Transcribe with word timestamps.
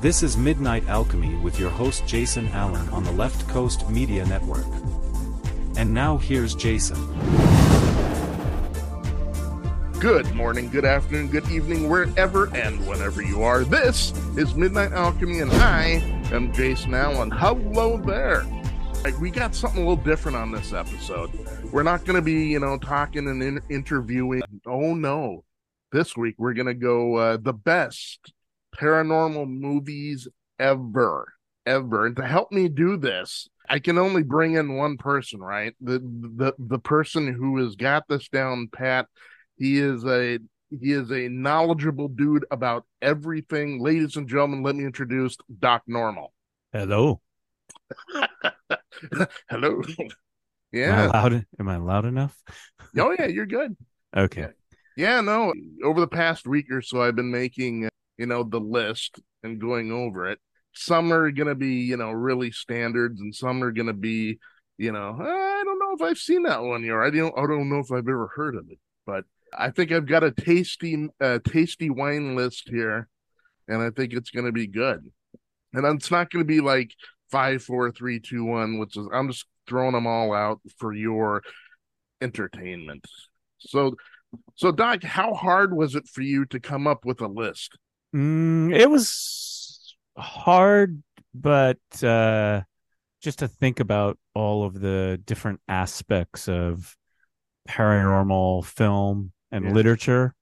This 0.00 0.22
is 0.22 0.34
Midnight 0.34 0.88
Alchemy 0.88 1.34
with 1.40 1.60
your 1.60 1.68
host 1.68 2.06
Jason 2.06 2.48
Allen 2.52 2.88
on 2.88 3.04
the 3.04 3.12
Left 3.12 3.46
Coast 3.48 3.86
Media 3.90 4.24
Network. 4.24 4.64
And 5.76 5.92
now 5.92 6.16
here's 6.16 6.54
Jason. 6.54 6.96
Good 10.00 10.34
morning, 10.34 10.70
good 10.70 10.86
afternoon, 10.86 11.26
good 11.28 11.50
evening, 11.50 11.90
wherever 11.90 12.46
and 12.56 12.86
whenever 12.86 13.20
you 13.20 13.42
are. 13.42 13.62
This 13.62 14.12
is 14.38 14.54
Midnight 14.54 14.92
Alchemy, 14.92 15.40
and 15.40 15.52
I 15.52 16.00
am 16.32 16.50
Jason 16.54 16.94
Allen. 16.94 17.30
Hello 17.30 17.98
there. 17.98 18.46
Like, 19.04 19.20
we 19.20 19.30
got 19.30 19.54
something 19.54 19.84
a 19.84 19.86
little 19.86 20.02
different 20.02 20.34
on 20.34 20.50
this 20.50 20.72
episode. 20.72 21.30
We're 21.72 21.82
not 21.82 22.06
going 22.06 22.16
to 22.16 22.22
be, 22.22 22.44
you 22.46 22.58
know, 22.58 22.78
talking 22.78 23.28
and 23.28 23.42
in- 23.42 23.60
interviewing. 23.68 24.40
Oh 24.64 24.94
no, 24.94 25.44
this 25.92 26.16
week 26.16 26.36
we're 26.38 26.54
going 26.54 26.68
to 26.68 26.74
go 26.74 27.16
uh, 27.16 27.36
the 27.36 27.52
best 27.52 28.32
paranormal 28.76 29.48
movies 29.48 30.28
ever, 30.58 31.32
ever. 31.66 32.06
And 32.06 32.16
to 32.16 32.26
help 32.26 32.52
me 32.52 32.68
do 32.68 32.96
this, 32.96 33.48
I 33.68 33.78
can 33.78 33.98
only 33.98 34.22
bring 34.22 34.54
in 34.54 34.76
one 34.76 34.96
person, 34.96 35.40
right? 35.40 35.74
The 35.80 35.98
the 36.00 36.54
the 36.58 36.78
person 36.78 37.32
who 37.32 37.58
has 37.58 37.76
got 37.76 38.04
this 38.08 38.28
down 38.28 38.68
pat. 38.72 39.06
He 39.56 39.78
is 39.78 40.04
a 40.04 40.38
he 40.70 40.92
is 40.92 41.10
a 41.10 41.28
knowledgeable 41.28 42.08
dude 42.08 42.46
about 42.50 42.84
everything. 43.02 43.82
Ladies 43.82 44.16
and 44.16 44.28
gentlemen, 44.28 44.62
let 44.62 44.76
me 44.76 44.84
introduce 44.84 45.36
Doc 45.58 45.82
Normal. 45.86 46.32
Hello. 46.72 47.20
Hello. 49.48 49.82
Am 49.98 50.08
I 50.72 50.78
Yeah. 50.78 51.06
loud? 51.06 51.46
Am 51.58 51.68
I 51.68 51.76
loud 51.76 52.04
enough? 52.04 52.36
Oh 52.98 53.14
yeah, 53.18 53.26
you're 53.26 53.46
good. 53.46 53.76
Okay. 54.16 54.48
Yeah, 54.96 55.20
no. 55.20 55.52
Over 55.84 56.00
the 56.00 56.08
past 56.08 56.46
week 56.46 56.70
or 56.70 56.82
so, 56.82 57.02
I've 57.02 57.16
been 57.16 57.30
making, 57.30 57.88
you 58.20 58.26
know, 58.26 58.42
the 58.42 58.60
list 58.60 59.18
and 59.42 59.58
going 59.58 59.90
over 59.90 60.28
it. 60.28 60.38
Some 60.74 61.10
are 61.10 61.30
going 61.30 61.48
to 61.48 61.54
be, 61.54 61.76
you 61.76 61.96
know, 61.96 62.10
really 62.12 62.52
standards, 62.52 63.18
and 63.18 63.34
some 63.34 63.62
are 63.64 63.72
going 63.72 63.86
to 63.86 63.94
be, 63.94 64.38
you 64.76 64.92
know, 64.92 65.16
I 65.18 65.62
don't 65.64 65.78
know 65.78 65.94
if 65.94 66.02
I've 66.02 66.18
seen 66.18 66.42
that 66.42 66.62
one 66.62 66.84
yet. 66.84 66.96
I 66.96 67.08
don't, 67.08 67.36
I 67.36 67.46
don't 67.46 67.70
know 67.70 67.78
if 67.78 67.90
I've 67.90 68.06
ever 68.06 68.30
heard 68.36 68.56
of 68.56 68.66
it, 68.70 68.78
but 69.06 69.24
I 69.56 69.70
think 69.70 69.90
I've 69.90 70.06
got 70.06 70.22
a 70.22 70.32
tasty, 70.32 71.08
uh, 71.18 71.38
tasty 71.42 71.88
wine 71.88 72.36
list 72.36 72.68
here, 72.68 73.08
and 73.66 73.80
I 73.82 73.88
think 73.88 74.12
it's 74.12 74.30
going 74.30 74.44
to 74.44 74.52
be 74.52 74.66
good. 74.66 75.10
And 75.72 75.86
it's 75.86 76.10
not 76.10 76.30
going 76.30 76.44
to 76.44 76.46
be 76.46 76.60
like 76.60 76.92
five, 77.30 77.62
four, 77.62 77.90
three, 77.90 78.20
two, 78.20 78.44
one, 78.44 78.78
which 78.78 78.98
is 78.98 79.08
I'm 79.14 79.28
just 79.28 79.46
throwing 79.66 79.94
them 79.94 80.06
all 80.06 80.34
out 80.34 80.60
for 80.76 80.92
your 80.92 81.42
entertainment. 82.20 83.06
So 83.60 83.96
so, 84.54 84.70
Doc, 84.70 85.02
how 85.02 85.34
hard 85.34 85.74
was 85.74 85.96
it 85.96 86.06
for 86.06 86.20
you 86.22 86.44
to 86.46 86.60
come 86.60 86.86
up 86.86 87.04
with 87.04 87.20
a 87.20 87.26
list? 87.26 87.76
Mm, 88.14 88.74
it 88.74 88.90
was 88.90 89.96
hard, 90.16 91.02
but 91.34 91.78
uh, 92.02 92.62
just 93.22 93.40
to 93.40 93.48
think 93.48 93.80
about 93.80 94.18
all 94.34 94.64
of 94.64 94.80
the 94.80 95.20
different 95.24 95.60
aspects 95.68 96.48
of 96.48 96.96
paranormal 97.68 98.64
film 98.64 99.32
and 99.52 99.64
Yeah. 99.64 99.72
literature. 99.72 100.34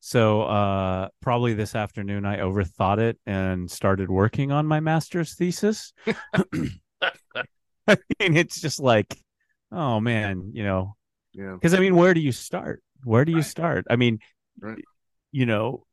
So 0.00 0.42
uh, 0.42 1.08
probably 1.20 1.54
this 1.54 1.74
afternoon 1.74 2.26
I 2.26 2.38
overthought 2.38 2.98
it 2.98 3.18
and 3.26 3.70
started 3.70 4.10
working 4.10 4.52
on 4.52 4.66
my 4.66 4.80
master's 4.80 5.34
thesis. 5.34 5.92
I 7.88 7.96
mean, 8.20 8.36
it's 8.36 8.60
just 8.60 8.80
like, 8.80 9.16
oh 9.72 10.00
man, 10.00 10.52
you 10.54 10.64
know, 10.64 10.96
Yeah, 11.32 11.54
because 11.54 11.74
I 11.74 11.78
mean, 11.80 11.96
where 11.96 12.14
do 12.14 12.20
you 12.20 12.32
start? 12.32 12.82
Where 13.04 13.24
do 13.24 13.32
you 13.32 13.38
Right. 13.38 13.44
start? 13.44 13.86
I 13.90 13.96
mean, 13.96 14.20
Right. 14.60 14.84
you 15.32 15.46
know, 15.46 15.84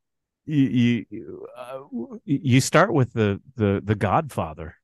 you 0.47 1.06
you, 1.09 1.47
uh, 1.58 1.80
you 2.25 2.62
start 2.62 2.94
with 2.94 3.13
the 3.13 3.41
the 3.56 3.81
the 3.84 3.96
Godfather. 3.96 4.75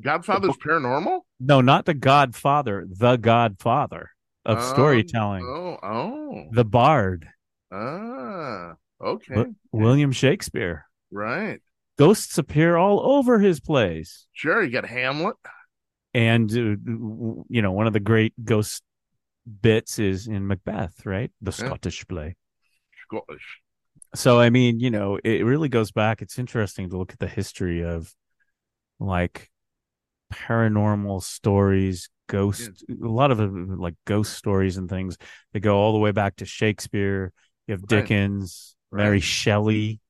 Godfather's 0.00 0.56
paranormal. 0.56 1.20
No, 1.40 1.60
not 1.60 1.84
the 1.84 1.94
Godfather, 1.94 2.86
the 2.88 3.16
Godfather 3.16 4.10
of 4.44 4.58
Um, 4.58 4.64
storytelling, 4.64 5.44
Oh, 5.44 5.78
oh, 5.82 6.48
the 6.52 6.64
Bard, 6.64 7.28
ah, 7.70 8.74
okay, 9.00 9.34
Wi- 9.34 9.54
William 9.72 10.12
Shakespeare. 10.12 10.86
right. 11.10 11.60
Ghosts 11.98 12.38
appear 12.38 12.76
all 12.76 13.00
over 13.14 13.38
his 13.40 13.60
plays, 13.60 14.26
Sure, 14.32 14.62
you 14.62 14.70
got 14.70 14.86
Hamlet. 14.86 15.36
and 16.14 16.50
uh, 16.50 17.44
you 17.48 17.60
know, 17.62 17.72
one 17.72 17.86
of 17.86 17.92
the 17.92 18.00
great 18.00 18.32
ghost 18.42 18.82
bits 19.60 19.98
is 19.98 20.26
in 20.26 20.46
Macbeth, 20.46 21.04
right? 21.04 21.30
The 21.42 21.50
Yeah. 21.50 21.66
Scottish 21.66 22.06
play. 22.08 22.36
Scottish. 23.06 23.60
So 24.14 24.38
i 24.40 24.50
mean 24.50 24.80
you 24.80 24.90
know 24.90 25.18
it 25.24 25.44
really 25.44 25.68
goes 25.68 25.92
back 25.92 26.22
it's 26.22 26.38
interesting 26.38 26.90
to 26.90 26.96
look 26.98 27.12
at 27.12 27.18
the 27.18 27.28
history 27.28 27.84
of 27.84 28.12
like 29.00 29.50
paranormal 30.32 31.22
stories 31.22 32.10
ghost 32.28 32.70
a 32.90 33.08
lot 33.08 33.30
of 33.30 33.40
like 33.78 33.94
ghost 34.06 34.34
stories 34.34 34.76
and 34.76 34.88
things 34.90 35.16
that 35.52 35.60
go 35.60 35.76
all 35.76 35.92
the 35.92 35.98
way 35.98 36.12
back 36.12 36.36
to 36.36 36.44
shakespeare 36.46 37.32
you 37.66 37.72
have 37.72 37.86
Right. 37.88 37.88
dickens 37.88 38.76
mary 38.92 39.20
Right. 39.20 39.24
shelley 39.24 40.00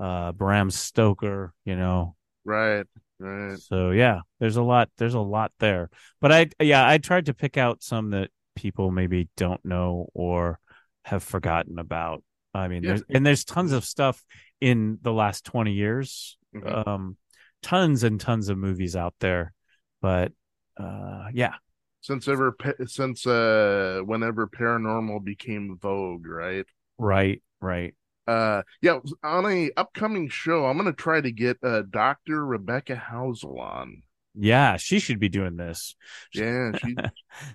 uh 0.00 0.32
bram 0.32 0.70
stoker 0.70 1.54
you 1.64 1.76
know 1.76 2.16
Right, 2.44 2.86
right. 3.18 3.60
so 3.60 3.90
yeah 3.90 4.20
there's 4.40 4.56
a 4.56 4.62
lot 4.62 4.88
there's 4.98 5.14
a 5.14 5.20
lot 5.20 5.52
there 5.58 5.88
but 6.20 6.32
i 6.32 6.46
yeah 6.60 6.86
i 6.88 6.98
tried 6.98 7.26
to 7.26 7.34
pick 7.34 7.56
out 7.56 7.82
some 7.82 8.10
that 8.10 8.30
people 8.54 8.90
maybe 8.90 9.28
don't 9.36 9.64
know 9.64 10.08
or 10.14 10.58
have 11.04 11.22
forgotten 11.22 11.78
about 11.78 12.22
i 12.56 12.68
mean 12.68 12.82
Yeah. 12.82 12.88
there's 12.90 13.02
and 13.10 13.26
there's 13.26 13.44
tons 13.44 13.72
of 13.72 13.84
stuff 13.84 14.24
in 14.60 14.98
the 15.02 15.12
last 15.12 15.44
20 15.44 15.72
years 15.72 16.38
Mhm. 16.54 16.86
um 16.88 17.16
tons 17.62 18.02
and 18.04 18.20
tons 18.20 18.48
of 18.48 18.56
movies 18.58 18.96
out 18.96 19.14
there 19.20 19.52
but 20.00 20.32
uh 20.78 21.26
yeah 21.32 21.54
Since 22.00 22.28
ever, 22.28 22.54
since 22.86 23.26
uh, 23.26 24.00
whenever 24.04 24.46
paranormal 24.46 25.24
became 25.24 25.76
vogue, 25.80 26.24
right? 26.26 26.66
right 26.98 27.42
right 27.60 27.94
Uh, 28.28 28.62
yeah. 28.82 28.98
On 29.22 29.44
a 29.46 29.70
upcoming 29.76 30.28
show, 30.28 30.66
I'm 30.66 30.76
gonna 30.76 30.92
try 30.92 31.20
to 31.20 31.32
get 31.32 31.58
uh 31.62 31.82
Dr. 31.90 32.44
Rebecca 32.46 32.94
Housel 32.94 33.58
on. 33.58 34.02
yeah 34.34 34.76
she 34.76 34.98
should 35.00 35.18
be 35.18 35.28
doing 35.28 35.56
this 35.56 35.96
Yeah, 36.32 36.72
she, 36.80 36.94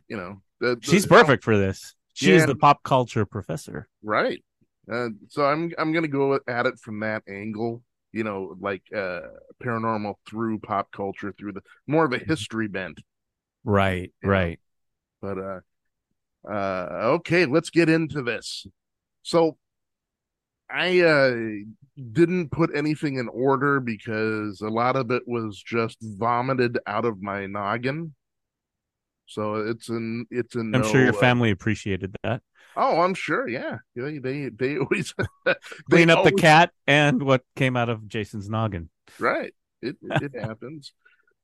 you 0.09 0.17
know, 0.17 0.41
the, 0.59 0.75
the- 0.75 0.81
she's 0.89 1.05
perfect 1.05 1.43
for 1.43 1.57
this 1.57 1.95
she's 2.13 2.41
Yeah. 2.41 2.45
the 2.51 2.55
pop 2.55 2.83
culture 2.83 3.25
professor 3.25 3.87
Right. 4.03 4.43
Uh, 4.91 5.09
so 5.29 5.45
I'm 5.45 5.71
I'm 5.77 5.93
gonna 5.93 6.07
go 6.07 6.39
at 6.47 6.65
it 6.65 6.79
from 6.79 6.99
that 6.99 7.23
angle, 7.29 7.81
you 8.11 8.23
know, 8.23 8.55
like 8.59 8.83
uh 8.95 9.21
paranormal 9.63 10.15
through 10.27 10.59
pop 10.59 10.91
culture 10.91 11.33
through 11.37 11.53
the 11.53 11.61
more 11.87 12.05
of 12.05 12.13
a 12.13 12.17
history 12.17 12.67
bent. 12.67 12.99
right 13.63 14.11
right 14.23 14.59
But 15.21 15.37
uh 15.37 15.59
uh 16.49 16.87
okay, 17.17 17.45
let's 17.45 17.69
get 17.69 17.89
into 17.89 18.21
this. 18.21 18.67
So 19.23 19.57
I 20.69 21.01
uh 21.01 21.35
didn't 22.13 22.49
put 22.51 22.75
anything 22.75 23.17
in 23.17 23.27
order 23.27 23.79
because 23.79 24.61
a 24.61 24.69
lot 24.69 24.95
of 24.95 25.11
it 25.11 25.23
was 25.27 25.61
just 25.61 25.97
vomited 26.01 26.79
out 26.87 27.05
of 27.05 27.21
my 27.21 27.45
noggin. 27.45 28.13
So 29.27 29.55
it's 29.55 29.89
an 29.89 30.25
it's 30.29 30.55
an 30.55 30.75
i'm 30.75 30.83
sure 30.83 31.01
your 31.01 31.13
no, 31.13 31.17
uh, 31.17 31.19
family 31.19 31.51
appreciated 31.51 32.15
that 32.23 32.41
oh, 32.75 33.01
I'm 33.01 33.13
sure, 33.13 33.47
yeah. 33.47 33.77
They 33.95 34.17
they 34.19 34.49
they 34.49 34.77
always 34.79 35.13
they 35.45 35.55
clean 35.89 36.09
up 36.09 36.23
the 36.23 36.31
cat 36.31 36.71
and 36.87 37.23
what 37.23 37.43
came 37.55 37.75
out 37.77 37.89
of 37.89 38.07
Jason's 38.07 38.49
noggin. 38.49 38.89
Right. 39.19 39.53
It 39.81 39.97
it 40.03 40.31
happens. 40.39 40.93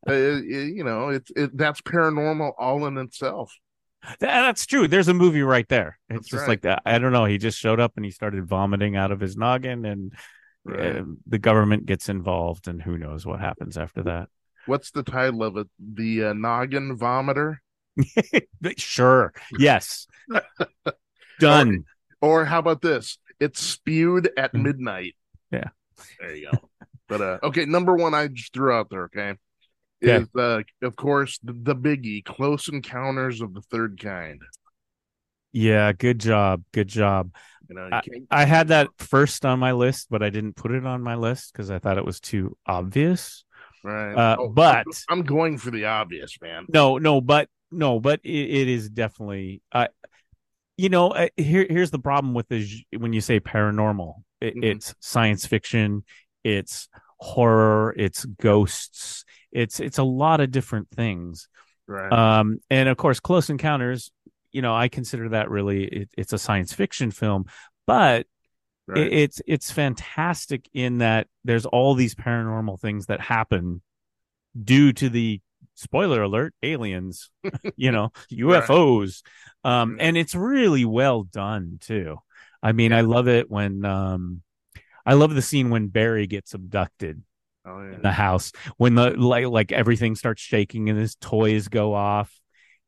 Uh, 0.07 0.13
it- 0.13 0.73
you 0.75 0.83
know, 0.83 1.09
it's 1.09 1.31
it, 1.35 1.55
that's 1.57 1.81
paranormal 1.81 2.53
all 2.57 2.85
in 2.85 2.97
itself. 2.97 3.53
That- 4.19 4.19
that's 4.19 4.65
true. 4.65 4.87
There's 4.87 5.07
a 5.09 5.13
movie 5.13 5.41
right 5.41 5.67
there. 5.67 5.97
It's 6.09 6.19
That's 6.19 6.27
just 6.29 6.41
right. 6.41 6.49
like 6.49 6.61
that. 6.61 6.81
I 6.85 6.99
don't 6.99 7.11
know. 7.11 7.25
He 7.25 7.37
just 7.37 7.57
showed 7.59 7.79
up 7.79 7.93
and 7.97 8.05
he 8.05 8.11
started 8.11 8.45
vomiting 8.47 8.95
out 8.95 9.11
of 9.11 9.19
his 9.19 9.35
noggin, 9.37 9.85
and 9.85 10.13
Right. 10.63 10.97
uh, 10.97 11.03
the 11.25 11.39
government 11.39 11.85
gets 11.85 12.09
involved, 12.09 12.67
and 12.67 12.81
who 12.81 12.97
knows 12.97 13.25
what 13.25 13.39
happens 13.39 13.77
after 13.77 14.03
that. 14.03 14.27
What's 14.65 14.91
the 14.91 15.01
title 15.03 15.43
of 15.43 15.55
it? 15.55 15.67
The 15.79 16.25
uh, 16.25 16.33
noggin 16.33 16.97
vomiter, 16.97 17.57
sure. 18.77 19.33
Yes. 19.57 20.07
Done. 21.39 21.83
or 22.21 22.45
how 22.45 22.59
about 22.59 22.81
this? 22.81 23.17
It's 23.39 23.61
spewed 23.61 24.29
at 24.37 24.53
Mm. 24.53 24.63
midnight. 24.63 25.15
Yeah. 25.51 25.69
There 26.19 26.35
you 26.35 26.49
go. 26.51 26.69
but 27.07 27.21
uh, 27.21 27.37
okay, 27.43 27.65
number 27.65 27.95
one, 27.95 28.13
I 28.13 28.27
just 28.27 28.53
threw 28.53 28.71
out 28.73 28.89
there. 28.89 29.05
Okay, 29.05 29.35
is 30.01 30.27
uh, 30.37 30.61
of 30.81 30.95
course 30.95 31.39
the, 31.43 31.53
the 31.53 31.75
biggie, 31.75 32.23
Close 32.23 32.67
Encounters 32.67 33.41
of 33.41 33.53
the 33.53 33.61
Third 33.61 33.99
Kind. 34.01 34.41
Yeah. 35.53 35.91
Good 35.93 36.19
job. 36.19 36.63
Good 36.73 36.87
job. 36.87 37.33
You 37.69 37.75
know, 37.75 37.85
you 37.85 37.89
can't- 38.11 38.27
I 38.29 38.45
had 38.45 38.67
that 38.69 38.89
first 38.99 39.45
on 39.45 39.59
my 39.59 39.71
list, 39.71 40.07
but 40.09 40.21
I 40.21 40.29
didn't 40.29 40.55
put 40.55 40.71
it 40.71 40.85
on 40.85 41.01
my 41.01 41.15
list 41.15 41.51
because 41.51 41.71
I 41.71 41.79
thought 41.79 41.97
it 41.97 42.05
was 42.05 42.19
too 42.19 42.55
obvious. 42.65 43.43
right. 43.83 44.13
uh, 44.13 44.35
Oh, 44.39 44.49
but- 44.49 44.85
I'm 45.09 45.23
going 45.23 45.57
for 45.57 45.71
the 45.71 45.85
obvious, 45.85 46.37
man. 46.41 46.65
No, 46.69 46.97
no, 46.97 47.21
but 47.21 47.49
no, 47.71 47.99
but 47.99 48.19
it, 48.23 48.29
it 48.29 48.67
is 48.67 48.89
definitely. 48.89 49.61
Uh, 49.71 49.87
you 50.77 50.89
know, 50.89 51.09
uh, 51.09 51.27
here 51.35 51.65
here's 51.69 51.91
the 51.91 51.99
problem 51.99 52.33
with 52.33 52.47
the 52.47 52.67
when 52.97 53.13
you 53.13 53.21
say 53.21 53.39
paranormal, 53.39 54.21
it, 54.39 54.55
Mhm. 54.55 54.63
it's 54.63 54.95
science 54.99 55.45
fiction, 55.45 56.03
it's 56.43 56.87
horror, 57.19 57.95
it's 57.97 58.25
ghosts, 58.25 59.25
it's 59.51 59.79
it's 59.79 59.97
a 59.97 60.03
lot 60.03 60.39
of 60.39 60.51
different 60.51 60.89
things. 60.91 61.49
Right. 61.87 62.11
Um, 62.11 62.59
and 62.69 62.89
of 62.89 62.97
course, 62.97 63.19
Close 63.19 63.49
Encounters, 63.49 64.11
you 64.51 64.61
know, 64.61 64.75
I 64.75 64.87
consider 64.87 65.29
that 65.29 65.49
really 65.49 65.85
it, 65.85 66.09
it's 66.17 66.33
a 66.33 66.37
science 66.37 66.73
fiction 66.73 67.11
film, 67.11 67.45
but 67.87 68.27
right. 68.87 69.07
it, 69.07 69.13
it's 69.13 69.41
it's 69.47 69.71
fantastic 69.71 70.69
in 70.73 70.99
that 70.99 71.27
there's 71.43 71.65
all 71.65 71.95
these 71.95 72.13
paranormal 72.13 72.79
things 72.79 73.07
that 73.07 73.19
happen 73.21 73.81
due 74.61 74.93
to 74.93 75.09
the 75.09 75.41
spoiler 75.77 76.23
alert 76.23 76.53
aliens 76.63 77.29
you 77.75 77.91
know 77.91 78.09
ufos 78.31 79.21
um 79.63 79.97
and 79.99 80.17
it's 80.17 80.35
really 80.35 80.85
well 80.85 81.23
done 81.23 81.77
too. 81.79 82.17
I 82.63 82.71
mean 82.71 82.91
i 82.91 83.01
love 83.01 83.27
it 83.27 83.49
when 83.49 83.85
um 83.85 84.41
i 85.05 85.13
love 85.13 85.33
the 85.33 85.41
scene 85.41 85.69
when 85.69 85.87
barry 85.87 86.25
gets 86.25 86.53
abducted 86.53 87.21
oh, 87.65 87.81
yeah. 87.81 87.95
in 87.95 88.01
the 88.01 88.11
house 88.11 88.51
when 88.77 88.95
the 88.95 89.11
like 89.11 89.45
like 89.45 89.71
everything 89.71 90.15
starts 90.15 90.41
shaking 90.41 90.89
and 90.89 90.99
his 90.99 91.15
toys 91.15 91.67
go 91.67 91.93
off 91.93 92.33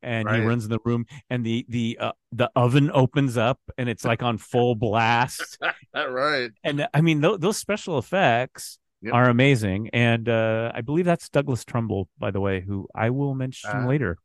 and 0.01 0.25
right. 0.25 0.39
he 0.39 0.45
runs 0.45 0.63
in 0.63 0.71
the 0.71 0.79
room 0.85 1.05
and 1.29 1.45
the 1.45 1.65
the 1.69 1.97
uh, 1.99 2.11
the 2.31 2.49
oven 2.55 2.89
opens 2.93 3.37
up 3.37 3.59
and 3.77 3.89
it's 3.89 4.05
like 4.05 4.23
on 4.23 4.37
full 4.37 4.75
blast. 4.75 5.57
Right. 5.93 6.51
And 6.63 6.87
i 6.93 7.01
mean 7.01 7.21
th- 7.21 7.39
those 7.39 7.57
special 7.57 7.97
effects 7.97 8.79
yep. 9.01 9.13
are 9.13 9.29
amazing. 9.29 9.89
And 9.93 10.27
uh, 10.27 10.71
I 10.73 10.81
believe 10.81 11.05
that's 11.05 11.29
Douglas 11.29 11.65
Trumbull, 11.65 12.09
by 12.17 12.31
the 12.31 12.41
way, 12.41 12.61
who 12.61 12.87
I 12.93 13.09
will 13.09 13.33
mention 13.33 13.69
uh, 13.69 13.87
later. 13.87 14.17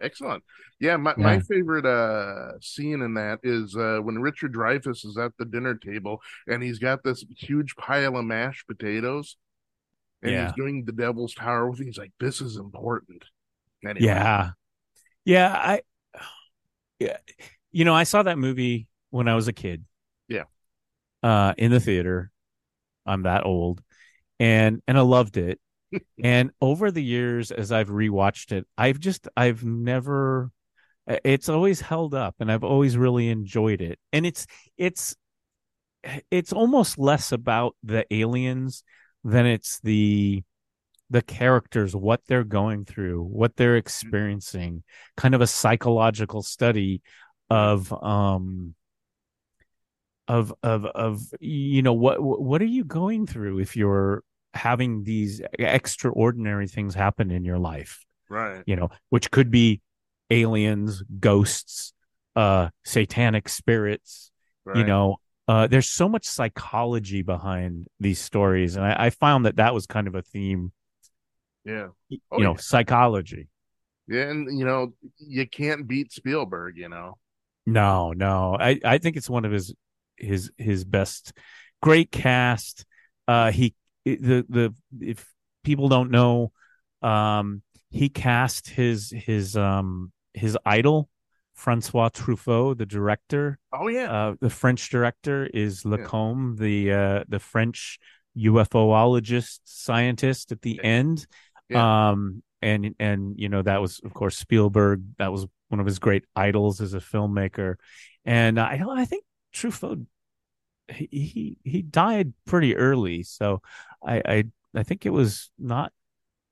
Excellent. 0.00 0.42
Yeah, 0.80 0.96
my, 0.96 1.14
yeah. 1.16 1.24
my 1.24 1.40
favorite 1.40 1.84
uh, 1.84 2.58
scene 2.60 3.02
in 3.02 3.14
that 3.14 3.40
is 3.42 3.76
uh, 3.76 3.98
when 4.02 4.18
Richard 4.18 4.54
Dreyfuss 4.54 5.04
is 5.04 5.18
at 5.18 5.32
the 5.38 5.44
dinner 5.44 5.74
table 5.74 6.22
and 6.46 6.62
he's 6.62 6.78
got 6.78 7.04
this 7.04 7.24
huge 7.36 7.76
pile 7.76 8.16
of 8.16 8.24
mashed 8.24 8.66
potatoes 8.66 9.36
and 10.22 10.32
yeah. 10.32 10.46
he's 10.46 10.54
doing 10.54 10.84
the 10.84 10.92
Devil's 10.92 11.34
Tower 11.34 11.68
with. 11.70 11.80
He's 11.80 11.98
like, 11.98 12.12
"This 12.20 12.40
is 12.40 12.56
important." 12.56 13.24
Anyway. 13.84 14.06
Yeah, 14.06 14.50
yeah. 15.24 15.52
I, 15.54 15.80
yeah, 16.98 17.16
you 17.72 17.84
know, 17.84 17.94
I 17.94 18.04
saw 18.04 18.22
that 18.22 18.38
movie 18.38 18.86
when 19.10 19.28
I 19.28 19.34
was 19.34 19.48
a 19.48 19.52
kid. 19.52 19.84
Yeah, 20.28 20.44
uh, 21.22 21.54
in 21.56 21.70
the 21.70 21.80
theater. 21.80 22.30
I'm 23.06 23.22
that 23.22 23.44
old, 23.46 23.82
and 24.40 24.82
and 24.88 24.98
I 24.98 25.02
loved 25.02 25.36
it. 25.36 25.60
and 26.24 26.50
over 26.60 26.90
the 26.90 27.02
years, 27.02 27.52
as 27.52 27.70
I've 27.70 27.88
rewatched 27.88 28.50
it, 28.52 28.66
I've 28.76 28.98
just 28.98 29.28
I've 29.36 29.64
never. 29.64 30.50
It's 31.24 31.48
always 31.48 31.80
held 31.80 32.14
up, 32.14 32.36
and 32.40 32.50
I've 32.50 32.64
always 32.64 32.96
really 32.96 33.28
enjoyed 33.28 33.80
it. 33.80 33.98
And 34.12 34.24
it's 34.24 34.46
it's 34.76 35.16
it's 36.30 36.52
almost 36.52 36.98
less 36.98 37.32
about 37.32 37.76
the 37.82 38.06
aliens 38.12 38.82
than 39.24 39.46
it's 39.46 39.80
the 39.80 40.42
the 41.10 41.22
characters, 41.22 41.94
what 41.96 42.20
they're 42.28 42.44
going 42.44 42.84
through, 42.84 43.24
what 43.24 43.56
they're 43.56 43.76
experiencing, 43.76 44.84
kind 45.16 45.34
of 45.34 45.40
a 45.40 45.46
psychological 45.46 46.42
study 46.42 47.02
of 47.50 47.92
um 48.04 48.76
of 50.28 50.54
of 50.62 50.84
of 50.86 51.20
you 51.40 51.82
know 51.82 51.92
what 51.92 52.22
what 52.22 52.62
are 52.62 52.66
you 52.66 52.84
going 52.84 53.26
through 53.26 53.58
if 53.58 53.76
you're 53.76 54.22
having 54.54 55.04
these 55.04 55.40
extraordinary 55.58 56.66
things 56.66 56.94
happen 56.94 57.30
in 57.30 57.44
your 57.44 57.58
life. 57.58 58.04
Right. 58.28 58.62
You 58.66 58.76
know 58.76 58.90
which 59.10 59.30
could 59.30 59.50
be 59.50 59.80
aliens 60.30 61.02
ghosts 61.18 61.92
uh 62.36 62.68
satanic 62.84 63.48
spirits 63.48 64.30
right. 64.64 64.76
you 64.76 64.84
know 64.84 65.16
uh 65.48 65.66
there's 65.66 65.88
so 65.88 66.08
much 66.08 66.24
psychology 66.24 67.22
behind 67.22 67.88
these 67.98 68.20
stories. 68.20 68.76
And 68.76 68.84
i, 68.84 69.06
I 69.06 69.10
found 69.10 69.46
that 69.46 69.56
that 69.56 69.74
was 69.74 69.86
kind 69.86 70.06
of 70.06 70.14
a 70.14 70.22
theme 70.22 70.72
yeah. 71.64 71.88
oh, 72.30 72.38
you 72.38 72.44
know 72.44 72.52
yeah. 72.52 72.60
psychology. 72.60 73.48
Yeah 74.06 74.30
and 74.30 74.58
you 74.58 74.64
know 74.64 74.92
you 75.18 75.48
can't 75.48 75.86
beat 75.88 76.12
spielberg 76.12 76.76
you 76.76 76.88
know? 76.88 77.18
No 77.66 78.12
no. 78.12 78.56
I 78.58 78.78
i 78.84 78.98
think 78.98 79.16
it's 79.16 79.28
one 79.28 79.44
of 79.44 79.50
his 79.50 79.74
his 80.16 80.52
his 80.56 80.84
best. 80.84 81.32
Great 81.82 82.12
cast. 82.12 82.84
Uh 83.26 83.50
he 83.50 83.74
the 84.04 84.46
the 84.48 84.74
if 85.00 85.26
people 85.64 85.88
don't 85.88 86.10
know, 86.10 86.52
um, 87.02 87.62
he 87.90 88.08
cast 88.08 88.68
his 88.68 89.12
his 89.14 89.56
um 89.56 90.12
his 90.34 90.56
idol 90.64 91.08
Francois 91.60 92.08
Truffaut, 92.08 92.78
the 92.78 92.86
director. 92.86 93.58
Oh 93.72 93.88
yeah, 93.88 94.10
uh, 94.10 94.34
the 94.40 94.50
French 94.50 94.88
director 94.88 95.46
is 95.52 95.84
Lacombe, 95.84 96.56
yeah. 96.58 96.64
the 96.64 96.92
uh, 96.92 97.24
the 97.28 97.38
French 97.38 97.98
UFOologist 98.36 99.60
scientist 99.64 100.52
at 100.52 100.62
the 100.62 100.80
yeah. 100.82 100.88
end. 100.88 101.26
Yeah. 101.68 102.10
Um, 102.10 102.42
and 102.62 102.94
and 102.98 103.38
you 103.38 103.48
know 103.48 103.62
that 103.62 103.80
was 103.80 104.00
of 104.04 104.14
course 104.14 104.38
Spielberg. 104.38 105.02
That 105.18 105.32
was 105.32 105.46
one 105.68 105.80
of 105.80 105.86
his 105.86 105.98
great 105.98 106.24
idols 106.34 106.80
as 106.80 106.94
a 106.94 106.98
filmmaker. 106.98 107.76
And 108.24 108.58
I 108.58 108.82
I 108.88 109.04
think 109.04 109.24
Truffaut 109.54 110.06
he 110.92 111.58
he 111.64 111.82
died 111.82 112.32
pretty 112.46 112.76
early, 112.76 113.22
so 113.22 113.62
I 114.04 114.22
I 114.24 114.44
I 114.74 114.82
think 114.82 115.06
it 115.06 115.10
was 115.10 115.50
not 115.58 115.92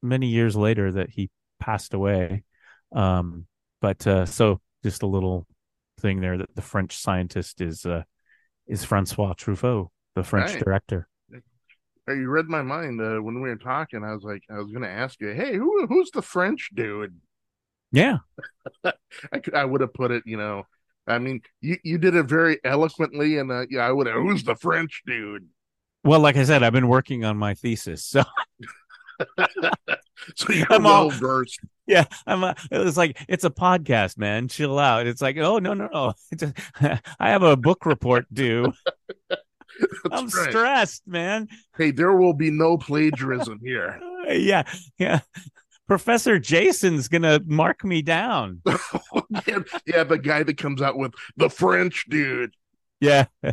many 0.02 0.29
years 0.29 0.56
later 0.56 0.93
that 0.93 1.11
he 1.11 1.31
passed 1.61 1.94
away. 1.94 2.44
Um, 2.93 3.46
but 3.81 4.06
uh, 4.06 4.26
so 4.26 4.61
just 4.82 5.02
a 5.02 5.06
little 5.06 5.46
thing 6.00 6.20
there 6.20 6.38
that 6.38 6.55
the 6.55 6.62
French 6.62 6.96
scientist 6.96 7.61
is 7.61 7.85
uh, 7.85 8.02
is 8.67 8.85
Francois 8.85 9.35
Truffaut, 9.35 9.88
the 10.14 10.23
French 10.23 10.52
right. 10.55 10.64
director. 10.64 11.08
You 12.06 12.31
read 12.31 12.46
my 12.46 12.62
mind 12.62 13.00
uh, 13.02 13.19
when 13.19 13.43
we 13.43 13.50
were 13.50 13.56
talking. 13.56 14.02
I 14.02 14.14
was 14.14 14.23
like, 14.23 14.43
I 14.50 14.56
was 14.56 14.70
going 14.70 14.82
to 14.82 14.88
ask 14.88 15.20
you, 15.20 15.29
hey, 15.32 15.56
who 15.56 15.87
who's 15.87 16.11
the 16.11 16.23
French 16.23 16.70
dude? 16.75 17.14
Yeah, 17.93 18.19
I 18.85 19.38
could, 19.43 19.55
I 19.55 19.64
would 19.64 19.82
have 19.82 19.93
put 19.93 20.11
it, 20.11 20.23
you 20.26 20.37
know, 20.37 20.64
I 21.09 21.19
mean, 21.19 21.41
you, 21.61 21.79
you 21.83 21.99
did 21.99 22.15
it 22.15 22.27
very 22.27 22.61
eloquently, 22.65 23.39
and 23.39 23.51
uh, 23.51 23.67
yeah, 23.71 23.81
I 23.81 23.93
would. 23.93 24.07
Who's 24.07 24.45
the 24.45 24.55
French 24.55 25.03
dude? 25.07 25.47
Well, 26.05 26.21
like 26.21 26.37
I 26.37 26.45
said, 26.45 26.63
I've 26.63 26.73
been 26.73 26.89
working 26.89 27.25
on 27.25 27.37
my 27.37 27.55
thesis, 27.55 28.05
so 28.05 28.23
so 30.37 30.53
you're 30.53 30.67
I'm 30.71 30.85
well 30.85 31.11
versed. 31.11 31.61
Yeah, 31.87 32.05
I'm. 32.27 32.45
A, 32.45 32.55
it 32.71 32.79
was 32.79 32.97
like 32.97 33.19
it's 33.29 33.45
a 33.45 33.50
podcast, 33.50 34.19
man. 34.19 34.49
Chill 34.49 34.79
out. 34.79 35.07
It's 35.07 35.23
like, 35.23 35.37
oh 35.38 35.59
no, 35.59 35.75
no, 35.75 35.88
no. 35.93 36.12
Just, 36.37 36.55
I 36.81 37.31
have 37.31 37.43
a 37.43 37.57
book 37.57 37.87
report 37.87 38.27
due. 38.33 38.73
I'm 40.11 40.27
right. 40.29 40.50
stressed, 40.50 41.07
man. 41.07 41.49
Hey, 41.77 41.93
there 41.93 42.12
will 42.12 42.35
be 42.35 42.50
no 42.50 42.79
plagiarism 42.79 43.61
here. 43.62 44.00
yeah, 44.29 44.65
yeah. 44.99 45.21
Professor 45.88 46.38
Jason's 46.38 47.09
gonna 47.09 47.40
mark 47.47 47.83
me 47.83 48.02
down. 48.02 48.61
yeah, 49.47 49.61
yeah, 49.87 50.04
the 50.04 50.21
guy 50.23 50.42
that 50.42 50.59
comes 50.59 50.83
out 50.83 50.99
with 50.99 51.14
the 51.38 51.49
French 51.49 52.04
dude. 52.09 52.54
Yeah. 53.00 53.25
yeah. 53.42 53.52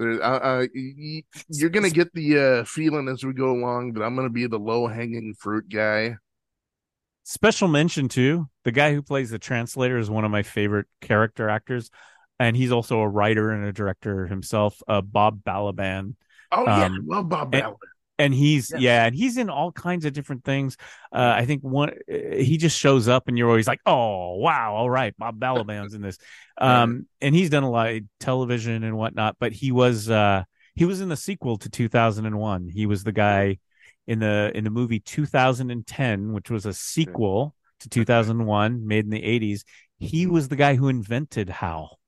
Uh, 0.00 0.64
you're 1.48 1.70
gonna 1.70 1.90
get 1.90 2.12
the 2.14 2.38
uh, 2.38 2.64
feeling 2.64 3.08
as 3.08 3.22
we 3.22 3.34
go 3.34 3.50
along 3.50 3.92
that 3.92 4.02
I'm 4.02 4.16
gonna 4.16 4.30
be 4.30 4.46
the 4.46 4.58
low 4.58 4.86
hanging 4.86 5.34
fruit 5.38 5.68
guy. 5.68 6.16
Special 7.24 7.68
mention 7.68 8.08
too, 8.08 8.48
the 8.64 8.72
guy 8.72 8.94
who 8.94 9.02
plays 9.02 9.30
the 9.30 9.38
translator 9.38 9.98
is 9.98 10.08
one 10.08 10.24
of 10.24 10.30
my 10.30 10.42
favorite 10.42 10.86
character 11.02 11.50
actors, 11.50 11.90
and 12.40 12.56
he's 12.56 12.72
also 12.72 13.00
a 13.00 13.08
writer 13.08 13.50
and 13.50 13.66
a 13.66 13.72
director 13.72 14.26
himself. 14.26 14.82
Uh, 14.88 15.02
Bob 15.02 15.44
Balaban. 15.44 16.14
Oh 16.50 16.64
yeah, 16.64 16.86
um, 16.86 17.04
love 17.06 17.28
Bob 17.28 17.52
Balaban 17.52 17.76
and 18.18 18.32
he's 18.32 18.70
yeah. 18.70 18.78
yeah. 18.78 19.06
and 19.06 19.14
he's 19.14 19.36
in 19.36 19.50
all 19.50 19.72
kinds 19.72 20.04
of 20.04 20.12
different 20.12 20.44
things. 20.44 20.76
Uh 21.12 21.34
i 21.36 21.44
think 21.44 21.62
one 21.62 21.90
uh, 21.90 22.36
he 22.36 22.56
just 22.56 22.78
shows 22.78 23.08
up 23.08 23.28
and 23.28 23.36
you're 23.36 23.48
always 23.48 23.66
like 23.66 23.80
oh 23.86 24.36
wow 24.36 24.74
all 24.74 24.90
right 24.90 25.14
bob 25.18 25.38
balaban's 25.38 25.94
in 25.94 26.02
this. 26.02 26.18
Um 26.56 27.08
and 27.20 27.34
he's 27.34 27.50
done 27.50 27.64
a 27.64 27.70
lot 27.70 27.90
of 27.90 28.02
television 28.20 28.84
and 28.84 28.96
whatnot 28.96 29.36
but 29.40 29.52
he 29.52 29.72
was 29.72 30.08
uh 30.08 30.44
he 30.76 30.84
was 30.84 31.00
in 31.00 31.08
the 31.08 31.16
sequel 31.16 31.58
to 31.58 31.68
2001 31.68 32.68
he 32.68 32.86
was 32.86 33.02
the 33.02 33.10
guy 33.10 33.58
in 34.06 34.20
the 34.20 34.52
in 34.54 34.62
the 34.62 34.70
movie 34.70 35.00
2010 35.00 36.32
which 36.32 36.48
was 36.48 36.64
a 36.64 36.72
sequel 36.72 37.56
to 37.80 37.88
2001 37.88 38.86
made 38.86 39.04
in 39.04 39.10
the 39.10 39.20
80s 39.20 39.64
he 39.98 40.26
was 40.26 40.46
the 40.46 40.56
guy 40.56 40.76
who 40.76 40.88
invented 40.88 41.48
hal 41.48 41.98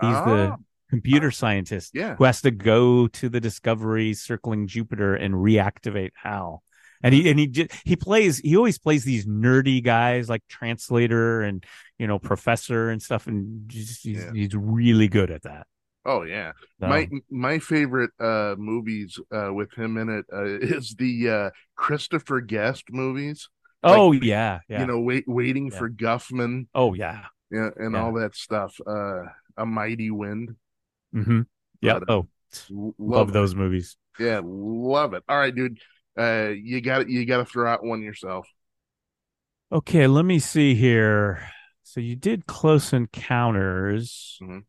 he's 0.00 0.10
oh. 0.14 0.24
the 0.24 0.56
computer 0.90 1.30
scientist 1.30 1.92
yeah. 1.94 2.16
who 2.16 2.24
has 2.24 2.40
to 2.42 2.50
go 2.50 3.06
to 3.08 3.28
the 3.28 3.40
Discovery 3.40 4.14
circling 4.14 4.66
Jupiter 4.66 5.14
and 5.14 5.34
reactivate 5.34 6.10
Hal. 6.22 6.62
And 7.02 7.14
he 7.14 7.30
and 7.30 7.38
he 7.38 7.68
he 7.84 7.94
plays 7.94 8.38
he 8.38 8.56
always 8.56 8.78
plays 8.78 9.04
these 9.04 9.24
nerdy 9.24 9.84
guys 9.84 10.28
like 10.28 10.42
translator 10.48 11.42
and 11.42 11.64
you 11.96 12.08
know 12.08 12.18
professor 12.18 12.90
and 12.90 13.00
stuff 13.00 13.28
and 13.28 13.68
just, 13.68 14.02
he's, 14.02 14.18
yeah. 14.18 14.32
he's 14.32 14.54
really 14.56 15.06
good 15.06 15.30
at 15.30 15.42
that. 15.42 15.68
Oh 16.04 16.22
yeah, 16.22 16.52
so. 16.80 16.88
my 16.88 17.08
my 17.30 17.58
favorite 17.58 18.10
uh, 18.18 18.54
movies 18.58 19.18
uh, 19.30 19.52
with 19.52 19.72
him 19.74 19.96
in 19.96 20.08
it 20.08 20.24
uh, 20.32 20.44
is 20.74 20.96
the 20.96 21.30
uh, 21.30 21.50
Christopher 21.76 22.40
Guest 22.40 22.84
movies. 22.90 23.48
Oh 23.84 24.08
like, 24.08 24.24
yeah, 24.24 24.60
yeah. 24.68 24.80
You 24.80 24.86
know, 24.86 25.00
wait, 25.00 25.24
waiting 25.28 25.70
yeah. 25.70 25.78
for 25.78 25.90
Guffman. 25.90 26.66
Oh 26.74 26.94
yeah, 26.94 27.26
yeah, 27.52 27.70
and 27.76 27.94
yeah. 27.94 28.02
all 28.02 28.14
that 28.14 28.34
stuff. 28.34 28.74
Uh, 28.84 29.24
a 29.56 29.66
mighty 29.66 30.10
wind. 30.10 30.56
Mm-hmm. 31.14 31.42
Yeah. 31.80 31.98
But, 32.00 32.10
uh, 32.10 32.12
oh, 32.12 32.28
L- 32.70 32.94
Love 32.98 33.32
those 33.32 33.54
movies. 33.54 33.96
Yeah, 34.18 34.40
love 34.44 35.14
it. 35.14 35.22
All 35.28 35.38
right, 35.38 35.54
dude. 35.54 35.78
Uh, 36.18 36.48
you 36.48 36.80
got 36.80 37.08
you 37.08 37.24
got 37.24 37.38
to 37.38 37.44
throw 37.44 37.70
out 37.70 37.84
one 37.84 38.02
yourself. 38.02 38.48
Okay, 39.70 40.06
let 40.06 40.24
me 40.24 40.38
see 40.38 40.74
here. 40.74 41.48
So 41.82 42.00
you 42.00 42.16
did 42.16 42.46
Close 42.46 42.92
Encounters. 42.92 44.38
Mhm. 44.42 44.64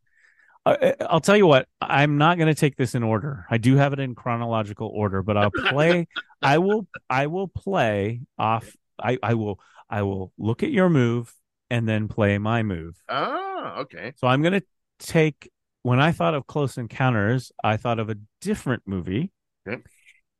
Uh, 0.66 0.92
I'll 1.10 1.22
tell 1.22 1.38
you 1.38 1.48
what. 1.48 1.68
I'm 1.82 2.18
not 2.18 2.38
going 2.38 2.48
to 2.48 2.60
take 2.60 2.76
this 2.76 2.96
in 2.96 3.02
order. 3.02 3.46
I 3.50 3.58
do 3.58 3.76
have 3.78 3.94
it 3.94 4.00
in 4.00 4.14
chronological 4.14 4.88
order, 4.94 5.24
but 5.24 5.38
I'll 5.38 5.52
play. 5.52 6.08
I 6.42 6.60
will. 6.60 6.88
I 7.10 7.28
will 7.28 7.48
play 7.48 8.22
off. 8.38 8.76
I. 9.02 9.18
I 9.24 9.34
will. 9.34 9.60
I 9.90 10.04
will 10.04 10.32
look 10.38 10.62
at 10.62 10.70
your 10.70 10.90
move 10.90 11.34
and 11.72 11.88
then 11.90 12.08
play 12.08 12.38
my 12.38 12.62
move. 12.62 12.96
Ah, 13.10 13.80
okay. 13.80 14.14
So 14.18 14.28
I'm 14.28 14.42
going 14.42 14.60
to 14.60 14.64
take. 15.00 15.50
When 15.82 16.00
I 16.00 16.12
thought 16.12 16.34
of 16.34 16.48
Close 16.48 16.78
Encounters, 16.78 17.52
I 17.64 17.78
thought 17.78 18.00
of 18.00 18.10
a 18.10 18.18
different 18.42 18.84
movie, 18.86 19.32
Okay. 19.68 19.82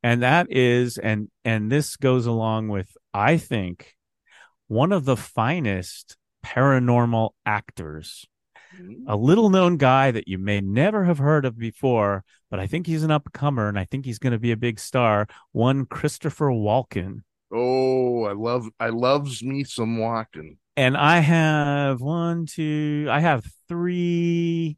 and 0.04 0.22
that 0.22 0.48
is 0.50 0.98
and 0.98 1.30
and 1.46 1.72
this 1.72 1.96
goes 1.96 2.26
along 2.26 2.70
with 2.70 2.96
I 3.14 3.38
think 3.38 3.96
one 4.68 4.92
of 4.92 5.06
the 5.06 5.18
finest 5.18 6.18
paranormal 6.46 7.32
actors 7.46 8.26
mm-hmm. 8.76 9.08
a 9.08 9.16
little 9.16 9.50
known 9.50 9.78
guy 9.78 10.12
that 10.12 10.28
you 10.28 10.38
may 10.38 10.62
never 10.62 11.06
have 11.06 11.18
heard 11.18 11.46
of 11.46 11.58
before, 11.58 12.24
but 12.50 12.60
I 12.60 12.68
think 12.68 12.88
he's 12.88 13.04
an 13.04 13.12
upcomer 13.12 13.70
and 13.70 13.80
I 13.80 13.86
think 13.86 14.06
he's 14.06 14.20
going 14.20 14.34
to 14.34 14.40
be 14.40 14.52
a 14.52 14.58
big 14.58 14.80
star. 14.80 15.28
One 15.52 15.86
Christopher 15.86 16.48
Walken. 16.48 17.22
Oh, 17.52 18.26
I 18.26 18.34
love 18.34 18.70
I 18.80 18.90
loves 18.90 19.44
me 19.44 19.64
some 19.64 19.98
Walken. 19.98 20.58
And 20.78 20.96
I 20.96 21.20
have 21.20 22.00
one, 22.00 22.46
two, 22.46 23.08
I 23.10 23.20
have 23.20 23.46
three, 23.68 24.78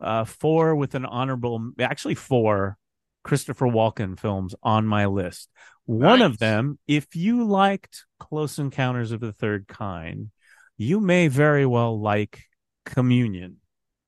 uh, 0.00 0.24
four 0.24 0.74
with 0.76 0.94
an 0.94 1.04
honorable, 1.04 1.72
actually 1.80 2.14
four 2.14 2.76
Christopher 3.24 3.66
Walken 3.66 4.18
films 4.18 4.54
on 4.62 4.86
my 4.86 5.06
list. 5.06 5.48
One 5.86 6.18
Nice. 6.20 6.26
of 6.26 6.38
them, 6.38 6.78
if 6.86 7.16
you 7.16 7.44
liked 7.44 8.04
Close 8.18 8.58
Encounters 8.58 9.10
of 9.12 9.20
the 9.20 9.32
Third 9.32 9.66
Kind, 9.68 10.30
you 10.76 11.00
may 11.00 11.28
very 11.28 11.66
well 11.66 11.98
like 12.00 12.42
Communion. 12.84 13.56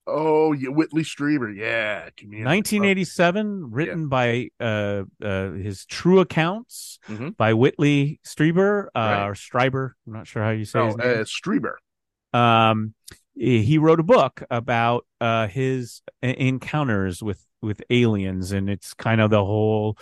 Oh, 0.06 0.52
yeah, 0.52 0.70
Whitley 0.70 1.02
Strieber. 1.02 1.54
Yeah, 1.54 2.08
community. 2.16 2.44
1987, 2.44 3.70
written 3.70 4.08
by 4.08 4.48
uh, 4.58 5.04
uh, 5.22 5.50
his 5.52 5.84
true 5.86 6.20
accounts 6.20 6.98
Mhm. 7.08 7.36
by 7.36 7.54
Whitley 7.54 8.18
Strieber 8.26 8.86
uh, 8.86 8.98
Right. 9.00 9.26
or 9.28 9.34
Stryber. 9.34 9.92
I'm 10.06 10.12
not 10.14 10.26
sure 10.26 10.42
how 10.42 10.50
you 10.50 10.64
say 10.64 10.80
Oh, 10.80 10.86
his 10.86 10.96
name. 10.96 11.06
uh, 11.08 11.24
Strieber. 11.24 11.74
um, 12.32 12.94
he 13.36 13.78
wrote 13.78 14.00
a 14.00 14.02
book 14.04 14.42
about 14.50 15.06
uh, 15.20 15.46
his 15.48 16.02
encounters 16.22 17.22
with 17.22 17.44
with 17.62 17.82
aliens, 17.90 18.52
and 18.52 18.70
it's 18.70 18.94
kind 18.94 19.20
of 19.20 19.30
the 19.30 19.44
whole 19.44 19.98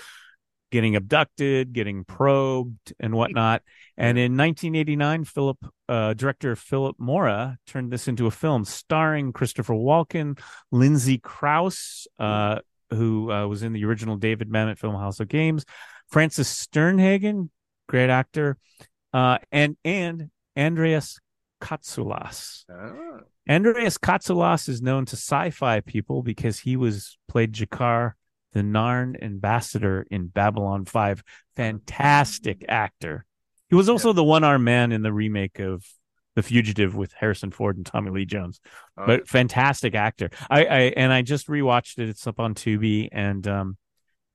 getting 0.70 0.96
abducted, 0.96 1.72
getting 1.72 2.04
probed, 2.04 2.92
and 3.00 3.14
whatnot. 3.14 3.62
And 3.96 4.18
in 4.18 4.36
1989, 4.36 5.24
Philip 5.24 5.58
uh, 5.88 6.14
director 6.14 6.54
Philip 6.56 6.96
Mora 6.98 7.58
turned 7.66 7.90
this 7.90 8.08
into 8.08 8.26
a 8.26 8.30
film 8.30 8.64
starring 8.64 9.32
Christopher 9.32 9.74
Walken, 9.74 10.38
Lindsay 10.70 11.18
Crouse, 11.18 12.06
uh, 12.18 12.58
who 12.90 13.30
uh, 13.32 13.46
was 13.46 13.62
in 13.62 13.72
the 13.72 13.84
original 13.84 14.16
David 14.16 14.50
Mamet 14.50 14.78
film 14.78 14.94
House 14.94 15.20
of 15.20 15.28
Games, 15.28 15.64
Frances 16.08 16.48
Sternhagen, 16.48 17.50
great 17.88 18.10
actor, 18.10 18.56
uh, 19.12 19.38
and 19.50 19.76
and 19.84 20.30
Andreas 20.56 21.18
Katsulas. 21.60 22.64
Ah, 22.70 23.20
Andreas 23.48 23.98
Katsulas 23.98 24.68
is 24.68 24.82
known 24.82 25.04
to 25.06 25.16
sci-fi 25.16 25.80
people 25.80 26.22
because 26.22 26.60
he 26.60 26.76
was 26.76 27.18
played 27.28 27.52
G'Kar, 27.52 28.12
the 28.52 28.60
Narn 28.60 29.22
ambassador 29.22 30.06
in 30.10 30.28
Babylon 30.28 30.84
5. 30.84 31.22
Fantastic 31.56 32.64
actor. 32.68 33.24
He 33.68 33.74
was 33.74 33.88
also 33.88 34.12
the 34.12 34.24
one-armed 34.24 34.64
man 34.64 34.92
in 34.92 35.02
the 35.02 35.12
remake 35.12 35.58
of 35.58 35.84
The 36.36 36.42
Fugitive 36.42 36.94
with 36.96 37.12
Harrison 37.12 37.50
Ford 37.50 37.76
and 37.76 37.84
Tommy 37.84 38.10
Lee 38.10 38.24
Jones. 38.24 38.60
oh, 38.96 39.06
But 39.06 39.28
fantastic 39.28 39.94
actor. 39.94 40.30
I, 40.48 40.64
I 40.64 40.78
and 40.96 41.12
I 41.12 41.22
just 41.22 41.48
rewatched 41.48 41.98
it. 41.98 42.08
It's 42.08 42.26
up 42.26 42.40
on 42.40 42.54
Tubi 42.54 43.08
and 43.12 43.46
um 43.46 43.76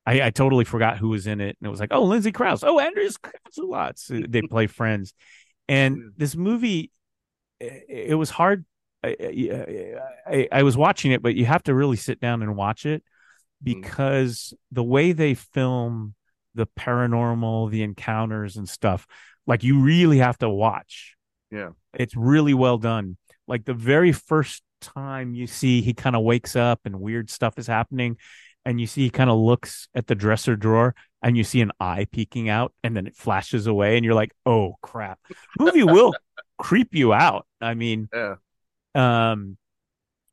I, 0.05 0.21
I 0.23 0.29
totally 0.31 0.65
forgot 0.65 0.97
who 0.97 1.09
was 1.09 1.27
in 1.27 1.39
it, 1.39 1.55
and 1.61 1.65
it 1.65 1.69
was 1.69 1.79
like, 1.79 1.93
oh, 1.93 2.03
Lindsay 2.03 2.33
Crouse, 2.33 2.61
oh, 2.61 2.77
Andreas 2.79 3.17
Katsulas. 3.17 4.29
They 4.29 4.41
play 4.41 4.67
friends, 4.67 5.13
and 5.69 6.11
this 6.17 6.35
movie, 6.35 6.91
it, 7.89 8.15
was 8.15 8.29
hard. 8.29 8.65
I, 9.03 9.15
I, 9.19 9.95
I, 10.27 10.47
I 10.51 10.63
was 10.63 10.77
watching 10.77 11.11
it, 11.11 11.21
but 11.21 11.35
you 11.35 11.45
have 11.45 11.63
to 11.63 11.73
really 11.73 11.97
sit 11.97 12.19
down 12.19 12.41
and 12.41 12.55
watch 12.55 12.85
it 12.85 13.03
hmm. 13.63 13.73
because 13.73 14.53
the 14.71 14.83
way 14.83 15.11
they 15.11 15.33
film 15.33 16.15
the 16.55 16.67
paranormal, 16.67 17.71
the 17.71 17.83
encounters 17.83 18.57
and 18.57 18.67
stuff, 18.69 19.07
like 19.47 19.63
you 19.63 19.79
really 19.79 20.19
have 20.19 20.37
to 20.39 20.49
watch. 20.49 21.15
Yeah. 21.51 21.69
It's 21.93 22.15
really 22.15 22.53
well 22.53 22.77
done. 22.77 23.17
Like 23.47 23.65
the 23.65 23.73
very 23.73 24.11
first 24.11 24.63
time 24.81 25.33
you 25.33 25.47
see 25.47 25.81
he 25.81 25.93
kind 25.93 26.15
of 26.15 26.23
wakes 26.23 26.55
up 26.55 26.81
and 26.85 26.99
weird 26.99 27.29
stuff 27.29 27.57
is 27.57 27.67
happening, 27.67 28.17
and 28.65 28.79
you 28.79 28.87
see 28.87 29.03
he 29.03 29.09
kind 29.09 29.29
of 29.29 29.37
looks 29.37 29.87
at 29.93 30.07
the 30.07 30.15
dresser 30.15 30.55
drawer 30.55 30.95
and 31.21 31.37
you 31.37 31.43
see 31.43 31.61
an 31.61 31.71
eye 31.79 32.07
peeking 32.11 32.49
out 32.49 32.73
and 32.83 32.95
then 32.95 33.07
it 33.07 33.15
flashes 33.15 33.67
away 33.67 33.95
and 33.95 34.05
you're 34.05 34.13
like, 34.13 34.33
oh 34.45 34.75
crap. 34.81 35.19
Movie 35.59 35.83
will 35.83 36.13
creep 36.63 36.95
you 36.95 37.13
out. 37.13 37.45
I 37.61 37.73
mean, 37.73 38.09
yeah. 38.13 38.35
um 38.95 39.57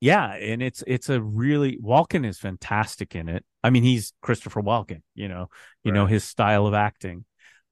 yeah 0.01 0.33
and 0.35 0.63
it's 0.63 0.83
it's 0.87 1.09
a 1.09 1.21
really 1.21 1.77
walken 1.77 2.27
is 2.27 2.39
fantastic 2.39 3.15
in 3.15 3.29
it 3.29 3.45
i 3.63 3.69
mean 3.69 3.83
he's 3.83 4.13
christopher 4.23 4.63
walken 4.63 5.03
you 5.15 5.29
know 5.29 5.49
you 5.85 5.93
know 5.93 6.07
his 6.07 6.25
style 6.25 6.67
of 6.67 6.73
acting 6.73 7.25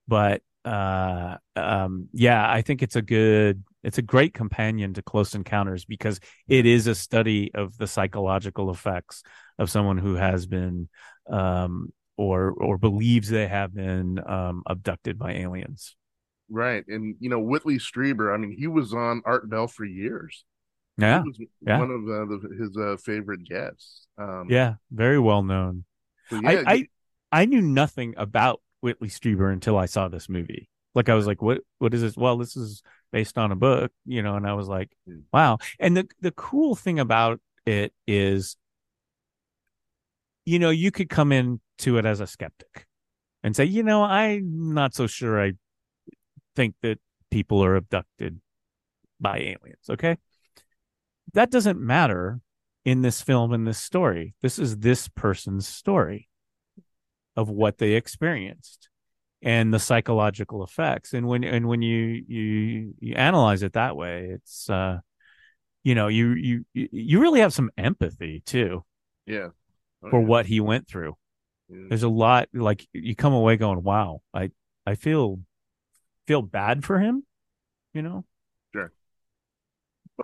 but 0.06 0.42
uh 0.64 1.36
um 1.56 2.08
yeah 2.12 2.48
i 2.50 2.60
think 2.60 2.82
it's 2.82 2.96
a 2.96 3.02
good 3.02 3.64
it's 3.82 3.96
a 3.96 4.02
great 4.02 4.34
companion 4.34 4.92
to 4.92 5.02
close 5.02 5.34
encounters 5.34 5.86
because 5.86 6.20
it 6.46 6.66
is 6.66 6.86
a 6.86 6.94
study 6.94 7.50
of 7.54 7.78
the 7.78 7.86
psychological 7.86 8.70
effects 8.70 9.22
of 9.58 9.70
someone 9.70 9.96
who 9.96 10.14
has 10.14 10.46
been 10.46 10.88
um 11.30 11.90
or 12.18 12.50
or 12.50 12.76
believes 12.76 13.30
they 13.30 13.46
have 13.46 13.74
been 13.74 14.20
um 14.28 14.62
abducted 14.66 15.18
by 15.18 15.32
aliens 15.32 15.96
Right. 16.50 16.84
And, 16.88 17.16
you 17.20 17.28
know, 17.28 17.40
Whitley 17.40 17.78
Strieber, 17.78 18.32
I 18.32 18.38
mean, 18.38 18.56
he 18.58 18.66
was 18.66 18.94
on 18.94 19.22
Art 19.24 19.48
Bell 19.50 19.66
for 19.68 19.84
years. 19.84 20.44
yeah 20.96 21.22
He 21.22 21.28
was 21.28 21.40
yeah. 21.60 21.78
one 21.78 21.90
of 21.90 22.02
uh, 22.02 22.24
the, 22.24 22.56
his 22.58 22.76
uh, 22.76 22.96
favorite 22.96 23.44
guests. 23.44 24.06
Um, 24.16 24.46
yeah 24.48 24.74
very 24.90 25.18
well 25.18 25.42
known 25.42 25.84
so 26.30 26.40
yeah, 26.42 26.62
I, 26.66 26.72
I 26.72 26.88
I 27.30 27.44
knew 27.44 27.60
nothing 27.60 28.14
about 28.16 28.60
Whitley 28.80 29.08
Strieber 29.08 29.52
until 29.52 29.76
I 29.76 29.86
saw 29.86 30.08
this 30.08 30.28
movie. 30.28 30.68
Like 30.94 31.08
I 31.08 31.14
was 31.14 31.26
like, 31.26 31.42
what 31.42 31.60
what 31.78 31.94
is 31.94 32.02
this? 32.02 32.16
Well, 32.16 32.38
this 32.38 32.56
is 32.56 32.82
based 33.12 33.38
on 33.38 33.52
a 33.52 33.56
book, 33.56 33.92
you 34.04 34.22
know, 34.22 34.36
and 34.36 34.46
I 34.46 34.54
was 34.54 34.68
like, 34.68 34.90
wow. 35.32 35.58
And 35.78 35.96
the 35.96 36.08
the 36.20 36.32
cool 36.32 36.74
thing 36.74 36.98
about 36.98 37.40
it 37.66 37.92
is 38.06 38.56
you 40.44 40.58
know, 40.58 40.70
you 40.70 40.90
could 40.90 41.10
come 41.10 41.30
into 41.30 41.98
it 41.98 42.06
as 42.06 42.20
a 42.20 42.26
skeptic 42.26 42.86
and 43.42 43.54
say, 43.54 43.64
you 43.64 43.82
know, 43.82 44.02
I'm 44.02 44.72
not 44.72 44.94
so 44.94 45.06
sure 45.06 45.42
I 45.42 45.52
think 46.56 46.74
that 46.82 46.98
people 47.30 47.64
are 47.64 47.76
abducted 47.76 48.40
by 49.20 49.38
aliens, 49.38 49.88
okay? 49.90 50.16
That 51.34 51.50
doesn't 51.50 51.80
matter 51.80 52.40
in 52.84 53.02
this 53.02 53.20
film 53.20 53.52
in 53.52 53.64
this 53.64 53.78
story. 53.78 54.34
This 54.40 54.58
is 54.58 54.78
this 54.78 55.08
person's 55.08 55.66
story 55.66 56.28
of 57.36 57.50
what 57.50 57.78
they 57.78 57.92
experienced 57.92 58.88
and 59.42 59.72
the 59.72 59.78
psychological 59.78 60.64
effects. 60.64 61.12
And 61.12 61.26
when 61.26 61.44
and 61.44 61.68
when 61.68 61.82
you 61.82 62.24
you 62.26 62.94
you 62.98 63.14
analyze 63.14 63.62
it 63.62 63.74
that 63.74 63.96
way, 63.96 64.30
it's 64.32 64.70
uh 64.70 64.98
you 65.84 65.94
know, 65.94 66.08
you 66.08 66.32
you 66.32 66.64
you 66.72 67.20
really 67.20 67.40
have 67.40 67.52
some 67.52 67.70
empathy 67.76 68.42
too 68.44 68.84
yeah. 69.26 69.48
Oh, 70.02 70.10
for 70.10 70.20
yeah. 70.20 70.26
what 70.26 70.46
he 70.46 70.60
went 70.60 70.88
through. 70.88 71.14
Yeah. 71.68 71.86
There's 71.88 72.02
a 72.02 72.08
lot 72.08 72.48
like 72.52 72.86
you 72.92 73.14
come 73.14 73.34
away 73.34 73.56
going, 73.56 73.82
"Wow, 73.82 74.22
I 74.32 74.50
I 74.86 74.94
feel 74.94 75.40
feel 76.28 76.42
bad 76.42 76.84
for 76.84 77.00
him," 77.00 77.24
you 77.92 78.02
know? 78.02 78.24
Sure. 78.74 78.92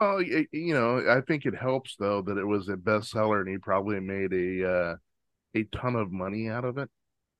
Well, 0.00 0.16
y- 0.18 0.46
you 0.52 0.74
know, 0.74 1.02
I 1.08 1.20
think 1.20 1.46
it 1.46 1.54
helps 1.56 1.96
though 1.96 2.22
that 2.22 2.38
it 2.38 2.44
was 2.44 2.68
a 2.68 2.76
bestseller 2.76 3.40
and 3.40 3.48
he 3.48 3.58
probably 3.58 3.98
made 4.00 4.32
a 4.32 4.70
uh, 4.70 4.96
a 5.54 5.64
ton 5.64 5.96
of 5.96 6.12
money 6.12 6.48
out 6.48 6.64
of 6.64 6.78
it. 6.78 6.88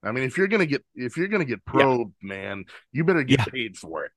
I 0.03 0.13
mean, 0.13 0.25
if 0.25 0.37
you're 0.39 0.49
gonna 0.49 0.67
get 0.67 0.85
if 0.95 1.17
you're 1.17 1.29
gonna 1.29 1.45
get 1.45 1.65
probed, 1.65 2.15
man, 2.23 2.65
you 2.93 3.05
better 3.05 3.23
get 3.23 3.41
Yeah. 3.41 3.45
paid 3.45 3.77
for 3.77 4.05
it. 4.05 4.13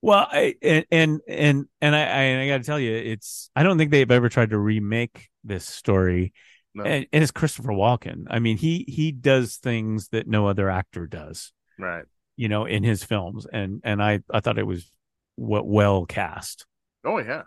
Well, 0.00 0.28
I 0.30 0.54
and 0.62 0.84
and 0.90 1.20
and, 1.26 1.66
and 1.80 1.96
I 1.96 2.02
I, 2.04 2.42
I 2.42 2.48
got 2.48 2.58
to 2.58 2.64
tell 2.64 2.78
you, 2.80 2.94
it's 2.94 3.50
I 3.56 3.62
don't 3.64 3.78
think 3.78 3.90
they've 3.90 4.10
ever 4.10 4.28
tried 4.28 4.50
to 4.50 4.58
remake 4.58 5.28
this 5.42 5.64
story, 5.66 6.32
No. 6.74 6.84
and, 6.84 7.06
and 7.12 7.22
it's 7.22 7.32
Christopher 7.32 7.72
Walken. 7.72 8.24
I 8.30 8.38
mean, 8.38 8.58
he 8.58 8.84
he 8.86 9.10
does 9.10 9.56
things 9.56 10.08
that 10.10 10.28
no 10.28 10.46
other 10.46 10.68
actor 10.70 11.06
does, 11.06 11.52
Right. 11.78 12.04
You 12.38 12.48
know, 12.48 12.64
in 12.64 12.84
his 12.84 13.04
films, 13.04 13.46
and 13.52 13.82
and 13.84 14.02
I 14.02 14.20
I 14.32 14.40
thought 14.40 14.58
it 14.58 14.66
was 14.66 14.90
what 15.36 15.66
well 15.66 16.06
cast. 16.06 16.66
Oh 17.04 17.18
yeah. 17.18 17.42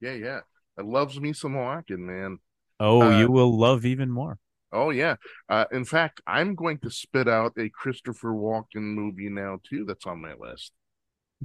Yeah, 0.00 0.14
yeah. 0.14 0.40
It 0.78 0.86
loves 0.86 1.20
me 1.20 1.32
some 1.34 1.54
Walken, 1.54 1.98
man. 2.00 2.38
Oh, 2.80 3.02
Uh, 3.06 3.10
you 3.10 3.30
will 3.30 3.56
love 3.56 3.84
even 3.86 4.10
more. 4.10 4.38
Oh 4.72 4.90
yeah. 4.90 5.16
Uh, 5.48 5.64
in 5.72 5.84
fact, 5.84 6.20
I'm 6.26 6.54
going 6.54 6.78
to 6.80 6.90
spit 6.90 7.28
out 7.28 7.52
a 7.58 7.68
Christopher 7.70 8.32
Walken 8.32 8.94
movie 8.94 9.28
now 9.30 9.58
too. 9.68 9.84
That's 9.84 10.06
on 10.06 10.20
my 10.22 10.34
list. 10.34 10.72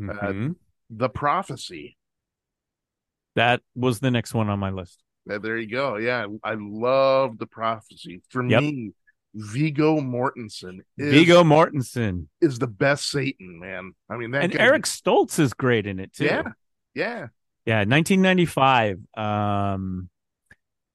Uh, 0.07 0.33
Mm-hmm. 0.33 0.51
The 0.89 1.09
Prophecy. 1.09 1.97
That 3.35 3.61
was 3.75 3.99
the 3.99 4.11
next 4.11 4.33
one 4.33 4.49
on 4.49 4.59
my 4.59 4.69
list. 4.69 5.01
Uh, 5.29 5.39
there 5.39 5.57
you 5.57 5.69
go. 5.69 5.97
Yeah, 5.97 6.27
I 6.43 6.55
love 6.59 7.37
The 7.37 7.47
Prophecy. 7.47 8.21
For 8.29 8.43
Yep. 8.49 8.61
me, 8.61 8.91
Viggo 9.33 9.99
Mortensen 9.99 10.79
is 10.97 11.11
Viggo 11.11 11.43
Mortensen 11.43 12.27
is 12.39 12.59
the 12.59 12.67
best 12.67 13.09
Satan, 13.09 13.59
man. 13.59 13.93
I 14.09 14.17
mean 14.17 14.31
that 14.31 14.43
and 14.43 14.55
Eric 14.55 14.83
Stoltz 14.83 15.39
is 15.39 15.53
great 15.53 15.87
in 15.87 15.99
it 15.99 16.13
too. 16.13 16.25
Yeah, 16.25 16.43
yeah, 16.93 17.27
Yeah, 17.65 17.83
1995. 17.85 18.99
Um, 19.15 20.09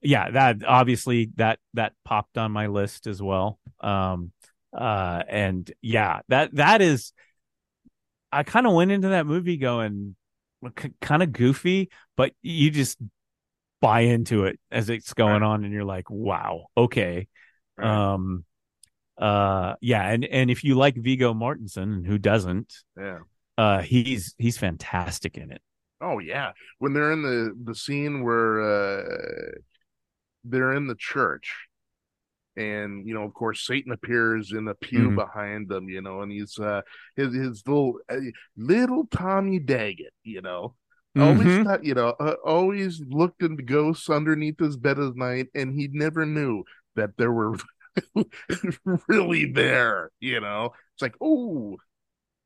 yeah, 0.00 0.30
that 0.30 0.58
obviously 0.64 1.30
that 1.36 1.58
that 1.74 1.94
popped 2.04 2.38
on 2.38 2.52
my 2.52 2.68
list 2.68 3.06
as 3.08 3.20
well. 3.20 3.58
Um, 3.80 4.32
uh, 4.72 5.22
and 5.28 5.70
yeah, 5.82 6.20
that 6.28 6.54
that 6.54 6.80
is. 6.80 7.12
I 8.30 8.42
kind 8.42 8.66
of 8.66 8.74
went 8.74 8.90
into 8.90 9.08
that 9.08 9.26
movie 9.26 9.56
going 9.56 10.14
c- 10.78 10.92
kind 11.00 11.22
of 11.22 11.32
goofy, 11.32 11.90
but 12.16 12.32
you 12.42 12.70
just 12.70 12.98
buy 13.80 14.00
into 14.00 14.44
it 14.44 14.60
as 14.70 14.90
it's 14.90 15.14
going 15.14 15.42
on, 15.42 15.64
and 15.64 15.72
you're 15.72 15.84
like, 15.84 16.10
wow, 16.10 16.66
okay. 16.76 17.26
Right, 17.78 17.88
Um, 17.88 18.44
uh, 19.18 19.74
yeah, 19.80 20.08
and 20.10 20.24
and 20.26 20.50
if 20.50 20.64
you 20.64 20.76
like 20.76 20.96
Viggo 20.96 21.34
Mortensen, 21.34 22.06
who 22.06 22.18
doesn't? 22.18 22.72
yeah. 22.96 23.20
Uh, 23.58 23.82
he's 23.82 24.34
he's 24.38 24.58
fantastic 24.58 25.38
in 25.38 25.52
it. 25.52 25.62
Oh 26.00 26.18
yeah, 26.20 26.52
when 26.78 26.92
they're 26.92 27.12
in 27.12 27.22
the 27.22 27.54
the 27.64 27.74
scene 27.74 28.22
where 28.22 28.62
uh 28.62 29.58
they're 30.44 30.74
in 30.74 30.86
the 30.86 30.94
church, 30.96 31.54
and 32.56 33.06
you 33.06 33.14
know, 33.14 33.24
of 33.24 33.34
course, 33.34 33.66
Satan 33.66 33.92
appears 33.92 34.52
in 34.52 34.68
a 34.68 34.74
pew 34.74 35.10
Mhm. 35.10 35.12
behind 35.12 35.68
them, 35.68 35.88
you 35.88 36.02
know, 36.02 36.22
and 36.22 36.32
he's 36.32 36.58
uh 36.58 36.82
his 37.16 37.34
his 37.34 37.62
little 37.66 37.98
uh, 38.10 38.16
little 38.56 39.06
Tommy 39.10 39.58
Daggett, 39.60 40.14
you 40.24 40.42
know. 40.42 40.74
Always 41.18 41.56
Mhm. 41.56 41.64
thought, 41.64 41.84
you 41.84 41.94
know, 41.94 42.10
uh, 42.20 42.36
always 42.44 43.00
looked 43.08 43.42
into 43.42 43.62
ghosts 43.64 44.08
underneath 44.10 44.58
his 44.60 44.76
bed 44.76 44.98
at 45.00 45.16
night, 45.16 45.48
and 45.54 45.74
he 45.74 45.88
never 45.92 46.24
knew 46.26 46.64
that 46.98 47.16
there 47.16 47.32
were 47.32 47.56
really 49.08 49.50
there. 49.50 50.10
You 50.20 50.40
know, 50.40 50.70
it's 50.94 51.02
like, 51.02 51.14
oh, 51.20 51.76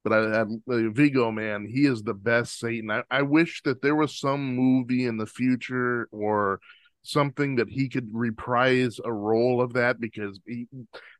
but 0.05 0.13
I, 0.13 0.17
I 0.19 0.41
uh, 0.41 0.91
Viggo, 0.91 1.31
man, 1.31 1.67
he 1.67 1.87
is 1.87 2.03
the 2.03 2.15
best 2.15 2.59
Satan. 2.59 2.91
I, 2.91 3.03
I 3.11 3.23
wish 3.23 3.63
that 3.65 3.83
there 3.83 3.95
was 3.95 4.19
some 4.19 4.55
movie 4.57 5.07
in 5.07 5.17
the 5.17 5.27
future 5.27 6.09
or 6.11 6.61
something 7.03 7.57
that 7.57 7.69
he 7.69 7.89
could 7.89 8.09
reprise 8.13 8.99
a 9.05 9.13
role 9.13 9.61
of 9.61 9.75
that 9.75 10.01
because 10.01 10.39
he, 10.47 10.67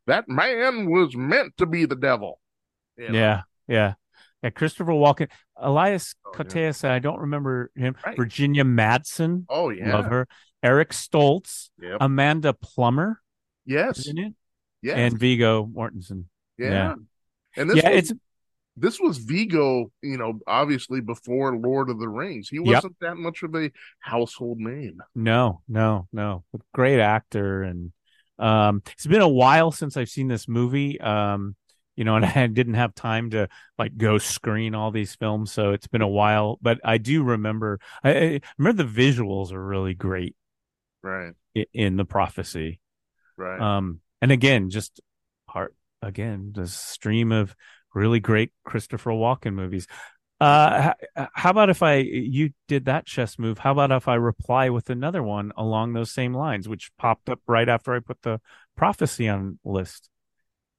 that 0.07 0.27
man 0.27 0.89
was 0.89 1.15
meant 1.15 1.55
to 1.57 1.65
be 1.65 1.85
the 1.85 1.95
devil. 1.95 2.39
you 2.97 3.09
know? 3.09 3.17
Yeah, 3.19 3.41
yeah, 3.67 3.93
yeah. 4.41 4.49
Christopher 4.49 4.93
Walken, 4.93 5.29
Elias 5.57 6.15
Oh, 6.25 6.43
yeah. 6.55 6.71
I 6.83 6.99
don't 6.99 7.19
remember 7.19 7.71
him. 7.75 7.95
Right. 8.05 8.17
Virginia 8.17 8.63
Madsen, 8.63 9.45
Oh 9.49 9.69
yeah. 9.69 9.93
love 9.93 10.05
her. 10.05 10.27
Eric 10.63 10.89
Stoltz, 10.91 11.69
Yep. 11.81 11.97
Amanda 12.01 12.53
Plummer, 12.53 13.21
yes. 13.65 13.99
is 13.99 14.07
in 14.07 14.17
it, 14.17 14.33
Yes. 14.81 14.97
and 14.97 15.19
Viggo 15.19 15.65
Mortensen. 15.65 16.25
yeah. 16.57 16.69
yeah. 16.69 16.95
And 17.55 17.69
this 17.69 17.77
yeah, 17.83 17.89
was, 17.91 18.11
it's 18.11 18.19
this 18.75 18.99
was 18.99 19.19
Viggo, 19.19 19.91
you 20.01 20.17
know, 20.17 20.39
obviously 20.47 21.01
before 21.01 21.55
Lord 21.55 21.89
of 21.91 21.99
the 21.99 22.09
Rings. 22.09 22.49
He 22.49 22.59
wasn't 22.59 22.95
that 23.01 23.17
much 23.17 23.43
of 23.43 23.53
a 23.55 23.69
household 23.99 24.57
name. 24.59 24.97
no, 25.13 25.61
no, 25.67 26.07
no. 26.11 26.43
Great 26.73 26.99
actor, 26.99 27.61
and 27.61 27.91
um, 28.39 28.81
it's 28.93 29.05
been 29.05 29.21
a 29.21 29.27
while 29.27 29.71
since 29.71 29.95
I've 29.95 30.09
seen 30.09 30.27
this 30.27 30.47
movie. 30.47 30.99
Um, 30.99 31.55
you 31.95 32.03
know, 32.03 32.15
and 32.15 32.25
I 32.25 32.47
didn't 32.47 32.73
have 32.73 32.95
time 32.95 33.29
to 33.31 33.47
like 33.77 33.95
go 33.95 34.17
screen 34.17 34.73
all 34.73 34.89
these 34.89 35.13
films, 35.13 35.51
so 35.51 35.73
it's 35.73 35.85
been 35.87 36.01
a 36.01 36.07
while. 36.07 36.57
But 36.59 36.79
I 36.83 36.97
do 36.97 37.21
remember. 37.23 37.79
I, 38.03 38.09
I 38.09 38.41
remember 38.57 38.83
the 38.83 38.89
visuals 38.89 39.51
are 39.51 39.63
really 39.63 39.93
great 39.93 40.35
Right. 41.03 41.33
in 41.73 41.97
the 41.97 42.05
prophecy. 42.05 42.79
Right. 43.37 43.59
Um, 43.59 43.99
and 44.21 44.31
again, 44.31 44.69
just 44.69 45.01
part 45.47 45.75
again, 46.01 46.51
the 46.55 46.67
stream 46.67 47.31
of 47.31 47.55
really 47.93 48.19
great 48.19 48.51
Christopher 48.63 49.11
Walken 49.11 49.53
movies. 49.53 49.87
Uh, 50.39 50.93
how 51.33 51.51
about 51.51 51.69
if 51.69 51.83
I 51.83 51.95
you 51.97 52.51
did 52.67 52.85
that 52.85 53.05
chess 53.05 53.37
move? 53.37 53.57
How 53.59 53.71
about 53.71 53.91
if 53.91 54.07
I 54.07 54.15
reply 54.15 54.69
with 54.69 54.89
another 54.89 55.21
one 55.23 55.51
along 55.55 55.93
those 55.93 56.11
same 56.11 56.33
lines, 56.33 56.67
which 56.67 56.91
popped 56.97 57.29
up 57.29 57.39
right 57.47 57.69
after 57.69 57.93
I 57.93 57.99
put 57.99 58.21
the 58.23 58.41
prophecy 58.75 59.29
on 59.29 59.59
list? 59.63 60.09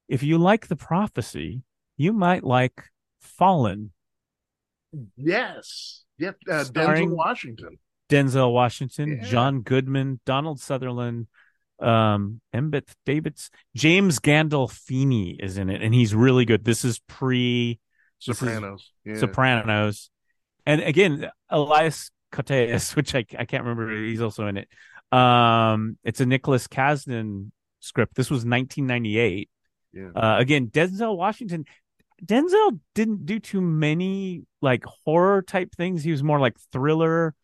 If 0.07 0.21
you 0.23 0.37
like 0.37 0.67
the 0.67 0.75
prophecy, 0.75 1.61
you 1.97 2.13
might 2.13 2.43
like 2.43 2.83
Fallen, 3.19 3.91
yes. 5.17 6.03
Yep. 6.17 6.37
Uh, 6.49 6.63
Starring- 6.63 7.09
Denzel 7.09 7.15
Washington. 7.15 7.79
Denzel 8.09 8.51
Washington, 8.53 9.17
Yeah. 9.21 9.23
John 9.27 9.61
Goodman, 9.61 10.19
Donald 10.25 10.59
Sutherland, 10.59 11.27
um, 11.79 12.39
Embeth 12.53 12.93
Davidtz, 13.05 13.49
James 13.75 14.19
Gandolfini 14.19 15.35
is 15.43 15.57
in 15.57 15.69
it, 15.69 15.81
and 15.81 15.93
he's 15.93 16.13
really 16.15 16.45
good. 16.45 16.63
This 16.63 16.85
is 16.85 16.99
pre 17.07 17.79
is 18.21 18.37
Sopranos. 18.37 18.91
Yeah. 19.03 19.17
Sopranos, 19.17 20.09
and 20.65 20.81
again 20.81 21.29
Elias 21.49 22.11
Koteas, 22.31 22.95
which 22.95 23.13
I 23.15 23.25
I 23.37 23.45
can't 23.45 23.63
remember. 23.63 23.91
He's 24.03 24.21
also 24.21 24.47
in 24.47 24.57
it. 24.57 24.69
Um, 25.11 25.97
it's 26.03 26.21
a 26.21 26.25
Nicholas 26.25 26.67
Kasdan 26.67 27.51
script. 27.79 28.15
This 28.15 28.29
was 28.29 28.45
1998. 28.45 29.49
yeah. 29.93 30.09
Uh, 30.15 30.37
again, 30.39 30.67
Denzel 30.67 31.15
Washington. 31.17 31.65
Denzel 32.25 32.79
didn't 32.95 33.25
do 33.25 33.39
too 33.39 33.61
many 33.61 34.43
like 34.61 34.83
horror 34.85 35.41
type 35.41 35.75
things. 35.75 36.03
He 36.03 36.11
was 36.11 36.23
more 36.23 36.39
like 36.39 36.55
thriller, 36.71 37.35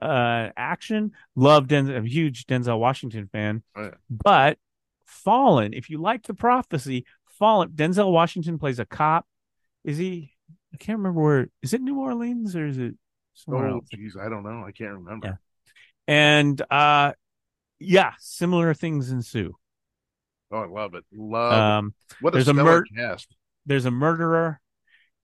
uh, 0.00 0.50
action. 0.56 1.12
Love 1.36 1.66
Denzel. 1.66 1.96
I'm 1.96 2.04
a 2.04 2.08
huge 2.08 2.46
Denzel 2.46 2.78
Washington 2.78 3.28
fan. 3.32 3.62
Oh, 3.76 3.82
yeah. 3.84 3.90
But 4.10 4.58
Fallen, 5.04 5.72
if 5.74 5.90
you 5.90 5.98
like 6.00 6.24
the 6.24 6.34
prophecy, 6.34 7.04
Fallen. 7.38 7.70
Denzel 7.70 8.12
Washington 8.12 8.58
plays 8.58 8.78
a 8.78 8.84
cop. 8.86 9.26
Is 9.84 9.96
he? 9.98 10.34
I 10.74 10.76
can't 10.76 10.98
remember 10.98 11.20
where. 11.22 11.48
Is 11.62 11.72
it 11.74 11.80
New 11.80 11.98
Orleans 11.98 12.54
or 12.56 12.66
is 12.66 12.78
it 12.78 12.94
somewhere 13.34 13.68
Oh, 13.68 13.74
else? 13.76 13.88
geez, 13.92 14.16
I 14.20 14.28
don't 14.28 14.42
know. 14.42 14.64
I 14.66 14.72
can't 14.72 14.92
remember. 14.98 15.26
Yeah. 15.28 15.34
And 16.06 16.60
uh, 16.70 17.12
yeah, 17.78 18.12
similar 18.18 18.74
things 18.74 19.10
ensue. 19.10 19.54
Oh, 20.50 20.58
I 20.58 20.66
love 20.66 20.94
it. 20.94 21.04
Love 21.14 21.52
Um, 21.52 21.94
it. 22.10 22.16
What 22.20 22.30
a 22.30 22.36
there's 22.36 22.48
a 22.48 22.54
mur- 22.54 22.84
cast. 22.96 23.34
there's 23.66 23.84
a 23.84 23.90
murderer 23.90 24.60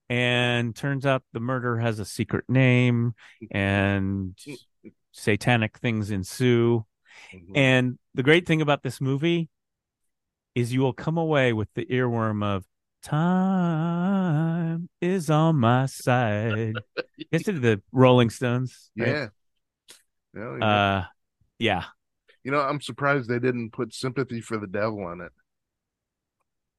and 0.09 0.75
turns 0.75 1.05
out 1.05 1.23
the 1.33 1.39
murder 1.39 1.77
has 1.79 1.99
a 1.99 2.05
secret 2.05 2.45
name 2.47 3.13
and 3.51 4.37
satanic 5.11 5.77
things 5.79 6.11
ensue 6.11 6.85
Mhm. 7.33 7.51
and 7.55 7.99
the 8.13 8.23
great 8.23 8.45
thing 8.45 8.61
about 8.61 8.83
this 8.83 8.99
movie 9.01 9.49
is 10.53 10.73
you 10.73 10.81
will 10.81 10.93
come 10.93 11.17
away 11.17 11.53
with 11.53 11.69
the 11.73 11.85
earworm 11.85 12.43
of 12.43 12.65
time 13.01 14.89
is 15.01 15.29
on 15.29 15.55
my 15.57 15.85
side 15.85 16.75
to 17.43 17.51
the 17.59 17.81
rolling 17.91 18.29
stones 18.29 18.91
right? 18.97 19.07
yeah. 19.07 19.27
Yeah, 20.35 20.57
yeah. 20.59 20.65
uh 20.65 21.03
yeah 21.59 21.83
you 22.43 22.51
know, 22.51 22.59
I'm 22.59 22.79
surprised 22.81 23.27
they 23.27 23.39
didn't 23.39 23.71
put 23.71 23.91
sympathy 23.91 24.39
for 24.39 24.57
the 24.57 24.67
devil 24.67 25.03
on 25.05 25.19
it. 25.21 25.31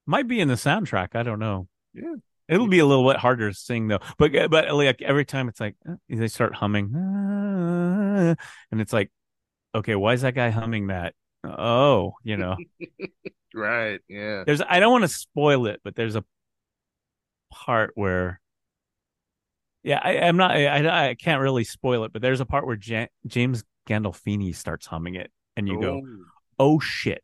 might 0.05 0.27
be 0.29 0.39
in 0.39 0.47
the 0.47 0.53
soundtrack 0.53 1.15
i 1.15 1.23
don't 1.23 1.39
know 1.39 1.67
Yeah. 1.93 2.15
It'll 2.47 2.67
be 2.67 2.79
a 2.79 2.85
little 2.85 3.07
bit 3.09 3.17
harder 3.17 3.49
to 3.49 3.55
sing 3.55 3.87
though, 3.87 3.99
but 4.17 4.31
but 4.49 4.71
like 4.73 5.01
every 5.01 5.25
time 5.25 5.49
it's 5.49 5.59
like 5.59 5.75
uh, 5.87 5.95
they 6.09 6.27
start 6.27 6.55
humming, 6.55 6.95
uh, 6.95 8.35
and 8.71 8.81
it's 8.81 8.93
like, 8.93 9.11
okay, 9.75 9.95
why 9.95 10.13
is 10.13 10.21
that 10.21 10.35
guy 10.35 10.49
humming 10.49 10.87
that? 10.87 11.13
Oh, 11.43 12.13
you 12.23 12.37
know, 12.37 12.55
Right. 13.53 13.99
Yeah. 14.07 14.43
there's 14.45 14.61
I 14.61 14.79
don't 14.79 14.91
want 14.91 15.03
to 15.03 15.07
spoil 15.07 15.67
it, 15.67 15.81
but 15.83 15.95
there's 15.95 16.15
a 16.15 16.23
part 17.51 17.91
where, 17.95 18.39
yeah, 19.83 19.99
I, 20.03 20.19
I'm 20.19 20.37
not, 20.37 20.51
I, 20.51 21.09
I 21.09 21.15
can't 21.15 21.41
really 21.41 21.63
spoil 21.63 22.03
it, 22.03 22.13
but 22.13 22.21
there's 22.21 22.39
a 22.41 22.45
part 22.45 22.65
where 22.65 22.77
Ja- 22.81 23.07
James 23.25 23.63
Gandolfini 23.87 24.55
starts 24.55 24.85
humming 24.85 25.15
it, 25.15 25.31
and 25.55 25.67
you 25.67 25.79
go, 25.79 26.01
Oh, 26.59 26.75
oh 26.75 26.79
shit, 26.79 27.23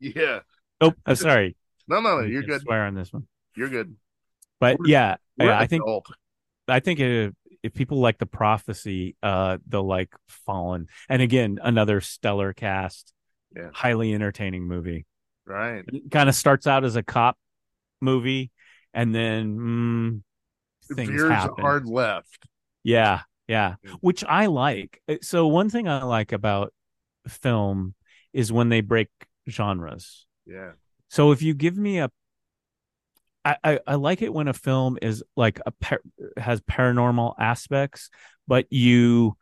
Yeah. 0.00 0.40
oh, 0.80 0.92
I'm 1.06 1.16
sorry, 1.16 1.56
No, 1.88 2.00
no, 2.00 2.18
no. 2.18 2.24
You 2.26 2.34
You're 2.34 2.42
good. 2.42 2.62
Swear 2.62 2.84
on 2.84 2.94
this 2.94 3.12
one, 3.12 3.26
You're 3.56 3.68
good. 3.68 3.96
But 4.62 4.78
We're- 4.78 4.90
yeah, 4.92 5.16
We're 5.38 5.46
yeah, 5.46 5.58
I 5.58 5.66
think 5.66 5.82
adult. 5.82 6.06
I 6.68 6.78
think 6.80 7.00
if, 7.00 7.32
if 7.64 7.74
people 7.74 7.98
like 7.98 8.18
the 8.18 8.26
prophecy, 8.26 9.16
uh, 9.22 9.58
they'll 9.66 9.86
like 9.86 10.14
Fallen. 10.28 10.86
And 11.08 11.20
again, 11.20 11.58
another 11.62 12.00
stellar 12.00 12.52
cast, 12.52 13.12
Yeah. 13.56 13.70
highly 13.74 14.14
entertaining 14.14 14.62
movie. 14.68 15.04
Right. 15.44 15.84
Kind 16.12 16.28
of 16.28 16.36
starts 16.36 16.68
out 16.68 16.84
as 16.84 16.94
a 16.94 17.02
cop 17.02 17.36
movie, 18.00 18.52
and 18.94 19.12
then 19.12 19.56
mm, 19.58 20.22
things 20.94 21.10
Veers 21.10 21.30
happen. 21.32 21.60
hard 21.60 21.86
left. 21.86 22.46
Yeah, 22.84 23.22
yeah, 23.48 23.74
which 24.00 24.22
I 24.24 24.46
like. 24.46 25.02
Uh, 25.08 25.16
So 25.22 25.48
one 25.48 25.68
thing 25.70 25.88
I 25.88 26.04
like 26.04 26.30
about 26.32 26.72
film 27.26 27.94
is 28.32 28.52
when 28.52 28.68
they 28.68 28.80
break 28.80 29.08
genres. 29.50 30.26
Yeah. 30.46 30.72
So 31.08 31.32
if 31.32 31.42
you 31.42 31.54
give 31.54 31.76
me 31.76 31.98
a 31.98 32.10
I, 33.44 33.56
I, 33.64 33.80
I 33.86 33.94
like 33.96 34.22
it 34.22 34.32
when 34.32 34.48
a 34.48 34.52
film 34.52 34.98
is 35.02 35.22
like 35.36 35.60
a 35.66 35.70
par- 35.72 36.02
has 36.36 36.60
paranormal 36.60 37.34
aspects, 37.38 38.10
but 38.46 38.66
you 38.70 39.36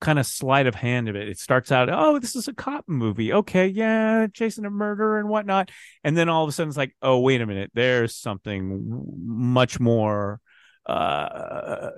kind 0.00 0.18
of 0.18 0.26
sleight 0.26 0.66
of 0.66 0.74
hand 0.74 1.08
of 1.08 1.16
it. 1.16 1.28
It 1.28 1.38
starts 1.38 1.70
out, 1.70 1.90
oh, 1.90 2.18
this 2.18 2.34
is 2.34 2.48
a 2.48 2.54
cop 2.54 2.84
movie. 2.86 3.32
Okay, 3.32 3.66
yeah, 3.66 4.26
chasing 4.32 4.64
a 4.64 4.70
murder 4.70 5.18
and 5.18 5.28
whatnot. 5.28 5.70
And 6.04 6.16
then 6.16 6.28
all 6.28 6.42
of 6.42 6.48
a 6.48 6.52
sudden 6.52 6.68
it's 6.68 6.78
like, 6.78 6.96
oh, 7.02 7.20
wait 7.20 7.40
a 7.40 7.46
minute, 7.46 7.70
there's 7.74 8.16
something 8.16 9.04
much 9.24 9.78
more 9.78 10.40
uh 10.86 11.90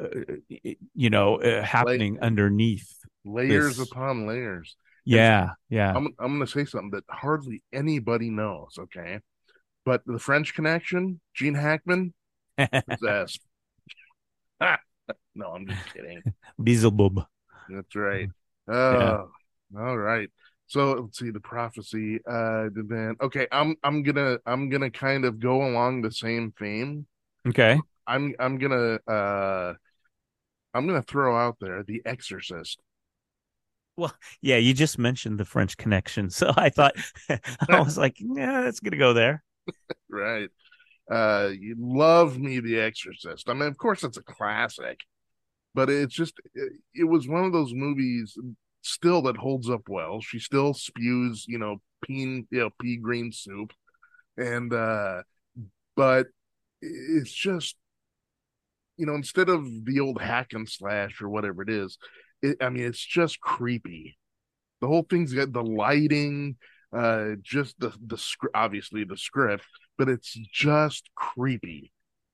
you 0.95 1.09
know 1.09 1.37
uh, 1.37 1.63
happening 1.63 2.15
like, 2.15 2.23
underneath 2.23 2.93
layers 3.25 3.77
this. 3.77 3.91
upon 3.91 4.27
layers 4.27 4.77
yeah 5.05 5.51
yeah 5.71 5.93
i'm, 5.95 6.09
I'm 6.19 6.33
gonna 6.35 6.49
say 6.49 6.65
something 6.65 6.91
that 6.91 7.05
hardly 7.09 7.63
anybody 7.73 8.29
knows 8.29 8.77
okay 8.79 9.21
but 9.85 10.03
the 10.07 10.19
french 10.19 10.55
connection 10.55 11.21
gene 11.35 11.55
hackman 11.55 12.13
possessed 12.89 13.41
no 15.35 15.47
i'm 15.53 15.67
just 15.67 15.93
kidding 15.93 16.23
Beelzebub. 16.63 17.27
That's 17.69 17.95
right. 17.95 18.29
Oh, 18.69 19.29
yeah. 19.75 19.81
all 19.81 19.99
right. 19.99 20.31
So 20.69 20.93
let's 20.93 21.19
see 21.19 21.31
the 21.31 21.41
prophecy. 21.41 22.21
Uh, 22.25 22.69
then 22.73 23.17
okay, 23.21 23.49
I'm 23.51 23.75
I'm 23.83 24.05
gonna 24.05 24.39
I'm 24.47 24.69
gonna 24.69 24.89
kind 24.89 25.25
of 25.25 25.41
go 25.41 25.65
along 25.65 26.03
the 26.03 26.13
same 26.13 26.55
theme. 26.57 27.09
Okay. 27.45 27.81
I'm 28.07 28.37
I'm 28.39 28.59
gonna 28.59 29.01
uh 29.09 29.75
I'm 30.73 30.87
gonna 30.87 31.03
throw 31.03 31.37
out 31.37 31.57
there 31.61 31.83
the 31.83 32.03
Exorcist. 32.07 32.79
Well, 33.97 34.15
yeah, 34.41 34.59
you 34.59 34.75
just 34.75 34.97
mentioned 34.97 35.41
the 35.41 35.45
French 35.45 35.77
Connection, 35.77 36.31
so 36.31 36.53
I 36.57 36.69
thought 36.69 36.95
I 37.69 37.81
was 37.81 37.99
like, 37.99 38.15
yeah, 38.21 38.61
that's 38.61 38.79
gonna 38.79 38.97
go 38.97 39.13
there. 39.13 39.43
right. 40.11 40.49
Uh, 41.11 41.51
you 41.59 41.77
love 41.79 42.39
me, 42.39 42.61
The 42.61 42.81
Exorcist. 42.81 43.49
I 43.49 43.55
mean, 43.55 43.69
of 43.69 43.79
course, 43.79 44.05
it's 44.05 44.19
a 44.19 44.23
classic 44.23 45.01
but 45.75 45.91
it's 45.91 46.15
just 46.15 46.35
it, 46.55 46.73
it 46.95 47.05
was 47.05 47.29
one 47.29 47.45
of 47.45 47.53
those 47.53 47.73
movies 47.75 48.37
still 48.83 49.23
that 49.23 49.37
holds 49.37 49.71
up 49.71 49.83
well. 49.89 50.21
She 50.21 50.39
still 50.39 50.75
spews, 50.75 51.47
you 51.49 51.59
know, 51.59 51.83
pea, 52.05 52.45
you 52.51 52.61
know, 52.61 52.71
pea 52.81 52.97
green 52.97 53.33
soup, 53.33 53.73
and 54.37 54.73
uh, 54.75 55.23
but 55.97 56.29
it's 56.83 57.33
just, 57.33 57.77
you 58.97 59.07
know, 59.07 59.15
instead 59.15 59.49
of 59.49 59.65
the 59.85 60.01
old 60.01 60.21
hack 60.21 60.53
and 60.53 60.69
slash 60.69 61.21
or 61.21 61.29
whatever 61.29 61.63
it 61.63 61.71
is, 61.71 61.99
it, 62.43 62.59
I 62.61 62.69
mean, 62.69 62.85
it's 62.85 63.05
just 63.05 63.41
creepy. 63.41 64.19
The 64.81 64.89
whole 64.89 65.07
thing's 65.09 65.35
got 65.35 65.53
the 65.53 65.63
lighting, 65.63 66.57
uh, 66.93 67.31
just 67.43 67.79
the 67.79 67.93
the 68.05 68.19
script, 68.19 68.57
obviously 68.57 69.05
the 69.05 69.17
script, 69.17 69.65
but 69.99 70.09
it's 70.09 70.33
just 70.53 71.11
creepy 71.15 71.93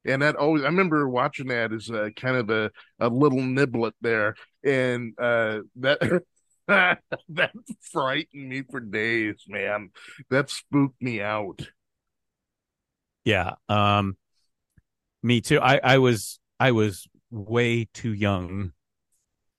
and 0.08 0.22
that 0.22 0.36
always 0.36 0.62
I 0.62 0.66
remember 0.66 1.08
watching 1.08 1.48
that 1.48 1.72
as 1.72 1.90
a, 1.90 2.10
kind 2.12 2.36
of 2.36 2.50
a, 2.50 2.70
a 2.98 3.08
little 3.08 3.40
niblet 3.40 3.92
there, 4.00 4.34
and 4.64 5.14
uh, 5.18 5.60
that 5.76 6.22
that 6.66 7.52
frightened 7.92 8.48
me 8.48 8.62
for 8.62 8.80
days, 8.80 9.44
man. 9.48 9.90
That 10.30 10.50
spooked 10.50 11.00
me 11.00 11.20
out. 11.20 11.60
Yeah, 13.24 13.54
um, 13.68 14.16
me 15.22 15.40
too. 15.40 15.60
I 15.60 15.80
I 15.82 15.98
was 15.98 16.40
I 16.58 16.72
was 16.72 17.06
way 17.30 17.88
too 17.92 18.12
young 18.12 18.72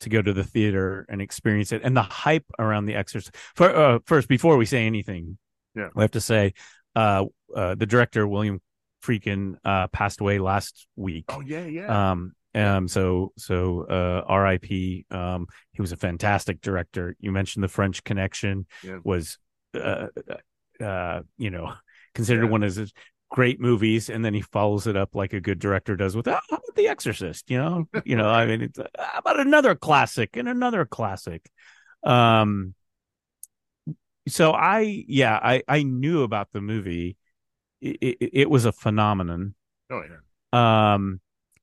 to 0.01 0.09
go 0.09 0.21
to 0.21 0.33
the 0.33 0.43
theater 0.43 1.05
and 1.09 1.21
experience 1.21 1.71
it, 1.71 1.81
and 1.83 1.95
the 1.95 2.01
hype 2.01 2.45
around 2.57 2.85
the 2.85 2.95
Exorcist. 2.95 3.35
For, 3.55 3.75
uh, 3.75 3.99
first, 4.05 4.27
before 4.27 4.57
we 4.57 4.65
say 4.65 4.85
anything, 4.85 5.37
yeah, 5.75 5.89
we 5.95 6.03
have 6.03 6.11
to 6.11 6.21
say 6.21 6.53
uh, 6.95 7.25
uh, 7.55 7.75
the 7.75 7.85
director 7.85 8.27
William 8.27 8.61
Friedkin 9.03 9.55
uh 9.63 9.87
passed 9.87 10.21
away 10.21 10.39
last 10.39 10.87
week. 10.95 11.25
Oh 11.29 11.41
yeah, 11.41 11.65
yeah. 11.65 12.11
Um 12.11 12.33
um 12.55 12.87
so 12.87 13.31
so 13.37 13.85
uh 13.85 14.33
RIP 14.33 15.05
um 15.11 15.47
he 15.71 15.81
was 15.81 15.91
a 15.91 15.97
fantastic 15.97 16.61
director. 16.61 17.15
You 17.19 17.31
mentioned 17.31 17.63
the 17.63 17.69
French 17.69 18.03
Connection 18.03 18.65
yeah. 18.83 18.99
was 19.03 19.37
uh 19.73 20.07
uh 20.81 21.21
you 21.37 21.49
know 21.49 21.73
considered 22.13 22.45
yeah. 22.45 22.51
one 22.51 22.63
of 22.63 22.75
his 22.75 22.91
great 23.29 23.59
movies 23.59 24.09
and 24.09 24.25
then 24.25 24.33
he 24.33 24.41
follows 24.41 24.87
it 24.87 24.97
up 24.97 25.15
like 25.15 25.33
a 25.33 25.39
good 25.39 25.59
director 25.59 25.95
does 25.95 26.15
with 26.15 26.27
oh, 26.27 26.39
The 26.75 26.87
Exorcist, 26.87 27.49
you 27.49 27.57
know? 27.57 27.87
you 28.03 28.15
know, 28.15 28.27
I 28.27 28.45
mean 28.45 28.61
it's 28.61 28.79
uh, 28.79 28.87
about 29.15 29.39
another 29.39 29.75
classic 29.75 30.35
and 30.35 30.47
another 30.47 30.85
classic. 30.85 31.49
Um 32.03 32.73
so 34.27 34.51
I 34.51 35.03
yeah, 35.07 35.39
I 35.41 35.63
I 35.67 35.83
knew 35.83 36.23
about 36.23 36.49
the 36.53 36.61
movie 36.61 37.17
it, 37.81 38.17
it, 38.33 38.49
was 38.49 38.65
a 38.65 38.71
phenomenon. 38.71 39.55
Oh 39.89 40.03
yeah. 40.03 40.93
Um, 40.93 41.21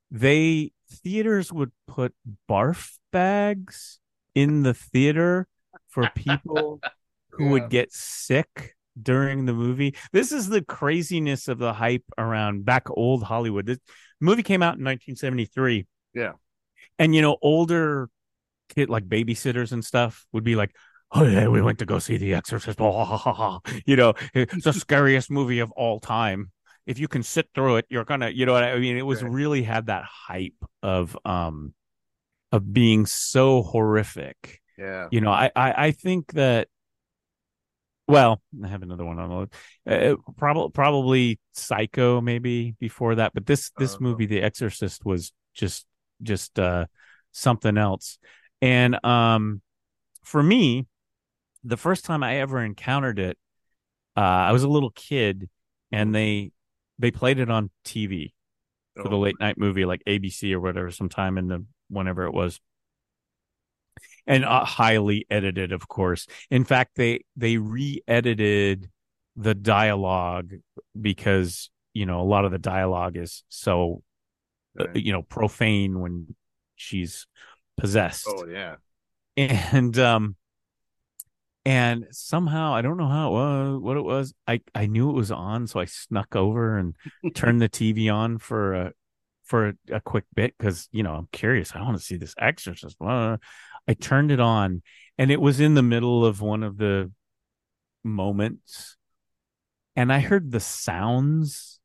they 0.09 0.71
theaters 0.89 1.51
would 1.51 1.71
put 1.87 2.13
barf 2.49 2.97
bags 3.11 3.99
in 4.33 4.63
the 4.63 4.73
theater 4.73 5.47
for 5.87 6.09
people 6.15 6.79
who 7.31 7.45
yeah. 7.45 7.51
would 7.51 7.69
get 7.69 7.93
sick 7.93 8.75
during 9.01 9.45
the 9.45 9.53
movie. 9.53 9.95
This 10.11 10.31
is 10.31 10.49
the 10.49 10.61
craziness 10.61 11.47
of 11.47 11.57
the 11.57 11.73
hype 11.73 12.03
around 12.17 12.65
back 12.65 12.89
old 12.89 13.23
Hollywood. 13.23 13.65
The 13.65 13.79
movie 14.19 14.43
came 14.43 14.61
out 14.61 14.77
in 14.77 14.83
1973. 14.83 15.85
Yeah. 16.13 16.33
And 16.99 17.13
you 17.13 17.21
know, 17.21 17.37
older 17.41 18.09
kid 18.69 18.89
like 18.89 19.07
babysitters 19.07 19.71
and 19.71 19.83
stuff 19.83 20.25
would 20.31 20.43
be 20.43 20.55
like, 20.55 20.75
oh 21.11 21.23
yeah, 21.23 21.47
we 21.47 21.61
went 21.61 21.79
to 21.79 21.85
go 21.85 21.99
see 21.99 22.17
The 22.17 22.33
Exorcist. 22.33 22.79
Oh 22.81 23.59
you 23.85 23.95
know, 23.95 24.13
it's 24.33 24.63
the 24.63 24.73
scariest 24.73 25.31
movie 25.31 25.59
of 25.59 25.71
all 25.71 25.99
time. 25.99 26.51
If 26.85 26.99
you 26.99 27.07
can 27.07 27.21
sit 27.21 27.49
through 27.53 27.77
it, 27.77 27.85
you're 27.89 28.05
gonna, 28.05 28.29
you 28.29 28.45
know 28.45 28.53
what 28.53 28.63
I 28.63 28.79
mean? 28.79 28.97
It 28.97 29.05
was 29.05 29.21
really 29.21 29.61
had 29.61 29.87
that 29.87 30.05
hype 30.05 30.55
of 30.81 31.17
um 31.25 31.73
of 32.51 32.71
being 32.73 33.05
so 33.05 33.61
horrific. 33.61 34.61
Yeah. 34.77 35.07
You 35.11 35.21
know, 35.21 35.31
I 35.31 35.51
I, 35.55 35.87
I 35.87 35.91
think 35.91 36.33
that 36.33 36.69
well, 38.07 38.41
I 38.63 38.67
have 38.67 38.83
another 38.83 39.05
one 39.05 39.19
on 39.19 39.49
the 39.85 40.11
uh, 40.11 40.15
probably 40.37 40.71
probably 40.71 41.39
Psycho 41.53 42.21
maybe 42.21 42.75
before 42.79 43.15
that, 43.15 43.33
but 43.33 43.45
this 43.45 43.71
this 43.77 43.95
uh, 43.95 43.97
movie, 43.99 44.25
The 44.25 44.41
Exorcist, 44.41 45.05
was 45.05 45.33
just 45.53 45.85
just 46.21 46.57
uh 46.57 46.85
something 47.31 47.77
else. 47.77 48.17
And 48.61 49.03
um 49.05 49.61
for 50.23 50.41
me, 50.41 50.87
the 51.63 51.77
first 51.77 52.05
time 52.05 52.23
I 52.23 52.37
ever 52.37 52.63
encountered 52.63 53.19
it, 53.19 53.37
uh, 54.15 54.21
I 54.21 54.51
was 54.51 54.63
a 54.63 54.69
little 54.69 54.91
kid, 54.91 55.49
and 55.91 56.13
they 56.15 56.51
they 56.99 57.11
played 57.11 57.39
it 57.39 57.49
on 57.49 57.69
TV 57.85 58.33
for 58.95 59.07
oh. 59.07 59.09
the 59.09 59.17
late 59.17 59.39
night 59.39 59.57
movie, 59.57 59.85
like 59.85 60.01
ABC 60.07 60.53
or 60.53 60.59
whatever, 60.59 60.91
sometime 60.91 61.37
in 61.37 61.47
the 61.47 61.65
whenever 61.89 62.25
it 62.25 62.33
was, 62.33 62.59
and 64.25 64.45
uh, 64.45 64.65
highly 64.65 65.25
edited, 65.29 65.71
of 65.71 65.87
course. 65.87 66.27
In 66.49 66.63
fact, 66.63 66.95
they 66.95 67.23
they 67.35 67.57
re-edited 67.57 68.89
the 69.35 69.55
dialogue 69.55 70.53
because 70.99 71.69
you 71.93 72.05
know 72.05 72.21
a 72.21 72.23
lot 72.23 72.45
of 72.45 72.51
the 72.51 72.57
dialogue 72.57 73.17
is 73.17 73.43
so 73.49 74.01
uh, 74.79 74.85
you 74.93 75.11
know 75.11 75.21
profane 75.21 75.99
when 75.99 76.35
she's 76.75 77.27
possessed. 77.77 78.27
Oh 78.27 78.45
yeah, 78.47 78.75
and 79.35 79.97
um 79.99 80.35
and 81.67 82.07
somehow 82.11 82.73
I 82.73 82.81
don't 82.81 82.95
know 82.95 83.09
how 83.09 83.27
it 83.27 83.31
was, 83.33 83.81
what 83.81 83.97
it 83.97 84.03
was. 84.03 84.33
I 84.47 84.61
I 84.73 84.85
knew 84.85 85.09
it 85.09 85.15
was 85.15 85.31
on, 85.31 85.67
so 85.67 85.81
I 85.81 85.85
snuck 85.85 86.35
over 86.35 86.77
and 86.77 86.95
turned 87.35 87.61
the 87.61 87.67
TV 87.67 88.13
on 88.13 88.37
for 88.37 88.73
a 88.73 88.93
for 89.43 89.67
a, 89.67 89.95
a 89.95 89.99
quick 90.01 90.25
bit 90.33 90.53
because 90.57 90.87
you 90.91 91.03
know 91.03 91.13
I'm 91.13 91.27
curious. 91.31 91.75
I 91.75 91.81
want 91.81 91.97
to 91.97 92.03
see 92.03 92.15
this 92.15 92.35
Exorcist. 92.39 92.95
Uh, 93.01 93.37
I 93.87 93.93
turned 93.93 94.31
it 94.31 94.39
on, 94.39 94.81
and 95.17 95.31
it 95.31 95.41
was 95.41 95.59
in 95.59 95.73
the 95.73 95.83
middle 95.83 96.25
of 96.25 96.41
one 96.41 96.63
of 96.63 96.77
the 96.77 97.11
moments, 98.03 98.97
and 99.95 100.11
I 100.11 100.19
heard 100.19 100.51
the 100.51 100.59
sounds 100.59 101.79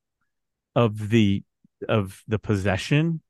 of 0.74 1.10
the 1.10 1.42
of 1.88 2.22
the 2.28 2.38
possession 2.38 3.20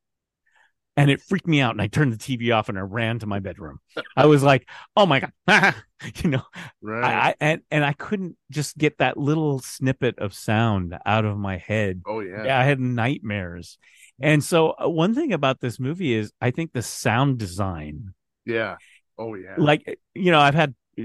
and 0.97 1.11
it 1.11 1.21
freaked 1.23 1.47
me 1.47 1.61
out 1.61 1.73
and 1.73 1.81
i 1.81 1.87
turned 1.87 2.13
the 2.13 2.19
tv 2.19 2.55
off 2.55 2.69
and 2.69 2.79
i 2.79 2.83
ran 2.83 3.19
to 3.19 3.27
my 3.27 3.39
bedroom. 3.39 3.79
I 4.17 4.27
was 4.27 4.43
like 4.43 4.69
oh 4.97 5.07
my 5.07 5.21
god 5.49 5.75
you 6.23 6.31
know? 6.31 6.43
Right. 6.81 7.05
I, 7.05 7.29
I, 7.29 7.35
and, 7.41 7.63
and 7.71 7.85
i 7.85 7.93
couldn't 7.93 8.37
just 8.51 8.77
get 8.77 8.99
that 8.99 9.17
little 9.17 9.59
snippet 9.61 10.19
of 10.19 10.35
sound 10.35 10.97
out 11.05 11.25
of 11.25 11.39
my 11.39 11.57
head. 11.57 12.03
Oh 12.07 12.21
yeah, 12.21 12.45
yeah 12.45 12.59
i 12.59 12.65
had 12.65 12.81
nightmares. 12.81 13.79
And 14.21 14.45
so 14.45 14.75
uh, 14.81 14.89
one 14.89 15.15
thing 15.15 15.33
about 15.33 15.61
this 15.61 15.81
movie 15.81 16.13
is 16.15 16.33
i 16.41 16.51
think 16.51 16.73
the 16.73 16.83
sound 16.83 17.39
design 17.39 18.15
yeah 18.45 18.77
oh 19.19 19.35
yeah 19.35 19.55
like 19.57 19.99
you 20.15 20.31
know 20.31 20.41
i've 20.41 20.55
had 20.55 20.75
uh, 20.99 21.05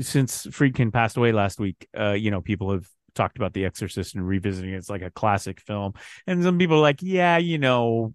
since 0.00 0.46
friedkin 0.46 0.92
passed 0.92 1.16
away 1.16 1.32
last 1.32 1.58
week 1.60 1.88
uh 1.98 2.12
you 2.12 2.30
know 2.30 2.40
people 2.40 2.72
have 2.72 2.86
talked 3.14 3.36
about 3.36 3.52
the 3.52 3.64
exorcist 3.64 4.14
and 4.14 4.26
revisiting 4.26 4.72
it. 4.72 4.76
it's 4.76 4.88
like 4.88 5.02
a 5.02 5.10
classic 5.10 5.60
film 5.60 5.92
and 6.26 6.42
some 6.42 6.58
people 6.58 6.76
are 6.78 6.82
like 6.82 7.02
yeah 7.02 7.36
you 7.36 7.58
know 7.58 8.14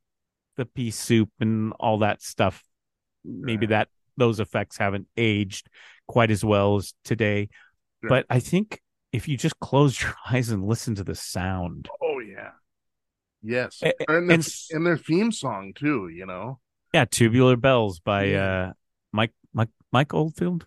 the 0.58 0.66
pea 0.66 0.92
soup 0.92 1.30
and 1.40 1.72
all 1.80 2.00
that 2.00 2.22
stuff. 2.22 2.64
Maybe 3.24 3.68
that 3.68 3.88
those 4.18 4.40
effects 4.40 4.78
haven't 4.78 5.08
aged 5.16 5.70
quite 6.08 6.32
as 6.32 6.44
well 6.44 6.78
as 6.78 6.94
today. 7.04 7.50
But 8.02 8.26
I 8.30 8.40
think 8.40 8.82
if 9.14 9.28
you 9.28 9.38
just 9.38 9.60
close 9.60 10.02
your 10.02 10.14
eyes 10.30 10.50
and 10.50 10.68
listen 10.68 10.96
to 10.96 11.04
the 11.04 11.16
sound. 11.16 11.88
Oh 12.02 12.20
yeah. 12.20 12.52
Yes. 13.42 13.82
A- 13.84 13.94
And, 14.12 14.30
their, 14.30 14.36
and 14.36 14.48
and 14.72 14.86
their 14.86 14.98
theme 14.98 15.32
song 15.32 15.74
too, 15.74 16.10
you 16.10 16.26
know. 16.26 16.60
Yeah, 16.94 17.06
Tubular 17.06 17.56
Bells 17.56 18.00
by 18.00 18.34
uh 18.34 18.74
Mike 19.12 19.34
Mike 19.54 19.70
Mike 19.92 20.14
Oldfield. 20.14 20.66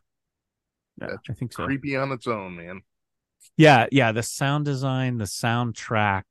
Yeah, 1.01 1.09
That's 1.11 1.31
I 1.31 1.33
think 1.35 1.53
so. 1.53 1.65
Creepy 1.65 1.97
on 1.97 2.13
its 2.13 2.27
own, 2.27 2.57
man. 2.57 2.83
Yeah, 3.57 3.87
yeah, 3.91 4.13
the 4.13 4.23
sound 4.23 4.65
design, 4.65 5.19
the 5.19 5.25
soundtrack. 5.25 6.25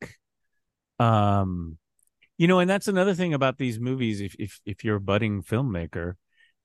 Um 0.99 1.77
you 2.37 2.47
know, 2.47 2.59
and 2.59 2.69
that's 2.69 2.87
another 2.87 3.13
thing 3.13 3.33
about 3.33 3.57
these 3.57 3.79
movies 3.79 4.21
if 4.21 4.35
if 4.39 4.59
if 4.65 4.83
you're 4.83 4.97
a 4.97 5.01
budding 5.01 5.43
filmmaker, 5.43 6.13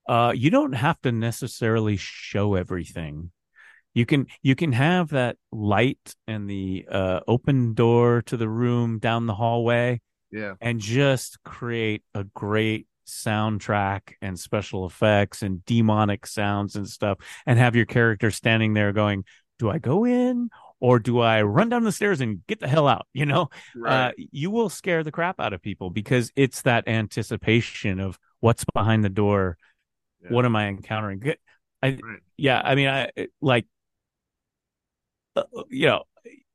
uh 0.09 0.33
you 0.35 0.51
don't 0.51 0.75
have 0.75 1.01
to 1.03 1.13
necessarily 1.13 1.97
show 1.97 2.55
everything. 2.55 3.31
You 3.95 4.07
can 4.07 4.27
you 4.43 4.55
can 4.55 4.73
have 4.73 5.11
that 5.11 5.37
light 5.53 6.15
and 6.27 6.49
the 6.51 6.87
uh 6.91 7.21
open 7.27 7.75
door 7.75 8.23
to 8.27 8.37
the 8.37 8.49
room 8.49 8.99
down 8.99 9.27
the 9.27 9.35
hallway 9.35 10.01
Yeah. 10.33 10.55
and 10.61 10.81
just 10.81 11.43
create 11.45 12.03
a 12.15 12.25
great 12.25 12.87
soundtrack 13.07 14.15
and 14.21 14.39
special 14.39 14.87
effects 14.87 15.43
and 15.43 15.65
demonic 15.65 16.27
sounds 16.27 16.77
and 16.77 16.89
stuff 16.89 17.19
and 17.47 17.59
have 17.59 17.77
your 17.77 17.87
character 17.87 18.31
standing 18.31 18.75
there 18.75 18.93
going 18.93 19.25
do 19.59 19.71
i 19.71 19.79
go 19.79 20.05
in 20.05 20.49
or 20.81 20.99
do 20.99 21.21
i 21.21 21.43
run 21.43 21.69
down 21.69 21.85
the 21.85 21.93
stairs 21.93 22.21
and 22.21 22.47
get 22.47 22.61
the 22.61 22.69
hell 22.69 22.87
out? 22.89 23.07
You 23.13 23.27
know? 23.27 23.49
Uh, 23.87 24.13
you 24.17 24.51
will 24.51 24.69
scare 24.69 25.03
the 25.03 25.13
crap 25.13 25.41
out 25.41 25.53
of 25.53 25.63
people 25.63 25.91
because 25.91 26.31
it's 26.37 26.63
that 26.63 26.89
anticipation 26.89 28.01
of 28.01 28.19
what's 28.41 28.65
behind 28.75 29.05
the 29.05 29.09
door. 29.09 29.57
Yeah. 30.23 30.31
what 30.31 30.45
am 30.45 30.57
i 30.57 30.69
encountering? 30.69 31.23
I 31.83 31.99
Right. 32.03 32.21
yeah 32.39 32.63
i 32.65 32.75
mean 32.75 32.89
i 32.89 33.11
like 33.43 33.67
uh, 35.37 35.43
you 35.69 35.87
know 35.87 36.05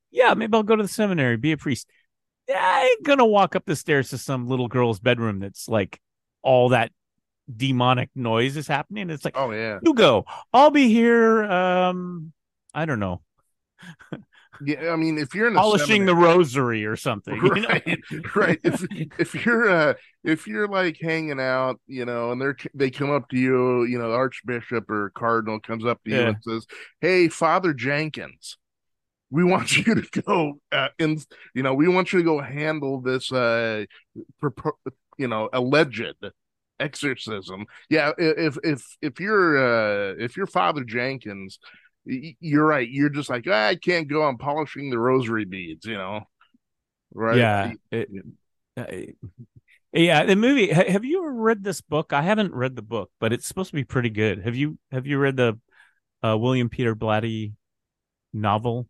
yeah 0.10 0.34
maybe 0.34 0.56
i'll 0.56 0.64
go 0.64 0.76
to 0.76 0.82
the 0.84 0.90
seminary 0.90 1.38
be 1.38 1.52
a 1.52 1.58
priest. 1.58 1.88
I 2.50 2.90
ain't 2.92 3.06
gonna 3.06 3.28
walk 3.28 3.56
up 3.56 3.66
the 3.66 3.76
stairs 3.76 4.10
to 4.10 4.18
some 4.18 4.48
little 4.48 4.68
girl's 4.68 5.00
bedroom 5.00 5.40
that's 5.40 5.70
like 5.70 6.00
all 6.42 6.70
that 6.70 6.92
demonic 7.56 8.10
noise 8.16 8.58
is 8.58 8.68
happening. 8.68 9.10
It's 9.10 9.26
like, 9.26 9.38
Oh 9.38 9.52
yeah. 9.52 9.80
you 9.84 9.94
go. 9.94 10.26
I'll 10.54 10.72
be 10.72 10.88
here. 10.90 11.44
Um, 11.44 12.32
I 12.74 12.86
don't 12.86 13.00
know, 13.00 13.22
Yeah. 14.64 14.92
I 14.92 14.96
mean, 14.98 15.18
if 15.18 15.34
you're 15.34 15.48
in 15.48 15.56
polishing 15.56 16.06
the 16.06 16.14
rosary 16.16 16.86
or 16.86 16.96
something. 16.96 17.36
you 17.36 17.42
know? 17.62 17.68
right 17.70 18.00
right 18.36 18.60
if 18.64 18.86
if 19.18 19.46
you're 19.46 19.70
uh 19.70 19.94
if 20.24 20.48
you're 20.48 20.68
like 20.68 20.98
hanging 21.02 21.40
out 21.40 21.80
you 21.88 22.04
know 22.06 22.32
and 22.32 22.42
they're 22.42 22.58
they 22.74 22.92
come 22.92 23.10
up 23.10 23.30
to 23.30 23.38
you 23.38 23.84
you 23.86 23.98
know 23.98 24.10
the 24.10 24.16
archbishop 24.16 24.90
or 24.90 25.12
cardinal 25.16 25.60
comes 25.62 25.86
up 25.86 26.04
to 26.04 26.12
you 26.12 26.18
Yeah. 26.18 26.28
and 26.28 26.38
says 26.42 26.66
hey 27.00 27.30
father 27.30 27.74
jenkins 27.74 28.58
we 29.32 29.44
want 29.46 29.78
you 29.78 29.96
to 29.96 30.22
go 30.22 30.60
uh, 30.74 30.90
and 31.00 31.26
you 31.56 31.64
know 31.64 31.74
we 31.74 31.88
want 31.88 32.12
you 32.12 32.20
to 32.20 32.26
go 32.26 32.40
handle 32.42 33.00
this 33.02 33.32
uh 33.32 33.86
propo- 34.44 34.74
you 35.20 35.28
know 35.28 35.50
alleged 35.54 36.16
exorcism 36.80 37.66
yeah 37.90 38.12
if 38.18 38.58
if 38.64 38.84
if 39.02 39.20
you're 39.20 39.58
uh 39.58 40.16
if 40.18 40.36
you're 40.38 40.48
father 40.48 40.84
jenkins 40.84 41.60
you're 42.06 42.66
right 42.66 42.90
you're 42.90 43.10
just 43.10 43.30
like 43.30 43.46
"Ah, 43.48 43.68
i 43.68 43.76
can't 43.76 44.08
go 44.08 44.24
i'm 44.24 44.38
polishing 44.38 44.90
the 44.90 44.98
rosary 44.98 45.46
beads 45.46 45.86
you 45.86 45.96
know 45.98 46.22
right 47.14 47.38
Yeah. 47.38 47.74
It- 47.92 48.10
uh, 48.78 48.86
yeah. 49.92 50.24
The 50.24 50.36
movie. 50.36 50.72
Have 50.72 51.04
you 51.04 51.20
ever 51.22 51.34
read 51.34 51.64
this 51.64 51.82
book? 51.82 52.14
I 52.14 52.22
haven't 52.22 52.54
read 52.54 52.76
the 52.76 52.82
book, 52.82 53.12
but 53.20 53.34
it's 53.34 53.48
supposed 53.48 53.72
to 53.72 53.76
be 53.76 53.84
pretty 53.84 54.10
good. 54.12 54.44
Have 54.44 54.56
you? 54.56 54.78
Have 54.92 55.06
you 55.08 55.18
read 55.18 55.36
the 55.36 55.60
uh, 56.24 56.38
William 56.38 56.70
Peter 56.70 56.96
Blatty 56.96 57.54
novel 58.32 58.88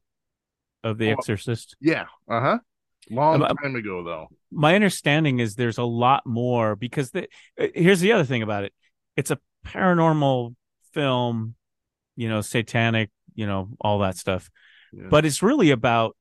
of 0.84 0.98
The 0.98 1.10
Oh. 1.10 1.14
Exorcist? 1.14 1.76
Yeah. 1.80 2.06
Uh 2.30 2.42
huh. 2.42 2.58
Long 3.10 3.42
Um, 3.42 3.56
time 3.58 3.76
ago, 3.76 4.04
though. 4.04 4.28
my 4.52 4.76
understanding 4.76 5.40
is 5.40 5.56
there's 5.56 5.78
a 5.78 5.84
lot 5.84 6.26
more 6.26 6.76
because 6.76 7.12
the, 7.12 7.28
uh, 7.60 7.68
here's 7.74 8.00
the 8.02 8.12
other 8.12 8.24
thing 8.26 8.44
about 8.44 8.64
it 8.64 8.74
it's 9.16 9.32
a 9.32 9.40
paranormal 9.66 10.56
film 10.94 11.56
you 12.16 12.30
know 12.30 12.42
satanic 12.42 13.10
you 13.36 13.46
know 13.48 13.70
all 13.82 14.00
that 14.00 14.16
stuff 14.18 14.50
Yeah. 14.94 15.08
but 15.10 15.26
it's 15.26 15.42
really 15.44 15.72
about 15.72 16.16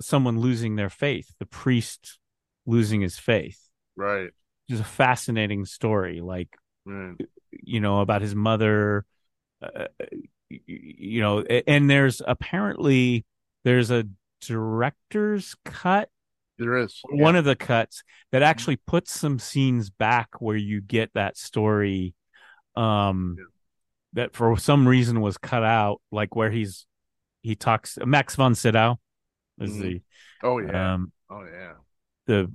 someone 0.00 0.38
losing 0.40 0.76
their 0.76 0.90
faith 0.90 1.28
the 1.38 1.46
priest 1.46 2.18
losing 2.66 3.00
his 3.00 3.18
faith 3.18 3.60
Right. 3.96 4.30
it's 4.68 4.80
a 4.80 4.84
fascinating 4.84 5.64
story 5.64 6.20
like 6.20 6.48
Right. 6.86 7.16
you 7.50 7.80
know 7.80 8.00
about 8.00 8.22
his 8.22 8.34
mother 8.34 9.04
uh, 9.62 9.86
you 10.50 11.20
know 11.22 11.40
and 11.42 11.88
there's 11.90 12.20
apparently 12.26 13.24
there's 13.64 13.90
a 13.90 14.04
director's 14.40 15.54
cut 15.64 16.08
There 16.58 16.76
is 16.76 17.00
one 17.10 17.36
of 17.36 17.44
the 17.44 17.56
cuts 17.56 18.02
that 18.32 18.42
actually 18.42 18.76
puts 18.76 19.12
some 19.12 19.38
scenes 19.38 19.90
back 19.90 20.28
where 20.40 20.56
you 20.56 20.80
get 20.80 21.10
that 21.14 21.36
story 21.36 22.14
um 22.76 23.36
Yeah. 23.38 23.44
that 24.14 24.34
for 24.34 24.56
some 24.56 24.86
reason 24.86 25.20
was 25.20 25.36
cut 25.38 25.62
out 25.64 26.00
like 26.10 26.34
where 26.36 26.50
he's 26.50 26.86
he 27.42 27.54
talks 27.54 27.98
Max 28.04 28.34
von 28.36 28.54
Sydow 28.54 28.98
is. 29.60 29.72
Oh 30.42 30.60
the 30.60 30.66
yeah. 30.66 30.94
um 30.94 31.12
oh 31.30 31.44
yeah. 31.44 31.72
the 32.26 32.50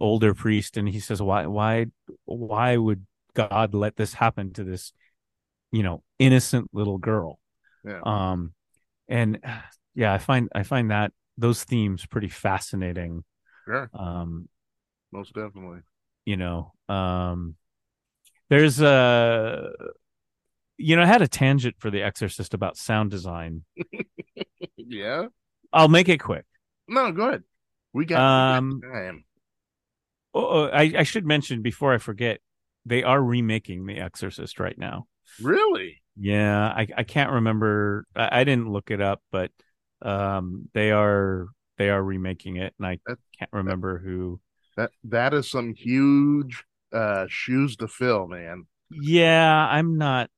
older 0.00 0.34
priest 0.34 0.76
and 0.76 0.88
he 0.88 1.00
says 1.00 1.20
why 1.20 1.46
why 1.46 1.86
why 2.24 2.76
would 2.76 3.04
God 3.34 3.74
let 3.74 3.96
this 3.96 4.14
happen 4.14 4.52
to 4.54 4.64
this 4.64 4.92
you 5.72 5.82
know 5.82 6.02
innocent 6.18 6.70
little 6.72 6.98
girl 6.98 7.38
Yeah. 7.84 8.00
um 8.04 8.52
and 9.08 9.38
yeah 9.94 10.12
I 10.12 10.18
find 10.18 10.48
I 10.54 10.62
find 10.62 10.90
that 10.90 11.12
those 11.36 11.64
themes 11.64 12.06
pretty 12.06 12.28
fascinating 12.28 13.24
Sure. 13.68 13.90
um 13.92 14.48
Most 15.12 15.34
definitely. 15.34 15.80
you 16.24 16.36
know 16.38 16.72
um 16.88 17.54
there's 18.48 18.80
a 18.80 19.70
you 20.78 20.96
know 20.96 21.02
i 21.02 21.06
had 21.06 21.20
a 21.22 21.28
tangent 21.28 21.76
for 21.78 21.90
the 21.90 22.02
exorcist 22.02 22.54
about 22.54 22.76
sound 22.78 23.10
design 23.10 23.64
Yeah. 24.76 25.26
i'll 25.72 25.88
make 25.88 26.08
it 26.08 26.18
quick 26.18 26.46
No, 26.88 27.12
go 27.12 27.28
ahead. 27.28 27.42
We 27.92 28.06
got, 28.06 28.18
Um, 28.20 28.80
time. 28.82 29.24
oh, 30.34 30.46
oh, 30.46 30.66
I, 30.68 30.92
I 30.98 31.02
should 31.02 31.26
mention 31.26 31.60
before 31.62 31.92
i 31.92 31.98
forget 31.98 32.40
they 32.86 33.02
are 33.02 33.22
remaking 33.22 33.84
the 33.86 33.98
exorcist 33.98 34.58
right 34.60 34.78
now 34.78 35.06
Really? 35.42 36.00
yeah 36.16 36.68
i, 36.68 36.86
I 36.96 37.02
can't 37.04 37.32
remember 37.32 38.06
I, 38.16 38.40
I 38.40 38.44
didn't 38.44 38.70
look 38.70 38.90
it 38.90 39.00
up 39.00 39.20
but 39.30 39.50
um 40.00 40.68
they 40.74 40.90
are 40.90 41.48
they 41.78 41.88
are 41.90 42.02
remaking 42.02 42.56
it 42.56 42.74
and 42.78 42.86
i 42.86 42.98
That- 43.06 43.18
can't 43.38 43.50
remember 43.52 43.98
who 43.98 44.40
That 44.76 44.90
that 45.04 45.32
is 45.34 45.50
some 45.50 45.74
huge 45.74 46.64
uh 46.92 47.26
shoes 47.28 47.76
to 47.76 47.88
fill, 47.88 48.26
man. 48.28 48.66
yeah 48.90 49.68
i'm 49.70 49.98
not 49.98 50.30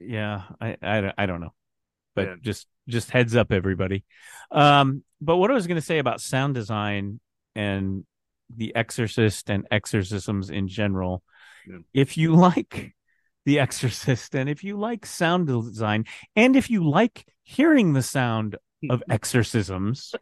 yeah 0.00 0.42
i 0.60 0.76
i, 0.82 1.00
don't- 1.00 1.14
I 1.18 1.26
don't 1.26 1.40
know 1.40 1.54
but 2.14 2.26
Yeah. 2.26 2.34
just 2.40 2.66
just 2.88 3.10
heads 3.10 3.36
up 3.36 3.52
everybody 3.52 4.04
um 4.50 5.04
but 5.20 5.36
what 5.36 5.50
i 5.50 5.54
was 5.54 5.66
going 5.66 5.80
to 5.80 5.86
say 5.86 5.98
about 5.98 6.20
sound 6.20 6.54
design 6.54 7.20
and 7.54 8.04
the 8.54 8.74
exorcist 8.74 9.48
and 9.50 9.66
exorcisms 9.70 10.50
in 10.50 10.68
general 10.68 11.22
Yeah. 11.66 11.78
if 11.94 12.16
you 12.16 12.34
like 12.48 12.94
the 13.44 13.58
exorcist 13.58 14.34
and 14.36 14.48
if 14.48 14.62
you 14.62 14.78
like 14.78 15.04
sound 15.06 15.46
design 15.48 16.04
and 16.36 16.54
if 16.56 16.70
you 16.70 16.88
like 16.88 17.24
hearing 17.42 17.92
the 17.92 18.02
sound 18.02 18.56
of 18.90 19.02
exorcisms. 19.10 20.14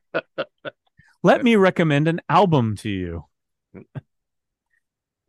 Let 1.23 1.43
me 1.45 1.57
recommend 1.57 2.09
an 2.09 2.21
album 2.29 2.77
to 2.79 2.89
you. 2.89 3.25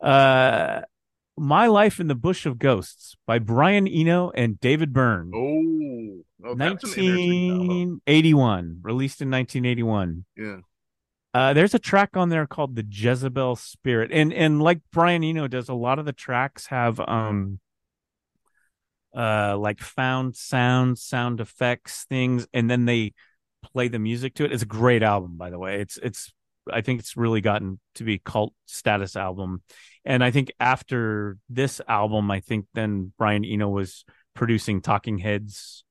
Uh 0.00 0.82
my 1.38 1.66
life 1.66 1.98
in 2.00 2.08
the 2.08 2.14
bush 2.14 2.44
of 2.44 2.58
ghosts 2.58 3.16
by 3.26 3.38
brian 3.38 3.86
eno 3.88 4.30
and 4.30 4.60
david 4.60 4.92
byrne. 4.92 5.30
Oh, 5.34 6.48
oh 6.50 6.54
that's 6.56 6.82
an 6.84 6.88
interesting 6.90 7.50
album. 7.50 7.68
1981 8.04 8.80
released 8.82 9.22
in 9.22 9.30
1981 9.30 10.24
Yeah. 10.36 10.56
uh, 11.32 11.52
there's 11.54 11.72
a 11.74 11.78
track 11.78 12.16
on 12.16 12.28
there 12.28 12.46
called 12.46 12.76
the 12.76 12.84
Jezebel 12.88 13.56
Spirit, 13.56 14.10
and 14.12 14.32
and 14.32 14.60
like 14.60 14.80
Brian 14.92 15.24
Eno 15.24 15.48
does, 15.48 15.68
a 15.70 15.74
lot 15.74 15.98
of 15.98 16.04
the 16.04 16.12
tracks 16.12 16.66
have 16.66 17.00
um, 17.00 17.60
uh, 19.14 19.56
like 19.58 19.80
found 19.80 20.36
sound, 20.36 20.98
sound 20.98 21.40
effects, 21.40 22.04
things, 22.08 22.46
and 22.52 22.70
then 22.70 22.84
they 22.84 23.12
play 23.72 23.88
the 23.88 23.98
music 23.98 24.34
to 24.34 24.44
it. 24.44 24.52
It's 24.52 24.62
a 24.62 24.66
great 24.66 25.02
album, 25.02 25.36
by 25.36 25.50
the 25.50 25.58
way. 25.58 25.80
It's 25.80 25.98
it's 25.98 26.32
I 26.72 26.80
think 26.80 27.00
it's 27.00 27.16
really 27.16 27.40
gotten 27.40 27.80
to 27.96 28.04
be 28.04 28.18
cult 28.18 28.54
status 28.66 29.16
album, 29.16 29.62
and 30.04 30.22
I 30.24 30.30
think 30.30 30.52
after 30.58 31.38
this 31.48 31.80
album, 31.88 32.30
I 32.30 32.40
think 32.40 32.66
then 32.74 33.12
Brian 33.18 33.44
Eno 33.44 33.68
was 33.68 34.04
producing 34.34 34.80
Talking 34.80 35.18
Heads 35.18 35.84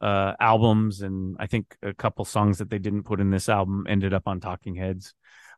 uh 0.00 0.34
albums 0.40 1.00
and 1.00 1.36
I 1.38 1.46
think 1.46 1.76
a 1.82 1.94
couple 1.94 2.24
songs 2.24 2.58
that 2.58 2.68
they 2.68 2.78
didn't 2.78 3.04
put 3.04 3.20
in 3.20 3.30
this 3.30 3.48
album 3.48 3.86
ended 3.88 4.12
up 4.12 4.26
on 4.26 4.40
Talking 4.40 4.74
Heads. 4.74 5.14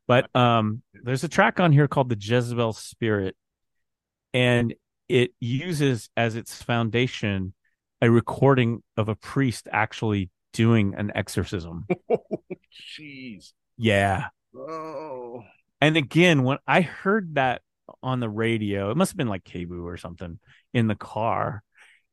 But 0.06 0.34
um 0.36 0.82
there's 0.92 1.24
a 1.24 1.28
track 1.28 1.58
on 1.58 1.72
here 1.72 1.88
called 1.88 2.10
the 2.10 2.18
Jezebel 2.20 2.74
Spirit 2.74 3.34
and 4.34 4.74
it 5.08 5.32
uses 5.40 6.10
as 6.16 6.36
its 6.36 6.62
foundation 6.62 7.54
a 8.02 8.10
recording 8.10 8.82
of 8.96 9.08
a 9.08 9.14
priest 9.14 9.68
actually 9.72 10.30
doing 10.52 10.94
an 10.96 11.12
exorcism. 11.14 11.86
Jeez. 12.98 13.52
yeah. 13.76 14.28
Oh. 14.54 15.44
And 15.80 15.96
again, 15.96 16.42
when 16.42 16.58
I 16.66 16.80
heard 16.80 17.34
that 17.34 17.62
on 18.02 18.20
the 18.20 18.28
radio, 18.28 18.90
it 18.90 18.96
must 18.96 19.12
have 19.12 19.16
been 19.16 19.28
like 19.28 19.44
KBOO 19.44 19.84
or 19.84 19.96
something 19.96 20.38
in 20.72 20.86
the 20.86 20.94
car, 20.94 21.62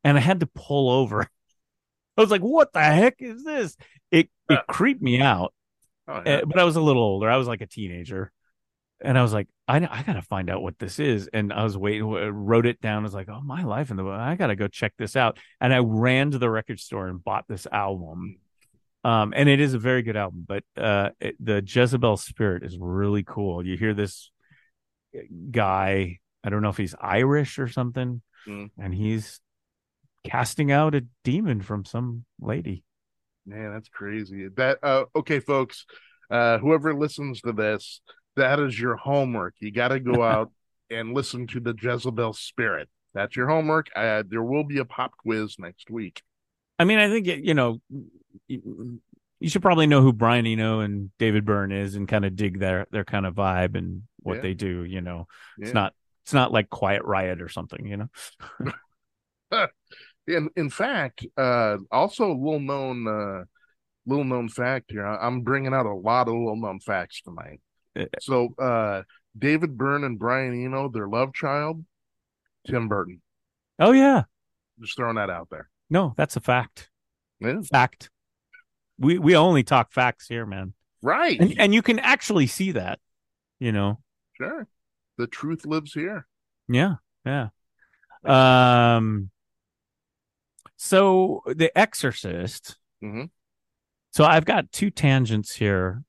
and 0.03 0.17
I 0.17 0.21
had 0.21 0.41
to 0.41 0.47
pull 0.47 0.89
over. 0.89 1.21
I 2.17 2.21
was 2.21 2.29
like, 2.29 2.41
"What 2.41 2.73
the 2.73 2.83
heck 2.83 3.15
is 3.19 3.43
this?" 3.43 3.75
It 4.11 4.29
it 4.49 4.59
creeped 4.67 5.01
me 5.01 5.21
out. 5.21 5.53
Oh, 6.07 6.21
yeah. 6.25 6.35
Uh, 6.35 6.45
but 6.45 6.59
I 6.59 6.63
was 6.65 6.75
a 6.75 6.81
little 6.81 7.01
older. 7.01 7.29
I 7.29 7.37
was 7.37 7.47
like 7.47 7.61
a 7.61 7.65
teenager, 7.67 8.31
and 9.03 9.17
I 9.17 9.21
was 9.21 9.33
like, 9.33 9.47
"I 9.67 9.77
I 9.77 10.03
gotta 10.03 10.21
find 10.21 10.49
out 10.49 10.61
what 10.63 10.79
this 10.79 10.99
is." 10.99 11.29
And 11.33 11.51
I 11.53 11.63
was 11.63 11.77
waiting, 11.77 12.05
wrote 12.07 12.65
it 12.65 12.81
down. 12.81 13.03
I 13.03 13.03
was 13.03 13.13
like, 13.13 13.29
"Oh, 13.29 13.41
my 13.41 13.63
life 13.63 13.91
in 13.91 13.97
the 13.97 14.05
I 14.05 14.35
gotta 14.35 14.55
go 14.55 14.67
check 14.67 14.93
this 14.97 15.15
out." 15.15 15.37
And 15.61 15.73
I 15.73 15.79
ran 15.79 16.31
to 16.31 16.37
the 16.37 16.49
record 16.49 16.79
store 16.79 17.07
and 17.07 17.23
bought 17.23 17.45
this 17.47 17.67
album. 17.71 18.37
Um, 19.03 19.33
and 19.35 19.49
it 19.49 19.59
is 19.59 19.73
a 19.73 19.79
very 19.79 20.01
good 20.01 20.15
album, 20.15 20.45
but 20.47 20.63
uh, 20.77 21.09
it, 21.19 21.35
the 21.43 21.61
Jezebel 21.65 22.15
Spirit 22.15 22.63
is 22.63 22.77
really 22.79 23.23
cool. 23.23 23.65
You 23.65 23.75
hear 23.75 23.93
this 23.93 24.31
guy, 25.51 26.19
I 26.43 26.49
don't 26.49 26.61
know 26.61 26.69
if 26.69 26.77
he's 26.77 26.95
Irish 26.99 27.59
or 27.59 27.67
something, 27.67 28.21
Mm. 28.47 28.71
and 28.77 28.93
he's 28.93 29.39
casting 30.25 30.69
out 30.71 30.95
a 30.95 31.05
demon 31.23 31.61
from 31.61 31.85
some 31.85 32.25
lady. 32.41 32.83
Man, 33.45 33.71
that's 33.73 33.87
crazy. 33.89 34.47
That 34.55 34.79
uh 34.83 35.05
okay, 35.15 35.39
folks. 35.39 35.85
Uh 36.29 36.57
whoever 36.57 36.93
listens 36.93 37.41
to 37.41 37.51
this, 37.53 38.01
that 38.35 38.59
is 38.59 38.79
your 38.79 38.95
homework. 38.95 39.55
You 39.59 39.71
gotta 39.71 39.99
go 39.99 40.21
out 40.33 40.51
and 40.89 41.13
listen 41.13 41.47
to 41.47 41.59
the 41.59 41.73
Jezebel 41.79 42.33
Spirit. 42.33 42.89
That's 43.13 43.35
your 43.35 43.47
homework. 43.47 43.87
Uh 43.95 44.23
there 44.27 44.43
will 44.43 44.63
be 44.63 44.79
a 44.79 44.85
pop 44.85 45.15
quiz 45.17 45.55
next 45.59 45.89
week. 45.89 46.21
I 46.79 46.85
mean, 46.85 46.99
I 46.99 47.07
think 47.09 47.27
you 47.27 47.53
know, 47.53 47.79
you, 48.47 48.99
should 49.45 49.61
probably 49.61 49.85
know 49.87 50.01
who 50.01 50.11
Brian 50.13 50.47
Eno 50.47 50.79
and 50.79 51.11
David 51.19 51.45
Byrne 51.45 51.71
is, 51.71 51.95
and 51.95 52.07
kind 52.07 52.25
of 52.25 52.35
dig 52.35 52.59
their 52.59 52.87
their 52.91 53.05
kind 53.05 53.25
of 53.25 53.35
vibe 53.35 53.77
and 53.77 54.03
what 54.21 54.37
Yeah. 54.37 54.41
they 54.41 54.53
do. 54.55 54.83
You 54.83 55.01
know, 55.01 55.27
Yeah. 55.57 55.65
it's 55.65 55.73
not 55.73 55.93
it's 56.25 56.33
not 56.33 56.51
like 56.51 56.69
Quiet 56.69 57.03
Riot 57.03 57.41
or 57.41 57.49
something. 57.49 57.85
You 57.85 57.97
know, 57.97 59.67
in 60.27 60.49
in 60.55 60.69
fact, 60.69 61.25
uh 61.37 61.77
also 61.91 62.31
a 62.31 62.33
little 62.33 62.59
known 62.59 63.07
uh 63.07 63.43
little 64.05 64.25
known 64.25 64.49
fact 64.49 64.91
here. 64.91 65.05
I'm 65.05 65.41
bringing 65.41 65.73
out 65.73 65.85
a 65.85 65.93
lot 65.93 66.27
of 66.27 66.33
little 66.33 66.55
known 66.59 66.79
facts 66.79 67.21
tonight. 67.21 67.61
Eh. 67.95 68.05
So 68.19 68.53
uh 68.59 69.03
David 69.37 69.77
Byrne 69.77 70.03
and 70.03 70.17
Brian 70.19 70.53
Eno, 70.65 70.89
their 70.89 71.07
love 71.07 71.33
child, 71.33 71.83
Tim 72.67 72.87
Burton. 72.87 73.21
oh 73.79 73.91
yeah, 73.91 74.23
Just 74.79 74.95
throwing 74.97 75.15
that 75.15 75.29
out 75.29 75.49
there. 75.49 75.69
no, 75.89 76.13
that's 76.17 76.35
a 76.35 76.41
fact. 76.41 76.89
Yeah. 77.39 77.61
Fact. 77.69 78.09
We 78.99 79.17
we 79.17 79.35
only 79.35 79.63
talk 79.63 79.91
facts 79.91 80.27
here, 80.27 80.45
man, 80.45 80.73
Right. 81.01 81.39
and 81.39 81.59
and 81.59 81.73
you 81.73 81.81
can 81.81 81.99
actually 81.99 82.47
see 82.47 82.71
that. 82.73 82.99
You 83.59 83.71
know, 83.71 83.99
Sure. 84.37 84.67
The 85.17 85.27
truth 85.27 85.65
lives 85.65 85.93
here. 85.93 86.25
Yeah, 86.67 86.95
yeah. 87.25 87.49
Um 88.25 89.29
so 90.77 91.41
The 91.45 91.75
Exorcist. 91.77 92.77
Mhm. 93.03 93.29
So 94.11 94.23
I've 94.25 94.45
got 94.45 94.71
two 94.71 94.89
tangents 94.91 95.55
here. 95.55 96.03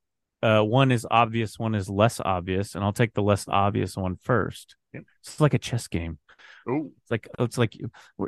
Uh 0.45 0.63
one 0.63 0.93
is 0.93 1.07
obvious, 1.11 1.59
one 1.59 1.75
is 1.75 1.89
less 1.89 2.21
obvious, 2.21 2.75
and 2.75 2.85
I'll 2.85 2.93
take 2.93 3.15
the 3.15 3.23
less 3.23 3.47
obvious 3.49 3.97
one 3.97 4.17
first. 4.21 4.77
Yep. 4.93 5.05
It's 5.21 5.41
like 5.41 5.55
a 5.55 5.59
chess 5.59 5.89
game. 5.89 6.19
Oh, 6.69 6.91
It's 7.03 7.11
like 7.11 7.29
it's 7.39 7.59
like 7.59 7.75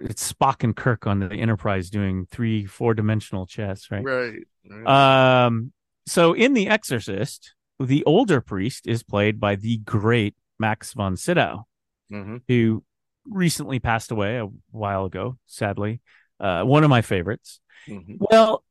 it's 0.02 0.32
Spock 0.32 0.64
and 0.64 0.74
Kirk 0.74 1.06
on 1.06 1.20
the 1.20 1.30
Enterprise 1.34 1.90
doing 1.90 2.26
three, 2.30 2.64
four 2.64 2.94
dimensional 2.94 3.46
chess, 3.46 3.90
right? 3.90 4.04
right. 4.04 4.34
right. 4.70 5.44
Um, 5.46 5.72
so 6.06 6.32
in 6.34 6.54
The 6.54 6.68
Exorcist, 6.68 7.54
the 7.80 8.04
older 8.04 8.40
priest 8.40 8.86
is 8.86 9.02
played 9.02 9.38
by 9.40 9.56
the 9.56 9.78
great 9.78 10.34
Max 10.58 10.92
von 10.94 11.16
Sydow 11.16 11.66
Mhm. 12.12 12.42
who 12.48 12.84
recently 13.26 13.78
passed 13.80 14.10
away 14.12 14.38
a 14.38 14.46
while 14.70 15.04
ago, 15.06 15.36
sadly. 15.46 16.00
Uh, 16.38 16.62
one 16.62 16.84
of 16.84 16.90
my 16.90 17.02
favorites. 17.02 17.60
Mhm. 17.88 18.18
Well, 18.20 18.62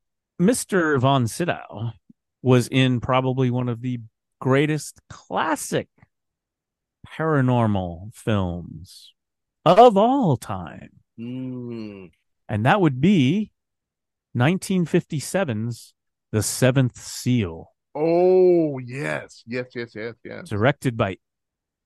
Mr. 0.41 0.99
Von 0.99 1.27
Sydow 1.27 1.91
was 2.45 2.67
in 2.67 2.99
probably 2.99 3.49
one 3.49 3.67
of 3.67 3.81
the 3.81 3.99
greatest 4.39 4.99
classic 5.09 5.87
paranormal 7.07 8.13
films 8.13 9.13
of 9.65 9.97
all 9.97 10.37
time. 10.37 10.89
Mm. 11.19 12.11
And 12.47 12.65
that 12.65 12.79
would 12.79 13.01
be 13.01 13.51
1957's 14.37 15.95
The 16.31 16.43
Seventh 16.43 16.97
Seal, 16.97 17.71
Oh, 17.95 18.77
yes. 18.79 19.41
Yes, 19.47 19.67
yes, 19.73 19.93
yes, 19.95 20.15
yes. 20.23 20.49
directed 20.49 20.97
by 20.97 21.17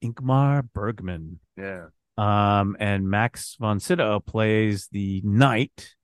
Ingmar 0.03 0.67
Bergman. 0.73 1.39
Yeah. 1.55 1.85
Um, 2.17 2.75
and 2.79 3.09
Max 3.09 3.55
von 3.59 3.79
Sydow 3.79 4.19
plays 4.19 4.89
the 4.91 5.21
knight 5.23 5.95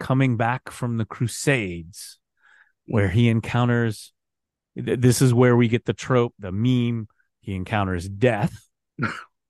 coming 0.00 0.36
back 0.38 0.70
from 0.70 0.96
the 0.96 1.04
Crusades, 1.04 2.18
where 2.86 3.08
he 3.08 3.28
encounters. 3.28 4.12
th- 4.76 5.00
This 5.00 5.22
is 5.22 5.32
where 5.34 5.56
we 5.56 5.68
get 5.68 5.84
the 5.84 5.92
trope, 5.94 6.34
the 6.38 6.52
meme. 6.52 7.08
He 7.40 7.54
encounters 7.54 8.08
death, 8.08 8.54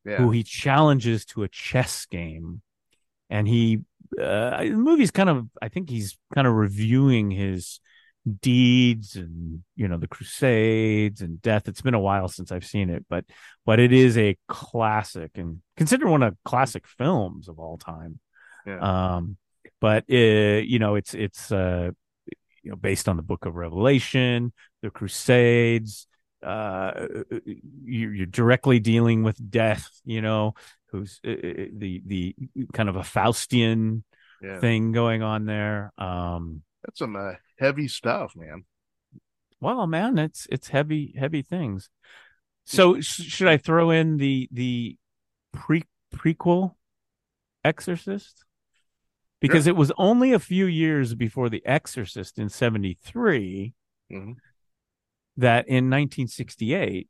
Yeah. 0.04 0.16
who 0.18 0.30
he 0.30 0.42
challenges 0.42 1.24
to 1.26 1.42
a 1.44 1.48
chess 1.48 2.06
game, 2.06 2.62
and 3.30 3.46
he. 3.48 3.80
Uh, 4.20 4.62
the 4.62 4.70
movie's 4.70 5.10
kind 5.10 5.28
of. 5.28 5.46
I 5.60 5.68
think 5.68 5.90
he's 5.90 6.16
kind 6.34 6.46
of 6.46 6.54
reviewing 6.54 7.30
his 7.30 7.80
deeds 8.40 9.16
and 9.16 9.62
you 9.76 9.86
know 9.86 9.98
the 9.98 10.08
crusades 10.08 11.20
and 11.20 11.42
death 11.42 11.68
it's 11.68 11.82
been 11.82 11.92
a 11.92 12.00
while 12.00 12.26
since 12.26 12.50
i've 12.50 12.64
seen 12.64 12.88
it 12.88 13.04
but 13.10 13.22
but 13.66 13.78
it 13.78 13.92
is 13.92 14.16
a 14.16 14.34
classic 14.48 15.30
and 15.34 15.60
considered 15.76 16.08
one 16.08 16.22
of 16.22 16.34
classic 16.42 16.86
films 16.86 17.48
of 17.48 17.58
all 17.58 17.76
time 17.76 18.18
Yeah. 18.66 18.78
um 19.16 19.36
but 19.78 20.04
uh, 20.10 20.14
you 20.16 20.78
know 20.78 20.94
it's 20.94 21.12
it's 21.12 21.52
uh 21.52 21.90
you 22.64 22.70
know 22.70 22.76
based 22.76 23.08
on 23.08 23.16
the 23.16 23.22
book 23.22 23.46
of 23.46 23.54
revelation 23.54 24.52
the 24.82 24.90
crusades 24.90 26.06
uh 26.42 27.06
you- 27.84 28.10
you're 28.10 28.26
directly 28.26 28.80
dealing 28.80 29.22
with 29.22 29.38
death 29.50 29.88
you 30.04 30.20
know 30.20 30.54
who's 30.90 31.20
uh, 31.26 31.30
uh, 31.30 31.66
the 31.76 32.02
the 32.06 32.34
kind 32.72 32.88
of 32.88 32.96
a 32.96 33.00
faustian 33.02 34.02
yeah. 34.42 34.58
thing 34.58 34.92
going 34.92 35.22
on 35.22 35.44
there 35.46 35.92
um 35.98 36.62
That's 36.84 36.98
some 36.98 37.16
uh, 37.16 37.34
heavy 37.58 37.88
stuff, 37.88 38.34
man. 38.36 38.64
well 39.60 39.86
man 39.86 40.18
it's 40.18 40.46
it's 40.50 40.68
heavy 40.68 41.14
heavy 41.18 41.42
things 41.42 41.88
so 42.66 43.00
sh- 43.00 43.22
should 43.22 43.48
i 43.48 43.56
throw 43.56 43.90
in 43.90 44.16
the 44.18 44.48
the 44.52 44.96
pre 45.52 45.84
prequel 46.14 46.74
exorcist 47.64 48.43
because 49.40 49.66
it 49.66 49.76
was 49.76 49.92
only 49.98 50.32
a 50.32 50.38
few 50.38 50.66
years 50.66 51.14
before 51.14 51.48
the 51.48 51.64
exorcist 51.66 52.38
in 52.38 52.48
73 52.48 53.74
Mhm. 54.12 54.34
that 55.36 55.66
in 55.68 55.90
1968 55.90 57.08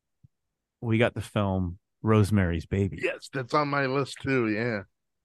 we 0.81 0.99
got 0.99 1.15
the 1.15 1.21
film 1.21 1.79
rosemary's 2.03 2.67
baby 2.67 2.99
Yes, 3.03 3.29
that's 3.33 3.55
on 3.55 3.69
my 3.69 3.87
list 3.87 4.19
too. 4.23 4.49
Yeah. 4.49 4.83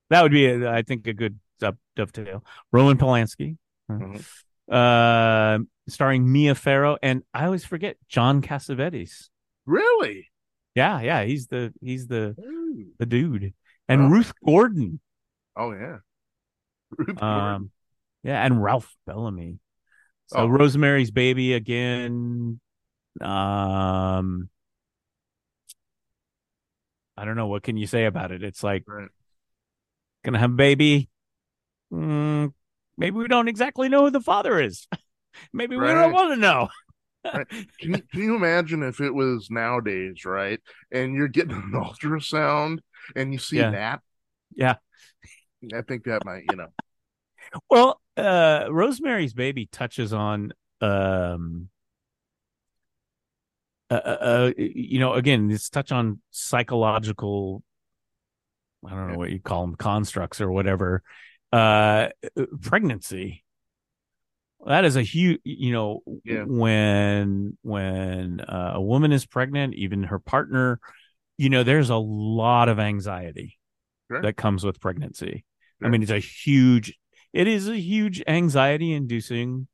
that 0.10 0.24
would 0.24 0.32
be 0.32 0.46
a, 0.48 0.72
i 0.72 0.82
think 0.82 1.06
a 1.08 1.14
good 1.14 1.40
uh, 1.62 1.74
dovetail 1.96 2.44
roman 2.72 2.98
polanski 2.98 3.58
Mhm. 3.92 4.24
uh 4.72 5.60
starring 5.88 6.32
mia 6.32 6.56
farrow 6.56 6.98
and 7.02 7.24
i 7.34 7.46
always 7.46 7.66
forget 7.66 7.98
john 8.08 8.42
cassavetes 8.42 9.30
Really? 9.66 10.28
Yeah, 10.74 11.02
yeah, 11.02 11.24
he's 11.26 11.46
the 11.48 11.72
he's 11.82 12.08
the 12.08 12.36
Ooh. 12.40 12.88
the 12.98 13.06
dude. 13.06 13.54
And 13.88 14.02
Oh. 14.04 14.08
Ruth 14.10 14.34
Gordon. 14.44 15.00
Oh 15.56 15.74
yeah. 15.74 15.98
Um 17.22 17.72
yeah, 18.24 18.46
and 18.46 18.62
Ralph 18.62 18.96
Bellamy. 19.06 19.60
So 20.28 20.42
Oh. 20.42 20.48
Rosemary's 20.48 21.12
Baby 21.12 21.54
again. 21.54 22.60
Um 23.22 24.50
I 27.18 27.26
don't 27.26 27.36
know 27.36 27.48
what 27.48 27.64
can 27.64 27.78
you 27.78 27.88
say 27.88 28.06
about 28.06 28.32
it. 28.32 28.44
It's 28.44 28.64
like 28.64 28.84
Right. 28.88 29.10
gonna 30.24 30.40
have 30.40 30.52
a 30.52 30.56
baby. 30.56 31.10
Mm, 31.92 32.54
maybe 32.98 33.18
we 33.18 33.28
don't 33.28 33.48
exactly 33.48 33.90
know 33.90 34.06
who 34.06 34.12
the 34.12 34.22
father 34.22 34.60
is. 34.60 34.88
maybe 35.54 35.76
we 35.76 35.88
don't 35.88 36.14
want 36.14 36.34
to 36.34 36.36
know. 36.40 36.70
Can 37.80 37.96
you, 37.96 38.02
can 38.12 38.22
you 38.22 38.36
imagine 38.36 38.82
if 38.82 39.02
it 39.02 39.14
was 39.14 39.50
nowadays, 39.52 40.24
right? 40.24 40.60
And 40.92 41.14
you're 41.14 41.28
getting 41.28 41.52
an 41.52 41.72
ultrasound 41.74 42.80
and 43.14 43.34
you 43.34 43.40
see 43.40 43.58
Yeah. 43.60 43.72
that? 43.72 44.00
Yeah. 44.56 44.76
I 45.74 45.82
think 45.82 46.06
that 46.06 46.24
might, 46.26 46.44
you 46.50 46.56
know. 46.56 46.68
Well, 47.70 48.02
uh 48.18 48.68
Rosemary's 48.70 49.34
Baby 49.34 49.68
touches 49.72 50.14
on 50.14 50.54
um 50.82 51.70
uh, 53.92 53.96
uh, 53.96 54.18
uh, 54.22 54.52
you 54.58 55.00
know, 55.00 55.14
again, 55.14 55.50
it's 55.50 55.70
touch 55.70 55.92
on 55.92 56.22
psychological. 56.30 57.64
I 58.86 58.92
don't 58.92 59.12
know 59.12 59.18
what 59.18 59.32
you 59.32 59.40
call 59.40 59.66
them, 59.66 59.76
constructs 59.76 60.40
or 60.42 60.52
whatever. 60.52 61.02
Uh, 61.52 62.10
pregnancy, 62.62 63.44
that 64.66 64.86
is 64.86 64.96
a 64.96 65.02
huge 65.02 65.40
you 65.44 65.72
know 65.72 66.02
Yeah. 66.24 66.44
when 66.46 67.58
when 67.62 68.42
uh, 68.42 68.74
a 68.76 68.82
woman 68.82 69.12
is 69.12 69.26
pregnant 69.26 69.74
even 69.74 70.04
her 70.04 70.20
partner 70.20 70.80
you 71.38 71.50
know 71.50 71.64
there's 71.64 71.90
a 71.90 71.96
lot 71.96 72.70
of 72.70 72.80
anxiety 72.80 73.58
Sure. 74.12 74.22
that 74.22 74.36
comes 74.36 74.64
with 74.66 74.80
pregnancy 74.80 75.46
i 75.82 75.88
mean 75.90 76.02
it's 76.02 76.12
a 76.12 76.20
huge 76.20 76.98
it 77.34 77.48
is 77.48 77.68
a 77.68 77.78
huge 77.78 78.22
anxiety 78.28 78.92
inducing 78.94 79.68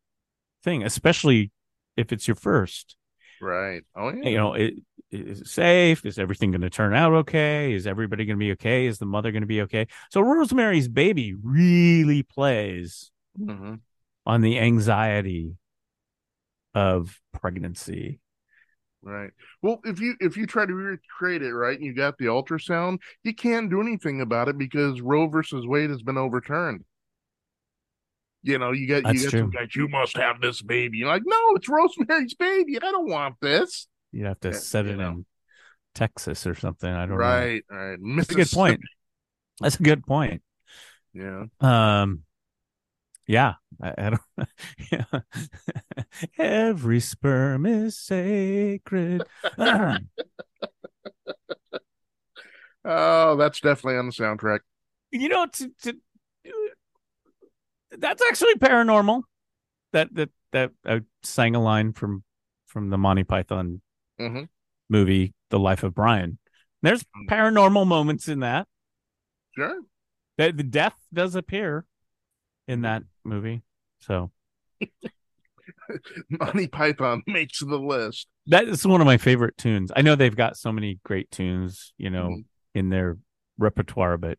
thing 0.63 0.83
especially 0.83 1.51
if 1.97 2.11
it's 2.11 2.27
your 2.27 2.35
first 2.35 2.95
Right. 3.41 3.83
Oh 3.95 4.09
yeah. 4.11 4.29
you 4.29 4.37
know 4.37 4.53
it 4.53 4.75
is 5.11 5.41
it 5.41 5.47
safe 5.47 6.05
is 6.05 6.17
everything 6.17 6.51
going 6.51 6.61
to 6.61 6.69
turn 6.69 6.93
out 6.95 7.13
okay 7.13 7.73
is 7.73 7.85
everybody 7.85 8.25
going 8.25 8.37
to 8.39 8.43
be 8.43 8.53
okay 8.53 8.85
is 8.85 8.97
the 8.97 9.05
mother 9.05 9.31
going 9.31 9.43
to 9.43 9.47
be 9.47 9.61
okay 9.63 9.87
so 10.09 10.21
rosemary's 10.21 10.87
baby 10.87 11.35
really 11.43 12.23
plays 12.23 13.11
Mhm. 13.39 13.81
on 14.25 14.41
the 14.41 14.57
anxiety 14.59 15.57
of 16.73 17.19
pregnancy. 17.33 18.19
Right. 19.05 19.29
Well, 19.61 19.81
if 19.85 19.99
you 19.99 20.15
if 20.19 20.35
you 20.35 20.47
try 20.47 20.65
to 20.65 20.73
recreate 20.73 21.43
it 21.43 21.53
right, 21.53 21.77
and 21.77 21.85
you 21.85 21.93
got 21.93 22.17
the 22.17 22.25
ultrasound, 22.25 22.97
you 23.23 23.35
can't 23.35 23.69
do 23.69 23.79
anything 23.79 24.19
about 24.19 24.47
it 24.47 24.57
because 24.57 24.99
Roe 24.99 25.27
versus 25.27 25.65
Wade 25.67 25.91
has 25.91 26.01
been 26.01 26.17
overturned. 26.17 26.83
You 28.41 28.57
know, 28.57 28.71
you 28.71 28.87
got 28.87 29.03
That's 29.03 29.23
you 29.23 29.23
got 29.23 29.31
some 29.31 29.49
guys. 29.51 29.75
You 29.75 29.87
must 29.87 30.17
have 30.17 30.41
this 30.41 30.63
baby. 30.63 30.99
You're 30.99 31.09
like, 31.09 31.21
no, 31.23 31.37
it's 31.55 31.69
Rosemary's 31.69 32.33
baby. 32.33 32.77
I 32.77 32.79
don't 32.79 33.09
want 33.09 33.35
this. 33.41 33.87
You'd 34.11 34.25
have 34.25 34.39
to 34.41 34.49
Yeah, 34.49 34.57
set 34.57 34.85
you 34.85 34.93
it 34.93 34.97
know. 34.97 35.09
in 35.09 35.25
Texas 35.93 36.47
or 36.47 36.55
something. 36.55 36.91
I 36.91 37.01
don't 37.01 37.11
know. 37.11 37.15
Right. 37.15 37.63
Right. 37.69 37.99
That's 38.15 38.31
a 38.31 38.35
good 38.35 38.51
point. 38.51 38.81
That's 39.61 39.79
a 39.79 39.83
good 39.83 40.05
point. 40.05 40.41
Yeah. 41.13 41.45
Um, 41.61 42.23
yeah, 43.27 43.53
I, 43.81 43.93
I 43.97 44.09
don't. 44.11 44.21
Yeah. 44.91 45.19
Every 46.37 46.99
sperm 46.99 47.65
is 47.65 47.97
sacred. 47.97 49.25
Oh, 52.83 53.35
that's 53.35 53.59
definitely 53.61 53.97
on 53.97 54.05
the 54.05 54.11
soundtrack. 54.11 54.59
you 55.11 55.29
know, 55.29 55.47
to, 55.47 55.71
to, 55.83 55.97
that's 57.97 58.21
actually 58.29 58.55
paranormal. 58.55 59.23
That 59.93 60.13
that 60.15 60.29
that 60.51 60.71
I 60.85 61.01
sang 61.23 61.55
a 61.55 61.61
line 61.61 61.93
from 61.93 62.23
from 62.67 62.89
the 62.89 62.97
Monty 62.97 63.23
Python 63.23 63.81
hmm 64.19 64.43
movie, 64.89 65.33
The 65.49 65.59
Life 65.59 65.83
of 65.83 65.95
Brian. 65.95 66.37
There's 66.81 67.03
Mm. 67.03 67.27
paranormal 67.29 67.87
moments 67.87 68.27
in 68.27 68.41
that. 68.41 68.67
Sure. 69.55 69.81
The, 70.37 70.51
the 70.51 70.63
death 70.63 70.95
does 71.13 71.33
appear 71.35 71.85
in 72.67 72.81
that 72.81 73.03
movie. 73.23 73.63
So 74.05 74.31
Monty 76.29 76.67
Python 76.67 77.23
makes 77.27 77.59
the 77.59 77.77
list. 77.79 78.27
that 78.47 78.67
is 78.67 78.85
one 78.85 79.01
of 79.01 79.05
my 79.07 79.17
favorite 79.17 79.57
tunes. 79.57 79.91
I 79.95 80.01
know 80.01 80.15
they've 80.15 80.35
got 80.35 80.57
so 80.57 80.71
many 80.71 80.99
great 81.03 81.29
tunes, 81.31 81.93
you 81.97 82.09
know, 82.09 82.29
Mhm. 82.29 82.45
in 82.75 82.89
their 82.89 83.17
repertoire, 83.57 84.17
but 84.17 84.37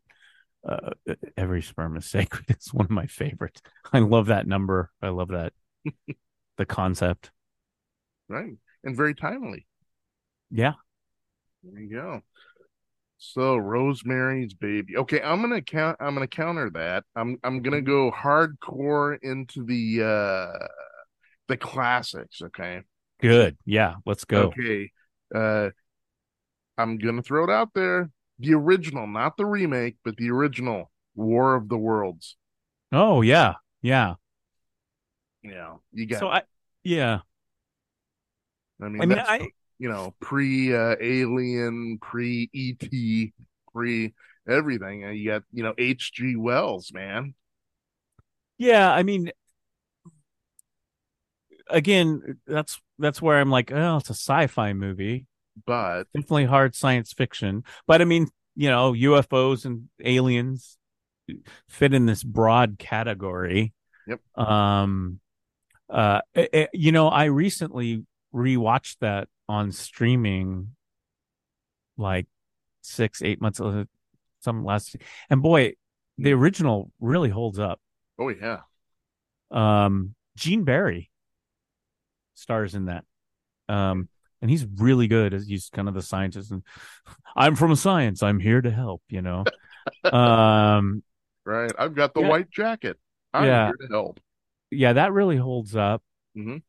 uh, 0.67 0.91
every 1.37 1.61
sperm 1.61 1.97
is 1.97 2.05
sacred. 2.05 2.45
It's 2.49 2.73
one 2.73 2.85
of 2.85 2.91
my 2.91 3.07
favorites. 3.07 3.61
I 3.93 3.99
love 3.99 4.27
that 4.27 4.47
number. 4.47 4.89
I 5.01 5.09
love 5.09 5.29
that 5.29 5.53
the 6.57 6.65
concept. 6.65 7.31
Right. 8.29 8.53
And 8.83 8.95
very 8.95 9.15
timely. 9.15 9.65
Yeah. 10.51 10.73
There 11.63 11.81
you 11.81 11.89
go. 11.91 12.21
So 13.17 13.57
Rosemary's 13.57 14.53
Baby. 14.53 14.97
Okay, 14.97 15.21
I'm 15.21 15.41
gonna 15.41 15.61
count. 15.61 15.97
I'm 15.99 16.13
gonna 16.13 16.27
counter 16.27 16.69
that. 16.71 17.03
I'm 17.15 17.37
I'm 17.43 17.61
gonna 17.61 17.81
go 17.81 18.11
hardcore 18.11 19.17
into 19.21 19.63
the 19.65 20.03
uh 20.03 20.67
the 21.47 21.57
classics. 21.57 22.41
Okay. 22.41 22.81
Good. 23.19 23.57
Yeah. 23.65 23.95
Let's 24.05 24.25
go. 24.25 24.53
Okay. 24.57 24.91
Uh, 25.33 25.69
I'm 26.77 26.97
gonna 26.97 27.23
throw 27.23 27.43
it 27.43 27.49
out 27.49 27.69
there. 27.73 28.09
The 28.39 28.53
original, 28.53 29.07
not 29.07 29.35
the 29.35 29.45
remake, 29.45 29.97
but 30.05 30.15
the 30.17 30.29
original 30.29 30.91
War 31.15 31.55
of 31.55 31.69
the 31.69 31.77
Worlds. 31.77 32.37
Oh 32.91 33.21
yeah. 33.21 33.55
Yeah. 33.81 34.15
Yeah, 35.43 35.75
you 35.91 36.05
got. 36.05 36.19
So 36.19 36.27
I 36.29 36.43
yeah. 36.83 37.19
I 38.81 38.89
mean, 38.89 39.01
I 39.01 39.05
mean 39.05 39.19
I 39.19 39.47
you 39.79 39.89
know, 39.89 40.15
pre 40.19 40.75
uh, 40.75 40.95
Alien, 40.99 41.99
pre 42.01 42.49
ET, 42.53 43.31
pre 43.73 44.13
everything. 44.47 45.03
And 45.03 45.17
You 45.17 45.31
got 45.31 45.43
you 45.53 45.63
know 45.63 45.73
H.G. 45.77 46.35
Wells, 46.35 46.91
man. 46.93 47.33
yeah, 48.57 48.91
I 48.91 49.03
mean 49.03 49.31
again, 51.69 52.39
that's 52.45 52.79
that's 52.99 53.21
where 53.21 53.39
I'm 53.39 53.51
like, 53.51 53.71
oh, 53.71 53.97
it's 53.97 54.09
a 54.09 54.13
sci-fi 54.13 54.73
movie. 54.73 55.25
But 55.65 56.03
definitely 56.13 56.45
hard 56.45 56.75
science 56.75 57.13
fiction. 57.13 57.63
But 57.87 58.01
I 58.01 58.05
mean, 58.05 58.27
you 58.55 58.69
know, 58.69 58.93
UFOs 58.93 59.65
and 59.65 59.89
aliens 60.03 60.77
fit 61.67 61.93
in 61.93 62.05
this 62.05 62.23
broad 62.23 62.77
category. 62.79 63.73
Yep. 64.07 64.19
Um, 64.47 65.19
uh, 65.89 66.21
eh, 66.35 66.47
eh, 66.53 66.67
you 66.73 66.91
know, 66.91 67.09
I 67.09 67.25
recently 67.25 68.05
rewatched 68.33 68.97
that 69.01 69.27
on 69.49 69.71
streaming, 69.71 70.75
like 71.97 72.27
six, 72.81 73.21
eight 73.21 73.41
months, 73.41 73.59
uh, 73.59 73.85
some 74.41 74.63
last, 74.65 74.95
and 75.29 75.41
boy, 75.41 75.73
the 76.17 76.33
original 76.33 76.91
really 76.99 77.29
holds 77.29 77.59
up. 77.59 77.79
oh 78.19 78.29
yeah, 78.29 78.61
Um, 79.51 80.15
Gene 80.35 80.63
Barry 80.63 81.09
stars 82.33 82.75
in 82.75 82.85
that. 82.85 83.03
Um, 83.69 84.09
and 84.41 84.49
he's 84.51 84.65
really 84.77 85.07
good 85.07 85.33
as 85.33 85.47
he's 85.47 85.69
kind 85.69 85.87
of 85.87 85.93
the 85.93 86.01
scientist 86.01 86.51
and 86.51 86.63
I'm 87.35 87.55
from 87.55 87.75
science. 87.75 88.21
I'm 88.23 88.39
here 88.39 88.61
to 88.61 88.71
help, 88.71 89.01
you 89.09 89.21
know. 89.21 89.43
um, 90.11 91.03
right. 91.45 91.71
I've 91.77 91.95
got 91.95 92.13
the 92.13 92.21
Yeah. 92.21 92.29
white 92.29 92.49
jacket. 92.51 92.97
I'm 93.33 93.45
Yeah. 93.45 93.65
here 93.67 93.87
to 93.87 93.93
help. 93.93 94.19
yeah, 94.71 94.93
that 94.93 95.11
really 95.13 95.37
holds 95.37 95.75
up. 95.75 96.03
Mhm. 96.37 96.61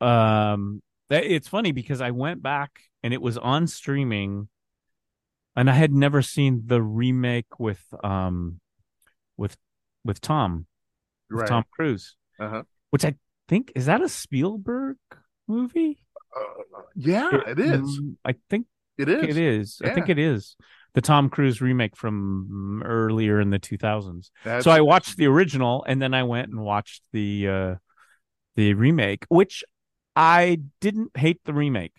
Um, 0.00 0.82
that, 1.12 1.24
it's 1.24 1.48
funny 1.48 1.72
because 1.72 2.00
I 2.00 2.10
went 2.10 2.42
back 2.42 2.70
and 3.02 3.12
it 3.14 3.20
was 3.22 3.36
on 3.38 3.66
streaming, 3.66 4.48
and 5.54 5.68
I 5.70 5.74
had 5.74 5.92
never 5.92 6.22
seen 6.22 6.62
the 6.66 6.82
remake 6.82 7.58
with 7.60 7.82
um, 8.02 8.60
with 9.36 9.56
with 10.04 10.20
Tom 10.20 10.66
with 11.30 11.40
Right. 11.42 11.48
Tom 11.48 11.64
Cruise, 11.70 12.16
Uh-huh. 12.40 12.62
which 12.90 13.04
I 13.04 13.14
think 13.48 13.72
is 13.74 13.86
that 13.86 14.02
a 14.02 14.08
Spielberg 14.08 14.96
movie? 15.46 15.98
Uh, 16.36 16.80
yeah, 16.96 17.30
it 17.46 17.58
is. 17.58 17.80
Mm, 18.00 18.16
I 18.24 18.34
think 18.50 18.66
It 18.98 19.08
is. 19.08 19.24
it 19.24 19.36
is. 19.36 19.82
I 19.84 19.90
think 19.94 20.08
it 20.08 20.18
is 20.18 20.56
the 20.94 21.00
Tom 21.00 21.28
Cruise 21.30 21.60
remake 21.60 21.96
from 21.96 22.82
earlier 22.84 23.40
in 23.40 23.50
the 23.50 23.58
2000s. 23.58 24.30
That's, 24.44 24.64
so 24.64 24.70
I 24.70 24.80
watched 24.82 25.16
the 25.16 25.26
original 25.26 25.84
and 25.88 26.00
then 26.02 26.12
I 26.14 26.22
went 26.22 26.48
and 26.50 26.60
watched 26.60 27.02
the 27.12 27.48
uh 27.48 27.74
the 28.56 28.74
remake, 28.74 29.24
which 29.28 29.64
I 30.16 30.60
didn't 30.80 31.16
hate 31.16 31.40
the 31.44 31.54
remake. 31.54 31.94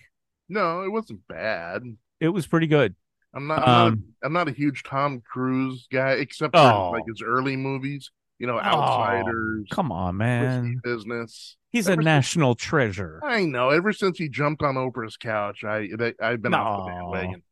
no, 0.50 0.82
it 0.84 0.90
wasn't 0.90 1.28
bad. 1.28 1.84
It 2.20 2.30
was 2.30 2.46
pretty 2.48 2.68
good. 2.68 2.96
I'm 3.34 3.48
not. 3.48 3.60
I'm, 3.60 3.66
not, 3.66 3.88
Um, 3.88 4.04
a, 4.22 4.26
I'm 4.28 4.34
not 4.34 4.48
a 4.48 4.52
huge 4.52 4.84
Tom 4.84 5.22
Cruise 5.22 5.88
guy, 5.92 6.12
except 6.12 6.56
for 6.56 6.62
Oh. 6.62 6.92
like 6.92 7.04
his 7.08 7.22
early 7.26 7.56
movies. 7.56 8.12
You 8.40 8.48
know, 8.48 8.60
Outsiders, 8.60 9.68
Come 9.72 9.92
on, 9.92 10.18
man. 10.18 10.80
Business. 10.84 11.56
He's 11.72 11.88
a 11.88 11.94
Ever 11.94 12.02
since- 12.02 12.06
national 12.06 12.56
treasure. 12.56 13.20
I 13.24 13.46
know. 13.46 13.70
Ever 13.70 13.94
since 13.94 14.18
he 14.18 14.30
jumped 14.30 14.62
on 14.62 14.76
Oprah's 14.76 15.18
couch, 15.18 15.64
I 15.64 15.90
that, 15.98 16.16
I've 16.22 16.42
been 16.42 16.54
off 16.54 16.86
the 16.86 16.92
bandwagon. 16.92 17.44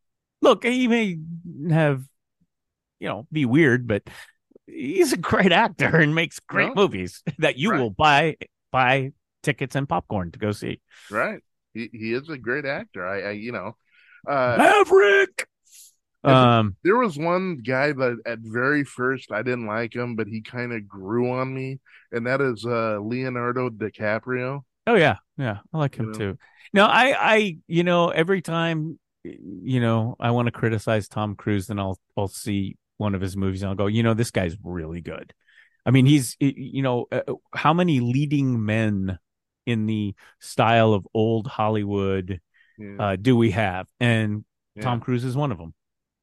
Look, 0.42 0.64
he 0.64 0.88
may 0.88 1.18
have 1.70 2.04
you 3.00 3.08
know, 3.08 3.26
be 3.32 3.46
weird, 3.46 3.88
but 3.88 4.04
he's 4.68 5.12
a 5.14 5.18
great 5.18 5.52
actor 5.52 5.96
and 5.98 6.14
makes 6.14 6.40
great 6.40 6.76
Well, 6.76 6.86
movies 6.88 7.24
that 7.40 7.58
you 7.58 7.72
right. 7.72 7.80
will 7.80 7.90
buy 7.90 8.38
buy 8.72 9.14
tickets 9.42 9.76
and 9.76 9.88
popcorn 9.88 10.32
to 10.32 10.40
go 10.40 10.52
see. 10.52 10.80
Right. 11.10 11.42
He 11.74 11.90
he 11.92 12.14
is 12.14 12.30
a 12.30 12.38
great 12.38 12.66
actor. 12.66 13.08
I, 13.08 13.22
I 13.22 13.32
you 13.32 13.52
know, 13.52 13.76
uh, 14.28 14.56
Maverick. 14.58 15.48
Um 16.24 16.76
there 16.84 16.98
was 16.98 17.18
one 17.18 17.58
guy 17.58 17.94
that 17.94 18.18
at 18.26 18.40
very 18.40 18.84
first 18.84 19.32
I 19.32 19.42
didn't 19.42 19.66
like 19.66 19.96
him, 19.96 20.16
but 20.16 20.28
he 20.28 20.42
kind 20.42 20.72
of 20.72 20.88
grew 20.88 21.32
on 21.32 21.54
me, 21.54 21.80
and 22.12 22.28
that 22.28 22.42
is 22.42 22.66
uh 22.66 23.00
Leonardo 23.00 23.70
DiCaprio. 23.70 24.64
Oh 24.86 24.96
yeah, 24.96 25.18
yeah, 25.38 25.60
I 25.74 25.78
like 25.78 25.96
him 25.96 26.08
You 26.08 26.12
know? 26.12 26.18
too. 26.18 26.38
No, 26.74 26.86
I, 26.86 27.34
I, 27.34 27.58
you 27.68 27.84
know, 27.84 28.10
every 28.10 28.42
time, 28.42 28.98
you 29.24 29.82
know, 29.82 30.16
I 30.20 30.32
want 30.32 30.46
to 30.46 30.52
criticize 30.52 31.10
Tom 31.10 31.36
Cruise, 31.36 31.68
then 31.68 31.80
I'll, 31.80 32.00
I'll 32.16 32.30
see 32.30 32.78
one 32.98 33.14
of 33.14 33.20
his 33.22 33.36
movies 33.36 33.62
and 33.62 33.70
I'll 33.70 33.76
go, 33.76 33.88
you 33.88 34.04
know, 34.04 34.14
this 34.14 34.32
guy's 34.32 34.56
really 34.64 35.02
good. 35.02 35.34
I 35.86 35.92
mean, 35.92 36.06
he's, 36.06 36.38
you 36.40 36.82
know, 36.82 37.08
uh, 37.12 37.22
how 37.54 37.74
many 37.74 38.00
leading 38.00 38.64
men 38.66 39.20
in 39.66 39.86
the 39.86 40.16
style 40.40 40.94
of 40.94 41.08
old 41.14 41.48
Hollywood 41.48 42.40
Yeah. 42.78 42.96
uh, 43.00 43.16
do 43.16 43.36
we 43.38 43.52
have? 43.52 43.88
And 44.00 44.44
yeah. 44.76 44.84
Tom 44.84 45.00
Cruise 45.02 45.24
is 45.24 45.36
one 45.36 45.52
of 45.52 45.58
them. 45.58 45.74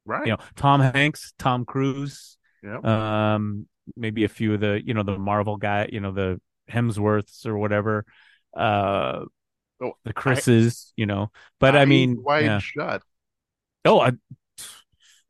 right. 0.04 0.26
You 0.26 0.32
know, 0.32 0.38
Tom 0.56 0.80
Hanks, 0.80 1.32
Tom 1.38 1.64
Cruise, 1.64 2.36
Yep. 2.62 2.84
um, 2.84 3.66
maybe 3.96 4.24
a 4.24 4.28
few 4.28 4.54
of 4.54 4.60
the, 4.60 4.80
you 4.84 4.92
know, 4.94 5.02
the 5.04 5.18
Marvel 5.18 5.56
guy, 5.56 5.88
you 5.92 6.00
know, 6.00 6.12
the 6.12 6.40
Hemsworths 6.70 7.46
or 7.46 7.56
whatever. 7.58 8.04
Uh, 8.56 9.24
Oh, 9.80 9.92
the 10.04 10.12
Chris's, 10.12 10.92
you 10.96 11.06
know. 11.06 11.30
But 11.60 11.76
I, 11.76 11.82
Eyes 11.82 11.88
mean, 11.88 12.20
wide 12.20 12.44
yeah. 12.46 12.58
shut. 12.58 13.02
oh, 13.84 14.00
I, 14.00 14.12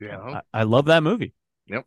Yeah. 0.01 0.41
I 0.55 0.61
I 0.61 0.63
love 0.63 0.87
that 0.87 1.03
movie. 1.03 1.35
Yep. 1.67 1.85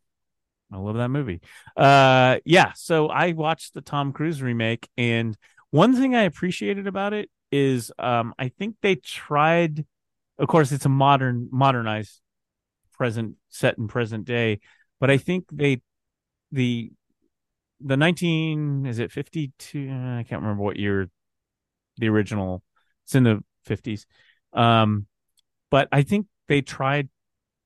I 0.72 0.78
love 0.78 0.96
that 0.98 1.10
movie. 1.10 1.42
Uh, 1.76 2.38
yeah. 2.46 2.74
So 2.76 3.08
I 3.08 3.32
watched 3.32 3.74
the 3.74 3.82
Tom 3.82 4.14
Cruise 4.14 4.42
remake, 4.44 4.88
and 4.98 5.36
one 5.72 5.96
thing 5.96 6.16
I 6.16 6.24
appreciated 6.24 6.88
about 6.88 7.14
it 7.14 7.30
is, 7.52 7.92
um, 7.98 8.34
I 8.38 8.50
think 8.50 8.76
they 8.82 8.96
tried. 8.96 9.86
Of 10.38 10.48
course, 10.48 10.72
it's 10.72 10.86
a 10.86 10.90
modern, 10.90 11.50
modernized, 11.52 12.22
present 12.94 13.36
set 13.50 13.78
in 13.78 13.88
present 13.88 14.26
day, 14.26 14.60
but 15.00 15.10
I 15.10 15.18
think 15.18 15.46
they, 15.52 15.82
the, 16.52 16.92
the 17.80 17.98
nineteen 17.98 18.86
is 18.86 19.00
it 19.00 19.12
fifty 19.12 19.54
two? 19.58 19.90
I 19.90 20.24
can't 20.28 20.42
remember 20.42 20.62
what 20.62 20.78
year 20.78 21.10
the 21.98 22.10
original. 22.10 22.64
It's 23.06 23.16
in 23.16 23.24
the 23.24 23.44
fifties. 23.66 24.06
Um, 24.54 25.08
but 25.70 25.88
I 25.92 26.04
think 26.04 26.28
they 26.48 26.62
tried 26.62 27.10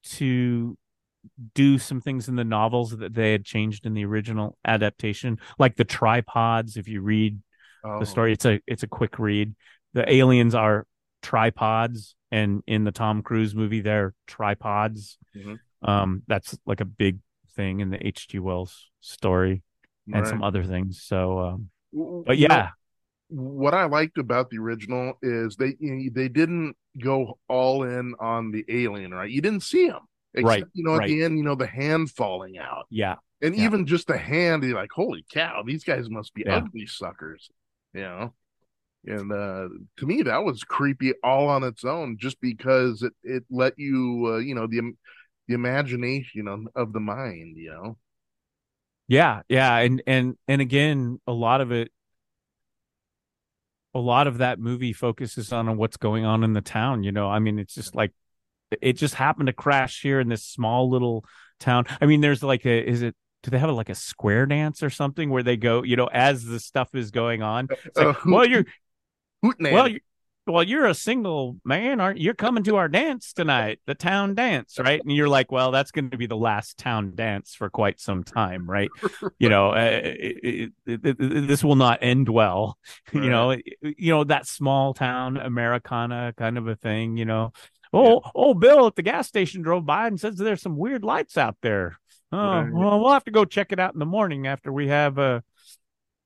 to 0.03 0.77
do 1.53 1.77
some 1.77 1.99
things 1.99 2.29
in 2.29 2.35
the 2.35 2.43
novels 2.43 2.91
that 2.97 3.13
they 3.13 3.31
had 3.31 3.43
changed 3.43 3.85
in 3.85 3.93
the 3.93 4.05
original 4.05 4.57
adaptation, 4.65 5.39
like 5.59 5.75
the 5.75 5.83
tripods. 5.83 6.77
If 6.77 6.87
you 6.87 7.01
read 7.01 7.39
Oh, 7.85 7.99
the 7.99 8.05
story, 8.05 8.33
it's 8.33 8.45
a 8.45 8.59
it's 8.65 8.83
a 8.83 8.87
quick 8.87 9.19
read. 9.19 9.53
The 9.93 10.11
aliens 10.11 10.55
are 10.55 10.85
tripods, 11.21 12.15
and 12.31 12.63
in 12.67 12.83
the 12.83 12.91
Tom 12.91 13.21
Cruise 13.21 13.53
movie, 13.53 13.81
they're 13.81 14.13
tripods. 14.27 15.17
Mhm. 15.35 15.59
Um, 15.81 16.23
that's 16.27 16.57
like 16.65 16.81
a 16.81 16.85
big 16.85 17.19
thing 17.55 17.79
in 17.79 17.89
the 17.91 18.05
H.G. 18.05 18.39
Wells 18.39 18.89
story 19.01 19.61
and 20.07 20.21
right. 20.21 20.27
some 20.27 20.43
other 20.43 20.63
things. 20.63 21.01
So, 21.03 21.39
um, 21.39 21.69
but 21.93 22.37
know, 22.37 22.47
yeah, 22.47 22.69
what 23.29 23.73
I 23.73 23.85
liked 23.85 24.17
about 24.17 24.49
the 24.49 24.57
original 24.57 25.13
is 25.21 25.55
they 25.55 25.75
they 26.11 26.27
didn't 26.27 26.75
go 27.01 27.37
all 27.47 27.83
in 27.83 28.15
on 28.19 28.51
the 28.51 28.65
alien, 28.67 29.11
right? 29.13 29.29
You 29.29 29.41
didn't 29.41 29.63
see 29.63 29.85
him, 29.87 29.99
except, 30.33 30.45
Right, 30.45 30.65
You 30.73 30.83
know, 30.83 30.95
at 30.95 30.99
right. 30.99 31.07
the 31.07 31.23
end, 31.23 31.37
you 31.37 31.43
know, 31.43 31.55
the 31.55 31.67
hand 31.67 32.11
falling 32.11 32.57
out, 32.57 32.85
yeah, 32.89 33.15
and 33.41 33.55
Yeah. 33.55 33.65
even 33.65 33.85
just 33.85 34.07
the 34.07 34.17
hand, 34.17 34.63
you're 34.63 34.75
like, 34.75 34.91
holy 34.91 35.25
cow, 35.31 35.63
these 35.65 35.83
guys 35.83 36.09
must 36.09 36.33
be 36.33 36.43
Yeah. 36.45 36.57
ugly 36.57 36.85
suckers, 36.87 37.49
you 37.95 38.01
know. 38.01 38.33
And 39.07 39.31
uh, 39.31 39.69
to 39.97 40.05
me, 40.05 40.23
that 40.23 40.43
was 40.43 40.63
creepy 40.63 41.13
all 41.23 41.47
on 41.47 41.63
its 41.63 41.85
own, 41.85 42.17
just 42.19 42.41
because 42.41 43.03
it 43.03 43.13
it 43.23 43.43
let 43.49 43.73
you, 43.77 44.33
uh, 44.35 44.37
you 44.37 44.55
know, 44.55 44.67
the 44.67 44.93
the 45.47 45.53
imagination 45.53 46.47
you 46.47 46.69
of 46.75 46.93
the 46.93 46.99
mind, 46.99 47.57
you 47.57 47.71
know. 47.71 47.97
yeah, 49.07 49.41
yeah, 49.47 49.77
and 49.77 50.01
and 50.07 50.37
and 50.47 50.61
again, 50.61 51.19
a 51.27 51.33
lot 51.33 51.61
of 51.61 51.71
it 51.71 51.91
a 53.95 53.99
lot 53.99 54.27
of 54.27 54.39
that 54.39 54.59
movie 54.59 54.93
focuses 54.93 55.53
on 55.53 55.77
what's 55.77 55.97
going 55.97 56.25
on 56.25 56.43
in 56.43 56.53
the 56.53 56.61
town. 56.61 57.03
You 57.03 57.13
know, 57.13 57.29
I 57.29 57.39
mean, 57.39 57.59
it's 57.59 57.73
just 57.75 57.95
like 57.95 58.11
it 58.81 58.93
just 58.93 59.15
happened 59.15 59.47
to 59.47 59.53
crash 59.53 60.01
here 60.01 60.19
in 60.19 60.27
this 60.29 60.43
small 60.43 60.89
little 60.89 61.23
town. 61.59 61.85
I 62.01 62.05
mean, 62.05 62.21
there's 62.21 62.43
like 62.43 62.65
a 62.65 62.89
is 62.89 63.03
it 63.03 63.15
do 63.45 63.51
they 63.51 63.59
have 63.59 63.69
like 63.69 63.89
a 63.89 63.95
square 63.95 64.47
dance 64.47 64.81
or 64.81 64.89
something 64.89 65.29
where 65.29 65.43
they 65.43 65.55
go, 65.55 65.83
you 65.83 65.95
know, 65.95 66.09
as 66.11 66.43
the 66.43 66.59
stuff 66.59 66.95
is 66.95 67.11
going 67.11 67.43
on? 67.43 67.67
Uh, 67.71 67.75
it's 67.85 67.97
like, 67.97 68.17
Uh, 68.17 68.19
well, 68.25 68.45
you're 68.45 68.65
Hootenanny. 69.43 69.71
well, 69.71 69.87
you 69.87 69.99
well, 70.47 70.63
you're 70.63 70.85
a 70.85 70.93
single 70.93 71.57
man, 71.65 71.99
aren't 71.99 72.19
you? 72.19 72.25
You're 72.25 72.33
coming 72.35 72.63
to 72.65 72.75
our 72.75 72.87
dance 72.87 73.33
tonight, 73.33 73.79
the 73.87 73.95
town 73.95 74.35
dance, 74.35 74.77
right? 74.79 75.01
And 75.01 75.11
you're 75.11 75.27
like, 75.27 75.51
well, 75.51 75.71
that's 75.71 75.89
going 75.89 76.11
to 76.11 76.17
be 76.17 76.27
the 76.27 76.37
last 76.37 76.77
town 76.77 77.13
dance 77.15 77.55
for 77.55 77.67
quite 77.69 77.99
some 77.99 78.23
time, 78.23 78.69
right? 78.69 78.89
You 79.39 79.49
know, 79.49 79.71
uh, 79.71 80.01
it, 80.03 80.71
it, 80.85 81.01
it, 81.03 81.47
this 81.47 81.63
will 81.63 81.75
not 81.75 81.99
end 82.01 82.29
well. 82.29 82.77
You 83.13 83.29
know, 83.29 83.51
you 83.81 84.11
know 84.11 84.23
that 84.23 84.47
small 84.47 84.93
town 84.93 85.37
Americana 85.37 86.33
kind 86.37 86.57
of 86.57 86.67
a 86.67 86.75
thing. 86.75 87.17
You 87.17 87.25
know, 87.25 87.53
oh, 87.93 88.21
oh, 88.35 88.53
Bill 88.53 88.87
at 88.87 88.95
the 88.95 89.01
gas 89.01 89.27
station 89.27 89.61
drove 89.61 89.85
by 89.85 90.07
and 90.07 90.19
says 90.19 90.35
there's 90.35 90.61
some 90.61 90.77
weird 90.77 91.03
lights 91.03 91.37
out 91.37 91.57
there. 91.61 91.97
Oh, 92.31 92.37
Right. 92.37 92.71
well, 92.73 92.99
we'll 92.99 93.13
have 93.13 93.23
to 93.25 93.31
go 93.31 93.45
check 93.45 93.71
it 93.71 93.79
out 93.79 93.93
in 93.93 93.99
the 93.99 94.05
morning 94.05 94.47
after 94.47 94.71
we 94.71 94.87
have 94.87 95.17
a, 95.17 95.43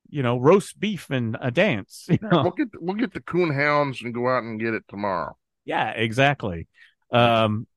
you 0.10 0.24
know, 0.24 0.38
roast 0.38 0.80
beef 0.80 1.10
and 1.10 1.38
a 1.40 1.52
dance. 1.52 2.08
You 2.10 2.18
know? 2.22 2.44
we'll 2.44 2.52
get 2.52 2.68
we'll 2.80 2.96
get 2.96 3.14
the 3.14 3.22
coon 3.22 3.54
hounds 3.54 4.02
and 4.02 4.14
go 4.14 4.28
out 4.28 4.44
and 4.44 4.60
get 4.60 4.74
it 4.74 4.84
tomorrow. 4.88 5.38
Yeah, 5.66 5.92
exactly. 5.92 6.68
Um, 7.12 7.68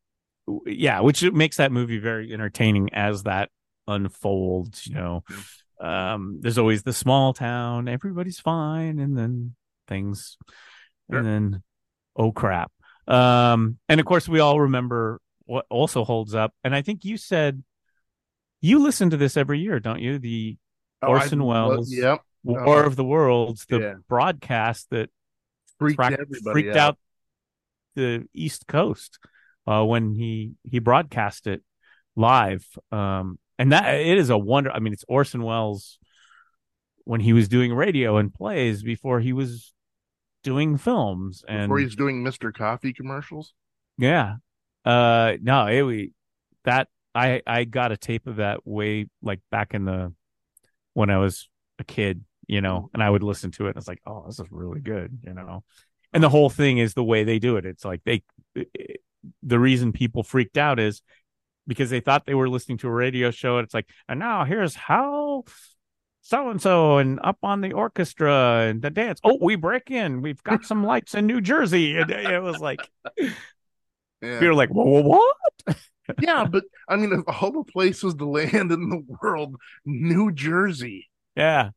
yeah, 0.66 1.00
which 1.00 1.22
makes 1.22 1.56
that 1.58 1.72
movie 1.72 1.98
very 1.98 2.32
entertaining 2.32 2.92
as 2.94 3.24
that 3.24 3.50
unfolds. 3.86 4.86
You 4.86 4.94
know, 4.94 5.24
um, 5.80 6.38
there's 6.40 6.58
always 6.58 6.82
the 6.82 6.92
small 6.92 7.32
town, 7.34 7.88
everybody's 7.88 8.40
fine, 8.40 8.98
and 8.98 9.16
then 9.16 9.54
things, 9.88 10.38
Sure. 11.10 11.18
and 11.18 11.26
then 11.26 11.62
oh 12.16 12.32
crap. 12.32 12.72
Um, 13.06 13.78
and 13.88 14.00
of 14.00 14.06
course, 14.06 14.28
we 14.28 14.40
all 14.40 14.60
remember 14.60 15.20
what 15.44 15.66
also 15.68 16.04
holds 16.04 16.34
up. 16.34 16.54
And 16.64 16.74
I 16.74 16.82
think 16.82 17.04
you 17.04 17.16
said 17.16 17.62
you 18.62 18.78
listen 18.78 19.10
to 19.10 19.16
this 19.18 19.36
every 19.36 19.60
year, 19.60 19.78
don't 19.80 20.00
you? 20.00 20.18
The 20.18 20.56
Oh, 21.02 21.08
Orson 21.08 21.40
I 21.42 21.44
Welles. 21.44 21.92
Yep. 21.92 22.20
War 22.44 22.84
of 22.84 22.96
the 22.96 23.04
Worlds, 23.04 23.66
the 23.66 23.78
Yeah. 23.80 23.94
broadcast 24.08 24.88
that 24.90 25.10
Freaked 25.78 26.00
freaked 26.44 26.76
out. 26.76 26.76
out 26.76 26.98
the 27.96 28.26
East 28.32 28.66
Coast 28.68 29.18
uh, 29.66 29.84
when 29.84 30.14
he 30.14 30.52
he 30.62 30.78
broadcast 30.78 31.46
it 31.48 31.62
live. 32.16 32.64
Um, 32.92 33.38
and 33.58 33.72
that 33.72 33.94
it 33.94 34.16
is 34.18 34.30
a 34.30 34.38
wonder. 34.38 34.70
I 34.70 34.78
mean, 34.78 34.92
it's 34.92 35.04
Orson 35.08 35.42
Welles 35.42 35.98
when 37.04 37.20
he 37.20 37.32
was 37.32 37.48
doing 37.48 37.72
radio 37.74 38.16
and 38.18 38.32
plays 38.32 38.82
before 38.84 39.18
he 39.18 39.32
was 39.32 39.72
doing 40.44 40.76
films 40.78 41.44
and 41.48 41.64
before 41.68 41.78
he's 41.80 41.96
doing 41.96 42.22
Mr. 42.24 42.54
Coffee 42.54 42.92
commercials. 42.92 43.54
yeah. 43.98 44.36
Uh 44.84 45.34
no, 45.42 45.66
it 45.66 45.82
we 45.82 46.12
that 46.64 46.88
I 47.14 47.42
I 47.46 47.64
got 47.64 47.92
a 47.92 47.96
tape 47.96 48.26
of 48.26 48.36
that 48.36 48.66
way 48.66 49.06
like 49.22 49.40
back 49.50 49.74
in 49.74 49.84
the 49.84 50.12
when 50.94 51.10
I 51.10 51.18
was 51.18 51.48
a 51.78 51.84
kid, 51.84 52.24
you 52.46 52.60
know, 52.60 52.76
mm-hmm. 52.76 52.94
and 52.94 53.02
I 53.02 53.10
would 53.10 53.22
listen 53.22 53.50
to 53.52 53.66
it 53.66 53.70
and 53.70 53.76
it's 53.78 53.88
like, 53.88 54.02
"Oh, 54.06 54.24
this 54.26 54.38
is 54.38 54.46
really 54.50 54.80
good," 54.80 55.18
you 55.22 55.34
know. 55.34 55.64
And 56.12 56.22
the 56.22 56.28
whole 56.28 56.50
thing 56.50 56.78
is 56.78 56.94
the 56.94 57.04
way 57.04 57.24
they 57.24 57.38
do 57.38 57.56
it. 57.56 57.64
It's 57.64 57.84
like 57.84 58.02
they 58.04 58.22
the 59.42 59.58
reason 59.58 59.92
people 59.92 60.22
freaked 60.22 60.58
out 60.58 60.78
is 60.78 61.02
because 61.66 61.90
they 61.90 62.00
thought 62.00 62.26
they 62.26 62.34
were 62.34 62.48
listening 62.48 62.78
to 62.78 62.88
a 62.88 62.92
radio 62.92 63.30
show 63.30 63.58
and 63.58 63.64
it's 63.64 63.74
like, 63.74 63.88
"And 64.08 64.20
now 64.20 64.44
here's 64.44 64.74
how 64.74 65.44
so 66.22 66.50
and 66.50 66.60
so 66.62 66.98
and 66.98 67.18
up 67.22 67.38
on 67.42 67.60
the 67.60 67.72
orchestra 67.72 68.66
and 68.68 68.82
the 68.82 68.90
dance. 68.90 69.20
Oh, 69.24 69.38
we 69.40 69.56
break 69.56 69.90
in. 69.90 70.22
We've 70.22 70.42
got 70.42 70.64
some 70.64 70.84
lights 70.84 71.14
in 71.14 71.26
New 71.26 71.40
Jersey." 71.40 71.96
And 71.96 72.10
it 72.10 72.42
was 72.42 72.58
like 72.58 72.80
Yeah. 74.22 74.40
we 74.40 74.46
were 74.46 74.54
like, 74.54 74.70
"Whoa, 74.70 74.84
whoa, 74.84 75.02
what?" 75.02 75.76
yeah, 76.20 76.44
but 76.44 76.64
I 76.88 76.96
mean, 76.96 77.12
of 77.12 77.24
all 77.26 77.52
the 77.52 77.64
places 77.70 78.14
to 78.14 78.24
land 78.28 78.70
in 78.72 78.88
the 78.90 79.02
world, 79.22 79.56
New 79.84 80.32
Jersey. 80.32 81.08
Yeah. 81.36 81.70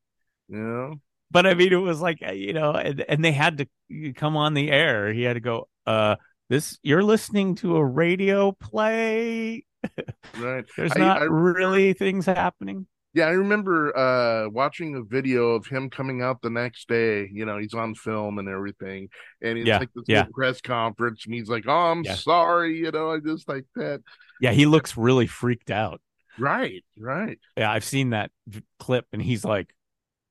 Know, 0.50 0.96
But 1.32 1.48
I 1.48 1.54
mean, 1.56 1.74
it 1.74 1.78
was 1.78 2.02
like, 2.02 2.20
uh, 2.26 2.32
you 2.32 2.54
know, 2.54 2.72
and, 2.74 3.04
and 3.10 3.26
they 3.26 3.32
had 3.32 3.58
to 3.90 4.14
come 4.14 4.38
on 4.38 4.54
the 4.54 4.70
air. 4.70 5.12
He 5.12 5.24
had 5.24 5.34
to 5.34 5.40
go, 5.40 5.68
uh, 5.88 6.18
this, 6.50 6.78
you're 6.84 7.04
listening 7.04 7.56
to 7.56 7.78
a 7.78 7.84
radio 7.86 8.52
play. 8.52 9.66
right? 10.40 10.66
There's 10.78 10.92
I- 10.96 11.00
not 11.00 11.22
I- 11.22 11.26
really 11.26 11.94
things 11.94 12.26
happening. 12.26 12.86
Yeah, 13.16 13.28
I 13.28 13.32
remember 13.32 13.96
uh 13.98 14.50
watching 14.50 14.96
a 14.96 15.02
video 15.04 15.52
of 15.52 15.66
him 15.66 15.90
coming 15.90 16.22
out 16.22 16.42
the 16.42 16.50
next 16.50 16.90
day. 16.90 17.30
You 17.34 17.46
know, 17.46 17.58
he's 17.58 17.74
on 17.74 17.96
film 17.96 18.40
and 18.40 18.50
everything, 18.50 19.10
and 19.42 19.58
it's 19.58 19.68
Yeah, 19.68 19.80
like 19.80 19.90
this 19.96 20.06
yeah. 20.08 20.26
press 20.34 20.62
conference, 20.62 21.26
and 21.26 21.34
he's 21.34 21.50
like, 21.50 21.64
"Oh, 21.68 21.92
I'm 21.92 22.04
Yeah. 22.04 22.16
sorry," 22.16 22.78
you 22.78 22.92
know, 22.92 23.12
I 23.12 23.20
just 23.20 23.48
like 23.50 23.66
that. 23.76 24.02
Yeah. 24.42 24.52
He 24.52 24.66
looks 24.66 24.98
really 24.98 25.28
freaked 25.28 25.72
out. 25.72 26.02
Right, 26.38 26.84
right. 26.98 27.40
Yeah. 27.58 27.72
I've 27.72 27.86
seen 27.86 28.10
that 28.12 28.32
v- 28.48 28.64
clip 28.80 29.06
and 29.14 29.22
he's 29.22 29.46
like, 29.46 29.74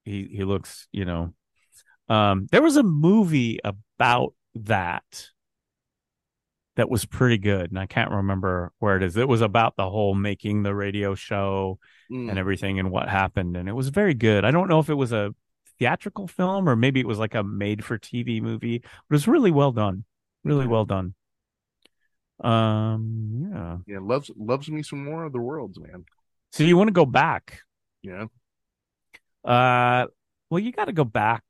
he, 0.04 0.24
he 0.26 0.44
looks, 0.44 0.88
you 0.92 1.04
know, 1.04 1.34
um, 2.08 2.48
there 2.52 2.62
was 2.62 2.76
a 2.76 2.82
movie 2.82 3.60
about 3.64 4.34
that 4.56 5.30
that 6.76 6.90
was 6.90 7.04
pretty 7.04 7.38
good. 7.38 7.70
And 7.70 7.78
I 7.78 7.86
can't 7.86 8.10
remember 8.10 8.72
where 8.78 8.96
it 8.96 9.02
is. 9.02 9.16
It 9.16 9.28
was 9.28 9.40
about 9.40 9.76
the 9.76 9.88
whole 9.88 10.14
making 10.14 10.62
the 10.62 10.74
radio 10.74 11.14
show 11.14 11.78
Mm. 12.14 12.30
and 12.30 12.38
everything 12.38 12.78
and 12.78 12.90
what 12.90 13.08
happened 13.08 13.56
and 13.56 13.68
it 13.68 13.72
was 13.72 13.88
very 13.88 14.14
good 14.14 14.44
i 14.44 14.50
don't 14.52 14.68
know 14.68 14.78
if 14.78 14.88
it 14.88 14.94
was 14.94 15.12
a 15.12 15.34
theatrical 15.80 16.28
film 16.28 16.68
or 16.68 16.76
maybe 16.76 17.00
it 17.00 17.06
was 17.08 17.18
like 17.18 17.34
a 17.34 17.42
made 17.42 17.84
for 17.84 17.98
tv 17.98 18.40
movie 18.40 18.78
but 18.78 18.86
it 18.86 19.18
was 19.18 19.26
really 19.26 19.50
well 19.50 19.72
done 19.72 20.04
really 20.44 20.60
Okay. 20.64 20.70
well 20.70 20.84
done 20.84 21.14
um 22.40 23.50
yeah 23.52 23.76
Yeah, 23.86 23.98
loves 24.00 24.30
loves 24.36 24.68
me 24.70 24.82
some 24.82 25.06
War 25.06 25.24
of 25.24 25.32
the 25.32 25.40
Worlds, 25.40 25.78
man. 25.80 26.04
so 26.52 26.62
you 26.64 26.76
want 26.76 26.88
to 26.88 26.92
go 26.92 27.06
back 27.06 27.60
Yeah, 28.02 28.26
uh 29.44 30.06
well 30.50 30.58
you 30.60 30.72
got 30.72 30.86
to 30.86 30.92
go 30.92 31.04
back 31.04 31.42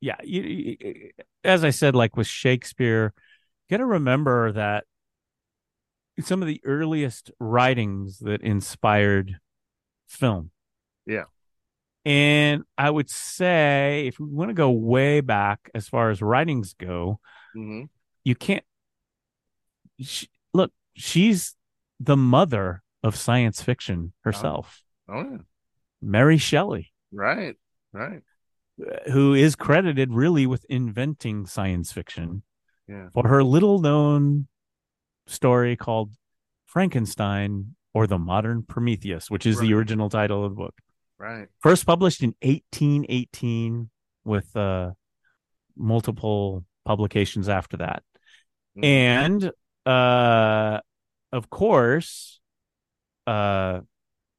yeah 0.00 0.16
you, 0.22 0.42
you- 0.42 1.10
as 1.44 1.64
i 1.64 1.70
said 1.70 1.94
like 1.94 2.16
with 2.16 2.26
shakespeare 2.26 3.12
you 3.68 3.76
got 3.76 3.82
to 3.82 3.86
remember 3.86 4.52
that 4.52 4.84
some 6.20 6.42
of 6.42 6.48
the 6.48 6.60
earliest 6.64 7.30
writings 7.40 8.18
that 8.20 8.42
inspired 8.42 9.38
film 10.12 10.50
Yeah. 11.06 11.24
And 12.04 12.64
I 12.76 12.90
would 12.90 13.08
say 13.10 14.06
if 14.08 14.18
we 14.18 14.26
want 14.26 14.50
to 14.50 14.54
go 14.54 14.70
way 14.70 15.20
back 15.20 15.70
as 15.74 15.88
far 15.88 16.10
as 16.10 16.20
writings 16.20 16.74
go, 16.78 17.20
hmm 17.54 17.84
you 18.24 18.34
can't 18.36 18.64
she, 20.00 20.28
look, 20.54 20.72
she's 20.94 21.54
the 22.00 22.16
mother 22.16 22.82
of 23.02 23.16
science 23.16 23.62
fiction 23.62 24.12
herself, 24.22 24.82
Oh 25.08 25.22
yeah. 25.22 25.38
Mary 26.00 26.38
Shelley, 26.38 26.92
Right. 27.12 27.56
Right. 27.92 28.22
who 29.12 29.34
is 29.34 29.54
credited 29.54 30.12
really 30.12 30.46
with 30.46 30.64
inventing 30.68 31.46
science 31.46 31.92
fiction 31.92 32.42
Yeah. 32.88 33.08
for 33.12 33.28
her 33.28 33.44
little 33.44 33.80
known 33.80 34.48
story 35.26 35.76
called 35.76 36.10
Frankenstein 36.66 37.74
or 37.94 38.06
the 38.06 38.18
Modern 38.18 38.62
Prometheus, 38.62 39.30
which 39.30 39.46
is 39.46 39.58
the 39.58 39.74
original 39.74 40.08
title 40.08 40.44
of 40.44 40.52
the 40.52 40.56
book. 40.56 40.74
Right. 41.18 41.48
First 41.60 41.86
published 41.86 42.22
in 42.22 42.34
1818 42.42 43.90
with 44.24 44.56
uh, 44.56 44.92
multiple 45.76 46.64
publications 46.84 47.48
after 47.48 47.76
that. 47.78 48.02
Mhm. 48.76 48.84
And 48.84 49.52
uh, 49.86 50.80
of 51.32 51.50
course, 51.50 52.40
uh, 53.26 53.80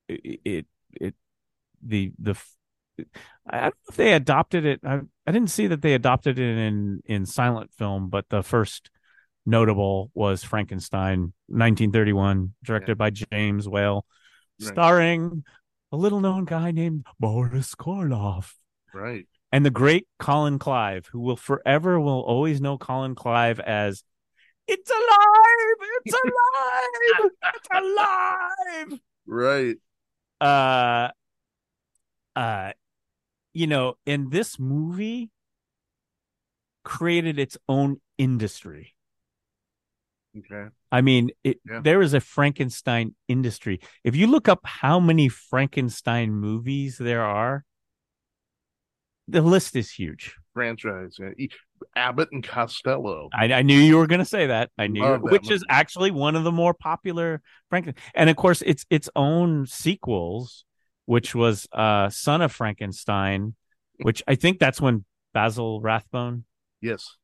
it, 0.07 0.39
it, 0.43 0.65
it 0.99 1.15
the, 1.81 2.11
the, 2.19 2.35
I 3.47 3.61
don't 3.61 3.63
know 3.63 3.89
if 3.89 3.95
they 3.95 4.13
adopted 4.13 4.65
it. 4.65 4.79
I, 4.83 5.01
I 5.25 5.31
didn't 5.31 5.51
see 5.51 5.67
that 5.67 5.81
they 5.81 5.93
adopted 5.93 6.39
it 6.39 6.57
in, 6.57 7.01
in 7.05 7.25
silent 7.25 7.71
film, 7.73 8.09
but 8.09 8.29
the 8.29 8.43
first 8.43 8.89
notable 9.45 10.11
was 10.13 10.43
Frankenstein, 10.43 11.33
1931, 11.47 12.53
directed 12.63 12.97
by 12.97 13.09
James 13.09 13.67
Whale, 13.67 14.05
Right. 14.61 14.71
starring 14.71 15.43
a 15.91 15.97
little 15.97 16.19
known 16.21 16.45
guy 16.45 16.71
named 16.71 17.05
Boris 17.19 17.75
Karloff 17.75 18.53
Right. 18.93 19.27
and 19.51 19.65
the 19.65 19.71
great 19.71 20.07
Colin 20.19 20.59
Clive, 20.59 21.07
who 21.07 21.19
will 21.19 21.35
forever 21.35 21.99
will 21.99 22.21
always 22.21 22.61
know 22.61 22.77
Colin 22.77 23.15
Clive 23.15 23.59
as 23.59 24.03
it's 24.67 24.89
alive, 24.89 25.89
it's 26.05 26.15
alive, 26.15 27.31
it's 27.55 27.67
alive. 28.91 28.99
Right. 29.25 29.77
Uh, 30.39 31.09
uh, 32.35 32.73
you 33.53 33.67
know, 33.67 33.95
and 34.05 34.31
this 34.31 34.57
movie 34.59 35.29
created 36.83 37.39
its 37.39 37.57
own 37.67 38.01
industry. 38.17 38.92
Okay. 40.37 40.69
I 40.91 41.01
mean, 41.01 41.29
it, 41.43 41.59
Yeah. 41.67 41.81
there 41.83 42.01
is 42.01 42.13
a 42.13 42.19
Frankenstein 42.19 43.15
industry. 43.27 43.79
If 44.03 44.15
you 44.15 44.27
look 44.27 44.47
up 44.47 44.61
how 44.63 44.99
many 44.99 45.29
Frankenstein 45.29 46.31
movies 46.31 46.97
there 46.97 47.23
are, 47.23 47.65
the 49.27 49.41
list 49.41 49.75
is 49.75 49.91
huge. 49.91 50.35
Franchise. 50.53 51.17
Yeah. 51.19 51.47
Abbott 51.95 52.29
and 52.31 52.43
Costello. 52.43 53.29
I, 53.33 53.51
I 53.51 53.61
knew 53.61 53.77
you 53.77 53.97
were 53.97 54.07
going 54.07 54.19
to 54.19 54.25
say 54.25 54.47
that. 54.47 54.69
I 54.77 54.87
knew, 54.87 55.01
that 55.01 55.21
which 55.21 55.49
is 55.51 55.63
actually 55.69 56.11
one 56.11 56.35
of 56.35 56.43
the 56.43 56.51
more 56.51 56.73
popular 56.73 57.41
Franken. 57.71 57.95
And 58.13 58.29
of 58.29 58.35
course, 58.35 58.61
it's 58.65 58.85
its 58.89 59.09
own 59.15 59.65
sequels, 59.67 60.65
which 61.05 61.35
was 61.35 61.67
uh, 61.71 62.09
Son 62.09 62.41
of 62.41 62.51
Frankenstein, 62.51 63.55
which 63.97 64.23
I 64.27 64.35
think 64.35 64.59
that's 64.59 64.79
when 64.81 65.05
Basil 65.33 65.81
Rathbone 65.81 66.45
Yes. 66.81 67.17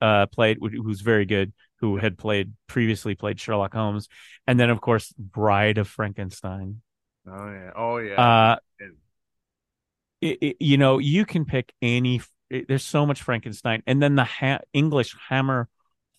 uh, 0.00 0.26
played, 0.26 0.58
who's 0.60 1.00
very 1.00 1.26
good, 1.26 1.52
who 1.80 1.96
had 1.96 2.18
played 2.18 2.52
previously 2.66 3.14
played 3.14 3.38
Sherlock 3.40 3.74
Holmes, 3.74 4.08
and 4.46 4.58
then 4.58 4.70
of 4.70 4.80
course 4.80 5.12
Bride 5.18 5.78
of 5.78 5.88
Frankenstein. 5.88 6.82
Oh 7.26 7.50
yeah. 7.50 7.70
Oh 7.76 7.96
yeah. 7.98 8.14
Uh, 8.14 8.56
it, 10.20 10.38
it- 10.40 10.56
you 10.60 10.76
know, 10.78 10.98
you 10.98 11.24
can 11.24 11.44
pick 11.44 11.72
any. 11.82 12.20
it- 12.50 12.66
there's 12.68 12.84
so 12.84 13.06
much 13.06 13.22
Frankenstein, 13.22 13.82
and 13.86 14.02
then 14.02 14.14
the 14.16 14.24
ha- 14.24 14.60
English 14.72 15.14
Hammer 15.28 15.68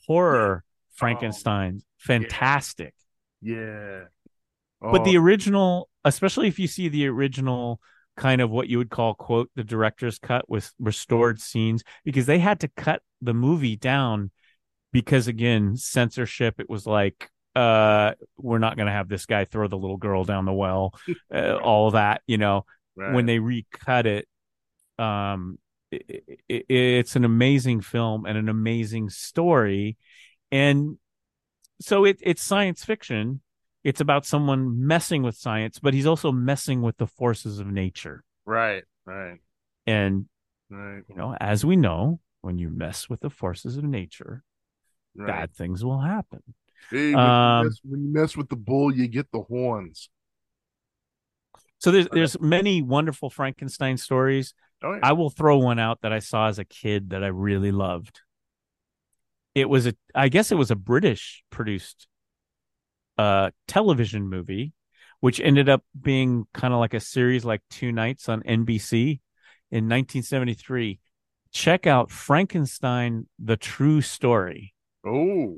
horror 0.05 0.63
Frankenstein, 0.93 1.81
fantastic. 1.97 2.93
yeah. 3.41 4.03
But 4.81 5.01
Oh, 5.01 5.03
the 5.03 5.17
original, 5.17 5.89
especially 6.05 6.47
if 6.47 6.57
you 6.57 6.67
see 6.67 6.87
the 6.87 7.07
original 7.07 7.81
kind 8.15 8.39
of 8.41 8.49
what 8.49 8.69
you 8.69 8.77
would 8.77 8.89
call 8.89 9.13
quote 9.13 9.49
the 9.55 9.63
director's 9.63 10.19
cut 10.19 10.49
with 10.49 10.71
restored 10.79 11.41
scenes, 11.41 11.83
because 12.05 12.25
they 12.27 12.39
had 12.39 12.61
to 12.61 12.67
cut 12.69 13.01
the 13.21 13.33
movie 13.33 13.75
down 13.75 14.31
because 14.91 15.27
again 15.27 15.75
censorship. 15.77 16.59
It 16.59 16.69
was 16.69 16.85
like 16.85 17.29
uh 17.55 18.13
we're 18.37 18.59
not 18.59 18.75
going 18.75 18.85
to 18.85 18.91
have 18.91 19.09
this 19.09 19.25
guy 19.25 19.43
throw 19.43 19.67
the 19.67 19.77
little 19.77 19.97
girl 19.97 20.23
down 20.23 20.45
the 20.45 20.53
well 20.53 20.93
uh, 21.33 21.55
all 21.55 21.91
that 21.91 22.21
you 22.27 22.37
know 22.37 22.63
right. 22.95 23.13
when 23.13 23.25
they 23.25 23.39
recut 23.39 24.05
it 24.05 24.27
um 24.99 25.57
it, 25.91 26.23
it, 26.47 26.65
it's 26.69 27.15
an 27.15 27.25
amazing 27.25 27.81
film 27.81 28.27
and 28.27 28.37
an 28.37 28.49
amazing 28.49 29.09
story 29.09 29.97
and 30.51 30.97
so 31.81 32.05
it, 32.05 32.19
it's 32.21 32.43
science 32.43 32.85
fiction 32.85 33.41
it's 33.83 33.99
about 33.99 34.27
someone 34.27 34.85
messing 34.85 35.23
with 35.23 35.35
science 35.35 35.79
but 35.79 35.95
he's 35.95 36.05
also 36.05 36.31
messing 36.31 36.83
with 36.83 36.97
the 36.97 37.07
forces 37.07 37.57
of 37.59 37.65
nature 37.65 38.23
right. 38.45 38.83
Right. 39.05 39.39
and 39.87 40.25
Right. 40.69 41.01
you 41.09 41.15
know 41.15 41.35
as 41.39 41.65
we 41.65 41.75
know 41.75 42.19
when 42.41 42.59
you 42.59 42.69
mess 42.69 43.09
with 43.09 43.21
the 43.21 43.31
forces 43.31 43.75
of 43.75 43.83
nature 43.83 44.43
Right. 45.19 45.27
bad 45.27 45.53
things 45.53 45.83
will 45.83 45.99
happen 45.99 46.41
Hey, 46.89 47.11
when, 47.11 47.19
Um, 47.19 47.63
you 47.63 47.69
mess, 47.69 47.79
when 47.83 48.03
you 48.03 48.13
mess 48.13 48.37
with 48.37 48.49
the 48.49 48.55
bull, 48.55 48.93
you 48.95 49.07
get 49.07 49.31
the 49.31 49.41
horns. 49.41 50.09
so 51.79 51.91
there's 51.91 52.07
there's 52.11 52.39
many 52.39 52.81
wonderful 52.81 53.29
frankenstein 53.29 53.97
stories 53.97 54.53
Oh 54.81 54.93
yeah. 54.93 54.99
I 55.03 55.11
will 55.13 55.29
throw 55.29 55.57
one 55.57 55.77
out 55.79 56.01
that 56.01 56.13
I 56.13 56.19
saw 56.19 56.47
as 56.47 56.57
a 56.57 56.63
kid 56.63 57.09
that 57.09 57.21
I 57.21 57.27
really 57.27 57.71
loved. 57.73 58.21
It 59.53 59.67
was 59.69 59.87
a 59.87 59.93
I 60.15 60.29
guess 60.29 60.51
it 60.51 60.55
was 60.55 60.71
a 60.71 60.75
British 60.75 61.43
produced 61.49 62.07
uh 63.17 63.51
television 63.67 64.29
movie 64.29 64.73
which 65.19 65.41
ended 65.41 65.67
up 65.67 65.83
being 65.99 66.45
kind 66.53 66.73
of 66.73 66.79
like 66.79 66.93
a 66.93 66.99
series 67.01 67.43
like 67.43 67.61
two 67.69 67.91
nights 67.91 68.29
on 68.29 68.41
NBC 68.43 69.19
in 69.69 69.89
1973. 69.89 70.99
Check 71.51 71.85
out 71.85 72.09
Frankenstein 72.09 73.27
the 73.37 73.57
True 73.57 73.99
Story. 73.99 74.73
Oh. 75.09 75.57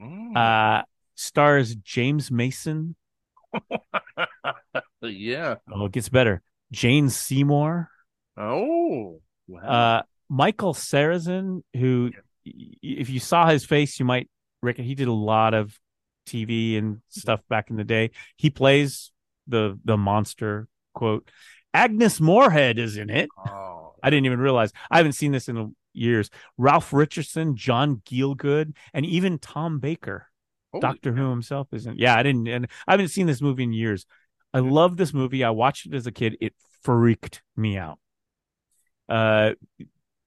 Mm. 0.00 0.36
Uh 0.36 0.82
stars 1.16 1.74
James 1.76 2.30
Mason. 2.30 2.94
yeah. 5.02 5.56
Oh, 5.72 5.86
it 5.86 5.92
gets 5.92 6.08
better. 6.08 6.42
Jane 6.72 7.08
Seymour. 7.08 7.90
Oh. 8.36 9.20
Wow. 9.48 9.60
Uh, 9.60 10.02
Michael 10.28 10.74
Sarrazin, 10.74 11.62
who, 11.74 12.10
if 12.44 13.10
you 13.10 13.20
saw 13.20 13.46
his 13.48 13.64
face, 13.64 13.98
you 13.98 14.04
might 14.04 14.28
reckon 14.62 14.84
he 14.84 14.94
did 14.94 15.08
a 15.08 15.12
lot 15.12 15.54
of 15.54 15.78
TV 16.26 16.76
and 16.76 17.00
stuff 17.08 17.40
back 17.48 17.70
in 17.70 17.76
the 17.76 17.84
day. 17.84 18.10
He 18.36 18.50
plays 18.50 19.12
the 19.46 19.78
the 19.84 19.96
monster 19.96 20.66
quote. 20.94 21.30
Agnes 21.72 22.20
Moorehead 22.20 22.78
is 22.78 22.96
in 22.96 23.10
it. 23.10 23.28
oh. 23.46 23.94
I 24.02 24.10
didn't 24.10 24.26
even 24.26 24.40
realize. 24.40 24.72
I 24.90 24.98
haven't 24.98 25.12
seen 25.12 25.32
this 25.32 25.48
in 25.48 25.74
years. 25.96 26.30
Ralph 26.56 26.92
Richardson, 26.92 27.56
John 27.56 28.02
Gielgud, 28.04 28.74
and 28.92 29.06
even 29.06 29.38
Tom 29.38 29.78
Baker. 29.78 30.28
Holy 30.72 30.80
Doctor 30.80 31.12
cow. 31.12 31.16
Who 31.16 31.30
himself 31.30 31.68
isn't. 31.72 31.98
Yeah, 31.98 32.16
I 32.16 32.22
didn't, 32.22 32.48
and 32.48 32.68
I 32.86 32.92
haven't 32.92 33.08
seen 33.08 33.26
this 33.26 33.40
movie 33.40 33.64
in 33.64 33.72
years. 33.72 34.06
I 34.52 34.60
love 34.60 34.96
this 34.96 35.12
movie. 35.12 35.44
I 35.44 35.50
watched 35.50 35.86
it 35.86 35.94
as 35.94 36.06
a 36.06 36.12
kid. 36.12 36.36
It 36.40 36.54
freaked 36.82 37.42
me 37.56 37.76
out. 37.76 37.98
Uh, 39.08 39.52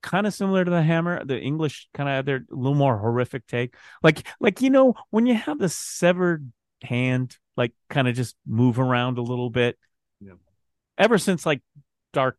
kind 0.02 0.28
of 0.28 0.34
similar 0.34 0.64
to 0.64 0.72
the 0.72 0.82
Hammer. 0.82 1.24
The 1.26 1.40
English 1.40 1.90
kind 1.94 2.10
of 2.10 2.26
they're 2.26 2.46
a 2.52 2.56
little 2.56 2.76
more 2.76 2.98
horrific 2.98 3.48
take. 3.48 3.76
Like, 4.04 4.28
like 4.40 4.62
you 4.62 4.70
know, 4.70 4.96
when 5.10 5.26
you 5.26 5.36
have 5.36 5.60
the 5.60 5.70
severed 5.70 6.52
hand, 6.82 7.38
like 7.58 7.74
kind 7.90 8.08
of 8.08 8.16
just 8.16 8.36
move 8.46 8.80
around 8.80 9.18
a 9.18 9.24
little 9.24 9.50
bit. 9.50 9.78
Yeah. 10.22 10.34
Ever 10.98 11.18
since 11.18 11.46
like 11.46 11.62
Dark 12.14 12.38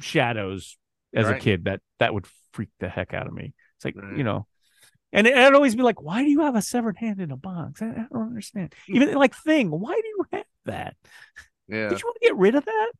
Shadows 0.00 0.76
as 1.16 1.28
a 1.28 1.38
kid, 1.38 1.64
that 1.64 1.80
that 1.98 2.14
would 2.14 2.26
freak 2.52 2.68
the 2.80 2.88
heck 2.88 3.14
out 3.14 3.26
of 3.26 3.32
me. 3.32 3.54
It's 3.76 3.84
like 3.84 3.96
Right. 3.96 4.16
you 4.16 4.24
know. 4.24 4.46
And 5.12 5.26
it- 5.26 5.36
I'd 5.36 5.54
always 5.54 5.74
be 5.76 5.82
like, 5.82 6.02
"Why 6.02 6.22
do 6.22 6.30
you 6.30 6.40
have 6.40 6.56
a 6.56 6.62
severed 6.62 6.96
hand 6.98 7.20
in 7.20 7.30
a 7.30 7.36
box? 7.36 7.80
I, 7.82 7.86
I 7.86 8.06
don't 8.12 8.28
understand." 8.28 8.74
Even 8.88 9.12
like 9.14 9.34
Thing, 9.34 9.70
why 9.70 9.94
do 9.94 10.06
you 10.06 10.24
have 10.32 10.44
that? 10.66 10.96
Yeah. 11.68 11.88
Did 11.88 12.00
you 12.00 12.06
want 12.06 12.16
to 12.20 12.28
get 12.28 12.36
rid 12.36 12.54
of 12.54 12.64
that? 12.64 12.92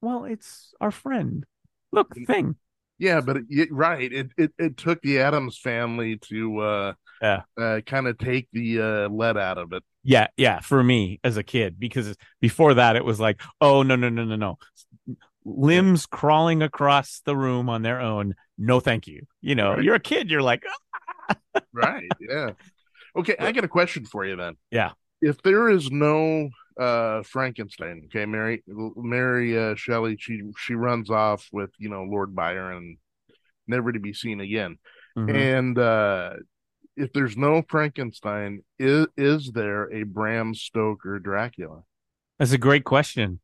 Well, 0.00 0.24
it's 0.24 0.74
our 0.80 0.90
friend. 0.90 1.44
Look, 1.92 2.14
Thing. 2.26 2.56
Yeah, 2.98 3.20
but 3.20 3.38
it, 3.38 3.44
it- 3.50 3.72
right, 3.72 4.12
it, 4.12 4.30
it 4.36 4.52
it 4.58 4.76
took 4.76 5.00
the 5.02 5.20
Addams 5.20 5.58
family 5.58 6.18
to 6.28 6.58
uh 6.60 6.92
Yeah. 7.20 7.42
uh 7.56 7.80
kind 7.86 8.06
of 8.06 8.18
take 8.18 8.48
the 8.52 8.80
uh 8.80 9.08
lead 9.08 9.36
out 9.36 9.58
of 9.58 9.72
it. 9.72 9.82
Yeah, 10.04 10.28
yeah, 10.36 10.60
for 10.60 10.82
me 10.82 11.20
as 11.22 11.36
a 11.36 11.42
kid, 11.44 11.78
because 11.78 12.16
before 12.40 12.74
that 12.74 12.96
it 12.96 13.04
was 13.04 13.20
like, 13.20 13.40
oh 13.60 13.82
no, 13.84 13.94
no, 13.96 14.08
no, 14.08 14.24
no, 14.24 14.36
no. 14.36 14.58
Limbs 15.44 16.06
crawling 16.06 16.62
across 16.62 17.20
the 17.24 17.36
room 17.36 17.68
on 17.68 17.82
their 17.82 18.00
own. 18.00 18.34
No, 18.58 18.80
thank 18.80 19.06
you. 19.06 19.26
You 19.40 19.54
know, 19.54 19.72
Right. 19.74 19.82
you're 19.82 19.94
a 19.96 20.00
kid, 20.00 20.30
you're 20.30 20.42
like, 20.42 20.64
Right. 21.72 22.08
Yeah. 22.20 22.50
Okay, 23.16 23.36
I 23.38 23.52
got 23.52 23.64
a 23.64 23.68
question 23.68 24.04
for 24.06 24.24
you 24.24 24.36
then. 24.36 24.56
Yeah. 24.70 24.92
If 25.20 25.42
there 25.42 25.68
is 25.68 25.90
no 25.90 26.48
uh, 26.78 27.22
Frankenstein. 27.22 28.02
Okay, 28.06 28.26
Mary 28.26 28.62
Mary 28.66 29.58
uh, 29.58 29.74
Shelley. 29.74 30.16
She 30.18 30.42
she 30.58 30.74
runs 30.74 31.10
off 31.10 31.48
with 31.52 31.70
you 31.78 31.88
know 31.88 32.04
Lord 32.04 32.34
Byron, 32.34 32.98
never 33.66 33.92
to 33.92 34.00
be 34.00 34.12
seen 34.12 34.40
again. 34.40 34.78
Mm-hmm. 35.16 35.36
And 35.36 35.78
uh, 35.78 36.30
if 36.96 37.12
there's 37.12 37.36
no 37.36 37.62
Frankenstein, 37.68 38.62
is 38.78 39.06
is 39.16 39.52
there 39.52 39.92
a 39.92 40.04
Bram 40.04 40.54
Stoker 40.54 41.18
Dracula? 41.18 41.82
That's 42.38 42.52
a 42.52 42.58
great 42.58 42.84
question. 42.84 43.40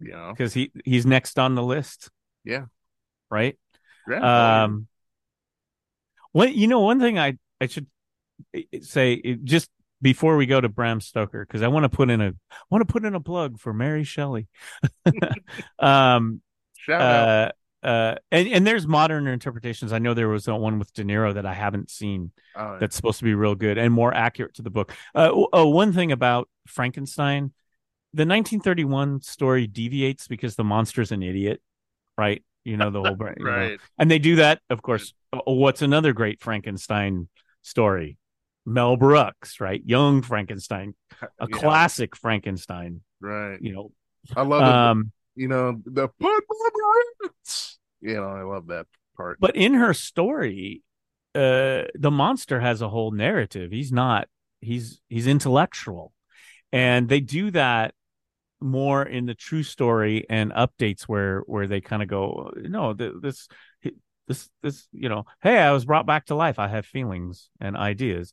Yeah, 0.00 0.30
because 0.30 0.54
he 0.54 0.72
he's 0.84 1.06
next 1.06 1.38
on 1.38 1.54
the 1.54 1.62
list. 1.62 2.10
Yeah, 2.44 2.66
right. 3.30 3.56
um, 4.10 4.88
what 6.32 6.54
you 6.54 6.66
know, 6.66 6.80
one 6.80 7.00
thing 7.00 7.18
I 7.18 7.38
I 7.60 7.66
should 7.66 7.86
say 8.82 9.38
just 9.44 9.70
before 10.02 10.36
we 10.36 10.46
go 10.46 10.60
to 10.60 10.68
Bram 10.68 11.00
Stoker 11.00 11.46
because 11.46 11.62
I 11.62 11.68
want 11.68 11.84
to 11.84 11.88
put 11.88 12.10
in 12.10 12.20
a 12.20 12.28
I 12.28 12.56
want 12.70 12.86
to 12.86 12.92
put 12.92 13.04
in 13.04 13.14
a 13.14 13.20
plug 13.20 13.58
for 13.58 13.72
Mary 13.72 14.04
Shelley. 14.04 14.48
um, 15.78 16.42
Shout 16.76 17.00
uh, 17.00 17.04
out. 17.04 17.52
Uh, 17.84 18.14
and, 18.32 18.48
and 18.48 18.66
there's 18.66 18.86
modern 18.86 19.26
interpretations. 19.26 19.92
I 19.92 19.98
know 19.98 20.14
there 20.14 20.28
was 20.28 20.46
one 20.48 20.78
with 20.78 20.92
De 20.94 21.04
Niro 21.04 21.34
that 21.34 21.44
I 21.44 21.52
haven't 21.52 21.90
seen 21.90 22.32
oh, 22.56 22.72
yeah. 22.72 22.78
that's 22.80 22.96
supposed 22.96 23.18
to 23.18 23.24
be 23.24 23.34
real 23.34 23.54
good 23.54 23.76
and 23.76 23.92
more 23.92 24.12
accurate 24.12 24.54
to 24.54 24.62
the 24.62 24.70
book. 24.70 24.92
Uh, 25.14 25.30
oh, 25.32 25.68
one 25.68 25.92
thing 25.92 26.10
about 26.10 26.48
Frankenstein, 26.66 27.52
the 28.14 28.22
1931 28.22 29.22
story 29.22 29.66
deviates 29.66 30.28
because 30.28 30.54
the 30.54 30.62
monster's 30.62 31.10
an 31.10 31.22
idiot, 31.22 31.60
right? 32.16 32.44
You 32.64 32.76
know 32.76 32.90
the 32.90 33.00
whole 33.00 33.16
brain, 33.16 33.36
right? 33.40 33.72
Know? 33.72 33.76
And 33.98 34.10
they 34.10 34.20
do 34.20 34.36
that, 34.36 34.60
of 34.70 34.82
course. 34.82 35.12
What's 35.44 35.82
another 35.82 36.12
great 36.12 36.40
Frankenstein 36.40 37.28
story? 37.62 38.16
Mel 38.64 38.96
Brooks, 38.96 39.60
right? 39.60 39.82
Young 39.84 40.22
Frankenstein, 40.22 40.94
a 41.20 41.26
yeah. 41.40 41.46
classic 41.58 42.16
Frankenstein, 42.16 43.02
right? 43.20 43.60
You 43.60 43.74
know, 43.74 43.92
I 44.36 44.42
love 44.42 44.62
it. 44.62 44.68
Um, 44.68 45.12
you 45.34 45.48
know 45.48 45.82
the 45.84 46.08
you 48.00 48.14
know 48.14 48.28
I 48.28 48.42
love 48.42 48.68
that 48.68 48.86
part. 49.16 49.38
But 49.40 49.56
in 49.56 49.74
her 49.74 49.92
story, 49.92 50.82
uh, 51.34 51.82
the 51.94 52.12
monster 52.12 52.60
has 52.60 52.80
a 52.80 52.88
whole 52.88 53.10
narrative. 53.10 53.72
He's 53.72 53.92
not. 53.92 54.28
He's 54.60 55.00
he's 55.08 55.26
intellectual, 55.26 56.12
and 56.72 57.08
they 57.08 57.20
do 57.20 57.50
that 57.50 57.92
more 58.64 59.02
in 59.02 59.26
the 59.26 59.34
true 59.34 59.62
story 59.62 60.26
and 60.28 60.52
updates 60.52 61.02
where 61.02 61.40
where 61.40 61.66
they 61.66 61.80
kind 61.80 62.02
of 62.02 62.08
go 62.08 62.50
no 62.56 62.92
this 62.94 63.46
this 64.26 64.48
this 64.62 64.88
you 64.92 65.08
know 65.08 65.24
hey 65.42 65.58
i 65.58 65.70
was 65.70 65.84
brought 65.84 66.06
back 66.06 66.24
to 66.24 66.34
life 66.34 66.58
i 66.58 66.66
have 66.66 66.86
feelings 66.86 67.50
and 67.60 67.76
ideas 67.76 68.32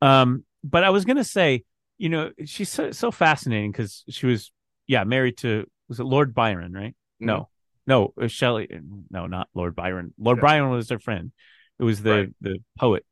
um, 0.00 0.44
but 0.64 0.84
I 0.84 0.90
was 0.90 1.04
gonna 1.04 1.24
say, 1.24 1.64
you 1.96 2.08
know, 2.08 2.30
she's 2.44 2.68
so, 2.68 2.90
so 2.92 3.10
fascinating 3.10 3.72
because 3.72 4.04
she 4.08 4.26
was, 4.26 4.52
yeah, 4.86 5.04
married 5.04 5.38
to 5.38 5.66
was 5.88 6.00
it 6.00 6.04
Lord 6.04 6.34
Byron, 6.34 6.72
right? 6.72 6.94
Mm-hmm. 7.22 7.26
No, 7.26 7.48
no, 7.86 8.12
Shelley. 8.28 8.68
No, 9.10 9.26
not 9.26 9.48
Lord 9.54 9.74
Byron. 9.74 10.14
Lord 10.18 10.38
yeah. 10.38 10.42
Byron 10.42 10.70
was 10.70 10.88
their 10.88 10.98
friend. 10.98 11.32
It 11.78 11.84
was 11.84 12.02
the 12.02 12.10
right. 12.10 12.34
the 12.40 12.58
poet. 12.78 13.04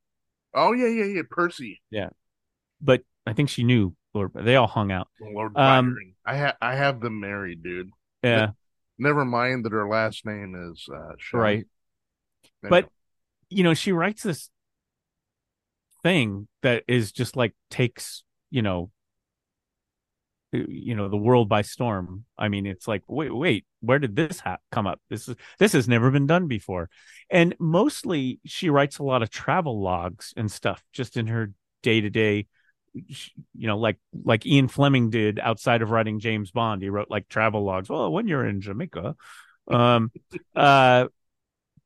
Oh 0.55 0.73
yeah, 0.73 0.89
yeah, 0.89 1.05
yeah, 1.05 1.23
Percy. 1.29 1.81
Yeah, 1.91 2.11
but 2.81 3.03
I 3.27 3.33
think 3.33 3.49
she 3.49 3.65
knew 3.65 3.95
Lord. 4.17 4.33
They 4.35 4.57
all 4.57 4.67
hung 4.67 4.91
out. 4.91 5.09
Lord 5.21 5.53
um, 5.57 5.95
Byron. 5.95 6.15
I 6.25 6.35
have 6.35 6.57
I 6.61 6.75
have 6.75 7.01
them 7.01 7.21
married, 7.21 7.63
dude. 7.63 7.91
Yeah. 8.23 8.51
Never 8.99 9.25
mind 9.25 9.65
that 9.65 9.73
her 9.73 9.89
last 9.89 10.25
name 10.25 10.55
is 10.73 10.89
uh, 10.93 11.39
right. 11.39 11.67
But 12.63 12.89
you 13.51 13.63
know, 13.63 13.75
she 13.75 13.93
writes 13.93 14.23
this 14.23 14.51
thing 16.03 16.49
that 16.63 16.85
is 16.89 17.13
just 17.13 17.37
like 17.37 17.55
takes 17.71 18.23
you 18.51 18.63
know 18.63 18.91
you 20.53 20.95
know 20.95 21.09
the 21.09 21.17
world 21.17 21.49
by 21.49 21.63
storm 21.63 22.25
i 22.39 22.49
mean 22.49 22.65
it's 22.65 22.87
like 22.87 23.03
wait 23.09 23.35
wait 23.35 23.67
where 23.81 23.99
did 23.99 24.15
this 24.15 24.39
ha- 24.41 24.59
come 24.71 24.87
up 24.87 25.01
this 25.11 25.29
is 25.29 25.35
this 25.59 25.73
has 25.73 25.89
never 25.89 26.11
been 26.11 26.27
done 26.27 26.47
before 26.47 26.89
and 27.29 27.55
mostly 27.59 28.39
she 28.47 28.71
writes 28.71 28.99
a 28.99 29.03
lot 29.03 29.23
of 29.23 29.31
travel 29.31 29.83
logs 29.83 30.33
and 30.37 30.51
stuff 30.51 30.83
just 30.93 31.17
in 31.17 31.27
her 31.27 31.53
day 31.83 32.01
to 32.01 32.09
day 32.09 32.47
you 33.55 33.67
know 33.67 33.79
like 33.79 33.99
like 34.25 34.47
ian 34.47 34.69
fleming 34.69 35.11
did 35.11 35.39
outside 35.39 35.83
of 35.83 35.91
writing 35.91 36.19
james 36.19 36.51
bond 36.51 36.83
he 36.83 36.89
wrote 36.89 37.11
like 37.11 37.29
travel 37.29 37.65
logs 37.65 37.89
well 37.89 38.11
when 38.11 38.27
you're 38.27 38.47
in 38.47 38.61
jamaica 38.61 39.15
um 39.69 40.11
uh 40.57 41.07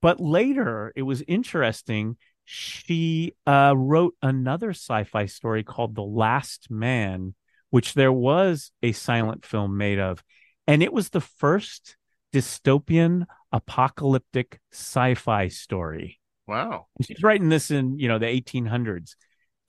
but 0.00 0.20
later 0.20 0.92
it 0.94 1.02
was 1.02 1.22
interesting 1.26 2.16
she 2.52 3.36
uh, 3.46 3.72
wrote 3.76 4.16
another 4.22 4.70
sci-fi 4.70 5.26
story 5.26 5.62
called 5.62 5.94
The 5.94 6.02
Last 6.02 6.68
Man, 6.68 7.34
which 7.70 7.94
there 7.94 8.12
was 8.12 8.72
a 8.82 8.90
silent 8.90 9.46
film 9.46 9.76
made 9.76 10.00
of, 10.00 10.24
and 10.66 10.82
it 10.82 10.92
was 10.92 11.10
the 11.10 11.20
first 11.20 11.96
dystopian 12.34 13.26
apocalyptic 13.52 14.58
sci-fi 14.72 15.46
story. 15.46 16.18
Wow. 16.48 16.86
She's 17.00 17.22
writing 17.22 17.50
this 17.50 17.70
in, 17.70 18.00
you 18.00 18.08
know, 18.08 18.18
the 18.18 18.26
1800s. 18.26 19.14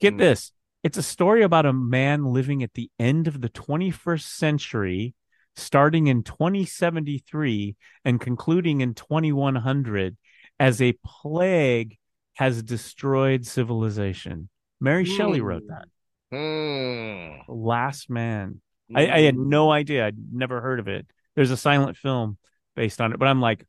Get 0.00 0.14
mm. 0.14 0.18
this. 0.18 0.50
It's 0.82 0.98
a 0.98 1.02
story 1.02 1.42
about 1.42 1.66
a 1.66 1.72
man 1.72 2.24
living 2.24 2.62
at 2.62 2.74
the 2.74 2.90
end 2.98 3.28
of 3.28 3.40
the 3.40 3.48
21st 3.48 4.22
century, 4.22 5.14
starting 5.54 6.08
in 6.08 6.24
2073 6.24 7.76
and 8.04 8.20
concluding 8.20 8.80
in 8.80 8.94
2100 8.94 10.16
as 10.58 10.82
a 10.82 10.98
plague 11.04 11.98
has 12.34 12.62
destroyed 12.62 13.46
civilization. 13.46 14.48
Mary 14.80 15.04
mm. 15.04 15.16
Shelley 15.16 15.40
wrote 15.40 15.64
that. 15.68 15.84
Mm. 16.32 17.44
Last 17.46 18.10
Man. 18.10 18.60
Mm. 18.90 18.98
I, 18.98 19.16
I, 19.16 19.20
had 19.20 19.36
no 19.36 19.70
idea. 19.70 20.06
I'd 20.06 20.16
never 20.32 20.60
heard 20.60 20.80
of 20.80 20.88
it. 20.88 21.06
There's 21.36 21.50
a 21.50 21.56
silent 21.56 21.96
film 21.96 22.38
based 22.74 23.00
on 23.00 23.12
it, 23.12 23.18
but 23.18 23.28
I'm 23.28 23.40
like, 23.40 23.64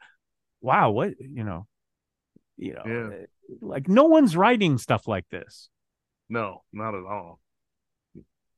wow, 0.61 0.89
what 0.91 1.13
you 1.19 1.43
know, 1.43 1.67
you 2.57 2.73
know, 2.73 2.83
yeah. 3.11 3.25
like 3.61 3.87
no 3.87 4.05
one's 4.05 4.35
writing 4.35 4.77
stuff 4.77 5.07
like 5.07 5.25
this. 5.29 5.69
No, 6.29 6.63
not 6.71 6.95
at 6.95 7.03
all. 7.03 7.39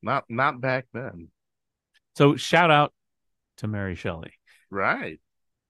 Not 0.02 0.26
not 0.30 0.62
back 0.62 0.86
then. 0.94 1.30
So 2.16 2.36
shout 2.36 2.72
out 2.72 2.94
to 3.58 3.68
Mary 3.68 3.96
Shelley. 3.96 4.34
Right. 4.70 5.20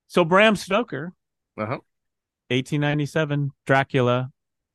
So 0.08 0.26
Bram 0.26 0.56
Stoker. 0.56 1.14
Uh-huh. 1.58 1.80
1897 2.50 3.52
Dracula, 3.66 4.30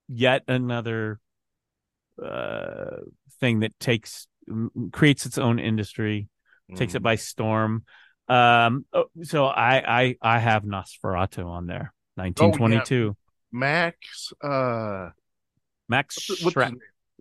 yet 0.09 0.43
another 0.49 1.21
uh, 2.23 2.97
thing 3.41 3.61
that 3.61 3.79
takes 3.79 4.27
creates 4.93 5.27
its 5.27 5.39
own 5.39 5.59
industry, 5.59 6.29
mm. 6.71 6.77
takes 6.77 6.95
it 6.95 7.01
mm. 7.01 7.05
by 7.05 7.15
storm. 7.15 7.85
Um, 8.29 8.87
oh, 8.93 9.05
so 9.23 9.47
I 9.47 10.01
I 10.01 10.17
I 10.21 10.39
have 10.39 10.65
Nosferatu 10.65 11.47
on 11.47 11.67
there, 11.67 11.93
1922. 12.17 12.97
Oh, 12.97 13.07
yeah. 13.07 13.13
Max 13.53 14.33
uh 14.43 15.11
Max 15.89 16.19
Schreck. 16.19 16.77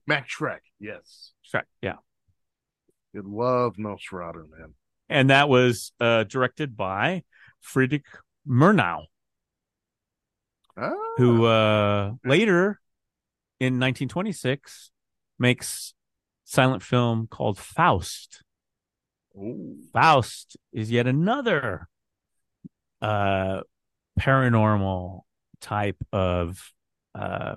Max 0.09 0.35
Schreck, 0.35 0.59
yes. 0.79 1.31
Schreck, 1.49 1.63
yeah. 1.81 1.95
You 3.13 3.23
love 3.25 3.77
Nosferatu, 3.77 4.49
man. 4.49 4.73
And 5.07 5.29
that 5.29 5.47
was 5.47 5.93
uh 5.99 6.25
directed 6.25 6.75
by 6.75 7.23
Friedrich 7.61 8.05
Murnau 8.47 9.05
oh. 10.79 11.13
who 11.17 11.45
uh, 11.45 12.13
later 12.25 12.79
in 13.59 13.73
1926 13.79 14.91
makes 15.37 15.93
silent 16.45 16.83
film 16.83 17.27
called 17.27 17.57
Faust. 17.57 18.43
Ooh. 19.35 19.77
Faust 19.93 20.57
is 20.73 20.91
yet 20.91 21.07
another 21.07 21.87
uh, 23.01 23.61
paranormal 24.19 25.21
type 25.61 25.97
of 26.11 26.71
uh, 27.15 27.55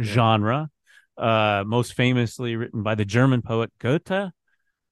genre, 0.00 0.70
uh, 1.18 1.64
most 1.66 1.94
famously 1.94 2.56
written 2.56 2.82
by 2.82 2.94
the 2.94 3.04
German 3.04 3.42
poet 3.42 3.70
Goethe. 3.78 4.32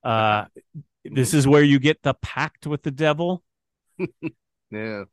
Uh, 0.03 0.45
this 1.05 1.35
is 1.35 1.47
where 1.47 1.63
you 1.63 1.79
get 1.79 2.03
the 2.03 2.15
pact 2.15 2.67
with 2.67 2.83
the 2.83 2.91
devil. 2.91 3.43
yeah 4.71 5.05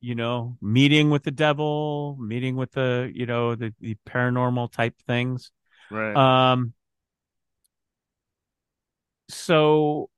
you 0.00 0.14
know, 0.14 0.56
meeting 0.62 1.10
with 1.10 1.22
the 1.22 1.30
devil, 1.30 2.16
meeting 2.18 2.56
with 2.56 2.72
the, 2.72 3.10
you 3.14 3.26
know, 3.26 3.54
the, 3.54 3.74
the 3.80 3.96
paranormal 4.08 4.72
type 4.72 4.94
things. 5.06 5.52
Right. 5.90 6.16
Um, 6.16 6.72
so, 9.28 10.08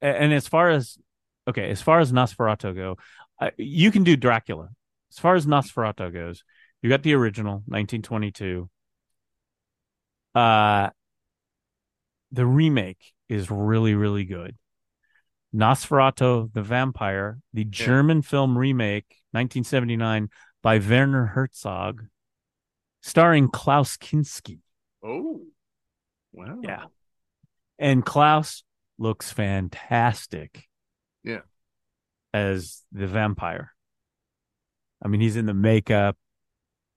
and 0.00 0.32
as 0.32 0.48
far 0.48 0.70
as, 0.70 0.98
okay, 1.46 1.70
as 1.70 1.82
far 1.82 2.00
as 2.00 2.12
Nosferatu 2.12 2.74
go, 2.74 2.96
uh, 3.40 3.50
you 3.58 3.90
can 3.90 4.04
do 4.04 4.16
Dracula. 4.16 4.70
As 5.12 5.18
far 5.18 5.34
as 5.34 5.46
Nosferatu 5.46 6.12
goes, 6.12 6.44
you 6.84 6.90
got 6.90 7.02
the 7.02 7.14
original 7.14 7.62
1922. 7.64 8.68
Uh, 10.34 10.90
the 12.30 12.44
remake 12.44 13.14
is 13.26 13.50
really, 13.50 13.94
really 13.94 14.26
good. 14.26 14.54
Nosferatu 15.54 16.52
the 16.52 16.60
Vampire, 16.60 17.38
the 17.54 17.62
yeah. 17.62 17.68
German 17.70 18.20
film 18.20 18.58
remake, 18.58 19.06
1979, 19.30 20.28
by 20.62 20.76
Werner 20.76 21.24
Herzog, 21.24 22.04
starring 23.00 23.48
Klaus 23.48 23.96
Kinski. 23.96 24.58
Oh, 25.02 25.40
wow. 26.34 26.58
Yeah. 26.62 26.84
And 27.78 28.04
Klaus 28.04 28.62
looks 28.98 29.32
fantastic. 29.32 30.68
Yeah. 31.22 31.40
As 32.34 32.82
the 32.92 33.06
vampire. 33.06 33.72
I 35.02 35.08
mean, 35.08 35.22
he's 35.22 35.36
in 35.36 35.46
the 35.46 35.54
makeup, 35.54 36.18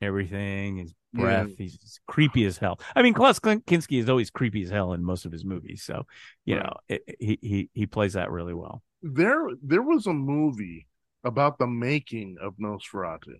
everything, 0.02 0.78
his 0.78 0.93
breath. 1.14 1.50
Yeah. 1.50 1.56
He's, 1.58 2.00
creepy 2.08 2.45
as 2.45 2.58
hell. 2.58 2.80
I 2.95 3.02
mean, 3.02 3.14
Klaus 3.14 3.39
Kinski 3.39 4.00
is 4.00 4.10
always 4.10 4.30
creepy 4.30 4.64
as 4.64 4.70
hell 4.70 4.93
in 4.93 5.04
most 5.04 5.26
of 5.26 5.32
his 5.32 5.43
movies. 5.43 5.84
So, 5.84 6.06
you 6.45 6.56
right. 6.56 6.66
know, 6.66 6.74
it, 6.88 7.02
he, 7.20 7.39
he, 7.41 7.70
he 7.74 7.86
plays 7.86 8.14
that 8.14 8.32
really 8.32 8.54
well. 8.54 8.84
There, 9.02 9.48
there 9.62 9.82
was 9.82 10.08
a 10.08 10.14
movie 10.14 10.88
about 11.24 11.60
the 11.60 11.68
making 11.68 12.38
of 12.41 12.56
Nosferatu. 12.58 13.36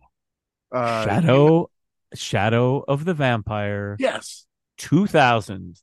Uh, 0.72 1.06
Shadow, 1.06 1.70
Shadow 2.14 2.84
of 2.88 3.06
the 3.06 3.14
Vampire. 3.14 3.96
Yes. 4.00 4.46
2000 4.78 5.82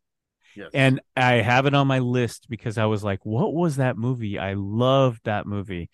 Yes. 0.57 0.70
And 0.72 1.01
I 1.16 1.35
have 1.35 1.66
it 1.66 1.75
on 1.75 1.87
my 1.87 1.99
list 1.99 2.47
because 2.49 2.79
I 2.79 2.87
was 2.87 3.03
like, 3.03 3.25
what 3.25 3.53
was 3.53 3.77
that 3.77 3.97
movie? 3.97 4.39
I 4.39 4.55
loved 4.55 5.22
that 5.25 5.47
movie. 5.47 5.91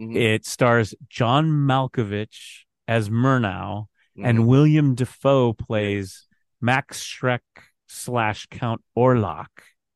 Mm-hmm. 0.00 0.16
It 0.16 0.46
stars 0.46 0.94
John 1.08 1.50
Malkovich 1.50 2.64
as 2.86 3.08
Murnau, 3.08 3.86
mm-hmm. 4.16 4.24
and 4.24 4.46
William 4.46 4.94
Dafoe 4.94 5.52
plays 5.52 6.26
Max 6.60 7.02
Schreck 7.02 7.40
slash 7.88 8.46
Count 8.50 8.82
Orlok. 8.96 9.46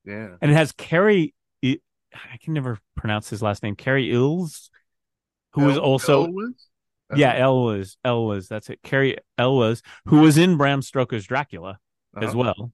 Yeah. 0.04 0.36
And 0.40 0.50
it 0.50 0.54
has 0.54 0.72
Cary, 0.72 1.34
I 1.64 2.38
can 2.42 2.54
never 2.54 2.78
pronounce 2.96 3.30
his 3.30 3.42
last 3.42 3.62
name, 3.62 3.76
Cary 3.76 4.10
Ills, 4.10 4.70
who 5.52 5.62
El- 5.62 5.70
is 5.70 5.78
also. 5.78 6.26
Elwes? 6.26 6.66
Yeah, 7.16 7.34
Elwes. 7.34 7.96
Elwes. 8.04 8.48
That's 8.48 8.70
it. 8.70 8.80
Cary 8.82 9.16
Elwes, 9.36 9.82
who 10.06 10.20
was 10.20 10.38
in 10.38 10.56
Bram 10.56 10.80
Stoker's 10.80 11.26
Dracula 11.26 11.78
uh-huh. 12.16 12.26
as 12.26 12.34
well. 12.34 12.72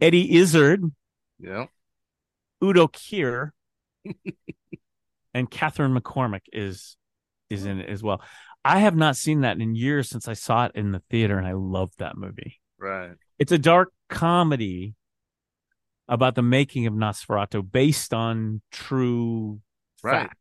Eddie 0.00 0.36
Izzard. 0.36 0.82
Yeah. 1.38 1.66
Udo 2.62 2.86
Kier. 2.88 3.50
and 5.34 5.50
Catherine 5.50 5.94
McCormack 5.98 6.42
is 6.52 6.96
is 7.48 7.64
in 7.64 7.80
it 7.80 7.88
as 7.88 8.02
well. 8.02 8.22
I 8.64 8.80
have 8.80 8.96
not 8.96 9.16
seen 9.16 9.40
that 9.40 9.58
in 9.58 9.74
years 9.74 10.08
since 10.08 10.28
I 10.28 10.34
saw 10.34 10.66
it 10.66 10.72
in 10.74 10.92
the 10.92 11.02
theater, 11.10 11.38
and 11.38 11.46
I 11.46 11.52
loved 11.52 11.98
that 11.98 12.16
movie. 12.16 12.60
Right. 12.78 13.12
It's 13.38 13.52
a 13.52 13.58
dark 13.58 13.92
comedy 14.08 14.94
about 16.08 16.34
the 16.34 16.42
making 16.42 16.86
of 16.86 16.94
Nosferatu, 16.94 17.70
based 17.70 18.12
on 18.12 18.60
true 18.70 19.60
right. 20.02 20.28
facts. 20.28 20.36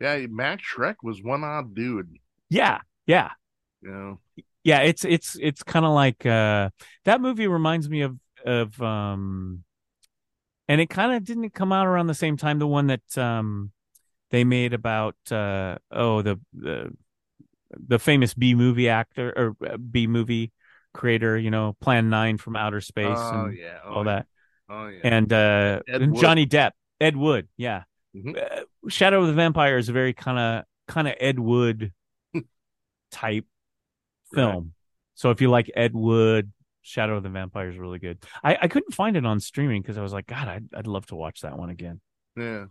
Yeah, 0.00 0.26
Max 0.30 0.62
Schreck 0.62 0.96
was 1.02 1.22
one 1.22 1.44
odd 1.44 1.74
dude. 1.74 2.16
Yeah, 2.48 2.80
yeah, 3.06 3.30
yeah, 3.82 4.14
yeah. 4.64 4.80
It's 4.80 5.04
it's 5.04 5.36
it's 5.40 5.62
kind 5.62 5.84
of 5.84 5.92
like 5.92 6.24
uh, 6.24 6.70
that 7.04 7.20
movie 7.20 7.46
reminds 7.46 7.88
me 7.88 8.02
of 8.02 8.16
of 8.44 8.80
um, 8.82 9.64
and 10.68 10.80
it 10.80 10.88
kind 10.88 11.12
of 11.12 11.24
didn't 11.24 11.50
come 11.50 11.72
out 11.72 11.86
around 11.86 12.06
the 12.06 12.14
same 12.14 12.36
time. 12.36 12.58
The 12.58 12.66
one 12.66 12.88
that 12.88 13.18
um, 13.18 13.72
they 14.30 14.44
made 14.44 14.72
about 14.72 15.16
uh, 15.30 15.76
oh 15.90 16.22
the 16.22 16.40
the 16.52 16.92
the 17.74 17.98
famous 17.98 18.34
B 18.34 18.54
movie 18.54 18.88
actor 18.88 19.32
or 19.36 19.66
uh, 19.66 19.76
B 19.76 20.06
movie 20.06 20.52
creator, 20.92 21.38
you 21.38 21.50
know, 21.50 21.76
Plan 21.80 22.10
Nine 22.10 22.38
from 22.38 22.56
Outer 22.56 22.80
Space 22.80 23.18
oh, 23.18 23.44
and 23.44 23.56
yeah. 23.56 23.78
oh, 23.84 23.94
all 23.94 24.04
that. 24.04 24.26
Oh 24.68 24.88
yeah. 24.88 25.00
And 25.04 25.32
uh, 25.32 25.80
and 25.86 26.16
Johnny 26.16 26.46
Depp, 26.46 26.72
Ed 27.00 27.16
Wood, 27.16 27.48
yeah. 27.56 27.84
Mm-hmm. 28.16 28.36
Uh, 28.36 28.88
Shadow 28.88 29.22
of 29.22 29.26
the 29.26 29.32
Vampire 29.32 29.78
is 29.78 29.88
a 29.88 29.92
very 29.92 30.12
kind 30.12 30.38
of 30.38 30.64
kind 30.88 31.08
of 31.08 31.14
Ed 31.18 31.38
Wood 31.38 31.92
type 33.10 33.46
film. 34.34 34.54
Right. 34.54 34.72
So 35.14 35.30
if 35.30 35.40
you 35.40 35.50
like 35.50 35.70
Ed 35.74 35.94
Wood, 35.94 36.52
Shadow 36.82 37.16
of 37.16 37.22
the 37.22 37.28
Vampire 37.28 37.68
is 37.68 37.78
really 37.78 37.98
good. 37.98 38.18
I, 38.42 38.58
I 38.62 38.68
couldn't 38.68 38.92
find 38.92 39.16
it 39.16 39.24
on 39.24 39.40
streaming 39.40 39.82
because 39.82 39.98
I 39.98 40.02
was 40.02 40.12
like, 40.12 40.26
God, 40.26 40.48
I'd, 40.48 40.64
I'd 40.74 40.86
love 40.86 41.06
to 41.06 41.16
watch 41.16 41.42
that 41.42 41.56
one 41.56 41.70
again. 41.70 42.00
Yeah. 42.36 42.66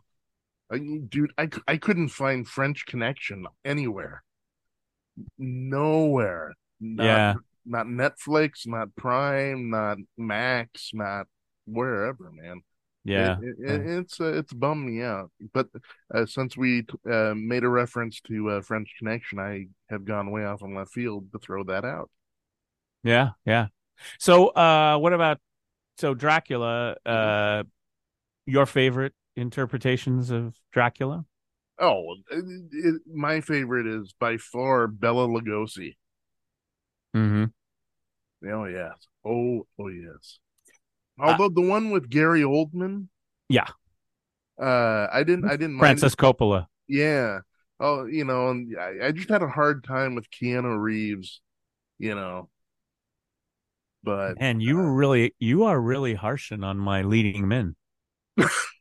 I, 0.71 0.79
dude, 1.07 1.33
I, 1.37 1.49
I 1.67 1.77
couldn't 1.77 2.09
find 2.09 2.47
French 2.47 2.85
Connection 2.85 3.45
anywhere. 3.65 4.23
Nowhere. 5.37 6.53
Not, 6.79 7.03
yeah. 7.03 7.33
Not 7.65 7.85
Netflix, 7.85 8.65
not 8.65 8.95
Prime, 8.95 9.69
not 9.69 9.97
Max, 10.17 10.91
not 10.93 11.27
wherever, 11.65 12.31
man. 12.31 12.61
Yeah, 13.03 13.37
it, 13.41 13.55
it, 13.59 13.81
it's 13.87 14.21
uh, 14.21 14.33
it's 14.33 14.53
bummed 14.53 14.87
me 14.87 15.01
out. 15.01 15.31
But 15.53 15.67
uh, 16.13 16.27
since 16.27 16.55
we 16.55 16.85
uh, 17.09 17.33
made 17.35 17.63
a 17.63 17.69
reference 17.69 18.21
to 18.21 18.49
uh, 18.49 18.61
French 18.61 18.93
Connection, 18.99 19.39
I 19.39 19.67
have 19.89 20.05
gone 20.05 20.29
way 20.29 20.45
off 20.45 20.61
on 20.61 20.75
left 20.75 20.91
field 20.91 21.31
to 21.31 21.39
throw 21.39 21.63
that 21.63 21.83
out. 21.83 22.11
Yeah, 23.03 23.29
yeah. 23.45 23.67
So, 24.19 24.49
uh, 24.49 24.97
what 24.97 25.13
about 25.13 25.39
so 25.97 26.13
Dracula? 26.13 26.95
Uh, 27.03 27.63
your 28.45 28.65
favorite 28.65 29.13
interpretations 29.35 30.29
of 30.29 30.55
Dracula? 30.71 31.25
Oh, 31.79 32.15
it, 32.29 32.45
it, 32.71 33.01
my 33.07 33.41
favorite 33.41 33.87
is 33.87 34.13
by 34.19 34.37
far 34.37 34.87
Bela 34.87 35.27
Lugosi. 35.27 35.95
Hmm. 37.13 37.45
Oh 38.49 38.65
yes. 38.65 39.07
Oh 39.25 39.67
oh 39.79 39.87
yes. 39.87 40.39
Although 41.19 41.45
uh, 41.45 41.49
the 41.53 41.61
one 41.61 41.91
with 41.91 42.09
Gary 42.09 42.41
Oldman. 42.41 43.07
Yeah. 43.49 43.67
Uh, 44.59 45.07
I 45.11 45.23
didn't. 45.23 45.45
I 45.45 45.55
didn't. 45.57 45.79
Francis 45.79 46.15
Coppola. 46.15 46.67
Yeah. 46.87 47.39
Oh, 47.79 48.05
you 48.05 48.25
know, 48.25 48.55
I, 48.79 49.07
I 49.07 49.11
just 49.11 49.29
had 49.29 49.41
a 49.41 49.47
hard 49.47 49.83
time 49.83 50.15
with 50.15 50.29
Keanu 50.29 50.79
Reeves. 50.79 51.41
You 51.97 52.15
know, 52.15 52.49
but 54.03 54.35
and 54.39 54.61
you 54.61 54.79
uh, 54.79 54.83
really 54.83 55.35
you 55.39 55.63
are 55.63 55.79
really 55.79 56.13
harshing 56.13 56.63
on 56.63 56.77
my 56.77 57.01
leading 57.01 57.47
men. 57.47 57.75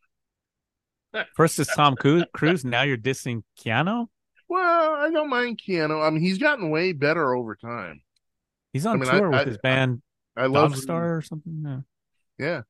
First 1.34 1.58
is 1.58 1.68
Tom 1.68 1.96
Cruise, 1.96 2.64
now 2.64 2.82
you're 2.82 2.96
dissing 2.96 3.42
Keanu. 3.58 4.06
Well, 4.48 4.94
I 4.94 5.10
don't 5.10 5.30
mind 5.30 5.60
Keanu. 5.66 6.04
I 6.04 6.10
mean, 6.10 6.20
he's 6.20 6.38
gotten 6.38 6.70
way 6.70 6.92
better 6.92 7.34
over 7.34 7.54
time. 7.54 8.02
He's 8.72 8.86
on 8.86 8.96
I 8.96 9.04
mean, 9.04 9.10
tour 9.10 9.26
I, 9.26 9.38
with 9.38 9.46
I, 9.46 9.50
his 9.50 9.58
band. 9.58 10.02
I, 10.36 10.46
love 10.46 10.76
Star 10.76 11.16
or 11.16 11.22
something. 11.22 11.84
Yeah. 12.38 12.44
yeah, 12.44 12.62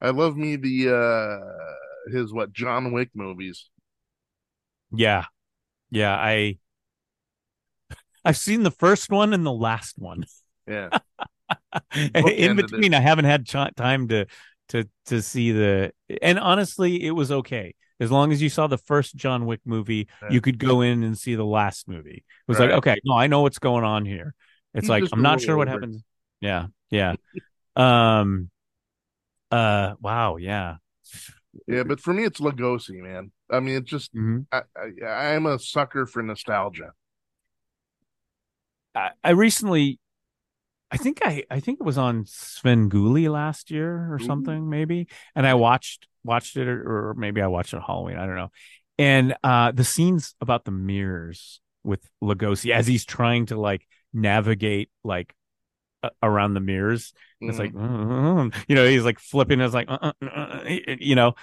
I 0.00 0.10
love 0.10 0.36
me 0.36 0.56
the 0.56 0.94
uh 0.94 2.12
his 2.12 2.32
what 2.32 2.52
John 2.52 2.92
Wick 2.92 3.10
movies. 3.14 3.68
Yeah, 4.92 5.24
yeah. 5.90 6.14
I 6.14 6.58
I've 8.24 8.36
seen 8.36 8.62
the 8.62 8.70
first 8.70 9.10
one 9.10 9.32
and 9.32 9.46
the 9.46 9.52
last 9.52 9.98
one. 9.98 10.24
Yeah. 10.66 10.90
in 11.94 12.56
between, 12.56 12.94
I 12.94 13.00
haven't 13.00 13.24
had 13.24 13.46
ch- 13.46 13.74
time 13.76 14.08
to 14.08 14.26
to 14.68 14.88
to 15.06 15.22
see 15.22 15.52
the. 15.52 15.92
And 16.22 16.38
honestly, 16.38 17.04
it 17.04 17.12
was 17.12 17.30
okay 17.30 17.74
as 18.00 18.10
long 18.10 18.32
as 18.32 18.40
you 18.40 18.48
saw 18.48 18.66
the 18.66 18.78
first 18.78 19.16
John 19.16 19.46
Wick 19.46 19.60
movie. 19.64 20.08
Yeah. 20.22 20.28
You 20.30 20.40
could 20.40 20.58
go 20.58 20.80
in 20.80 21.02
and 21.02 21.18
see 21.18 21.34
the 21.34 21.44
last 21.44 21.88
movie. 21.88 22.24
It 22.26 22.48
was 22.48 22.58
right. 22.58 22.70
like, 22.70 22.78
okay, 22.78 22.96
no, 23.04 23.16
I 23.16 23.26
know 23.26 23.42
what's 23.42 23.58
going 23.58 23.84
on 23.84 24.04
here. 24.04 24.34
It's 24.74 24.84
He's 24.84 24.90
like 24.90 25.04
I'm 25.12 25.22
not 25.22 25.40
sure 25.40 25.52
over. 25.52 25.58
what 25.58 25.68
happens. 25.68 26.02
Yeah, 26.40 26.66
yeah. 26.90 27.14
um. 27.76 28.50
Uh. 29.50 29.94
Wow. 30.00 30.36
Yeah. 30.36 30.76
Yeah, 31.66 31.82
but 31.82 32.00
for 32.00 32.12
me, 32.12 32.24
it's 32.24 32.40
Lugosi, 32.40 33.00
man. 33.02 33.32
I 33.50 33.60
mean, 33.60 33.76
it's 33.76 33.90
just 33.90 34.14
mm-hmm. 34.14 34.40
I, 34.52 34.62
I, 35.04 35.34
I'm 35.34 35.46
a 35.46 35.58
sucker 35.58 36.06
for 36.06 36.22
nostalgia. 36.22 36.92
I, 38.94 39.10
I 39.24 39.30
recently 39.30 39.98
I 40.90 40.96
think 40.96 41.18
I 41.22 41.44
I 41.50 41.60
think 41.60 41.80
it 41.80 41.84
was 41.84 41.98
on 41.98 42.24
Sven 42.26 42.88
Svengoolie 42.88 43.30
last 43.30 43.70
year 43.70 44.12
or 44.12 44.18
something 44.18 44.62
Ooh. 44.62 44.66
maybe, 44.66 45.08
and 45.34 45.46
I 45.46 45.54
watched 45.54 46.08
watched 46.24 46.56
it 46.56 46.68
or, 46.68 47.10
or, 47.10 47.14
maybe 47.14 47.40
I 47.40 47.46
watched 47.46 47.72
it 47.72 47.76
on 47.76 47.82
Halloween. 47.82 48.16
I 48.16 48.26
don't 48.26 48.36
know. 48.36 48.50
And 48.98 49.36
uh 49.44 49.72
the 49.72 49.84
scenes 49.84 50.34
about 50.40 50.64
the 50.64 50.70
mirrors 50.70 51.60
with 51.84 52.08
Lugosi 52.22 52.70
as 52.70 52.86
he's 52.86 53.04
trying 53.04 53.46
to 53.46 53.60
like 53.60 53.86
navigate 54.12 54.90
like 55.04 55.34
uh, 56.02 56.10
around 56.22 56.54
the 56.54 56.60
mirrors. 56.60 57.12
Mm-hmm. 57.42 57.50
It's 57.50 57.58
like 57.58 57.72
mm-hmm. 57.72 58.60
you 58.68 58.74
know 58.74 58.86
he's 58.86 59.04
like 59.04 59.18
flipping. 59.18 59.60
It's 59.60 59.74
like 59.74 59.90
uh, 59.90 60.12
uh, 60.22 60.26
uh, 60.26 60.64
you 60.98 61.14
know 61.14 61.34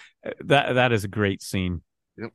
that 0.42 0.74
that 0.74 0.92
is 0.92 1.04
a 1.04 1.10
great 1.10 1.42
scene. 1.42 1.82
Yep. 2.18 2.32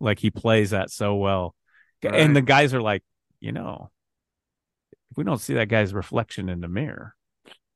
Like 0.00 0.18
he 0.18 0.30
plays 0.30 0.70
that 0.70 0.90
so 0.90 1.16
well, 1.16 1.54
right. 2.02 2.14
and 2.14 2.34
the 2.34 2.42
guys 2.42 2.74
are 2.74 2.82
like 2.82 3.02
you 3.40 3.52
know 3.52 3.90
we 5.16 5.24
don't 5.24 5.38
see 5.38 5.54
that 5.54 5.68
guy's 5.68 5.94
reflection 5.94 6.48
in 6.48 6.60
the 6.60 6.68
mirror, 6.68 7.14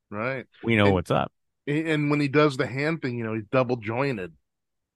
right? 0.09 0.45
We 0.63 0.75
know 0.75 0.85
and, 0.85 0.93
what's 0.93 1.11
up. 1.11 1.31
And 1.67 2.09
when 2.09 2.19
he 2.19 2.27
does 2.27 2.57
the 2.57 2.67
hand 2.67 3.01
thing, 3.01 3.17
you 3.17 3.23
know, 3.23 3.33
he's 3.33 3.45
double 3.51 3.77
jointed. 3.77 4.33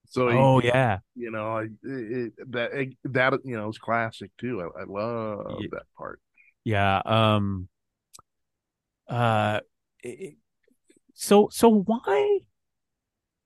So 0.09 0.29
he, 0.29 0.38
oh 0.38 0.61
yeah, 0.61 0.99
you 1.15 1.31
know 1.31 1.57
it, 1.57 1.71
it, 1.83 2.33
that 2.51 2.73
it, 2.73 2.93
that 3.05 3.33
you 3.43 3.57
know 3.57 3.67
is 3.67 3.77
classic 3.77 4.31
too. 4.38 4.61
I, 4.61 4.81
I 4.81 4.83
love 4.85 5.57
yeah. 5.59 5.67
that 5.71 5.83
part. 5.97 6.21
Yeah. 6.63 7.01
Um. 7.05 7.67
Uh. 9.07 9.59
so 11.13 11.49
so 11.51 11.69
why, 11.69 12.39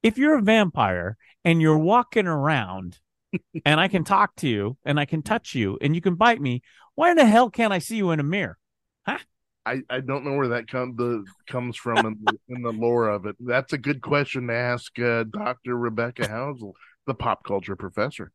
if 0.04 0.20
you're 0.20 0.38
a 0.38 0.42
vampire 0.42 1.18
and 1.44 1.62
you're 1.62 1.80
walking 1.80 2.28
around, 2.28 3.00
and 3.66 3.80
I 3.80 3.88
can 3.88 4.04
talk 4.04 4.36
to 4.38 4.48
you 4.48 4.78
and 4.86 5.00
I 5.00 5.06
can 5.06 5.24
touch 5.24 5.56
you 5.56 5.80
and 5.82 5.96
you 5.96 6.02
can 6.02 6.16
bite 6.16 6.42
me, 6.42 6.62
why 6.96 7.12
in 7.12 7.18
the 7.18 7.26
hell 7.26 7.50
can't 7.50 7.74
I 7.74 7.80
see 7.80 7.98
you 7.98 8.12
in 8.12 8.20
a 8.20 8.24
mirror? 8.24 8.58
Huh? 9.06 9.18
I, 9.66 9.82
I 9.90 10.00
don't 10.00 10.26
know 10.26 10.34
where 10.34 10.50
that 10.50 10.68
come 10.68 10.96
the 10.96 11.24
comes 11.48 11.78
from 11.78 12.06
in 12.06 12.18
the, 12.24 12.40
in 12.50 12.62
the 12.64 12.72
lore 12.72 13.10
of 13.10 13.26
it. 13.26 13.36
That's 13.40 13.74
a 13.74 13.78
good 13.78 14.02
question 14.02 14.48
to 14.48 14.54
ask 14.54 14.98
uh, 15.00 15.24
Dr. 15.24 15.78
Rebecca 15.78 16.28
Housel, 16.28 16.74
the 17.06 17.14
pop 17.14 17.44
culture 17.44 17.76
professor. 17.76 18.32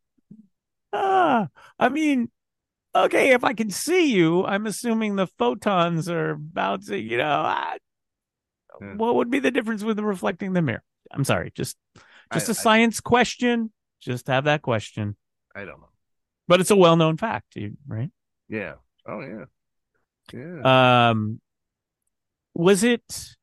Ah, 0.92 1.48
I 1.78 1.88
mean, 1.88 2.30
okay, 2.94 3.32
if 3.32 3.42
I 3.42 3.54
can 3.54 3.70
see 3.70 4.12
you, 4.12 4.44
I'm 4.44 4.66
assuming 4.66 5.16
the 5.16 5.26
photons 5.26 6.08
are 6.08 6.36
bouncing. 6.36 7.08
You 7.08 7.18
know, 7.18 7.24
I, 7.24 7.78
yeah. 8.80 8.94
what 8.94 9.16
would 9.16 9.30
be 9.30 9.40
the 9.40 9.50
difference 9.50 9.82
with 9.82 9.98
reflecting 9.98 10.52
the 10.52 10.62
mirror? 10.62 10.84
I'm 11.10 11.24
sorry, 11.24 11.52
just 11.54 11.76
just 12.32 12.48
I, 12.48 12.52
a 12.52 12.54
science 12.54 13.00
I, 13.04 13.08
question. 13.08 13.72
Just 14.00 14.28
have 14.28 14.44
that 14.44 14.62
question. 14.62 15.16
I 15.54 15.60
don't 15.60 15.80
know, 15.80 15.90
but 16.46 16.60
it's 16.60 16.70
a 16.70 16.76
well-known 16.76 17.16
fact, 17.16 17.56
right? 17.88 18.10
Yeah. 18.48 18.74
Oh 19.08 19.20
yeah. 19.20 19.46
Yeah. 20.32 21.10
Um, 21.10 21.40
was 22.54 22.82
it 22.82 23.36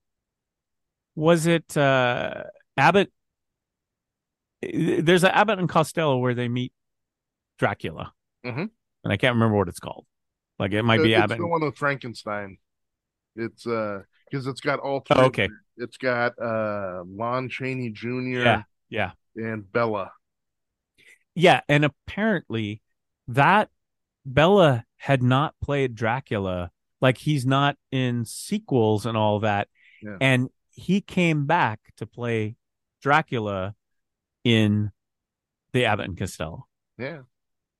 was 1.15 1.45
it 1.45 1.77
uh 1.77 2.43
Abbott? 2.77 3.11
There's 4.61 5.23
an 5.23 5.31
Abbott 5.31 5.59
and 5.59 5.69
Costello 5.69 6.17
where 6.17 6.33
they 6.33 6.47
meet 6.47 6.73
Dracula, 7.59 8.13
mm-hmm. 8.45 8.65
and 9.03 9.13
I 9.13 9.17
can't 9.17 9.35
remember 9.35 9.57
what 9.57 9.67
it's 9.67 9.79
called. 9.79 10.05
Like 10.57 10.71
it 10.71 10.83
might 10.83 11.03
be 11.03 11.13
it's 11.13 11.23
Abbott. 11.23 11.37
the 11.37 11.47
one 11.47 11.61
with 11.61 11.75
Frankenstein. 11.75 12.57
It's 13.35 13.67
uh 13.67 14.01
because 14.29 14.47
it's 14.47 14.61
got 14.61 14.79
all 14.79 15.01
three. 15.01 15.17
Oh, 15.19 15.25
okay. 15.25 15.49
It's 15.77 15.97
got 15.97 16.33
uh 16.39 17.03
Lon 17.05 17.49
Chaney 17.49 17.89
Jr. 17.89 18.09
Yeah, 18.09 18.63
yeah, 18.89 19.11
and 19.35 19.71
Bela. 19.71 20.11
Yeah, 21.35 21.61
and 21.67 21.83
apparently 21.83 22.81
that 23.27 23.69
Bela 24.25 24.85
had 24.97 25.21
not 25.21 25.55
played 25.61 25.95
Dracula. 25.95 26.71
Like 27.03 27.17
he's 27.17 27.45
not 27.45 27.75
in 27.91 28.23
sequels 28.23 29.05
and 29.05 29.17
all 29.17 29.41
that. 29.41 29.67
Yeah. 30.01 30.15
And 30.21 30.49
he 30.69 31.01
came 31.01 31.45
back 31.45 31.81
to 31.97 32.07
play 32.07 32.55
Dracula 33.01 33.75
in 34.45 34.89
the 35.73 35.83
Abbott 35.83 36.05
and 36.05 36.17
Costello. 36.17 36.65
Yeah. 36.97 37.23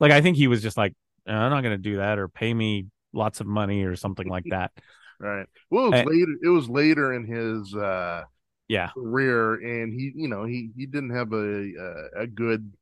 Like 0.01 0.11
I 0.11 0.19
think 0.19 0.35
he 0.35 0.47
was 0.47 0.61
just 0.61 0.75
like, 0.75 0.93
I'm 1.25 1.51
not 1.51 1.61
going 1.61 1.71
to 1.71 1.81
do 1.81 1.97
that 1.97 2.19
or 2.19 2.27
pay 2.27 2.53
me 2.53 2.87
lots 3.13 3.39
of 3.39 3.47
money 3.47 3.85
or 3.85 3.95
something 3.95 4.27
like 4.27 4.43
that. 4.49 4.71
right. 5.21 5.47
Well, 5.69 5.85
it 5.85 5.91
was 5.91 5.99
and, 6.01 6.09
later. 6.09 6.35
It 6.43 6.49
was 6.49 6.69
later 6.69 7.13
in 7.13 7.25
his 7.25 7.73
uh, 7.73 8.23
yeah 8.67 8.89
career, 8.89 9.53
and 9.53 9.93
he, 9.93 10.11
you 10.15 10.27
know, 10.27 10.43
he 10.43 10.71
he 10.75 10.85
didn't 10.85 11.15
have 11.15 11.31
a 11.31 11.37
a, 11.37 12.23
a 12.23 12.27
good 12.27 12.73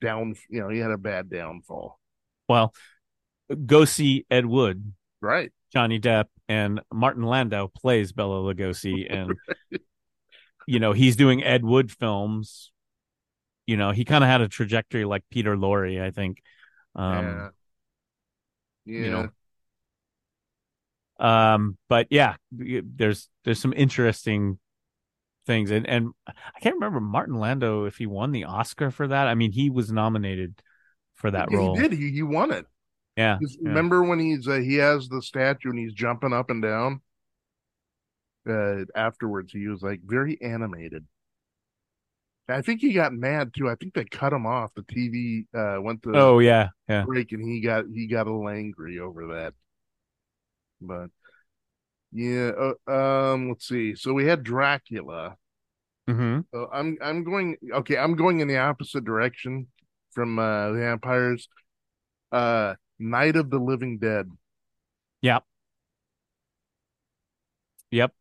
down. 0.00 0.34
You 0.48 0.60
know, 0.60 0.70
he 0.70 0.80
had 0.80 0.90
a 0.90 0.98
bad 0.98 1.30
downfall. 1.30 2.00
Well, 2.48 2.74
go 3.64 3.84
see 3.84 4.26
Ed 4.28 4.46
Wood. 4.46 4.92
Right. 5.20 5.52
Johnny 5.74 5.98
Depp 5.98 6.26
and 6.48 6.80
Martin 6.92 7.24
Landau 7.24 7.66
plays 7.66 8.12
Bela 8.12 8.36
Lugosi, 8.36 9.06
and 9.10 9.34
you 10.66 10.78
know 10.78 10.92
he's 10.92 11.16
doing 11.16 11.42
Ed 11.42 11.64
Wood 11.64 11.90
films. 11.90 12.70
You 13.66 13.76
know 13.76 13.90
he 13.90 14.04
kind 14.04 14.22
of 14.22 14.30
had 14.30 14.40
a 14.40 14.48
trajectory 14.48 15.04
like 15.04 15.24
Peter 15.30 15.56
Lorre, 15.56 16.00
I 16.00 16.10
think. 16.10 16.42
Um, 16.94 17.24
yeah. 17.24 17.48
Yeah. 18.86 19.04
You 19.04 19.10
know. 19.10 19.28
Um, 21.18 21.78
but 21.88 22.08
yeah, 22.10 22.36
there's 22.50 23.28
there's 23.44 23.60
some 23.60 23.72
interesting 23.74 24.58
things, 25.46 25.70
and 25.70 25.88
and 25.88 26.10
I 26.26 26.60
can't 26.60 26.74
remember 26.74 27.00
Martin 27.00 27.38
Landau 27.38 27.84
if 27.84 27.96
he 27.96 28.06
won 28.06 28.32
the 28.32 28.44
Oscar 28.44 28.90
for 28.90 29.08
that. 29.08 29.26
I 29.26 29.34
mean, 29.34 29.52
he 29.52 29.70
was 29.70 29.90
nominated 29.90 30.60
for 31.14 31.30
that 31.30 31.50
he 31.50 31.56
role. 31.56 31.76
He 31.76 31.82
did. 31.82 31.92
He, 31.92 32.10
he 32.10 32.22
won 32.22 32.50
it. 32.50 32.66
Yeah, 33.16 33.38
yeah. 33.40 33.68
Remember 33.68 34.02
when 34.02 34.18
he's 34.18 34.48
uh, 34.48 34.54
he 34.54 34.76
has 34.76 35.08
the 35.08 35.22
statue 35.22 35.70
and 35.70 35.78
he's 35.78 35.92
jumping 35.92 36.32
up 36.32 36.50
and 36.50 36.62
down? 36.62 37.00
Uh, 38.48 38.84
afterwards, 38.94 39.52
he 39.52 39.68
was 39.68 39.82
like 39.82 40.00
very 40.04 40.40
animated. 40.42 41.06
I 42.48 42.60
think 42.60 42.80
he 42.80 42.92
got 42.92 43.14
mad 43.14 43.52
too. 43.56 43.70
I 43.70 43.74
think 43.74 43.94
they 43.94 44.04
cut 44.04 44.32
him 44.32 44.46
off. 44.46 44.72
The 44.74 44.82
TV 44.82 45.46
uh, 45.54 45.80
went 45.80 46.02
to 46.02 46.12
oh 46.14 46.38
yeah 46.40 46.68
yeah 46.88 47.04
break, 47.04 47.32
and 47.32 47.42
he 47.42 47.60
got 47.60 47.84
he 47.92 48.06
got 48.06 48.26
a 48.26 48.30
little 48.30 48.48
angry 48.48 48.98
over 48.98 49.28
that. 49.28 49.54
But 50.80 51.08
yeah, 52.12 52.50
uh, 52.86 52.90
um, 52.90 53.48
let's 53.48 53.66
see. 53.66 53.94
So 53.94 54.12
we 54.12 54.26
had 54.26 54.42
Dracula. 54.42 55.36
Mm-hmm. 56.08 56.40
So 56.52 56.68
I'm 56.70 56.98
I'm 57.00 57.24
going 57.24 57.56
okay. 57.72 57.96
I'm 57.96 58.14
going 58.14 58.40
in 58.40 58.48
the 58.48 58.58
opposite 58.58 59.04
direction 59.04 59.68
from 60.10 60.38
uh, 60.38 60.72
the 60.72 60.78
vampires. 60.80 61.48
Uh, 62.30 62.74
Night 62.98 63.36
of 63.36 63.50
the 63.50 63.58
Living 63.58 63.98
Dead. 63.98 64.30
Yep. 65.22 65.44
Yep. 67.90 68.12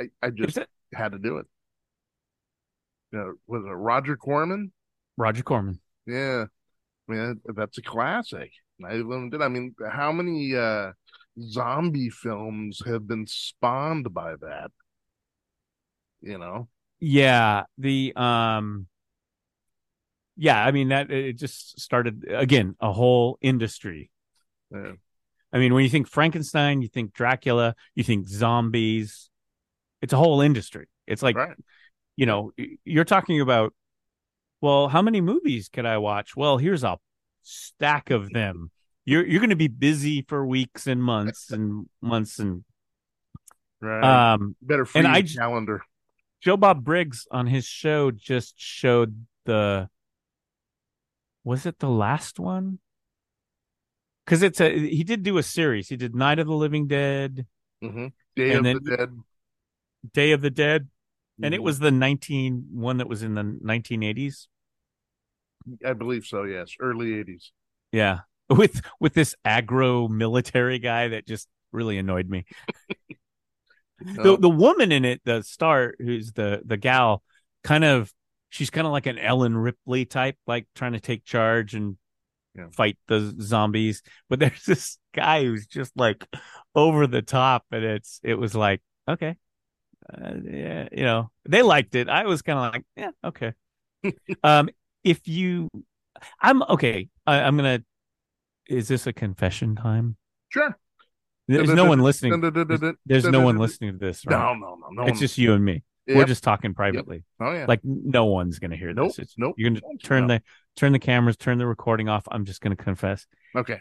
I, 0.00 0.04
I 0.22 0.30
just 0.30 0.58
had 0.92 1.12
to 1.12 1.18
do 1.18 1.38
it. 1.38 1.46
Uh, 3.16 3.32
was 3.46 3.64
it 3.64 3.70
Roger 3.70 4.16
Corman? 4.16 4.72
Roger 5.16 5.42
Corman. 5.42 5.80
Yeah. 6.06 6.46
I 7.08 7.12
mean, 7.12 7.40
that's 7.54 7.78
a 7.78 7.82
classic. 7.82 8.50
Night 8.78 8.94
of 8.94 8.98
the 8.98 9.04
Living 9.04 9.30
Dead. 9.30 9.42
I 9.42 9.48
mean, 9.48 9.74
how 9.90 10.12
many 10.12 10.54
uh, 10.54 10.92
zombie 11.40 12.10
films 12.10 12.82
have 12.86 13.06
been 13.06 13.26
spawned 13.26 14.12
by 14.12 14.34
that? 14.40 14.70
You 16.20 16.38
know? 16.38 16.68
Yeah. 17.00 17.64
The, 17.78 18.12
um, 18.16 18.86
yeah, 20.36 20.62
I 20.62 20.70
mean 20.70 20.88
that 20.88 21.10
it 21.10 21.38
just 21.38 21.80
started 21.80 22.26
again 22.28 22.76
a 22.80 22.92
whole 22.92 23.38
industry. 23.40 24.10
Yeah. 24.70 24.92
I 25.52 25.58
mean, 25.58 25.72
when 25.72 25.84
you 25.84 25.90
think 25.90 26.08
Frankenstein, 26.08 26.82
you 26.82 26.88
think 26.88 27.14
Dracula, 27.14 27.74
you 27.94 28.04
think 28.04 28.28
zombies. 28.28 29.30
It's 30.02 30.12
a 30.12 30.16
whole 30.16 30.40
industry. 30.42 30.86
It's 31.06 31.22
like, 31.22 31.36
right. 31.36 31.56
you 32.16 32.26
know, 32.26 32.52
you're 32.84 33.04
talking 33.04 33.40
about. 33.40 33.72
Well, 34.60 34.88
how 34.88 35.02
many 35.02 35.20
movies 35.20 35.68
could 35.68 35.86
I 35.86 35.98
watch? 35.98 36.34
Well, 36.34 36.56
here's 36.56 36.82
a 36.82 36.98
stack 37.42 38.10
of 38.10 38.30
them. 38.30 38.70
You're 39.04 39.24
you're 39.26 39.40
going 39.40 39.50
to 39.50 39.56
be 39.56 39.68
busy 39.68 40.22
for 40.28 40.44
weeks 40.44 40.86
and 40.86 41.02
months 41.02 41.50
and 41.50 41.88
months 42.02 42.38
and. 42.38 42.64
Right. 43.80 44.32
Um. 44.32 44.56
Better 44.60 44.84
free 44.84 45.00
and 45.00 45.08
I, 45.08 45.22
calendar. 45.22 45.82
Joe 46.42 46.56
Bob 46.56 46.84
Briggs 46.84 47.26
on 47.30 47.46
his 47.46 47.64
show 47.64 48.10
just 48.10 48.54
showed 48.58 49.26
the 49.44 49.88
was 51.46 51.64
it 51.64 51.78
the 51.78 51.88
last 51.88 52.40
one? 52.40 52.80
Because 54.24 54.42
it's 54.42 54.60
a 54.60 54.76
he 54.76 55.04
did 55.04 55.22
do 55.22 55.38
a 55.38 55.42
series. 55.44 55.88
He 55.88 55.96
did 55.96 56.12
Night 56.12 56.40
of 56.40 56.48
the 56.48 56.52
Living 56.52 56.88
Dead, 56.88 57.46
mm-hmm. 57.82 58.08
Day 58.34 58.52
of 58.54 58.64
the 58.64 58.80
Dead, 58.80 59.20
Day 60.12 60.32
of 60.32 60.40
the 60.40 60.50
Dead, 60.50 60.82
mm-hmm. 60.82 61.44
and 61.44 61.54
it 61.54 61.58
mm-hmm. 61.58 61.64
was 61.64 61.78
the 61.78 61.92
nineteen 61.92 62.66
one 62.72 62.96
that 62.96 63.08
was 63.08 63.22
in 63.22 63.34
the 63.34 63.44
nineteen 63.62 64.02
eighties. 64.02 64.48
I 65.86 65.92
believe 65.92 66.26
so. 66.26 66.42
Yes, 66.42 66.74
early 66.80 67.14
eighties. 67.14 67.52
Yeah, 67.92 68.20
with 68.50 68.82
with 68.98 69.14
this 69.14 69.36
aggro 69.46 70.10
military 70.10 70.80
guy 70.80 71.08
that 71.08 71.28
just 71.28 71.46
really 71.70 71.96
annoyed 71.96 72.28
me. 72.28 72.44
the 74.00 74.36
the 74.36 74.50
woman 74.50 74.90
in 74.90 75.04
it, 75.04 75.20
the 75.24 75.42
star, 75.42 75.94
who's 76.00 76.32
the 76.32 76.62
the 76.64 76.76
gal, 76.76 77.22
kind 77.62 77.84
of 77.84 78.12
she's 78.50 78.70
kind 78.70 78.86
of 78.86 78.92
like 78.92 79.06
an 79.06 79.18
Ellen 79.18 79.56
Ripley 79.56 80.04
type, 80.04 80.36
like 80.46 80.66
trying 80.74 80.92
to 80.92 81.00
take 81.00 81.24
charge 81.24 81.74
and 81.74 81.96
yeah. 82.54 82.66
fight 82.72 82.98
the 83.08 83.34
zombies. 83.40 84.02
But 84.28 84.38
there's 84.40 84.64
this 84.64 84.98
guy 85.14 85.44
who's 85.44 85.66
just 85.66 85.96
like 85.96 86.26
over 86.74 87.06
the 87.06 87.22
top, 87.22 87.64
and 87.70 87.84
it's 87.84 88.20
it 88.22 88.34
was 88.34 88.54
like 88.54 88.82
okay, 89.08 89.36
uh, 90.12 90.32
yeah, 90.44 90.88
you 90.92 91.04
know, 91.04 91.30
they 91.48 91.62
liked 91.62 91.94
it. 91.94 92.08
I 92.08 92.26
was 92.26 92.42
kind 92.42 92.58
of 92.58 92.72
like, 92.72 92.84
yeah, 92.96 93.10
okay. 93.24 93.52
um, 94.44 94.68
if 95.02 95.26
you, 95.26 95.68
I'm 96.40 96.62
okay. 96.62 97.08
I, 97.26 97.40
I'm 97.40 97.56
gonna. 97.56 97.82
Is 98.68 98.88
this 98.88 99.06
a 99.06 99.12
confession 99.12 99.76
time? 99.76 100.16
Sure. 100.48 100.76
There's 101.48 101.72
no 101.72 101.84
one 101.84 102.00
listening. 102.00 102.40
There's, 102.40 102.94
there's 103.06 103.24
no 103.24 103.40
one 103.40 103.58
listening 103.58 103.92
to 103.92 103.98
this. 103.98 104.26
Right? 104.26 104.36
No, 104.36 104.54
no, 104.54 104.74
no, 104.74 104.88
no. 104.90 105.08
It's 105.08 105.20
just 105.20 105.38
you 105.38 105.52
and 105.52 105.64
me. 105.64 105.84
Yep. 106.06 106.16
We're 106.16 106.24
just 106.24 106.44
talking 106.44 106.72
privately. 106.72 107.24
Yep. 107.40 107.48
Oh 107.48 107.52
yeah. 107.52 107.66
Like 107.66 107.80
no 107.82 108.26
one's 108.26 108.58
gonna 108.58 108.76
hear 108.76 108.92
nope. 108.92 109.08
this. 109.08 109.18
It's, 109.18 109.34
nope. 109.36 109.54
You're 109.58 109.70
gonna 109.70 109.80
turn 110.02 110.28
the 110.28 110.42
turn 110.76 110.92
the 110.92 110.98
cameras, 110.98 111.36
turn 111.36 111.58
the 111.58 111.66
recording 111.66 112.08
off. 112.08 112.26
I'm 112.30 112.44
just 112.44 112.60
gonna 112.60 112.76
confess. 112.76 113.26
Okay. 113.54 113.80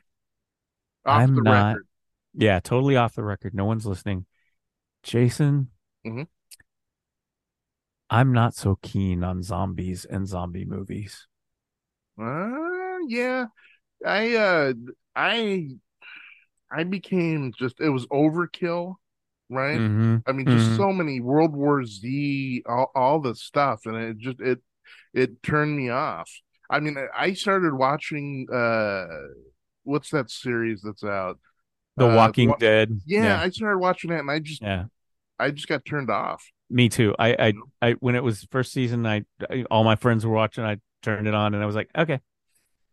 Off 1.06 1.22
I'm 1.22 1.36
the 1.36 1.42
not, 1.42 1.68
record. 1.68 1.88
Yeah, 2.34 2.60
totally 2.60 2.96
off 2.96 3.14
the 3.14 3.24
record. 3.24 3.54
No 3.54 3.66
one's 3.66 3.86
listening. 3.86 4.26
Jason. 5.04 5.70
Mm-hmm. 6.06 6.24
I'm 8.10 8.34
not 8.34 8.56
so 8.56 8.80
keen 8.82 9.24
on 9.24 9.44
zombies 9.44 10.06
and 10.06 10.28
zombie 10.28 10.66
movies. 10.66 11.28
Uh 12.20 12.98
yeah. 13.08 13.46
I 14.04 14.36
uh 14.36 14.74
I 15.16 15.70
I 16.72 16.84
became 16.86 17.54
just 17.58 17.80
it 17.80 17.90
was 17.90 18.08
overkill 18.08 18.96
right? 19.50 19.80
Mm-hmm. 19.80 20.18
I 20.28 20.32
mean, 20.32 20.46
just 20.48 20.68
mm-hmm. 20.68 20.78
so 20.78 20.92
many 20.92 21.22
World 21.22 21.54
War 21.56 21.84
Z, 21.86 22.64
all, 22.66 22.92
all 22.96 23.20
the 23.20 23.36
stuff, 23.36 23.82
and 23.86 23.96
it 23.96 24.18
just 24.18 24.40
it 24.40 24.60
it 25.14 25.44
turned 25.44 25.76
me 25.76 25.90
off. 25.90 26.30
I 26.70 26.80
mean, 26.80 26.98
I 27.16 27.34
started 27.34 27.74
watching 27.74 28.48
uh, 28.52 29.06
what's 29.84 30.10
that 30.10 30.32
series 30.32 30.82
that's 30.82 31.04
out? 31.04 31.40
The 31.98 32.10
Uh, 32.10 32.16
Walking 32.16 32.50
Wa- 32.50 32.58
Dead. 32.58 33.00
Yeah, 33.06 33.40
I 33.40 33.50
started 33.50 33.80
watching 33.80 34.10
that 34.10 34.20
and 34.20 34.32
I 34.32 34.40
just 34.40 34.62
yeah. 34.62 34.86
I 35.40 35.52
just 35.52 35.68
got 35.68 35.86
turned 35.86 36.10
off. 36.10 36.44
Me 36.70 36.90
too. 36.90 37.14
I, 37.20 37.34
I, 37.34 37.54
I, 37.82 37.92
when 38.00 38.16
it 38.16 38.24
was 38.24 38.48
first 38.50 38.72
season, 38.72 39.06
I, 39.06 39.24
I, 39.50 39.66
all 39.70 39.84
my 39.84 39.96
friends 39.96 40.26
were 40.26 40.34
watching. 40.34 40.64
I 40.64 40.78
turned 41.04 41.28
it 41.28 41.36
on, 41.36 41.54
and 41.54 41.62
I 41.62 41.68
was 41.68 41.76
like, 41.76 41.90
okay, 41.96 42.20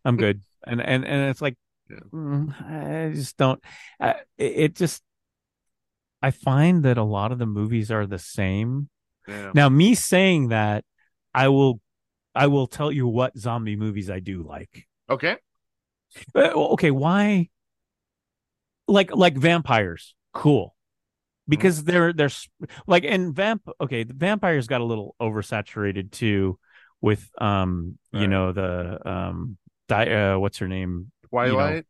I'm 0.04 0.16
good. 0.16 0.42
And 0.64 0.80
and 0.82 1.04
and 1.04 1.30
it's 1.30 1.40
like, 1.40 1.56
Yeah. 1.88 1.96
mm, 2.12 3.08
I 3.10 3.14
just 3.14 3.36
don't. 3.36 3.62
I, 3.98 4.10
it, 4.36 4.52
it 4.56 4.76
just, 4.76 5.02
I 6.22 6.30
find 6.30 6.84
that 6.84 6.98
a 6.98 7.02
lot 7.02 7.32
of 7.32 7.38
the 7.38 7.46
movies 7.46 7.90
are 7.90 8.06
the 8.06 8.18
same. 8.18 8.88
Yeah. 9.26 9.52
Now, 9.54 9.68
me 9.68 9.94
saying 9.94 10.48
that, 10.48 10.84
I 11.34 11.48
will, 11.48 11.80
I 12.34 12.46
will 12.46 12.66
tell 12.66 12.92
you 12.92 13.06
what 13.06 13.36
zombie 13.36 13.76
movies 13.76 14.08
I 14.10 14.20
do 14.20 14.42
like. 14.42 14.86
Okay. 15.10 15.36
Uh, 16.34 16.50
Okay, 16.54 16.90
why? 16.90 17.48
Like 18.88 19.14
like 19.14 19.36
vampires, 19.36 20.14
cool, 20.34 20.74
because 21.48 21.84
they're 21.84 22.12
they're 22.12 22.30
like 22.86 23.04
and 23.04 23.34
vamp. 23.34 23.62
Okay, 23.80 24.02
the 24.02 24.12
vampires 24.12 24.66
got 24.66 24.80
a 24.80 24.84
little 24.84 25.14
oversaturated 25.20 26.10
too, 26.10 26.58
with 27.00 27.30
um 27.40 27.96
you 28.12 28.26
know 28.26 28.52
the 28.52 28.98
um 29.08 29.56
di- 29.88 30.12
uh, 30.12 30.38
what's 30.38 30.58
her 30.58 30.68
name? 30.68 31.12
Twilight. 31.30 31.86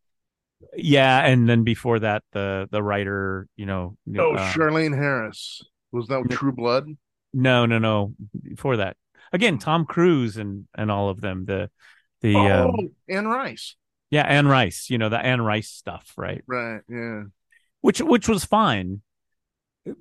Yeah, 0.76 1.24
and 1.24 1.48
then 1.48 1.64
before 1.64 1.98
that 2.00 2.22
the 2.32 2.68
the 2.70 2.82
writer 2.82 3.48
you 3.56 3.66
know 3.66 3.96
oh, 4.18 4.34
uh, 4.34 4.52
Charlaine 4.52 4.94
Harris. 4.96 5.62
Was 5.92 6.08
that 6.08 6.24
True 6.30 6.52
Blood? 6.52 6.86
no 7.34 7.64
no 7.66 7.78
no 7.78 8.14
before 8.42 8.76
that 8.78 8.96
again 9.32 9.58
Tom 9.58 9.86
Cruise 9.86 10.36
and 10.36 10.66
and 10.76 10.90
all 10.90 11.08
of 11.08 11.20
them 11.20 11.44
the 11.46 11.70
the 12.20 12.36
oh, 12.36 12.68
um, 12.68 12.90
Anne 13.08 13.26
Rice. 13.26 13.74
yeah 14.10 14.22
Anne 14.22 14.46
Rice 14.46 14.90
you 14.90 14.98
know 14.98 15.08
the 15.08 15.18
Anne 15.18 15.40
Rice 15.40 15.68
stuff 15.70 16.12
right 16.16 16.42
Right. 16.46 16.80
Yeah. 16.88 17.22
which 17.80 18.00
which 18.00 18.28
was 18.28 18.44
fine. 18.44 19.02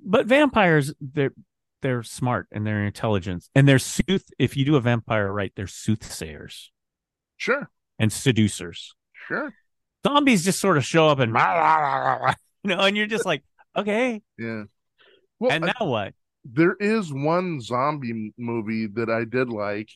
But 0.04 0.26
vampires, 0.26 0.94
they're 1.00 1.32
they're 1.80 2.02
smart 2.04 2.46
and 2.52 2.64
they're 2.66 2.84
intelligent 2.84 3.48
and 3.54 3.66
they're 3.66 3.80
sooth. 3.80 4.26
If 4.38 4.56
you 4.56 4.64
do 4.64 4.76
a 4.76 4.80
vampire 4.80 5.32
right, 5.32 5.52
they're 5.56 5.66
soothsayers 5.66 6.70
Sure. 7.36 7.68
and 7.98 8.12
seducers. 8.12 8.94
Sure. 9.26 9.52
Zombies 10.06 10.44
just 10.44 10.60
sort 10.60 10.76
of 10.76 10.84
show 10.84 11.08
up 11.08 11.18
and 11.20 11.32
you 12.64 12.70
know, 12.76 12.80
and 12.80 12.96
you're 12.96 13.06
just 13.06 13.26
like, 13.26 13.42
okay, 13.76 14.22
Yeah. 14.38 14.64
Well, 15.38 15.50
and 15.52 15.64
I- 15.64 15.72
now 15.78 15.86
what? 15.86 16.14
there 16.44 16.74
is 16.80 17.12
one 17.12 17.60
zombie 17.60 18.32
movie 18.36 18.86
that 18.94 19.08
I 19.08 19.24
did 19.24 19.48
like 19.48 19.88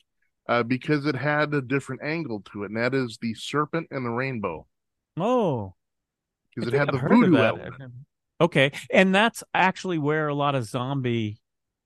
uh, 0.47 0.63
because 0.63 1.05
it 1.05 1.15
had 1.15 1.53
a 1.53 1.61
different 1.61 2.03
angle 2.03 2.41
to 2.53 2.63
it, 2.63 2.67
and 2.71 2.77
that 2.77 2.93
is 2.93 3.17
The 3.21 3.33
Serpent 3.33 3.87
and 3.91 4.05
the 4.05 4.09
Rainbow. 4.09 4.65
Oh, 5.17 5.73
Because 6.55 6.73
it 6.73 6.77
had 6.77 6.89
I've 6.89 7.01
the 7.01 7.07
voodoo 7.07 7.35
element. 7.37 7.75
Okay, 8.39 8.71
and 8.91 9.13
that's 9.13 9.43
actually 9.53 9.97
where 9.97 10.27
a 10.29 10.35
lot 10.35 10.55
of 10.55 10.63
zombie 10.65 11.39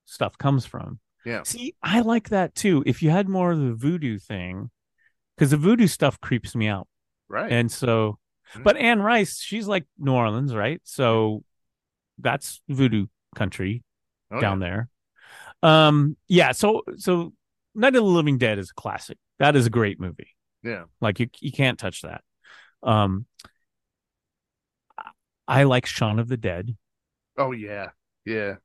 stuff 0.05 0.37
comes 0.37 0.65
from. 0.65 0.99
Yeah. 1.25 1.41
See, 1.43 1.73
I 1.81 2.01
like 2.01 2.29
that 2.29 2.53
too. 2.55 2.83
If 2.85 3.01
you 3.01 3.09
had 3.09 3.29
more 3.29 3.51
of 3.51 3.59
the 3.59 3.73
voodoo 3.73 4.19
thing, 4.19 4.69
because 5.35 5.51
the 5.51 5.57
voodoo 5.57 5.87
stuff 5.87 6.19
creeps 6.19 6.55
me 6.55 6.67
out. 6.67 6.87
Right. 7.31 7.51
And 7.51 7.71
so, 7.71 8.19
Mhm. 8.53 8.63
but 8.63 8.75
Anne 8.77 9.01
Rice, 9.01 9.39
she's 9.39 9.67
like 9.67 9.85
New 9.97 10.11
Orleans, 10.13 10.53
right? 10.53 10.81
So 10.83 11.43
that's 12.17 12.61
voodoo 12.67 13.07
country 13.35 13.83
Oh, 14.29 14.39
down 14.41 14.59
there. 14.59 14.89
Um, 15.63 16.17
yeah. 16.27 16.51
So, 16.51 16.83
so 16.97 17.33
Night 17.73 17.95
of 17.95 18.03
the 18.03 18.09
Living 18.09 18.37
Dead 18.37 18.59
is 18.59 18.71
a 18.71 18.73
classic. 18.73 19.17
That 19.39 19.55
is 19.55 19.65
a 19.65 19.69
great 19.69 19.99
movie. 19.99 20.27
Yeah. 20.63 20.83
Like 20.99 21.19
you, 21.19 21.29
you 21.39 21.51
can't 21.51 21.79
touch 21.79 22.01
that. 22.01 22.21
Um, 22.83 23.25
I 25.47 25.63
like 25.63 25.85
Shaun 25.85 26.19
of 26.19 26.27
the 26.27 26.37
Dead 26.37 26.75
Oh, 27.37 27.51
yeah. 27.51 27.91
Yeah. 28.25 28.55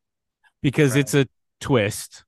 because 0.62 0.92
Right. 0.92 1.00
it's 1.00 1.14
a 1.14 1.28
twist 1.60 2.24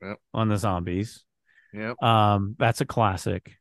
Yep. 0.00 0.18
on 0.34 0.48
the 0.48 0.56
zombies. 0.56 1.24
Yep. 1.72 2.02
Um, 2.02 2.56
that's 2.58 2.80
a 2.80 2.86
classic. 2.86 3.56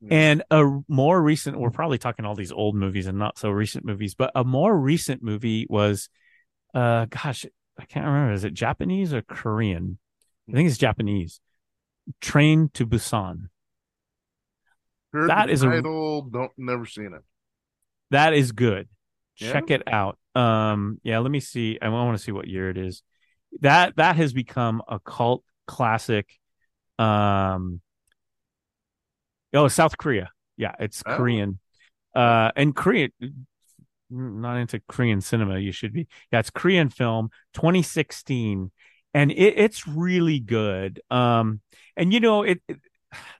Yeah. 0.00 0.08
And 0.10 0.42
a 0.50 0.80
more 0.86 1.20
recent, 1.20 1.58
we're 1.58 1.70
probably 1.70 1.98
talking 1.98 2.24
all 2.24 2.36
these 2.36 2.52
old 2.52 2.76
movies 2.76 3.06
and 3.06 3.18
not 3.18 3.38
so 3.38 3.50
recent 3.50 3.84
movies, 3.84 4.14
but 4.14 4.30
a 4.34 4.44
more 4.44 4.76
recent 4.76 5.22
movie 5.22 5.66
was, 5.68 6.08
uh, 6.74 7.06
gosh, 7.06 7.44
I 7.78 7.84
can't 7.84 8.06
remember. 8.06 8.32
Is 8.32 8.44
it 8.44 8.54
Japanese 8.54 9.12
or 9.12 9.22
Korean? 9.22 9.98
I 10.48 10.52
think 10.52 10.68
it's 10.68 10.78
Japanese. 10.78 11.40
Train 12.20 12.70
to 12.74 12.86
Busan. 12.86 13.48
Heard 15.12 15.30
that 15.30 15.50
is 15.50 15.62
a- 15.62 15.68
title, 15.68 16.22
don't 16.22 16.52
never 16.56 16.86
seen 16.86 17.12
it. 17.14 17.22
That 18.10 18.34
is 18.34 18.52
good. 18.52 18.88
Yeah? 19.36 19.52
Check 19.52 19.70
it 19.70 19.82
out. 19.86 20.18
Um, 20.34 21.00
yeah, 21.02 21.18
let 21.18 21.30
me 21.30 21.40
see. 21.40 21.78
I 21.80 21.88
want 21.88 22.16
to 22.16 22.22
see 22.22 22.32
what 22.32 22.48
year 22.48 22.70
it 22.70 22.78
is. 22.78 23.02
That 23.60 23.96
that 23.96 24.16
has 24.16 24.32
become 24.32 24.82
a 24.88 24.98
cult 24.98 25.42
classic. 25.66 26.28
Um, 26.98 27.80
oh, 29.54 29.68
South 29.68 29.96
Korea. 29.98 30.30
Yeah, 30.56 30.74
it's 30.78 31.02
Oh. 31.06 31.16
Korean. 31.16 31.58
Uh, 32.14 32.50
and 32.56 32.74
Korean, 32.74 33.12
not 34.10 34.56
into 34.56 34.80
Korean 34.88 35.20
cinema. 35.20 35.58
You 35.58 35.72
should 35.72 35.92
be. 35.92 36.08
Yeah, 36.32 36.40
it's 36.40 36.50
Korean 36.50 36.88
film, 36.88 37.30
2016, 37.54 38.70
and 39.14 39.30
it, 39.30 39.34
it's 39.56 39.86
really 39.86 40.40
good. 40.40 41.00
Um, 41.10 41.60
and 41.96 42.12
you 42.12 42.20
know 42.20 42.42
it, 42.42 42.60
it. 42.68 42.78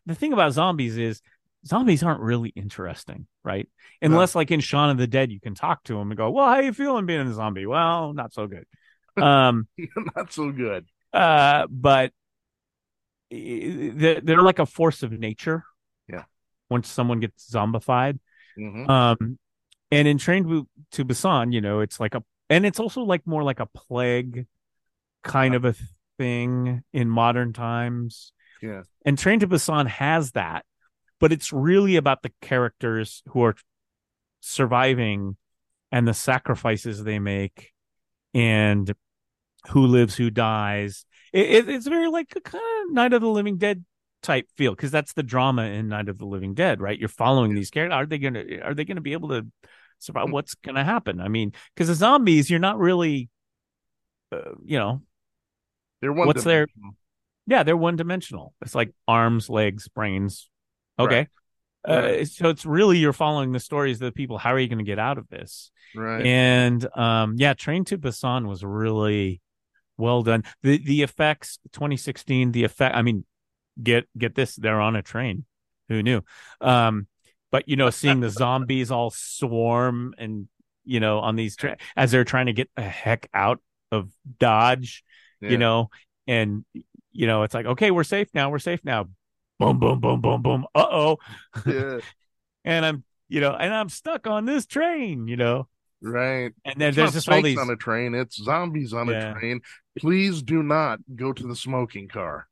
The 0.06 0.14
thing 0.14 0.32
about 0.32 0.52
zombies 0.52 0.96
is 0.96 1.20
zombies 1.66 2.02
aren't 2.02 2.20
really 2.20 2.50
interesting, 2.50 3.26
right? 3.44 3.68
Unless, 4.00 4.34
like 4.34 4.50
in 4.50 4.60
Shaun 4.60 4.90
of 4.90 4.98
the 4.98 5.06
Dead, 5.06 5.30
you 5.32 5.40
can 5.40 5.54
talk 5.54 5.82
to 5.84 5.94
them 5.94 6.10
and 6.10 6.16
go, 6.16 6.30
"Well, 6.30 6.46
how 6.46 6.60
you 6.60 6.72
feeling 6.72 7.06
being 7.06 7.26
a 7.26 7.32
zombie?" 7.34 7.66
Well, 7.66 8.12
not 8.12 8.32
so 8.32 8.46
good. 8.46 8.64
Um, 9.18 9.66
Not 10.14 10.32
so 10.32 10.52
good. 10.52 10.86
uh, 11.12 11.66
but 11.68 12.12
they're, 13.30 14.20
they're 14.20 14.42
like 14.42 14.58
a 14.58 14.66
force 14.66 15.02
of 15.02 15.12
nature. 15.12 15.64
Once 16.70 16.88
someone 16.88 17.20
gets 17.20 17.50
zombified, 17.50 18.18
hmm 18.56 18.90
um, 18.90 19.38
and 19.90 20.06
in 20.06 20.18
Train 20.18 20.44
to, 20.44 20.68
to 20.92 21.04
Busan, 21.04 21.52
you 21.52 21.60
know, 21.60 21.80
it's 21.80 21.98
like 21.98 22.14
a, 22.14 22.22
and 22.50 22.66
it's 22.66 22.80
also 22.80 23.02
like 23.02 23.26
more 23.26 23.42
like 23.42 23.60
a 23.60 23.66
plague 23.66 24.46
kind 25.22 25.54
of 25.54 25.64
a 25.64 25.74
thing 26.18 26.82
in 26.92 27.08
modern 27.08 27.52
times. 27.52 28.32
Yeah. 28.60 28.82
And 29.04 29.18
Train 29.18 29.40
to 29.40 29.48
Busan 29.48 29.86
has 29.86 30.32
that, 30.32 30.64
but 31.20 31.32
it's 31.32 31.52
really 31.52 31.96
about 31.96 32.22
the 32.22 32.32
characters 32.42 33.22
who 33.28 33.42
are 33.44 33.54
surviving 34.40 35.36
and 35.90 36.06
the 36.06 36.14
sacrifices 36.14 37.02
they 37.02 37.18
make 37.18 37.72
and 38.34 38.94
who 39.70 39.86
lives, 39.86 40.16
who 40.16 40.30
dies. 40.30 41.04
It, 41.32 41.50
it, 41.50 41.68
it's 41.68 41.86
very 41.86 42.08
like 42.08 42.34
a 42.36 42.40
kind 42.40 42.62
of 42.88 42.92
Night 42.92 43.12
of 43.12 43.22
the 43.22 43.28
Living 43.28 43.56
Dead 43.56 43.84
type 44.22 44.48
feel 44.56 44.72
because 44.74 44.90
that's 44.90 45.12
the 45.12 45.22
drama 45.22 45.62
in 45.62 45.88
Night 45.88 46.08
of 46.08 46.18
the 46.18 46.26
Living 46.26 46.54
Dead, 46.54 46.80
right? 46.80 46.98
You're 46.98 47.08
following 47.08 47.54
these 47.54 47.70
characters. 47.70 47.94
Are 47.94 48.06
they 48.06 48.18
gonna 48.18 48.44
are 48.62 48.74
they 48.74 48.84
gonna 48.84 49.00
be 49.00 49.12
able 49.12 49.28
to 49.30 49.46
survive? 49.98 50.30
What's 50.30 50.54
gonna 50.54 50.84
happen? 50.84 51.20
I 51.20 51.28
mean, 51.28 51.52
because 51.74 51.88
the 51.88 51.94
zombies, 51.94 52.50
you're 52.50 52.58
not 52.60 52.78
really, 52.78 53.28
uh, 54.32 54.52
you 54.64 54.78
know, 54.78 55.02
They're 56.00 56.12
one 56.12 56.26
What's 56.26 56.44
their- 56.44 56.68
yeah, 57.46 57.62
they're 57.62 57.76
one 57.76 57.96
dimensional. 57.96 58.54
It's 58.60 58.74
like 58.74 58.92
arms, 59.06 59.48
legs, 59.48 59.88
brains. 59.88 60.48
Okay. 60.98 61.28
Uh, 61.88 62.00
Right. 62.02 62.28
so 62.28 62.48
it's 62.50 62.66
really 62.66 62.98
you're 62.98 63.12
following 63.14 63.52
the 63.52 63.60
stories 63.60 63.96
of 64.00 64.06
the 64.06 64.12
people. 64.12 64.36
How 64.36 64.52
are 64.52 64.58
you 64.58 64.68
going 64.68 64.78
to 64.78 64.84
get 64.84 64.98
out 64.98 65.16
of 65.16 65.28
this? 65.28 65.70
right? 65.94 66.26
And 66.26 66.86
um, 66.96 67.34
yeah, 67.38 67.54
Train 67.54 67.84
to 67.86 67.96
Busan 67.96 68.46
was 68.46 68.62
really 68.64 69.40
well 69.96 70.22
done. 70.22 70.44
The 70.62 70.78
the 70.78 71.02
effects, 71.02 71.58
2016, 71.72 72.52
the 72.52 72.64
effect. 72.64 72.94
I 72.94 73.02
mean, 73.02 73.24
get 73.82 74.06
get 74.16 74.34
this, 74.34 74.56
they're 74.56 74.80
on 74.80 74.96
a 74.96 75.02
train. 75.02 75.44
Who 75.88 76.02
knew? 76.02 76.22
Um, 76.60 77.06
but 77.50 77.68
you 77.68 77.76
know, 77.76 77.90
seeing 77.90 78.20
the 78.20 78.30
zombies 78.30 78.90
all 78.90 79.10
swarm 79.10 80.14
and 80.18 80.48
you 80.84 81.00
know 81.00 81.20
on 81.20 81.36
these 81.36 81.56
tra- 81.56 81.76
as 81.96 82.10
they're 82.10 82.24
trying 82.24 82.46
to 82.46 82.52
get 82.52 82.70
the 82.76 82.82
heck 82.82 83.28
out 83.32 83.60
of 83.90 84.10
Dodge, 84.38 85.02
Yeah. 85.40 85.50
you 85.50 85.58
know, 85.58 85.90
and 86.26 86.64
you 87.12 87.26
know, 87.26 87.42
it's 87.42 87.54
like 87.54 87.66
okay, 87.66 87.90
we're 87.90 88.04
safe 88.04 88.28
now, 88.34 88.50
we're 88.50 88.58
safe 88.58 88.80
now. 88.84 89.08
Boom, 89.58 89.78
boom, 89.78 89.98
boom, 90.00 90.20
boom, 90.20 90.42
boom. 90.42 90.66
Uh 90.74 90.86
oh, 90.90 91.16
yeah, 91.66 91.98
and 92.64 92.84
I'm 92.86 93.04
you 93.28 93.40
know, 93.40 93.52
and 93.54 93.72
I'm 93.74 93.88
stuck 93.88 94.26
on 94.26 94.44
this 94.44 94.66
train, 94.66 95.26
you 95.28 95.36
know. 95.36 95.68
right. 96.00 96.52
And 96.64 96.80
then 96.80 96.88
It's 96.90 96.96
there's 96.96 97.12
just 97.12 97.28
all 97.28 97.42
these 97.42 97.58
on 97.58 97.70
a 97.70 97.76
train. 97.76 98.14
It's 98.14 98.36
zombies 98.42 98.92
on 98.92 99.08
Yeah. 99.08 99.30
a 99.30 99.34
train. 99.34 99.60
Please 99.98 100.42
do 100.42 100.62
not 100.62 101.00
go 101.16 101.32
to 101.32 101.46
the 101.46 101.56
smoking 101.56 102.08
car. 102.08 102.46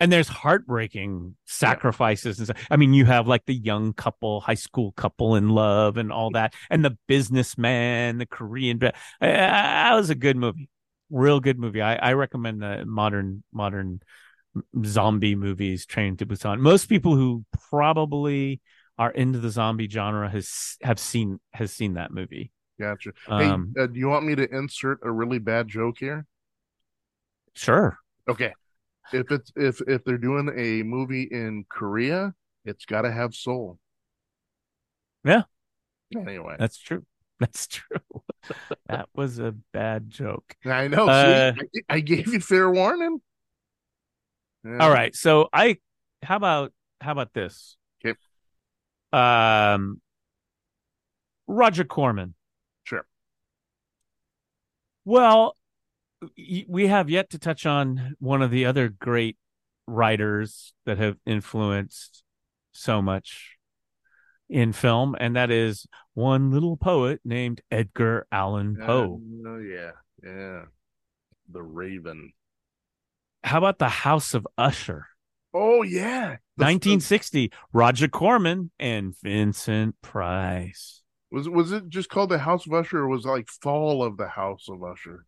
And 0.00 0.12
there's 0.12 0.28
heartbreaking 0.28 1.36
sacrifices 1.44 2.38
and 2.38 2.46
stuff. 2.46 2.66
I 2.70 2.76
mean, 2.76 2.94
you 2.94 3.04
have 3.06 3.26
like 3.26 3.44
the 3.46 3.54
young 3.54 3.92
couple, 3.92 4.40
high 4.40 4.54
school 4.54 4.92
couple 4.92 5.36
in 5.36 5.48
love 5.48 5.96
and 5.96 6.12
all 6.12 6.30
that, 6.30 6.54
and 6.70 6.84
the 6.84 6.96
businessman, 7.06 8.18
the 8.18 8.26
Korean. 8.26 8.82
Uh, 8.82 8.92
that 9.20 9.94
was 9.94 10.10
a 10.10 10.14
good 10.14 10.36
movie, 10.36 10.68
real 11.10 11.40
good 11.40 11.58
movie. 11.58 11.82
I, 11.82 11.96
I 11.96 12.12
recommend 12.12 12.62
the 12.62 12.84
modern 12.86 13.42
modern 13.52 14.00
zombie 14.84 15.34
movies. 15.34 15.86
Train 15.86 16.16
to 16.18 16.26
Busan. 16.26 16.60
Most 16.60 16.88
people 16.88 17.16
who 17.16 17.44
probably 17.70 18.60
are 18.98 19.10
into 19.10 19.38
the 19.38 19.50
zombie 19.50 19.88
genre 19.88 20.28
has 20.28 20.76
have 20.82 20.98
seen 20.98 21.40
has 21.52 21.72
seen 21.72 21.94
that 21.94 22.12
movie. 22.12 22.50
Gotcha. 22.80 23.10
Um, 23.26 23.72
hey, 23.74 23.82
uh, 23.82 23.86
do 23.86 23.98
you 23.98 24.08
want 24.08 24.24
me 24.24 24.36
to 24.36 24.48
insert 24.54 25.00
a 25.02 25.10
really 25.10 25.38
bad 25.38 25.68
joke 25.68 25.98
here? 25.98 26.26
sure. 27.54 27.98
Okay. 28.28 28.52
If 29.12 29.30
it's 29.30 29.52
if 29.56 29.80
if 29.86 30.04
they're 30.04 30.18
doing 30.18 30.50
a 30.56 30.82
movie 30.82 31.28
in 31.30 31.64
Korea, 31.68 32.34
it's 32.64 32.84
got 32.84 33.02
to 33.02 33.12
have 33.12 33.34
soul. 33.34 33.78
Yeah. 35.24 35.42
Anyway, 36.14 36.56
That's 36.58 36.78
true. 36.78 37.04
That's 37.40 37.66
true. 37.66 38.00
that 38.88 39.08
was 39.14 39.38
a 39.38 39.54
bad 39.72 40.10
joke. 40.10 40.56
I 40.64 40.88
know. 40.88 41.08
Uh, 41.08 41.54
see, 41.54 41.60
I, 41.90 41.96
I 41.96 42.00
gave 42.00 42.32
you 42.32 42.40
fair 42.40 42.70
warning. 42.70 43.20
Yeah. 44.64 44.78
All 44.78 44.90
right. 44.90 45.14
So 45.14 45.48
I 45.52 45.78
how 46.22 46.36
about 46.36 46.72
how 47.00 47.12
about 47.12 47.32
this? 47.32 47.76
Okay. 48.04 48.18
Um 49.12 50.00
Roger 51.46 51.84
Corman. 51.84 52.34
Sure. 52.84 53.06
Well, 55.04 55.56
we 56.68 56.86
have 56.88 57.08
yet 57.10 57.30
to 57.30 57.38
touch 57.38 57.66
on 57.66 58.16
one 58.18 58.42
of 58.42 58.50
the 58.50 58.66
other 58.66 58.88
great 58.88 59.36
writers 59.86 60.72
that 60.84 60.98
have 60.98 61.16
influenced 61.26 62.22
so 62.72 63.00
much 63.02 63.56
in 64.48 64.72
film, 64.72 65.14
and 65.18 65.36
that 65.36 65.50
is 65.50 65.86
one 66.14 66.50
little 66.50 66.76
poet 66.76 67.20
named 67.24 67.60
Edgar 67.70 68.26
Allan 68.32 68.78
uh, 68.80 68.86
Poe. 68.86 69.20
Oh 69.46 69.58
yeah, 69.58 69.90
yeah. 70.22 70.62
The 71.50 71.62
Raven. 71.62 72.32
How 73.44 73.58
about 73.58 73.78
the 73.78 73.88
House 73.88 74.34
of 74.34 74.46
Usher? 74.56 75.06
Oh 75.54 75.82
yeah. 75.82 76.36
The- 76.56 76.64
1960, 76.64 77.52
Roger 77.72 78.08
Corman 78.08 78.70
and 78.78 79.14
Vincent 79.22 80.00
Price. 80.02 81.02
was 81.30 81.48
was 81.48 81.72
it 81.72 81.88
just 81.88 82.08
called 82.08 82.30
the 82.30 82.38
House 82.38 82.66
of 82.66 82.72
Usher, 82.72 82.98
or 82.98 83.08
was 83.08 83.24
it 83.24 83.28
like 83.28 83.48
Fall 83.48 84.02
of 84.02 84.16
the 84.16 84.28
House 84.28 84.66
of 84.68 84.82
Usher? 84.82 85.26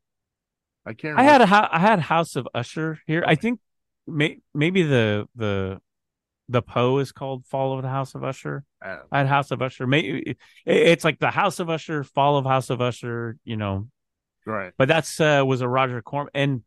I 0.91 0.95
can't. 0.95 1.17
I 1.17 1.23
had 1.23 1.41
a 1.41 1.69
I 1.73 1.79
had 1.79 2.01
House 2.01 2.35
of 2.35 2.49
Usher 2.53 2.99
here. 3.07 3.23
I 3.25 3.37
think 3.37 3.61
may, 4.09 4.39
maybe 4.53 4.83
the 4.83 5.29
the 5.37 5.81
the 6.49 6.63
Poe 6.63 6.99
is 6.99 7.13
called 7.13 7.47
Fall 7.47 7.77
of 7.77 7.83
the 7.83 7.89
House 7.89 8.17
of 8.17 8.25
Usher. 8.25 8.65
Uh, 8.85 8.97
I 9.13 9.19
had 9.19 9.29
House 9.29 9.53
of 9.53 9.63
Usher. 9.63 9.87
Maybe 9.87 10.37
it's 10.67 11.05
like 11.05 11.21
the 11.21 11.31
House 11.31 11.61
of 11.61 11.71
Usher, 11.71 12.03
Fall 12.03 12.39
of 12.39 12.45
House 12.45 12.71
of 12.71 12.81
Usher. 12.81 13.39
You 13.45 13.57
know, 13.57 13.87
right. 14.45 14.73
but 14.77 14.89
that's 14.89 15.21
uh, 15.21 15.45
was 15.47 15.61
a 15.61 15.69
Roger 15.69 16.03
Corman 16.03 16.31
and 16.35 16.63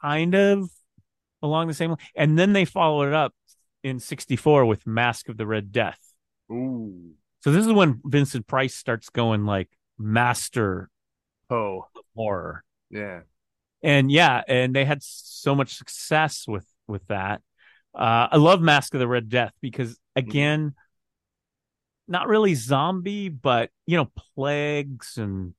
kind 0.00 0.36
of 0.36 0.70
along 1.42 1.66
the 1.66 1.74
same 1.74 1.90
line. 1.90 1.98
And 2.14 2.38
then 2.38 2.52
they 2.52 2.64
followed 2.64 3.08
it 3.08 3.14
up 3.14 3.34
in 3.82 3.98
'64 3.98 4.64
with 4.64 4.86
Mask 4.86 5.28
of 5.28 5.36
the 5.36 5.46
Red 5.46 5.72
Death. 5.72 5.98
Ooh. 6.52 7.14
So 7.40 7.50
this 7.50 7.66
is 7.66 7.72
when 7.72 8.00
Vincent 8.04 8.46
Price 8.46 8.76
starts 8.76 9.08
going 9.08 9.44
like 9.44 9.70
master 9.98 10.88
of 11.48 11.82
horror. 12.14 12.62
Yeah. 12.90 13.20
And 13.82 14.10
yeah, 14.10 14.42
and 14.46 14.74
they 14.74 14.84
had 14.84 15.02
so 15.02 15.54
much 15.54 15.74
success 15.76 16.46
with 16.46 16.66
with 16.86 17.06
that. 17.08 17.42
Uh, 17.94 18.28
I 18.30 18.36
love 18.36 18.60
Mask 18.60 18.94
of 18.94 19.00
the 19.00 19.08
Red 19.08 19.28
Death 19.28 19.52
because 19.60 19.98
again, 20.14 20.74
not 22.08 22.28
really 22.28 22.54
zombie, 22.54 23.28
but 23.28 23.70
you 23.86 23.96
know, 23.96 24.10
plagues 24.34 25.16
and 25.16 25.54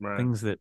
Right. 0.00 0.18
things 0.18 0.42
that 0.42 0.60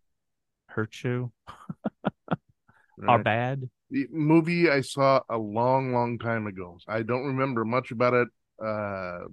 hurt 0.68 1.04
you 1.04 1.32
are 3.08 3.20
bad. 3.20 3.70
The 3.90 4.08
movie 4.12 4.70
I 4.70 4.82
saw 4.82 5.22
a 5.30 5.38
long, 5.38 5.94
long 5.94 6.20
time 6.20 6.46
ago. 6.48 6.78
I 6.88 7.04
don't 7.04 7.26
remember 7.26 7.64
much 7.64 7.92
about 7.92 8.14
it. 8.14 8.28
Uh, 8.64 9.28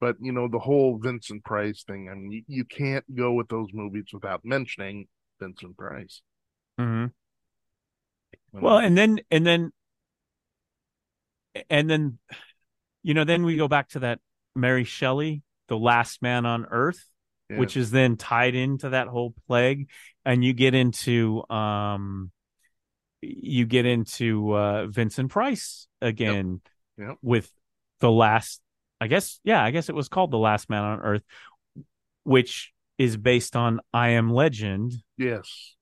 but 0.00 0.16
you 0.20 0.32
know 0.32 0.48
the 0.48 0.58
whole 0.58 0.98
Vincent 0.98 1.44
Price 1.44 1.84
thing. 1.84 2.08
I 2.10 2.14
mean, 2.14 2.30
you, 2.30 2.42
you 2.46 2.64
can't 2.64 3.04
go 3.14 3.32
with 3.32 3.48
those 3.48 3.68
movies 3.72 4.06
without 4.12 4.44
mentioning 4.44 5.08
Vincent 5.40 5.76
Price. 5.76 6.22
Mm-hmm. 6.80 7.06
Well, 8.60 8.78
and 8.78 8.96
then 8.96 9.20
and 9.30 9.46
then 9.46 9.72
and 11.70 11.88
then 11.90 12.18
you 13.02 13.14
know, 13.14 13.24
then 13.24 13.44
we 13.44 13.56
go 13.56 13.68
back 13.68 13.88
to 13.90 14.00
that 14.00 14.20
Mary 14.56 14.84
Shelley, 14.84 15.42
the 15.68 15.76
last 15.78 16.22
man 16.22 16.46
on 16.46 16.66
earth. 16.70 17.02
Yeah. 17.50 17.58
which 17.58 17.76
is 17.76 17.90
then 17.90 18.16
tied 18.16 18.54
into 18.54 18.88
that 18.88 19.06
whole 19.06 19.34
plague 19.46 19.90
and 20.24 20.42
you 20.42 20.54
get 20.54 20.74
into 20.74 21.46
um 21.50 22.30
you 23.20 23.66
get 23.66 23.84
into 23.84 24.56
uh 24.56 24.86
Vincent 24.86 25.30
Price 25.30 25.86
again 26.00 26.62
Yep. 26.96 27.18
with 27.20 27.52
the 28.00 28.10
last 28.10 28.62
I 28.98 29.08
guess 29.08 29.40
yeah 29.44 29.62
I 29.62 29.72
guess 29.72 29.90
it 29.90 29.94
was 29.94 30.08
called 30.08 30.30
the 30.30 30.38
last 30.38 30.70
man 30.70 30.84
on 30.84 31.00
earth 31.00 31.22
which 32.22 32.72
is 32.96 33.18
based 33.18 33.56
on 33.56 33.80
I 33.92 34.12
am 34.12 34.32
legend 34.32 34.94
yes, 35.18 35.74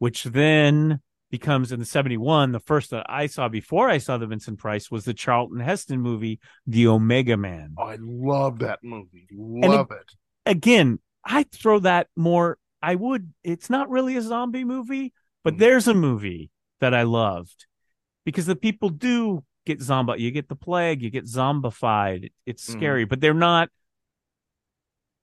which 0.00 0.24
then 0.24 1.00
becomes 1.30 1.70
in 1.70 1.78
the 1.78 1.84
71 1.86 2.50
the 2.50 2.58
first 2.58 2.90
that 2.90 3.06
I 3.08 3.26
saw 3.26 3.48
before 3.48 3.88
I 3.88 3.98
saw 3.98 4.18
the 4.18 4.26
Vincent 4.26 4.58
Price 4.58 4.90
was 4.90 5.04
the 5.04 5.14
Charlton 5.14 5.60
Heston 5.60 6.00
movie 6.00 6.40
The 6.66 6.88
Omega 6.88 7.36
Man 7.36 7.74
oh, 7.78 7.84
I 7.84 7.96
love 8.00 8.58
that 8.58 8.80
movie. 8.82 9.28
Love 9.32 9.92
it. 9.92 10.10
again, 10.44 10.98
I 11.24 11.44
throw 11.44 11.78
that 11.80 12.08
more. 12.16 12.58
I 12.82 12.96
would. 12.96 13.32
It's 13.44 13.70
not 13.70 13.88
really 13.90 14.16
a 14.16 14.22
zombie 14.22 14.64
movie, 14.64 15.12
but 15.44 15.54
Mhm. 15.54 15.58
there's 15.58 15.86
a 15.86 15.94
movie 15.94 16.50
that 16.80 16.94
I 16.94 17.02
loved 17.02 17.66
because 18.24 18.46
the 18.46 18.56
people 18.56 18.88
do 18.88 19.44
get 19.66 19.80
zombie. 19.82 20.14
You 20.22 20.30
get 20.32 20.48
the 20.48 20.56
plague. 20.56 21.02
You 21.02 21.10
get 21.10 21.26
zombified. 21.26 22.32
It's 22.46 22.66
Mhm. 22.66 22.72
scary, 22.72 23.04
but 23.04 23.20
they're 23.20 23.34
not. 23.34 23.68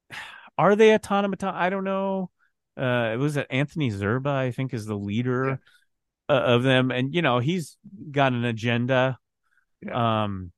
Are 0.58 0.76
they 0.76 0.94
automaton? 0.94 1.54
I 1.54 1.70
don't 1.70 1.84
know. 1.84 2.30
Uh, 2.78 3.12
it 3.14 3.18
was 3.18 3.34
that 3.36 3.48
Anthony 3.50 3.90
Zerbe, 3.92 4.28
I 4.28 4.52
think, 4.52 4.74
is 4.74 4.86
the 4.86 4.98
leader 4.98 5.60
uh, 6.30 6.32
of 6.32 6.64
them, 6.64 6.92
and 6.92 7.14
you 7.14 7.22
know 7.22 7.40
he's 7.40 7.78
got 8.12 8.34
an 8.34 8.46
agenda. 8.46 9.18
Um, 9.92 10.52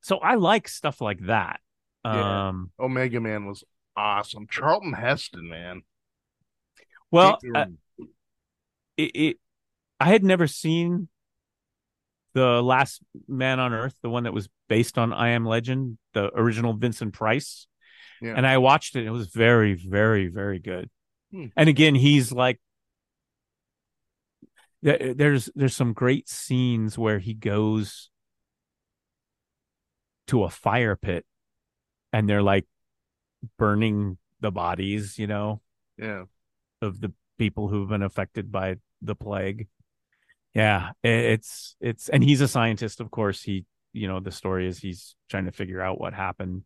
so 0.00 0.18
I 0.18 0.34
like 0.34 0.68
stuff 0.68 1.00
like 1.00 1.26
that. 1.26 1.60
Yeah. 2.04 2.48
Um, 2.48 2.72
Omega 2.80 3.20
Man 3.20 3.46
was 3.46 3.62
awesome. 3.96 4.46
Charlton 4.48 4.92
Heston, 4.92 5.48
man. 5.48 5.82
well, 7.10 7.38
uh, 7.54 7.66
it, 8.96 9.10
it 9.14 9.36
I 10.00 10.06
had 10.06 10.24
never 10.24 10.48
seen 10.48 11.08
the 12.34 12.62
last 12.62 13.02
man 13.28 13.60
on 13.60 13.72
earth, 13.72 13.94
the 14.02 14.10
one 14.10 14.24
that 14.24 14.32
was 14.32 14.48
based 14.68 14.98
on 14.98 15.12
I 15.12 15.30
Am 15.30 15.44
Legend, 15.44 15.98
the 16.14 16.30
original 16.34 16.72
Vincent 16.72 17.12
Price. 17.12 17.66
Yeah. 18.20 18.34
And 18.36 18.46
I 18.46 18.58
watched 18.58 18.96
it. 18.96 19.04
It 19.04 19.10
was 19.10 19.28
very, 19.28 19.74
very, 19.74 20.28
very 20.28 20.58
good. 20.58 20.88
Hmm. 21.32 21.46
And 21.56 21.68
again, 21.68 21.94
he's 21.94 22.30
like 22.32 22.60
there's 24.82 25.48
there's 25.54 25.76
some 25.76 25.92
great 25.92 26.28
scenes 26.28 26.98
where 26.98 27.20
he 27.20 27.34
goes 27.34 28.10
to 30.26 30.44
a 30.44 30.50
fire 30.50 30.96
pit 30.96 31.24
and 32.12 32.28
they're 32.28 32.42
like 32.42 32.66
burning 33.58 34.18
the 34.40 34.50
bodies, 34.50 35.18
you 35.18 35.26
know, 35.26 35.60
yeah. 35.96 36.24
of 36.80 37.00
the 37.00 37.12
people 37.38 37.68
who've 37.68 37.88
been 37.88 38.02
affected 38.02 38.50
by 38.50 38.76
the 39.00 39.14
plague. 39.14 39.68
Yeah, 40.54 40.90
it's 41.02 41.76
it's 41.80 42.08
and 42.08 42.22
he's 42.22 42.40
a 42.40 42.48
scientist, 42.48 43.00
of 43.00 43.10
course. 43.10 43.42
He, 43.42 43.64
you 43.92 44.08
know, 44.08 44.20
the 44.20 44.32
story 44.32 44.66
is 44.66 44.78
he's 44.78 45.14
trying 45.30 45.46
to 45.46 45.52
figure 45.52 45.80
out 45.80 46.00
what 46.00 46.12
happened. 46.12 46.64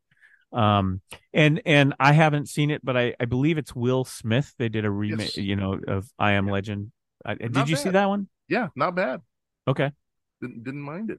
Um, 0.52 1.00
and 1.34 1.60
and 1.66 1.94
I 2.00 2.12
haven't 2.12 2.48
seen 2.48 2.70
it, 2.70 2.84
but 2.84 2.96
I 2.96 3.14
I 3.20 3.24
believe 3.24 3.58
it's 3.58 3.74
Will 3.74 4.04
Smith. 4.04 4.54
They 4.58 4.68
did 4.68 4.84
a 4.84 4.90
remake, 4.90 5.36
Yes. 5.36 5.44
you 5.44 5.56
know, 5.56 5.78
of 5.86 6.08
I 6.18 6.32
Am 6.32 6.46
Yeah. 6.46 6.52
Legend. 6.52 6.92
I, 7.24 7.34
did 7.34 7.52
Not 7.54 7.68
you 7.68 7.76
see 7.76 7.90
that 7.90 8.06
one? 8.06 8.28
Yeah, 8.48 8.68
not 8.76 8.94
bad. 8.94 9.22
Okay, 9.66 9.90
Didn't 10.40 10.62
didn't 10.62 10.82
mind 10.82 11.10
it. 11.10 11.18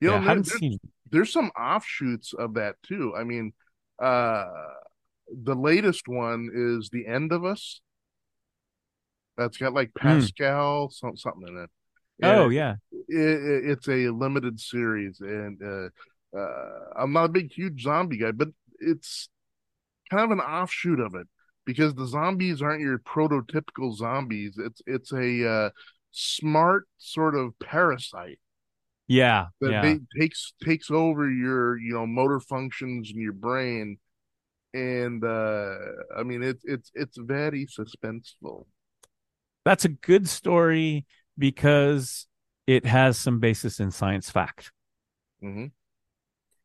You 0.00 0.10
yeah, 0.10 0.16
know, 0.18 0.22
I 0.22 0.28
haven't 0.28 0.46
there- 0.48 0.58
seen. 0.58 0.72
it. 0.74 0.90
there's 1.10 1.30
some 1.32 1.50
offshoots 1.50 2.32
of 2.32 2.54
that 2.54 2.76
too. 2.82 3.14
I 3.16 3.24
mean, 3.24 3.52
uh 4.02 4.46
the 5.44 5.54
latest 5.54 6.08
one 6.08 6.50
is 6.52 6.88
The 6.90 7.06
End 7.06 7.32
of 7.32 7.44
Us. 7.44 7.80
That's 9.36 9.56
got 9.56 9.72
like 9.74 9.92
Pascal 9.94 10.90
some, 10.90 11.16
something 11.16 11.48
in 11.48 11.56
it. 11.58 11.70
Hmm. 12.22 12.26
Oh 12.40 12.48
yeah, 12.48 12.76
it, 12.90 13.16
it- 13.18 13.70
it's 13.70 13.88
a 13.88 14.08
limited 14.08 14.58
series, 14.60 15.20
and 15.20 15.60
uh, 15.62 15.88
uh, 16.38 16.80
I'm 16.96 17.12
not 17.12 17.24
a 17.24 17.28
big, 17.28 17.52
huge 17.52 17.82
zombie 17.82 18.18
guy, 18.18 18.32
but 18.32 18.48
it's 18.82 19.28
kind 20.10 20.24
of 20.24 20.30
an 20.30 20.40
offshoot 20.40 21.00
of 21.00 21.14
it 21.14 21.26
because 21.64 21.94
the 21.94 22.06
zombies 22.06 22.62
aren't 22.62 22.80
your 22.82 22.98
prototypical 22.98 23.94
zombies. 23.94 24.56
It's 24.58 24.82
it's 24.86 25.12
a 25.12 25.48
uh, 25.48 25.70
smart 26.10 26.86
sort 26.98 27.34
of 27.34 27.58
parasite 27.58 28.38
yeah, 29.08 29.46
that 29.60 29.70
yeah. 29.70 29.82
they 29.82 29.98
takes 30.18 30.54
takes 30.64 30.90
over 30.90 31.30
your 31.30 31.78
you 31.78 31.94
know 31.94 32.06
motor 32.06 32.40
functions 32.40 33.10
in 33.14 33.20
your 33.20 33.32
brain 33.32 33.98
and 34.74 35.22
uh 35.22 35.74
i 36.16 36.22
mean 36.22 36.42
it's 36.42 36.64
it's 36.64 36.90
it's 36.94 37.18
very 37.18 37.66
suspenseful 37.66 38.64
That's 39.64 39.84
a 39.84 39.90
good 39.90 40.28
story 40.28 41.04
because 41.38 42.26
it 42.66 42.86
has 42.86 43.18
some 43.18 43.38
basis 43.38 43.80
in 43.80 43.90
science 43.90 44.30
fact. 44.30 44.72
mm-hmm. 45.42 45.66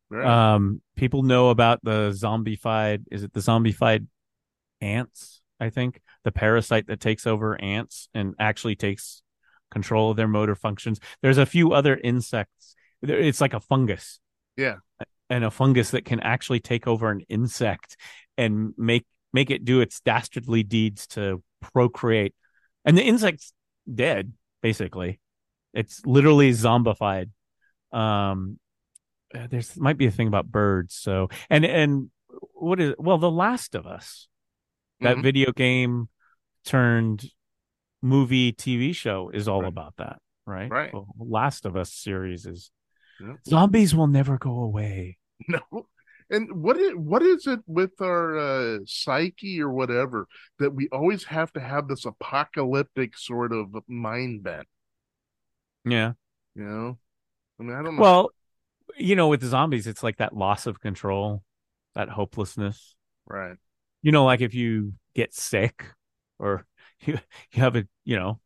Right 0.09 0.53
Um, 0.53 0.81
people 0.95 1.23
know 1.23 1.49
about 1.49 1.79
the 1.83 2.11
zombified. 2.11 3.03
Is 3.11 3.23
it 3.23 3.33
the 3.33 3.39
zombified 3.39 4.07
ants. 4.81 5.41
I 5.59 5.69
think 5.69 6.01
the 6.23 6.31
parasite 6.31 6.87
that 6.87 6.99
takes 6.99 7.25
over 7.25 7.59
ants 7.59 8.09
and 8.13 8.35
actually 8.39 8.75
takes 8.75 9.21
control 9.71 10.11
of 10.11 10.17
their 10.17 10.27
motor 10.27 10.55
functions. 10.55 10.99
There's 11.21 11.37
a 11.37 11.45
few 11.45 11.73
other 11.73 11.95
insects. 11.95 12.75
It's 13.01 13.41
like 13.41 13.53
a 13.53 13.59
fungus. 13.59 14.19
Yeah. 14.55 14.75
And 15.29 15.43
a 15.43 15.51
fungus 15.51 15.91
that 15.91 16.05
can 16.05 16.19
actually 16.19 16.59
take 16.59 16.87
over 16.87 17.09
an 17.09 17.21
insect 17.27 17.97
and 18.37 18.73
make 18.77 19.05
make 19.33 19.51
it 19.51 19.65
do 19.65 19.81
its 19.81 19.99
dastardly 19.99 20.63
deeds 20.63 21.05
to 21.07 21.43
procreate. 21.61 22.33
And 22.85 22.97
the 22.97 23.03
insect's 23.03 23.53
dead, 23.93 24.31
basically. 24.61 25.19
It's 25.73 26.05
literally 26.05 26.51
zombified. 26.51 27.29
Um 27.91 28.59
there's 29.33 29.77
might 29.77 29.97
be 29.97 30.07
a 30.07 30.11
thing 30.11 30.27
about 30.27 30.51
birds. 30.51 30.95
So 30.95 31.29
and 31.49 31.65
and 31.65 32.09
what 32.53 32.79
is 32.79 32.95
well, 32.97 33.17
The 33.17 33.31
Last 33.31 33.75
of 33.75 33.85
Us, 33.85 34.27
that 35.01 35.15
mm-hmm. 35.15 35.23
video 35.23 35.51
game 35.51 36.09
turned 36.65 37.25
movie 38.01 38.53
TV 38.53 38.95
show 38.95 39.29
is 39.33 39.47
all 39.47 39.61
right. 39.61 39.67
about 39.67 39.95
that, 39.97 40.19
right? 40.45 40.69
Right. 40.69 40.93
Well, 40.93 41.07
Last 41.17 41.65
of 41.65 41.75
Us 41.75 41.93
series 41.93 42.45
is 42.45 42.71
yep. 43.19 43.37
zombies 43.47 43.95
will 43.95 44.07
never 44.07 44.37
go 44.37 44.59
away. 44.59 45.17
No. 45.47 45.87
And 46.29 46.61
what 46.61 46.77
is 46.77 46.93
what 46.95 47.21
is 47.21 47.47
it 47.47 47.59
with 47.67 48.01
our 48.01 48.37
uh, 48.37 48.79
psyche 48.85 49.61
or 49.61 49.69
whatever 49.69 50.27
that 50.59 50.73
we 50.73 50.89
always 50.91 51.23
have 51.25 51.53
to 51.53 51.61
have 51.61 51.87
this 51.87 52.05
apocalyptic 52.05 53.17
sort 53.17 53.53
of 53.53 53.67
mind 53.87 54.43
bent? 54.43 54.67
Yeah. 55.85 56.13
You 56.55 56.63
know? 56.63 56.97
I 57.59 57.63
mean, 57.63 57.75
I 57.75 57.81
don't 57.81 57.95
know. 57.95 58.01
Well, 58.01 58.31
you 58.95 59.15
know, 59.15 59.27
with 59.27 59.41
the 59.41 59.47
zombies, 59.47 59.87
it's 59.87 60.03
like 60.03 60.17
that 60.17 60.35
loss 60.35 60.65
of 60.65 60.79
control, 60.79 61.43
that 61.95 62.09
hopelessness. 62.09 62.95
Right. 63.25 63.57
You 64.01 64.11
know, 64.11 64.25
like 64.25 64.41
if 64.41 64.53
you 64.53 64.93
get 65.15 65.33
sick 65.33 65.83
or 66.39 66.65
you 67.01 67.17
you 67.51 67.61
have 67.61 67.75
a 67.75 67.85
you 68.05 68.17
know 68.17 68.39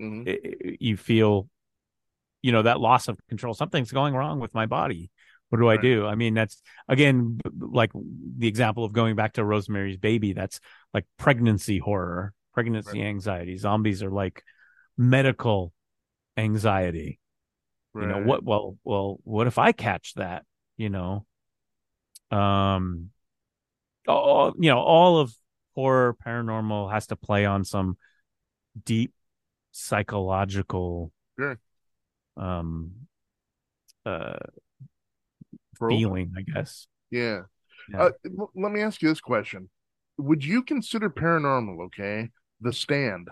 mm-hmm. 0.00 0.24
it, 0.26 0.78
you 0.80 0.96
feel 0.96 1.48
you 2.42 2.52
know 2.52 2.62
that 2.62 2.80
loss 2.80 3.08
of 3.08 3.18
control 3.28 3.54
something's 3.54 3.92
going 3.92 4.14
wrong 4.14 4.40
with 4.40 4.54
my 4.54 4.66
body 4.66 5.10
what 5.48 5.58
do 5.58 5.68
right. 5.68 5.78
i 5.78 5.82
do 5.82 6.06
i 6.06 6.14
mean 6.14 6.34
that's 6.34 6.60
again 6.88 7.40
like 7.58 7.90
the 8.38 8.48
example 8.48 8.84
of 8.84 8.92
going 8.92 9.16
back 9.16 9.32
to 9.34 9.44
rosemary's 9.44 9.96
baby 9.96 10.32
that's 10.32 10.60
like 10.92 11.04
pregnancy 11.18 11.78
horror 11.78 12.32
pregnancy 12.52 13.00
right. 13.00 13.08
anxiety 13.08 13.56
zombies 13.56 14.02
are 14.02 14.10
like 14.10 14.42
medical 14.96 15.72
anxiety 16.36 17.18
right. 17.96 18.02
you 18.02 18.08
know 18.08 18.26
what 18.26 18.44
well 18.44 18.76
well 18.84 19.18
what 19.24 19.46
if 19.46 19.58
i 19.58 19.72
catch 19.72 20.14
that 20.14 20.44
you 20.76 20.88
know 20.88 21.24
um 22.30 23.10
all 24.06 24.52
you 24.58 24.70
know 24.70 24.78
all 24.78 25.18
of 25.18 25.34
horror 25.74 26.16
paranormal 26.24 26.92
has 26.92 27.06
to 27.06 27.16
play 27.16 27.44
on 27.44 27.64
some 27.64 27.96
deep 28.84 29.12
psychological 29.72 31.12
sure. 31.38 31.58
um 32.36 32.92
uh 34.04 34.36
feeling 35.78 36.32
i 36.36 36.42
guess 36.42 36.86
yeah, 37.10 37.42
yeah. 37.90 38.04
Uh, 38.04 38.10
let 38.54 38.72
me 38.72 38.80
ask 38.80 39.00
you 39.00 39.08
this 39.08 39.20
question 39.20 39.68
would 40.18 40.44
you 40.44 40.62
consider 40.62 41.10
paranormal 41.10 41.86
okay 41.86 42.30
the 42.60 42.72
stand 42.72 43.28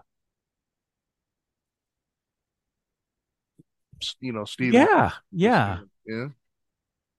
you 4.21 4.33
know 4.33 4.45
steve 4.45 4.75
yeah 4.75 5.13
yeah 5.33 5.79
yeah 6.07 6.29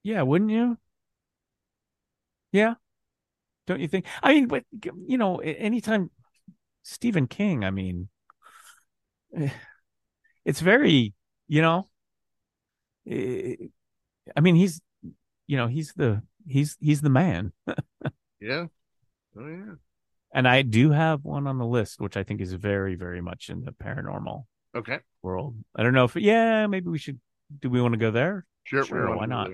yeah 0.03 0.21
wouldn't 0.21 0.51
you 0.51 0.77
yeah 2.51 2.75
don't 3.67 3.79
you 3.79 3.87
think? 3.87 4.05
I 4.21 4.33
mean, 4.33 4.47
but 4.47 4.63
you 5.07 5.17
know, 5.17 5.37
anytime 5.37 6.11
Stephen 6.83 7.27
King, 7.27 7.63
I 7.63 7.71
mean, 7.71 8.09
eh, 9.35 9.49
it's 10.43 10.59
very, 10.59 11.13
you 11.47 11.61
know, 11.61 11.89
eh, 13.09 13.55
I 14.35 14.41
mean, 14.41 14.55
he's, 14.55 14.81
you 15.47 15.57
know, 15.57 15.67
he's 15.67 15.93
the 15.93 16.21
he's 16.47 16.77
he's 16.79 17.01
the 17.01 17.09
man. 17.09 17.53
yeah. 18.39 18.67
Oh 19.37 19.47
yeah. 19.47 19.75
And 20.31 20.47
I 20.47 20.61
do 20.63 20.91
have 20.91 21.23
one 21.23 21.47
on 21.47 21.57
the 21.57 21.65
list, 21.65 22.01
which 22.01 22.17
I 22.17 22.23
think 22.23 22.41
is 22.41 22.53
very, 22.53 22.95
very 22.95 23.21
much 23.21 23.49
in 23.49 23.63
the 23.63 23.71
paranormal 23.71 24.43
okay 24.75 24.99
world. 25.25 25.55
I 25.75 25.83
don't 25.83 25.93
know 25.93 26.05
if 26.05 26.15
yeah, 26.15 26.67
maybe 26.67 26.87
we 26.89 26.99
should. 26.99 27.19
Do 27.59 27.69
we 27.69 27.81
want 27.81 27.93
to 27.93 27.99
go 27.99 28.11
there? 28.11 28.45
Sure, 28.63 28.85
sure 28.85 29.15
why 29.15 29.25
not? 29.25 29.49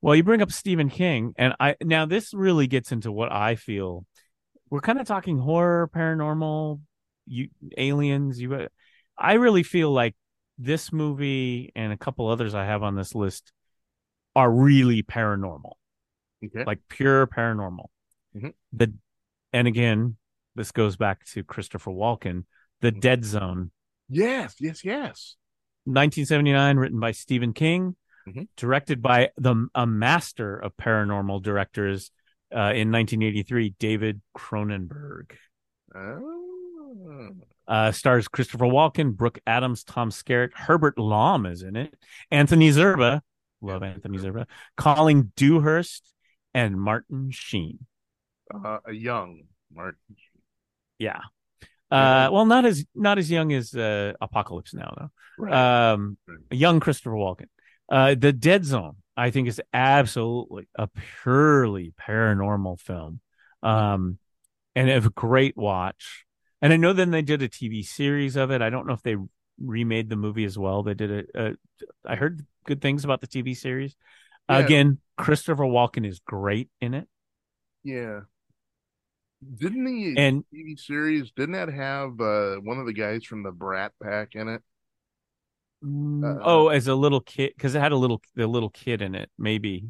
Well, 0.00 0.16
you 0.16 0.24
bring 0.24 0.42
up 0.42 0.50
Stephen 0.50 0.88
King, 0.88 1.34
and 1.36 1.54
I 1.60 1.76
now 1.82 2.06
this 2.06 2.34
really 2.34 2.66
gets 2.66 2.90
into 2.90 3.12
what 3.12 3.30
I 3.30 3.54
feel. 3.54 4.06
We're 4.70 4.80
kind 4.80 4.98
of 4.98 5.06
talking 5.06 5.38
horror, 5.38 5.90
paranormal, 5.94 6.80
you 7.26 7.48
aliens. 7.76 8.40
You, 8.40 8.68
I 9.18 9.34
really 9.34 9.62
feel 9.62 9.92
like 9.92 10.14
this 10.58 10.92
movie 10.92 11.72
and 11.74 11.92
a 11.92 11.96
couple 11.96 12.28
others 12.28 12.54
I 12.54 12.64
have 12.64 12.82
on 12.82 12.94
this 12.94 13.14
list 13.14 13.52
are 14.36 14.50
really 14.50 15.02
paranormal, 15.02 15.72
okay. 16.44 16.64
like 16.64 16.80
pure 16.88 17.26
paranormal. 17.26 17.86
Mm-hmm. 18.34 18.50
The 18.72 18.94
and 19.52 19.68
again, 19.68 20.16
this 20.54 20.72
goes 20.72 20.96
back 20.96 21.24
to 21.26 21.44
Christopher 21.44 21.90
Walken, 21.90 22.44
The 22.80 22.90
mm-hmm. 22.90 23.00
Dead 23.00 23.24
Zone. 23.24 23.70
Yes, 24.10 24.56
yes, 24.60 24.84
yes. 24.84 25.36
1979, 25.84 26.76
written 26.76 27.00
by 27.00 27.12
Stephen 27.12 27.52
King 27.52 27.96
mm-hmm. 28.28 28.42
directed 28.56 29.02
by 29.02 29.30
the 29.36 29.68
a 29.74 29.86
master 29.86 30.56
of 30.56 30.76
paranormal 30.76 31.42
directors 31.42 32.10
uh, 32.52 32.74
in 32.74 32.90
1983, 32.90 33.74
David 33.78 34.20
Cronenberg. 34.36 35.32
Oh. 35.94 37.30
Uh, 37.66 37.92
stars 37.92 38.26
Christopher 38.26 38.66
Walken, 38.66 39.14
Brooke 39.14 39.38
Adams, 39.46 39.84
Tom 39.84 40.10
Skerritt, 40.10 40.54
Herbert 40.54 40.98
Lom 40.98 41.46
is 41.46 41.62
in 41.62 41.76
it, 41.76 41.94
Anthony 42.30 42.70
Zerbe, 42.70 43.20
love 43.60 43.82
Anthony 43.84 44.18
Zerbe, 44.18 44.46
Colin 44.76 45.32
Dewhurst, 45.36 46.12
and 46.52 46.80
Martin 46.80 47.30
Sheen. 47.30 47.78
Uh, 48.52 48.78
a 48.84 48.92
young 48.92 49.44
Martin. 49.72 50.00
Sheen. 50.08 50.42
Yeah. 50.98 51.20
Uh, 51.90 52.28
well, 52.32 52.46
not 52.46 52.64
as 52.64 52.84
not 52.94 53.18
as 53.18 53.30
young 53.30 53.52
as 53.52 53.74
uh, 53.74 54.12
Apocalypse 54.20 54.72
Now, 54.74 54.94
though. 54.96 55.10
Right. 55.38 55.92
Um, 55.92 56.18
right. 56.28 56.38
young 56.50 56.80
Christopher 56.80 57.10
Walken. 57.10 57.46
Uh, 57.90 58.14
the 58.14 58.32
Dead 58.32 58.64
Zone, 58.64 58.96
I 59.16 59.30
think, 59.30 59.48
is 59.48 59.60
absolutely 59.72 60.68
a 60.76 60.88
purely 61.22 61.92
paranormal 62.00 62.80
film, 62.80 63.20
um, 63.62 64.18
and 64.76 64.88
a 64.88 65.00
great 65.10 65.56
watch. 65.56 66.24
And 66.62 66.72
I 66.72 66.76
know 66.76 66.92
then 66.92 67.10
they 67.10 67.22
did 67.22 67.42
a 67.42 67.48
TV 67.48 67.84
series 67.84 68.36
of 68.36 68.50
it. 68.50 68.62
I 68.62 68.70
don't 68.70 68.86
know 68.86 68.92
if 68.92 69.02
they 69.02 69.16
remade 69.58 70.08
the 70.08 70.16
movie 70.16 70.44
as 70.44 70.56
well. 70.56 70.82
They 70.82 70.94
did 70.94 71.10
a. 71.34 71.48
a 71.48 71.54
I 72.04 72.14
heard 72.14 72.44
good 72.66 72.80
things 72.80 73.04
about 73.04 73.20
the 73.20 73.26
TV 73.26 73.56
series. 73.56 73.96
Yeah. 74.48 74.58
Again, 74.58 74.98
Christopher 75.16 75.64
Walken 75.64 76.06
is 76.06 76.20
great 76.20 76.68
in 76.80 76.94
it. 76.94 77.08
Yeah. 77.82 78.20
Didn't 79.42 79.84
the 79.84 80.14
and, 80.18 80.44
TV 80.54 80.78
series 80.78 81.32
didn't 81.34 81.52
that 81.52 81.72
have 81.72 82.20
uh, 82.20 82.56
one 82.56 82.78
of 82.78 82.86
the 82.86 82.92
guys 82.92 83.24
from 83.24 83.42
the 83.42 83.50
Brat 83.50 83.92
Pack 84.02 84.34
in 84.34 84.48
it? 84.48 84.62
Uh, 85.82 86.38
oh, 86.42 86.68
as 86.68 86.88
a 86.88 86.94
little 86.94 87.22
kid, 87.22 87.52
because 87.56 87.74
it 87.74 87.80
had 87.80 87.92
a 87.92 87.96
little 87.96 88.20
the 88.34 88.46
little 88.46 88.68
kid 88.68 89.00
in 89.00 89.14
it, 89.14 89.30
maybe. 89.38 89.86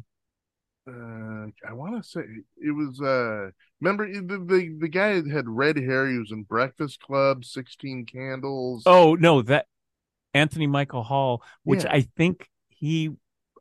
Uh, 0.87 1.47
I 1.67 1.73
want 1.73 2.01
to 2.01 2.09
say 2.09 2.21
it 2.57 2.71
was. 2.71 3.01
Uh, 3.01 3.51
remember 3.81 4.11
the, 4.11 4.37
the 4.37 4.77
the 4.79 4.87
guy 4.87 5.19
that 5.19 5.29
had 5.29 5.49
red 5.49 5.77
hair. 5.77 6.09
He 6.09 6.17
was 6.17 6.31
in 6.31 6.43
Breakfast 6.43 7.01
Club, 7.01 7.43
Sixteen 7.43 8.05
Candles. 8.05 8.83
Oh 8.85 9.15
no, 9.15 9.41
that 9.41 9.67
Anthony 10.33 10.67
Michael 10.67 11.03
Hall, 11.03 11.43
which 11.63 11.83
yeah. 11.83 11.91
I 11.91 12.01
think 12.15 12.49
he, 12.69 13.11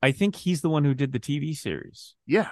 I 0.00 0.12
think 0.12 0.36
he's 0.36 0.60
the 0.60 0.70
one 0.70 0.84
who 0.84 0.94
did 0.94 1.12
the 1.12 1.20
TV 1.20 1.56
series. 1.56 2.14
Yeah, 2.26 2.50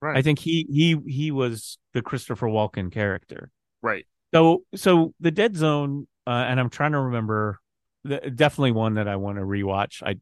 right. 0.00 0.16
I 0.16 0.22
think 0.22 0.38
he 0.38 0.66
he 0.70 0.96
he 1.06 1.30
was 1.30 1.78
the 1.94 2.02
Christopher 2.02 2.46
Walken 2.46 2.90
character. 2.92 3.50
Right. 3.82 4.06
So 4.32 4.64
so 4.74 5.14
the 5.20 5.30
Dead 5.30 5.56
Zone, 5.56 6.06
uh, 6.26 6.44
and 6.48 6.60
I'm 6.60 6.70
trying 6.70 6.92
to 6.92 7.00
remember 7.00 7.60
The, 8.04 8.30
definitely 8.30 8.72
one 8.72 8.94
that 8.94 9.08
I 9.08 9.16
want 9.16 9.38
to 9.38 9.44
rewatch. 9.44 10.02
I 10.02 10.16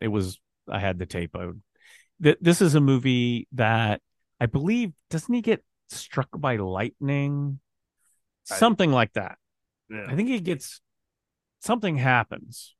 it 0.00 0.08
was 0.08 0.40
I 0.68 0.78
had 0.80 0.98
the 0.98 1.06
tape. 1.06 1.36
I 1.36 1.46
would, 1.46 1.62
th- 2.22 2.38
this 2.40 2.60
is 2.60 2.74
a 2.74 2.80
movie 2.80 3.46
that 3.52 4.00
I 4.40 4.46
believe 4.46 4.92
doesn't 5.10 5.32
he 5.32 5.42
get 5.42 5.62
struck 5.88 6.28
by 6.32 6.56
lightning, 6.56 7.60
something 8.44 8.90
I, 8.90 8.94
like 8.94 9.12
that. 9.12 9.36
Yeah. 9.88 10.06
I 10.08 10.16
think 10.16 10.28
he 10.28 10.40
gets 10.40 10.80
something 11.60 11.96
happens, 11.96 12.74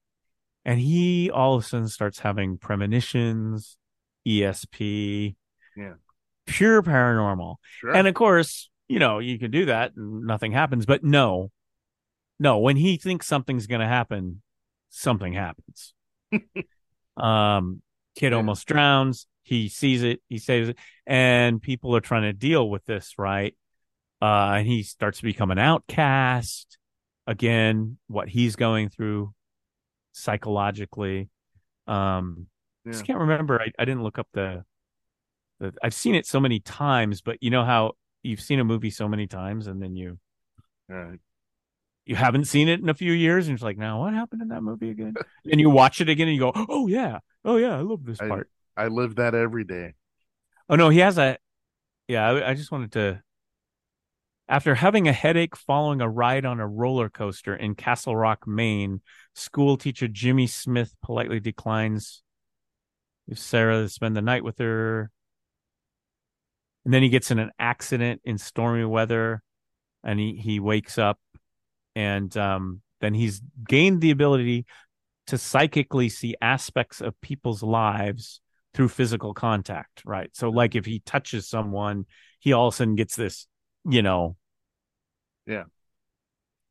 and 0.65 0.81
he 0.81 1.31
all 1.31 1.55
of 1.55 1.62
a 1.62 1.66
sudden 1.66 1.89
starts 1.89 2.20
having 2.20 2.59
premonitions, 2.59 3.77
ESP, 4.27 5.37
yeah, 5.76 5.94
pure 6.47 6.82
paranormal. 6.82 7.56
Sure. 7.78 7.94
And 7.94 8.06
of 8.06 8.14
course, 8.14 8.70
you 8.88 8.98
know 8.98 9.18
you 9.18 9.38
can 9.38 9.51
do 9.51 9.66
that 9.66 9.92
and 9.97 10.22
nothing 10.22 10.52
happens, 10.52 10.86
but 10.86 11.05
no, 11.05 11.51
no, 12.38 12.59
when 12.59 12.76
he 12.76 12.97
thinks 12.97 13.26
something's 13.26 13.66
going 13.66 13.80
to 13.80 13.86
happen, 13.86 14.42
something 14.88 15.32
happens. 15.32 15.94
um, 17.16 17.82
kid 18.16 18.30
yeah. 18.32 18.36
almost 18.36 18.66
drowns. 18.66 19.26
He 19.42 19.68
sees 19.68 20.02
it. 20.02 20.20
He 20.28 20.38
saves 20.38 20.68
it, 20.68 20.78
and 21.06 21.60
people 21.60 21.97
are 21.97 22.01
trying 22.01 22.22
to 22.22 22.32
deal 22.32 22.68
with 22.68 22.84
this, 22.84 23.14
right? 23.18 23.55
uh, 24.20 24.55
and 24.56 24.66
he 24.66 24.82
starts 24.82 25.18
to 25.18 25.24
become 25.24 25.51
an 25.51 25.59
outcast. 25.59 26.78
Again, 27.26 27.98
what 28.06 28.28
he's 28.28 28.56
going 28.56 28.88
through 28.88 29.32
psychologically. 30.12 31.30
Um, 31.86 32.47
Yeah. 32.84 32.92
Just 32.92 33.05
can't 33.06 33.20
remember. 33.20 33.60
I, 33.60 33.72
I 33.78 33.84
didn't 33.84 34.02
look 34.02 34.18
up 34.18 34.28
the, 34.32 34.64
the. 34.64 34.64
I've 35.82 35.95
seen 35.95 36.15
it 36.15 36.27
so 36.27 36.41
many 36.41 36.61
times, 36.61 37.20
but 37.20 37.39
you 37.43 37.51
know 37.51 37.65
how 37.65 37.93
you've 38.23 38.41
seen 38.41 38.61
a 38.61 38.65
movie 38.65 38.91
so 38.91 39.09
many 39.09 39.27
times, 39.27 39.66
and 39.66 39.82
then 39.82 39.97
you 39.97 40.19
Right. 40.89 41.20
you 42.07 42.16
haven't 42.16 42.47
seen 42.47 42.69
it 42.69 42.81
in 42.81 42.89
a 42.89 42.95
few 42.95 43.12
years, 43.12 43.47
and 43.49 43.55
it's 43.55 43.62
like, 43.62 43.78
now 43.78 44.01
what 44.01 44.15
happened 44.15 44.43
in 44.43 44.49
that 44.49 44.62
movie 44.62 44.91
again? 44.91 45.15
and 45.51 45.61
you 45.61 45.70
watch 45.70 46.01
it 46.01 46.09
again, 46.09 46.28
and 46.28 46.35
you 46.35 46.41
go, 46.41 46.53
oh 46.55 46.87
yeah, 46.87 47.19
oh 47.45 47.57
yeah, 47.57 47.77
I 47.77 47.81
love 47.81 48.05
this 48.05 48.20
I- 48.20 48.28
part. 48.28 48.51
I 48.77 48.87
live 48.89 49.16
that 49.16 49.35
every 49.35 49.65
day. 49.65 49.95
Oh 50.69 50.77
no, 50.77 50.89
he 50.89 51.01
has 51.01 51.19
a. 51.19 51.37
Yeah, 52.09 52.27
I, 52.28 52.51
I 52.51 52.55
just 52.55 52.73
wanted 52.73 52.93
to. 52.93 53.23
After 54.49 54.74
having 54.74 55.07
a 55.07 55.12
headache 55.12 55.55
following 55.55 56.01
a 56.01 56.09
ride 56.09 56.45
on 56.45 56.59
a 56.59 56.66
roller 56.66 57.09
coaster 57.09 57.55
in 57.55 57.74
Castle 57.77 58.16
Rock, 58.16 58.47
Maine, 58.49 59.01
school 59.35 59.77
teacher 59.77 60.09
Jimmy 60.09 60.47
Smith 60.49 60.95
politely 61.05 61.39
declines 61.39 62.23
if 63.28 63.39
Sarah 63.39 63.82
to 63.82 63.89
spend 63.89 64.16
the 64.16 64.23
night 64.23 64.43
with 64.43 64.59
her. 64.59 65.11
And 66.85 66.94
then 66.94 67.02
he 67.02 67.09
gets 67.09 67.31
in 67.31 67.39
an 67.39 67.51
accident 67.59 68.23
in 68.24 68.39
stormy 68.39 68.85
weather, 68.85 69.43
and 70.02 70.19
he 70.19 70.36
he 70.36 70.61
wakes 70.61 70.98
up, 70.98 71.19
and 71.94 72.35
um, 72.36 72.82
then 73.01 73.15
he's 73.15 73.43
gained 73.69 74.01
the 74.01 74.11
ability 74.11 74.66
to 75.28 75.39
psychically 75.39 76.09
see 76.09 76.35
aspects 76.40 77.01
of 77.01 77.20
people's 77.20 77.62
lives 77.62 78.40
through 78.74 78.89
physical 78.89 79.35
contact, 79.35 80.02
right? 80.05 80.31
So, 80.35 80.48
like 80.51 80.74
if 80.74 80.86
he 80.86 81.01
touches 81.01 81.48
someone, 81.48 82.07
he 82.40 82.52
all 82.52 82.69
of 82.69 82.74
a 82.74 82.77
sudden 82.77 82.97
gets 82.97 83.16
this, 83.16 83.47
you 83.89 84.02
know, 84.02 84.36
Yeah. 85.47 85.65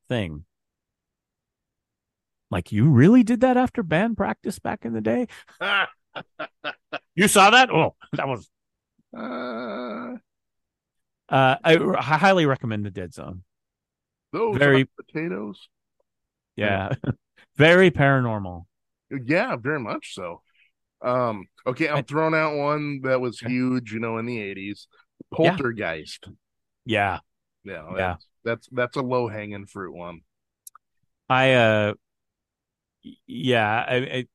thing. 0.09 0.45
Like 2.51 2.71
you 2.71 2.89
really 2.89 3.23
did 3.23 3.41
that 3.41 3.57
after 3.57 3.83
band 3.83 4.17
practice 4.17 4.59
back 4.59 4.85
in 4.85 4.93
the 4.93 5.01
day? 5.01 5.27
You 7.15 7.27
saw 7.27 7.49
that? 7.49 7.69
Oh, 7.69 7.95
that 8.13 8.27
was. 8.27 8.49
Uh, 9.15 10.15
Uh, 11.29 11.55
I, 11.63 11.77
I 11.77 12.17
highly 12.17 12.45
recommend 12.45 12.85
the 12.85 12.89
Dead 12.91 13.13
Zone. 13.13 13.43
those 14.33 14.57
Very- 14.57 14.83
are 14.83 15.03
potatoes. 15.03 15.69
Yeah, 16.55 16.89
very 17.57 17.89
paranormal. 17.91 18.65
Yeah, 19.25 19.55
very 19.55 19.79
much 19.79 20.13
so. 20.13 20.41
Um, 21.01 21.45
okay, 21.65 21.87
I'm 21.87 22.03
throwing 22.03 22.33
out 22.33 22.57
one 22.57 23.01
that 23.03 23.21
was 23.21 23.39
huge, 23.39 23.93
you 23.93 23.99
know, 23.99 24.17
in 24.17 24.25
the 24.25 24.37
80s. 24.37 24.87
Poltergeist. 25.33 26.27
Yeah, 26.85 27.19
Yeah, 27.63 27.85
Yeah. 27.91 27.95
that's 27.95 28.27
that's, 28.43 28.69
that's 28.71 28.97
a 28.97 29.01
low 29.01 29.27
hanging 29.27 29.67
fruit 29.67 29.93
one. 29.95 30.21
I 31.29 31.53
uh, 31.53 31.93
yeah, 33.27 33.85
I 33.87 33.95
I 33.95 34.27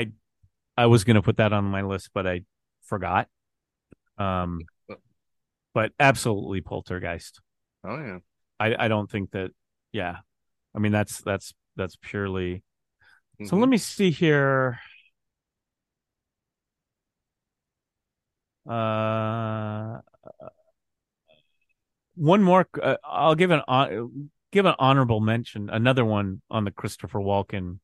I, 0.00 0.10
I 0.76 0.86
was 0.86 1.04
gonna 1.04 1.22
put 1.22 1.36
that 1.38 1.52
on 1.52 1.64
my 1.64 1.82
list, 1.82 2.10
but 2.12 2.26
I 2.26 2.42
forgot. 2.82 3.28
Um, 4.18 4.60
but 5.74 5.92
absolutely 5.98 6.60
Poltergeist. 6.60 7.40
Oh 7.84 7.96
yeah. 7.96 8.18
I 8.60 8.84
I 8.84 8.88
don't 8.88 9.10
think 9.10 9.32
that. 9.32 9.50
Yeah, 9.92 10.18
I 10.74 10.78
mean 10.78 10.92
that's 10.92 11.20
that's 11.20 11.54
that's 11.76 11.96
purely. 12.00 12.62
So 13.44 13.56
Mhm. 13.56 13.60
let 13.60 13.68
me 13.68 13.78
see 13.78 14.10
here. 14.10 14.78
Uh, 18.66 20.00
one 22.16 22.42
more. 22.42 22.66
Uh, 22.80 22.96
I'll 23.04 23.34
give 23.34 23.50
an 23.50 23.62
hon- 23.68 24.30
give 24.52 24.66
an 24.66 24.74
honorable 24.78 25.20
mention. 25.20 25.68
Another 25.70 26.04
one 26.04 26.42
on 26.50 26.64
the 26.64 26.70
Christopher 26.70 27.18
Walken. 27.20 27.80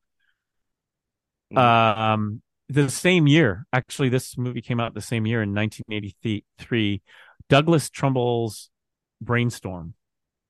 Mhm. 1.51 1.57
Um, 1.57 2.41
the 2.71 2.89
same 2.89 3.27
year, 3.27 3.65
actually, 3.73 4.09
this 4.09 4.37
movie 4.37 4.61
came 4.61 4.79
out 4.79 4.93
the 4.93 5.01
same 5.01 5.25
year 5.25 5.41
in 5.41 5.53
1983. 5.53 7.01
Douglas 7.49 7.89
Trumbull's 7.89 8.69
Brainstorm. 9.21 9.93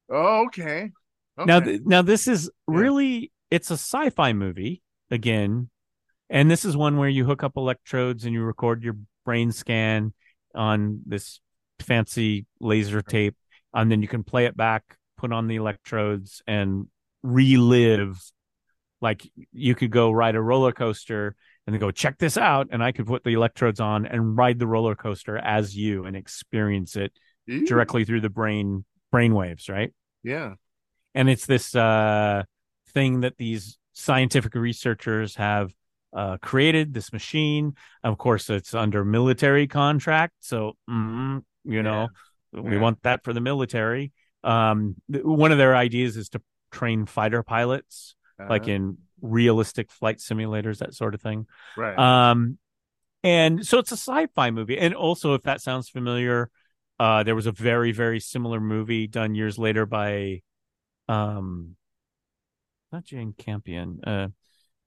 Oh, 0.10 0.46
okay. 0.46 0.92
okay. 1.38 1.46
Now, 1.46 1.60
th- 1.60 1.82
now 1.84 2.02
this 2.02 2.28
is 2.28 2.50
Yeah. 2.68 2.78
really 2.78 3.32
it's 3.50 3.72
a 3.72 3.74
sci-fi 3.76 4.34
movie 4.34 4.82
again, 5.10 5.70
and 6.30 6.50
this 6.50 6.64
is 6.64 6.78
one 6.78 6.98
where 6.98 7.10
you 7.10 7.26
hook 7.26 7.44
up 7.44 7.58
electrodes 7.58 8.24
and 8.26 8.34
you 8.34 8.42
record 8.44 8.84
your 8.84 8.98
brain 9.26 9.52
scan 9.52 10.14
on 10.54 11.02
this 11.06 11.40
fancy 11.80 12.46
laser 12.60 13.02
tape, 13.02 13.36
and 13.74 13.92
then 13.92 14.02
you 14.02 14.08
can 14.08 14.24
play 14.24 14.46
it 14.46 14.56
back, 14.56 14.84
put 15.18 15.32
on 15.32 15.48
the 15.48 15.56
electrodes, 15.56 16.42
and 16.46 16.88
relive. 17.24 18.18
Like 19.02 19.28
you 19.52 19.74
could 19.76 19.92
go 19.92 20.12
ride 20.12 20.36
a 20.36 20.42
roller 20.42 20.72
coaster 20.72 21.36
and 21.72 21.80
go 21.80 21.92
check 21.92 22.18
this 22.18 22.38
out, 22.38 22.68
and 22.72 22.84
I 22.84 22.92
could 22.92 23.08
put 23.08 23.24
the 23.24 23.34
electrodes 23.34 23.80
on 23.80 24.06
and 24.06 24.38
ride 24.38 24.60
the 24.60 24.68
roller 24.68 24.96
coaster 24.96 25.38
as 25.38 25.76
you 25.76 26.06
and 26.06 26.16
experience 26.16 26.96
it 26.96 27.12
Ew. 27.48 27.66
directly 27.66 28.06
through 28.06 28.22
the 28.22 28.30
brain 28.30 28.86
brain 29.12 29.34
waves, 29.34 29.68
right? 29.70 29.94
Yeah. 30.24 30.54
and 31.16 31.30
it's 31.30 31.46
this 31.46 31.76
uh, 31.76 32.44
thing 32.94 33.22
that 33.22 33.38
these 33.38 33.78
scientific 33.94 34.54
researchers 34.56 35.36
have 35.36 35.74
uh, 36.14 36.38
created 36.42 36.94
this 36.94 37.12
machine 37.14 37.74
of 38.04 38.18
course 38.18 38.50
it's 38.50 38.74
under 38.74 39.04
military 39.06 39.66
contract 39.68 40.34
so 40.42 40.74
mm, 40.90 41.42
you 41.66 41.82
know 41.84 42.08
we 42.54 42.74
Yeah. 42.76 42.80
want 42.82 43.02
that 43.04 43.24
for 43.24 43.34
the 43.34 43.42
military 43.42 44.12
um, 44.44 44.96
th- 45.12 45.24
one 45.24 45.52
of 45.52 45.58
their 45.58 45.76
ideas 45.76 46.18
is 46.18 46.30
to 46.30 46.42
train 46.72 47.06
fighter 47.06 47.44
pilots 47.44 48.16
like 48.50 48.64
Uh, 48.68 48.72
in 48.72 48.98
realistic 49.22 49.92
flight 49.92 50.18
simulators 50.18 50.80
that 50.80 50.94
sort 50.94 51.14
of 51.14 51.22
thing 51.22 51.46
right. 51.78 51.98
um, 51.98 52.58
and 53.24 53.66
so 53.66 53.78
it's 53.78 53.92
a 53.92 53.98
sci-fi 53.98 54.52
movie. 54.52 54.78
And 54.78 54.96
also, 54.96 55.34
if 55.36 55.44
that 55.44 55.62
sounds 55.62 55.90
familiar, 55.90 56.50
uh, 57.00 57.24
there 57.24 57.36
was 57.36 57.46
a 57.46 57.52
very, 57.52 57.92
very 57.92 58.20
similar 58.20 58.60
movie 58.60 59.08
done 59.08 59.36
years 59.36 59.60
later 59.60 59.86
by, 59.86 60.42
um, 61.08 61.76
not 62.92 63.04
Jane 63.04 63.34
Campion, 63.38 64.00
uh, 64.06 64.28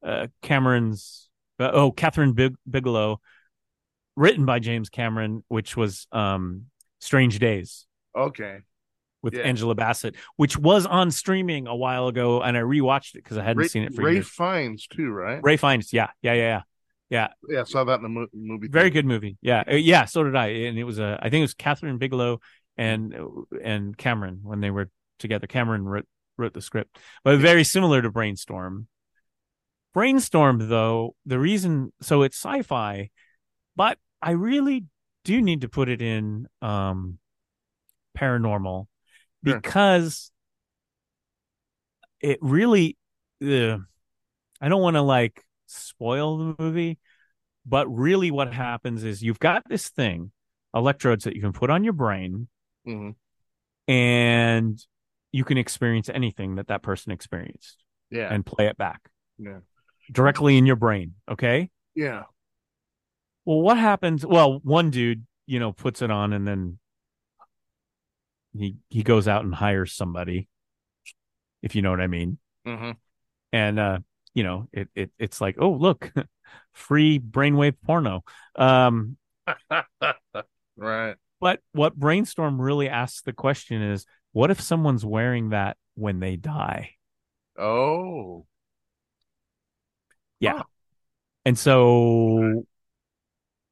uh, 0.02 0.26
Cameron's, 0.42 1.28
uh, 1.60 1.70
oh, 1.72 1.92
Kathryn 1.92 2.34
Big- 2.34 2.56
Bigelow, 2.68 3.20
written 4.16 4.44
by 4.44 4.58
James 4.58 4.88
Cameron, 4.88 5.44
which 5.48 5.76
was 5.76 6.06
um, 6.12 6.66
Strange 7.00 7.38
Days 7.38 7.86
okay. 8.16 8.58
With 9.24 9.34
Yeah. 9.34 9.40
Angela 9.40 9.74
Bassett, 9.74 10.14
which 10.36 10.56
was 10.56 10.86
on 10.86 11.10
streaming 11.10 11.66
a 11.66 11.74
while 11.74 12.06
ago, 12.08 12.42
and 12.42 12.56
I 12.56 12.60
rewatched 12.60 13.14
it 13.16 13.24
because 13.24 13.38
I 13.38 13.42
hadn't 13.42 13.62
Ray, 13.62 13.68
seen 13.68 13.82
it 13.82 13.94
for 13.94 14.02
years. 14.02 14.06
Ray 14.06 14.14
years. 14.14 14.28
Fiennes 14.28 14.86
too, 14.86 15.10
right? 15.10 15.40
Ralph 15.42 15.60
Fiennes, 15.60 15.92
yeah, 15.92 16.10
yeah, 16.22 16.34
yeah, 16.34 16.62
yeah. 17.08 17.28
Yeah, 17.48 17.60
I 17.62 17.64
saw 17.64 17.84
that 17.84 17.96
in 17.96 18.02
the 18.02 18.08
mo- 18.10 18.26
movie. 18.34 18.68
Very 18.68 18.90
good 18.90 19.06
movie. 19.06 19.38
Yeah, 19.40 19.64
Uh, 19.66 19.74
yeah. 19.76 20.04
So 20.04 20.22
did 20.24 20.36
I, 20.36 20.46
and 20.68 20.78
it 20.78 20.84
was 20.84 20.98
a. 20.98 21.18
I 21.20 21.30
think 21.30 21.40
it 21.40 21.42
was 21.42 21.54
Kathryn 21.54 21.98
Bigelow 21.98 22.40
and 22.76 23.14
and 23.62 23.96
Cameron 23.96 24.40
when 24.42 24.60
they 24.60 24.70
were 24.70 24.90
together. 25.18 25.46
Cameron 25.46 25.84
wrote 25.84 26.06
wrote 26.36 26.52
the 26.52 26.60
script, 26.60 26.98
but 27.24 27.38
very 27.38 27.64
similar 27.64 28.02
to 28.02 28.10
Brainstorm. 28.10 28.88
Brainstorm, 29.94 30.68
though, 30.68 31.14
the 31.24 31.38
reason 31.38 31.92
so 32.02 32.22
it's 32.22 32.36
sci-fi, 32.36 33.10
but 33.76 33.96
I 34.20 34.32
really 34.32 34.84
do 35.24 35.40
need 35.40 35.62
to 35.62 35.68
put 35.68 35.88
it 35.88 36.02
in 36.02 36.46
um 36.60 37.18
paranormal 38.18 38.86
Sure. 39.44 39.60
because 39.60 40.30
it 42.20 42.38
really. 42.40 42.96
Uh, 43.44 43.78
I 44.60 44.68
don't 44.68 44.80
want 44.82 44.94
to 44.96 45.02
like 45.02 45.42
spoil 45.66 46.38
the 46.38 46.54
movie, 46.62 46.98
but 47.66 47.86
really 47.88 48.30
what 48.30 48.52
happens 48.52 49.04
is 49.04 49.22
you've 49.22 49.38
got 49.40 49.68
this 49.68 49.88
thing, 49.90 50.30
electrodes 50.74 51.24
that 51.24 51.34
you 51.34 51.42
can 51.42 51.52
put 51.52 51.68
on 51.70 51.84
your 51.84 51.92
brain, 51.92 52.48
Mhm. 52.86 53.16
and 53.88 54.86
you 55.32 55.44
can 55.44 55.58
experience 55.58 56.08
anything 56.08 56.54
that 56.54 56.68
that 56.68 56.82
person 56.82 57.12
experienced 57.12 57.82
Yeah. 58.10 58.32
and 58.32 58.46
play 58.46 58.66
it 58.68 58.76
back 58.78 59.10
yeah. 59.36 59.60
directly 60.10 60.56
in 60.56 60.64
your 60.64 60.76
brain. 60.76 61.14
Okay. 61.28 61.70
Yeah. 61.94 62.22
Well, 63.44 63.60
what 63.60 63.76
happens? 63.76 64.24
Well, 64.24 64.60
one 64.60 64.90
dude, 64.90 65.26
you 65.46 65.58
know, 65.58 65.72
puts 65.72 66.00
it 66.00 66.10
on 66.10 66.32
and 66.32 66.46
then 66.46 66.78
he 68.56 68.76
he 68.88 69.02
goes 69.02 69.28
out 69.28 69.44
and 69.44 69.54
hires 69.54 69.92
somebody, 69.92 70.48
if 71.62 71.74
you 71.74 71.82
know 71.82 71.90
what 71.90 72.00
I 72.00 72.06
mean. 72.06 72.38
hmm 72.64 72.92
And 73.52 73.78
uh, 73.78 73.98
you 74.34 74.42
know, 74.44 74.68
it 74.72 74.88
it 74.94 75.10
it's 75.18 75.40
like, 75.40 75.56
oh 75.58 75.72
look, 75.72 76.12
free 76.72 77.18
brainwave 77.18 77.76
porno. 77.84 78.24
Um, 78.56 79.16
right. 80.76 81.16
But 81.40 81.60
what 81.72 81.94
Brainstorm 81.94 82.60
really 82.60 82.88
asks 82.88 83.22
the 83.22 83.32
question 83.32 83.82
is 83.82 84.06
what 84.32 84.50
if 84.50 84.60
someone's 84.60 85.04
wearing 85.04 85.50
that 85.50 85.76
when 85.94 86.20
they 86.20 86.36
die? 86.36 86.90
Oh. 87.58 88.46
Yeah. 90.40 90.58
Huh. 90.58 90.64
And 91.44 91.58
so 91.58 92.64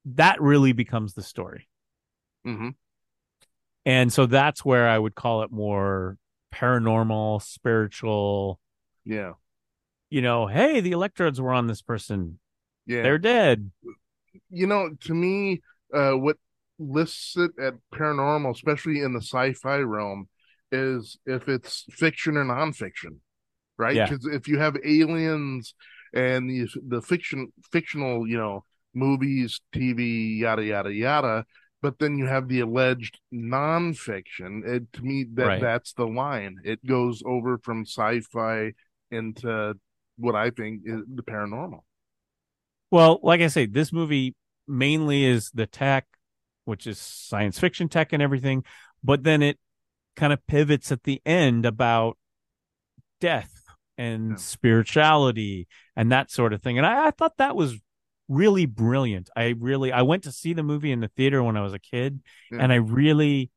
that 0.05 0.41
really 0.41 0.73
becomes 0.73 1.13
the 1.13 1.23
story. 1.23 1.67
hmm 2.45 2.69
and 3.85 4.11
so 4.11 4.25
that's 4.25 4.63
where 4.63 4.87
I 4.87 4.97
would 4.97 5.15
call 5.15 5.43
it 5.43 5.51
more 5.51 6.17
paranormal, 6.53 7.41
spiritual. 7.41 8.59
Yeah. 9.05 9.33
You 10.09 10.21
know, 10.21 10.47
hey, 10.47 10.79
the 10.79 10.91
electrodes 10.91 11.41
were 11.41 11.51
on 11.51 11.67
this 11.67 11.81
person. 11.81 12.39
Yeah. 12.85 13.03
They're 13.03 13.17
dead. 13.17 13.71
You 14.49 14.67
know, 14.67 14.91
to 15.01 15.13
me, 15.13 15.61
uh, 15.93 16.11
what 16.11 16.37
lists 16.79 17.35
it 17.37 17.51
at 17.59 17.73
paranormal, 17.93 18.55
especially 18.55 19.01
in 19.01 19.13
the 19.13 19.21
sci-fi 19.21 19.77
realm, 19.77 20.27
is 20.71 21.17
if 21.25 21.47
it's 21.47 21.85
fiction 21.89 22.37
or 22.37 22.45
nonfiction, 22.45 23.17
right? 23.77 23.95
Yeah. 23.95 24.09
Because 24.09 24.25
if 24.25 24.47
you 24.47 24.59
have 24.59 24.77
aliens 24.83 25.73
and 26.13 26.49
the 26.49 26.67
the 26.87 27.01
fiction 27.01 27.51
fictional, 27.71 28.27
you 28.27 28.37
know, 28.37 28.65
movies, 28.93 29.61
TV, 29.73 30.39
yada 30.39 30.63
yada 30.63 30.93
yada, 30.93 31.45
but 31.83 31.99
then 31.99 32.17
you 32.17 32.25
have 32.25 32.47
the 32.47 32.61
alleged 32.61 33.19
nonfiction. 33.31 34.65
It 34.65 34.91
to 34.93 35.01
me 35.03 35.25
that 35.33 35.45
Right. 35.45 35.61
that's 35.61 35.91
the 35.93 36.07
line. 36.07 36.59
It 36.63 36.83
goes 36.85 37.21
over 37.25 37.57
from 37.57 37.81
sci-fi 37.85 38.71
into 39.11 39.75
what 40.17 40.33
I 40.33 40.49
think 40.49 40.83
is 40.85 41.01
the 41.13 41.23
paranormal. 41.23 41.81
Well, 42.89 43.19
like 43.21 43.41
I 43.41 43.47
say, 43.47 43.65
this 43.65 43.91
movie 43.91 44.33
mainly 44.65 45.25
is 45.25 45.51
the 45.51 45.67
tech, 45.67 46.05
which 46.63 46.87
is 46.87 46.97
science 46.99 47.59
fiction 47.59 47.89
tech 47.89 48.13
and 48.13 48.23
everything, 48.23 48.63
but 49.03 49.23
then 49.23 49.41
it 49.41 49.59
kind 50.15 50.31
of 50.31 50.45
pivots 50.47 50.89
at 50.89 51.03
the 51.03 51.21
end 51.25 51.65
about 51.65 52.17
death 53.19 53.51
and 53.97 54.31
Yeah. 54.31 54.35
spirituality 54.37 55.67
and 55.97 56.11
that 56.13 56.31
sort 56.31 56.53
of 56.53 56.61
thing. 56.61 56.77
And 56.77 56.87
I, 56.87 57.07
I 57.07 57.11
thought 57.11 57.37
that 57.37 57.57
was 57.57 57.79
really 58.33 58.65
brilliant. 58.65 59.29
I 59.35 59.53
really 59.59 59.91
I 59.91 60.01
went 60.01 60.23
to 60.23 60.31
see 60.31 60.53
the 60.53 60.63
movie 60.63 60.91
in 60.91 60.99
the 60.99 61.07
theater 61.09 61.41
when 61.43 61.57
I 61.57 61.61
was 61.61 61.73
a 61.73 61.79
kid, 61.79 62.21
Yeah. 62.51 62.59
and 62.61 62.71
I 62.71 62.75
really 62.75 63.51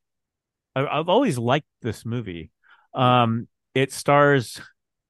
I, 0.75 0.87
I've 0.87 1.09
always 1.09 1.39
liked 1.39 1.67
this 1.83 2.05
movie. 2.05 2.51
Um, 2.95 3.49
it 3.75 3.93
stars, 3.93 4.61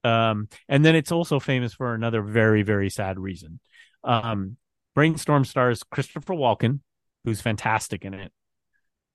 um, 0.03 0.49
and 0.67 0.83
then 0.83 0.95
it's 0.95 1.11
also 1.11 1.39
famous 1.39 1.73
for 1.73 1.93
another 1.93 2.21
very 2.21 2.63
very 2.63 2.89
sad 2.89 3.19
reason. 3.19 3.59
Um, 4.03 4.57
Brainstorm 4.95 5.45
stars 5.45 5.83
Christopher 5.83 6.33
Walken, 6.33 6.79
who's 7.23 7.41
fantastic 7.41 8.03
in 8.05 8.13
it. 8.13 8.31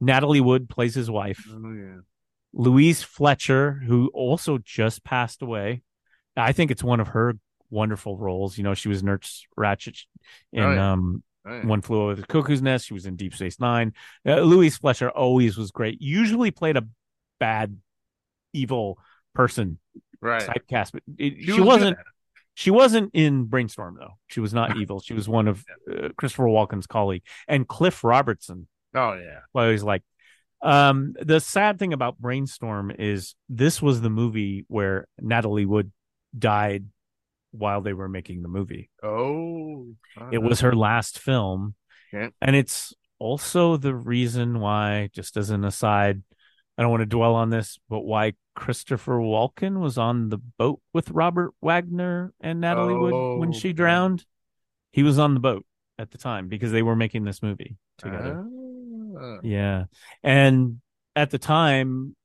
Natalie 0.00 0.40
Wood 0.40 0.68
plays 0.68 0.94
his 0.94 1.10
wife. 1.10 1.44
Oh 1.50 1.72
yeah. 1.72 2.00
Louise 2.54 3.02
Fletcher, 3.02 3.80
who 3.86 4.10
also 4.12 4.58
just 4.58 5.04
passed 5.04 5.40
away. 5.42 5.82
I 6.36 6.52
think 6.52 6.70
it's 6.70 6.84
one 6.84 7.00
of 7.00 7.08
her 7.08 7.34
wonderful 7.72 8.16
roles. 8.16 8.56
You 8.56 8.64
know, 8.64 8.74
she 8.74 8.88
was 8.88 9.02
Nurse 9.02 9.46
Ratched 9.58 10.04
in 10.52 10.62
yeah. 10.62 10.92
um, 10.92 11.22
yeah. 11.44 11.66
One 11.66 11.80
Flew 11.80 12.02
Over 12.02 12.14
the 12.14 12.26
Cuckoo's 12.26 12.62
Nest. 12.62 12.86
She 12.86 12.94
was 12.94 13.06
in 13.06 13.16
Deep 13.16 13.34
Space 13.34 13.58
Nine. 13.58 13.94
Uh, 14.24 14.40
Louise 14.40 14.76
Fletcher 14.76 15.10
always 15.10 15.56
was 15.56 15.72
great. 15.72 16.00
Usually 16.00 16.52
played 16.52 16.76
a 16.76 16.86
bad, 17.40 17.76
evil 18.52 18.98
person 19.34 19.78
Right. 20.20 20.42
typecast, 20.42 20.92
but 20.92 21.02
it, 21.18 21.42
she, 21.42 21.52
was 21.52 21.62
wasn't. 21.62 21.98
She 22.54 22.70
wasn't 22.70 23.10
in 23.12 23.46
Brainstorm 23.46 23.96
though. 23.98 24.18
She 24.28 24.38
was 24.38 24.54
not 24.54 24.76
evil. 24.80 25.00
She 25.00 25.14
was 25.14 25.28
one 25.28 25.48
of 25.48 25.64
uh, 25.90 26.10
Christopher 26.16 26.44
Walken's 26.44 26.86
colleague 26.86 27.24
and 27.48 27.66
Cliff 27.66 28.04
Robertson. 28.04 28.68
Oh 28.94 29.14
yeah. 29.14 29.40
Well, 29.52 29.70
he's 29.70 29.82
like, 29.82 30.02
um, 30.62 31.14
the 31.20 31.40
sad 31.40 31.80
thing 31.80 31.92
about 31.92 32.20
Brainstorm 32.20 32.92
is 32.96 33.34
this 33.48 33.82
was 33.82 34.00
the 34.00 34.10
movie 34.10 34.64
where 34.68 35.08
Natalie 35.18 35.66
Wood 35.66 35.90
died 36.38 36.84
while 37.52 37.80
they 37.80 37.92
were 37.92 38.08
making 38.08 38.42
the 38.42 38.48
movie. 38.48 38.90
Oh. 39.02 39.86
It 40.32 40.38
was 40.38 40.60
her 40.60 40.74
last 40.74 41.18
film. 41.18 41.74
Yeah. 42.12 42.28
And 42.40 42.56
it's 42.56 42.92
also 43.18 43.76
the 43.76 43.94
reason 43.94 44.58
why, 44.58 45.10
just 45.14 45.36
as 45.36 45.50
an 45.50 45.64
aside, 45.64 46.22
I 46.76 46.82
don't 46.82 46.90
want 46.90 47.02
to 47.02 47.06
dwell 47.06 47.34
on 47.34 47.50
this, 47.50 47.78
but 47.88 48.00
why 48.00 48.32
Christopher 48.54 49.18
Walken 49.18 49.80
was 49.80 49.98
on 49.98 50.28
the 50.30 50.38
boat 50.58 50.80
with 50.92 51.10
Robert 51.10 51.52
Wagner 51.60 52.32
and 52.40 52.60
Natalie 52.60 52.94
Wood 52.94 53.38
when 53.38 53.50
Oh, 53.50 53.52
she 53.52 53.72
drowned. 53.72 54.24
He 54.92 55.02
was 55.02 55.18
on 55.18 55.34
the 55.34 55.40
boat 55.40 55.64
at 55.98 56.10
the 56.10 56.18
time 56.18 56.48
because 56.48 56.72
they 56.72 56.82
were 56.82 56.96
making 56.96 57.24
this 57.24 57.42
movie 57.42 57.76
together. 57.98 58.44
Ah. 59.18 59.38
Yeah. 59.42 59.84
And 60.22 60.80
at 61.14 61.30
the 61.30 61.38
time, 61.38 62.16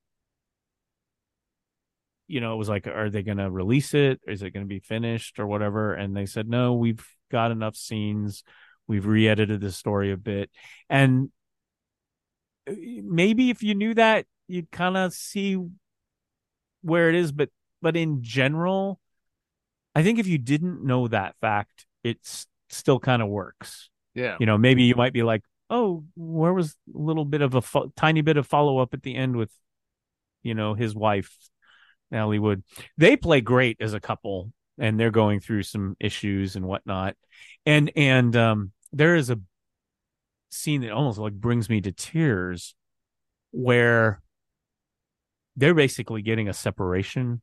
you 2.28 2.40
know, 2.40 2.52
it 2.54 2.56
was 2.56 2.68
like, 2.68 2.86
are 2.86 3.10
they 3.10 3.22
going 3.22 3.38
to 3.38 3.50
release 3.50 3.94
it? 3.94 4.20
Is 4.26 4.42
it 4.42 4.50
going 4.50 4.64
to 4.64 4.68
be 4.68 4.80
finished 4.80 5.38
or 5.40 5.46
whatever? 5.46 5.94
And 5.94 6.16
they 6.16 6.26
said, 6.26 6.48
no, 6.48 6.74
we've 6.74 7.04
got 7.30 7.50
enough 7.50 7.74
scenes. 7.74 8.44
We've 8.86 9.06
re 9.06 9.26
edited 9.28 9.60
the 9.60 9.72
story 9.72 10.12
a 10.12 10.16
bit. 10.16 10.50
And 10.88 11.30
uh, 12.70 12.74
maybe 13.02 13.50
if 13.50 13.62
you 13.62 13.74
knew 13.74 13.94
that, 13.94 14.26
you'd 14.46 14.70
kind 14.70 14.96
of 14.96 15.12
see 15.12 15.58
where 16.82 17.08
it 17.08 17.14
is. 17.14 17.32
But, 17.32 17.50
but 17.82 17.96
in 17.96 18.22
general, 18.22 19.00
I 19.94 20.02
think 20.02 20.18
if 20.18 20.26
you 20.26 20.38
didn't 20.38 20.84
know 20.84 21.08
that 21.08 21.34
fact, 21.40 21.86
it's 22.04 22.46
still 22.70 23.00
kind 23.00 23.22
of 23.22 23.28
works 23.28 23.88
Yeah. 24.14 24.36
you 24.38 24.44
know 24.44 24.58
maybe 24.58 24.82
you 24.82 24.94
might 24.94 25.14
be 25.14 25.22
like 25.22 25.42
oh 25.70 26.04
where 26.16 26.52
was 26.52 26.76
a 26.94 26.98
little 26.98 27.24
bit 27.24 27.40
of 27.40 27.54
a 27.54 27.62
fo- 27.62 27.90
tiny 27.96 28.20
bit 28.20 28.36
of 28.36 28.46
follow 28.46 28.76
up 28.78 28.92
at 28.92 29.02
the 29.02 29.14
end 29.14 29.36
with 29.36 29.50
you 30.42 30.54
know 30.54 30.74
his 30.74 30.94
wife 30.94 31.34
Natalie 32.10 32.38
Wood 32.38 32.62
they 32.96 33.16
play 33.16 33.40
great 33.40 33.76
as 33.80 33.94
a 33.94 34.00
couple 34.00 34.52
and 34.78 34.98
they're 34.98 35.10
going 35.10 35.40
through 35.40 35.62
some 35.64 35.96
issues 36.00 36.56
and 36.56 36.64
whatnot 36.66 37.16
and 37.66 37.90
and 37.96 38.34
um 38.36 38.72
there 38.92 39.16
is 39.16 39.30
a 39.30 39.38
scene 40.50 40.80
that 40.80 40.92
almost 40.92 41.18
like 41.18 41.34
brings 41.34 41.68
me 41.68 41.80
to 41.80 41.92
tears 41.92 42.74
where 43.50 44.22
they're 45.56 45.74
basically 45.74 46.22
getting 46.22 46.48
a 46.48 46.54
separation 46.54 47.42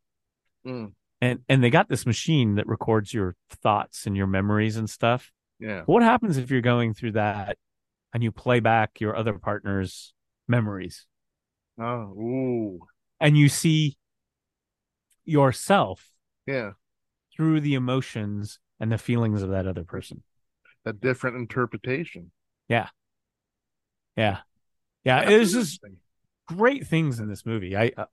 Mm. 0.65 0.93
and 1.21 1.39
and 1.47 1.63
they 1.63 1.69
got 1.69 1.89
this 1.89 2.07
machine 2.07 2.55
that 2.55 2.65
records 2.65 3.13
your 3.13 3.35
thoughts 3.61 4.07
and 4.07 4.17
your 4.17 4.25
memories 4.25 4.77
and 4.77 4.89
stuff 4.89 5.31
Yeah. 5.59 5.83
what 5.85 6.01
happens 6.01 6.37
if 6.37 6.49
you're 6.49 6.61
going 6.61 6.95
through 6.95 7.11
that 7.11 7.59
and 8.11 8.23
you 8.23 8.31
play 8.31 8.59
back 8.61 8.99
your 8.99 9.15
other 9.15 9.33
partner's 9.37 10.15
memories 10.47 11.05
Oh. 11.79 11.83
Ooh. 12.17 12.79
and 13.19 13.37
you 13.37 13.47
see 13.47 13.95
yourself 15.25 16.11
Yeah. 16.45 16.71
through 17.35 17.61
the 17.61 17.73
emotions 17.73 18.59
and 18.79 18.91
the 18.91 18.97
feelings 18.97 19.41
of 19.41 19.49
that 19.49 19.67
other 19.67 19.83
person? 19.83 20.23
A 20.85 20.93
different 20.93 21.37
interpretation. 21.37 22.31
Yeah. 22.67 22.89
Yeah. 24.15 24.39
Yeah. 25.03 25.25
There's 25.25 25.53
just 25.53 25.83
great 26.47 26.87
things 26.87 27.19
in 27.19 27.27
this 27.27 27.45
movie. 27.45 27.75
I, 27.75 27.91
uh, 27.97 28.05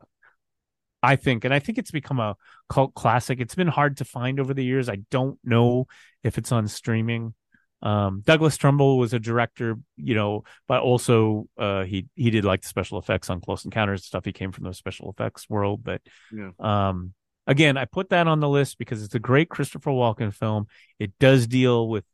I 1.03 1.17
think, 1.17 1.45
and 1.45 1.53
I 1.53 1.59
think 1.59 1.79
it's 1.79 1.91
become 1.91 2.21
a 2.21 2.37
cult 2.69 2.95
classic. 2.95 3.41
It's 3.41 3.55
been 3.55 3.69
hard 3.69 3.97
to 3.99 4.05
find 4.05 4.39
over 4.39 4.55
the 4.55 4.65
years. 4.65 4.89
I 4.89 4.99
don't 5.11 5.39
know 5.45 5.87
if 6.23 6.39
it's 6.39 6.53
on 6.53 6.69
streaming. 6.69 7.35
Um, 7.83 8.23
Douglas 8.25 8.57
Trumbull 8.57 8.97
was 8.99 9.13
a 9.13 9.19
director, 9.19 9.77
you 9.97 10.15
know, 10.15 10.45
but 10.69 10.83
also 10.83 11.49
uh, 11.59 11.85
he 11.85 12.07
he 12.15 12.31
did 12.31 12.45
like 12.45 12.63
the 12.63 12.69
special 12.69 12.99
effects 12.99 13.29
on 13.29 13.41
Close 13.41 13.65
Encounters 13.65 14.05
stuff. 14.05 14.25
He 14.25 14.33
came 14.33 14.53
from 14.53 14.65
the 14.65 14.75
special 14.75 15.11
effects 15.11 15.51
world, 15.51 15.83
but 15.83 16.01
Yeah. 16.33 16.51
um, 16.61 17.15
again, 17.47 17.77
I 17.77 17.85
put 17.87 18.11
that 18.11 18.29
on 18.29 18.41
the 18.41 18.49
list 18.49 18.79
because 18.79 19.03
it's 19.03 19.15
a 19.17 19.19
great 19.21 19.49
Christopher 19.49 19.91
Walken 19.91 20.33
film. 20.33 20.67
It 20.99 21.13
does 21.19 21.47
deal 21.47 21.89
with 21.89 22.05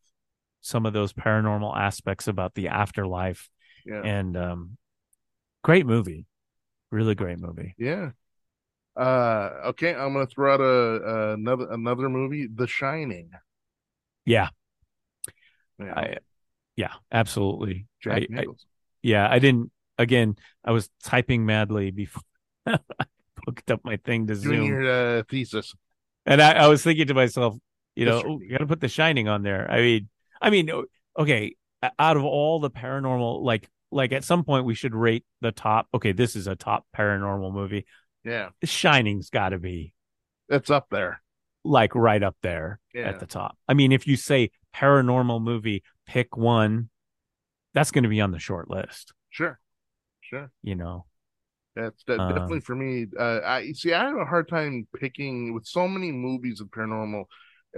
some 0.62 0.86
of 0.86 0.92
those 0.92 1.12
paranormal 1.12 1.76
aspects 1.76 2.28
about 2.28 2.54
the 2.54 2.68
afterlife, 2.68 3.48
Yeah. 3.84 4.02
and 4.02 4.36
um, 4.36 4.78
great 5.62 5.86
movie, 5.86 6.24
really 6.90 7.14
great 7.14 7.38
movie. 7.38 7.74
Yeah. 7.78 8.10
Uh 8.96 9.50
okay, 9.66 9.94
I'm 9.94 10.12
gonna 10.14 10.26
throw 10.26 10.54
out 10.54 10.60
a, 10.60 11.34
another 11.34 11.70
another 11.70 12.08
movie, 12.08 12.48
The 12.52 12.66
Shining. 12.66 13.30
Yeah, 14.24 14.48
Yeah. 15.78 15.94
I, 15.94 16.16
yeah, 16.76 16.92
absolutely. 17.12 17.86
Jack 18.02 18.24
I- 18.34 18.40
I- 18.40 18.44
yeah, 19.02 19.28
I 19.30 19.38
didn't. 19.38 19.70
Again, 19.96 20.36
I 20.64 20.70
was 20.72 20.88
typing 21.02 21.44
madly 21.46 21.90
before 21.90 22.22
I 22.66 22.78
hooked 23.44 23.70
up 23.70 23.80
my 23.84 23.96
thing 23.96 24.26
to 24.28 24.34
doing 24.34 24.56
Zoom, 24.60 24.64
your 24.66 25.18
uh, 25.18 25.22
thesis. 25.28 25.74
and 26.26 26.40
I, 26.40 26.52
I 26.52 26.66
was 26.68 26.82
thinking 26.84 27.06
to 27.08 27.14
myself, 27.14 27.56
you 27.96 28.04
know, 28.06 28.22
oh, 28.24 28.40
you 28.40 28.50
got 28.50 28.58
to 28.58 28.66
put 28.66 28.80
The 28.80 28.88
Shining 28.88 29.26
on 29.28 29.42
there. 29.42 29.68
I 29.70 29.80
mean, 29.80 30.08
I 30.40 30.50
mean, 30.50 30.70
okay, 31.18 31.56
out 31.98 32.16
of 32.16 32.24
all 32.24 32.60
the 32.60 32.70
paranormal, 32.70 33.42
like, 33.42 33.68
like 33.90 34.12
at 34.12 34.22
some 34.22 34.44
point 34.44 34.66
we 34.66 34.74
should 34.74 34.94
rate 34.94 35.24
the 35.40 35.50
top. 35.50 35.88
Okay, 35.94 36.12
this 36.12 36.36
is 36.36 36.46
a 36.46 36.54
top 36.54 36.86
paranormal 36.96 37.52
movie. 37.52 37.86
Yeah, 38.24 38.50
The 38.60 38.66
Shining's 38.68 39.30
got 39.30 39.48
to 39.50 39.58
be 39.58 39.92
it's 40.48 40.70
up 40.70 40.88
there. 40.90 41.22
like 41.64 41.94
right 41.96 42.22
up 42.22 42.36
there 42.42 42.78
Yeah. 42.94 43.08
at 43.08 43.18
the 43.20 43.26
top. 43.26 43.56
I 43.66 43.74
mean, 43.74 43.90
if 43.90 44.06
you 44.06 44.16
say 44.16 44.50
paranormal 44.74 45.42
movie, 45.42 45.82
pick 46.06 46.36
one, 46.36 46.90
that's 47.74 47.90
going 47.90 48.04
to 48.04 48.08
be 48.08 48.20
on 48.20 48.30
the 48.30 48.38
short 48.38 48.70
list. 48.70 49.12
Sure, 49.30 49.58
sure. 50.20 50.50
You 50.62 50.74
know, 50.74 51.04
That's 51.76 52.02
that, 52.04 52.18
Um, 52.18 52.30
definitely 52.30 52.60
for 52.60 52.74
me. 52.74 53.06
Uh, 53.16 53.40
I 53.44 53.70
see. 53.72 53.92
I 53.92 54.04
have 54.06 54.16
a 54.16 54.24
hard 54.24 54.48
time 54.48 54.88
picking 54.98 55.54
with 55.54 55.64
so 55.64 55.86
many 55.86 56.10
movies 56.10 56.60
of 56.60 56.68
paranormal. 56.68 57.24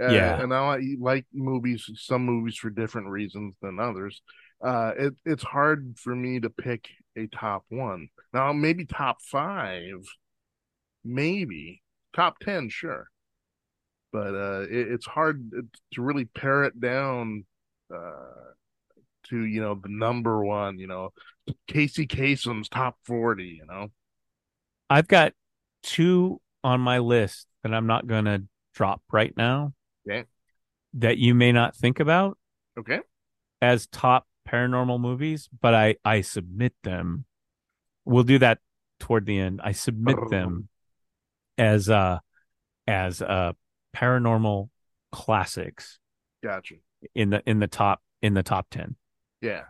Uh, 0.01 0.07
Yeah. 0.07 0.41
and 0.41 0.51
I 0.53 0.79
like- 0.97 1.27
movies. 1.33 1.87
Some 1.95 2.25
movies 2.25 2.55
for 2.57 2.71
different 2.71 3.09
reasons 3.09 3.57
than 3.61 3.79
others. 3.79 4.23
Uh, 4.59 4.93
it 4.97 5.13
it's 5.25 5.43
hard 5.43 5.99
for 5.99 6.15
me 6.15 6.39
to 6.39 6.49
pick 6.49 6.87
a 7.15 7.27
top 7.27 7.65
one. 7.69 8.07
Now, 8.33 8.53
maybe 8.53 8.85
top 8.85 9.21
five, 9.21 10.03
maybe 11.03 11.83
top 12.13 12.39
10, 12.39 12.69
sure. 12.69 13.10
But 14.11 14.35
uh, 14.35 14.61
it, 14.69 14.91
it's 14.91 15.05
hard 15.05 15.51
to 15.93 16.01
really 16.01 16.25
pare 16.25 16.63
it 16.65 16.79
down 16.79 17.45
uh, 17.93 18.51
to, 19.29 19.43
you 19.43 19.61
know, 19.61 19.75
the 19.75 19.89
number 19.89 20.43
one, 20.43 20.79
you 20.79 20.87
know, 20.87 21.13
Casey 21.67 22.05
Kasem's 22.05 22.69
top 22.69 22.97
40, 23.05 23.43
you 23.43 23.65
know. 23.65 23.89
I've 24.89 25.07
got 25.07 25.33
two 25.83 26.41
on 26.63 26.81
my 26.81 26.99
list 26.99 27.47
that 27.63 27.73
I'm 27.73 27.87
not 27.87 28.07
going 28.07 28.25
to 28.25 28.43
drop 28.73 29.01
right 29.11 29.33
now. 29.35 29.73
Okay. 30.07 30.25
That 30.95 31.17
you 31.17 31.33
may 31.33 31.51
not 31.51 31.75
think 31.75 31.99
about. 31.99 32.37
Okay. 32.77 32.99
As 33.61 33.87
top 33.87 34.27
paranormal 34.47 34.99
movies, 34.99 35.49
but 35.61 35.73
I 35.73 35.95
I 36.03 36.21
submit 36.21 36.73
them. 36.83 37.25
We'll 38.05 38.23
do 38.23 38.39
that 38.39 38.59
toward 38.99 39.25
the 39.25 39.37
end. 39.39 39.61
I 39.63 39.71
submit 39.71 40.17
them 40.29 40.67
as 41.57 41.89
uh 41.89 42.19
as 42.87 43.21
uh 43.21 43.53
paranormal 43.95 44.69
classics. 45.11 45.99
Gotcha. 46.43 46.75
In 47.15 47.31
the 47.31 47.41
in 47.45 47.59
the 47.59 47.67
top 47.67 48.01
in 48.21 48.33
the 48.33 48.43
top 48.43 48.67
10. 48.71 48.95
Yeah. 49.41 49.63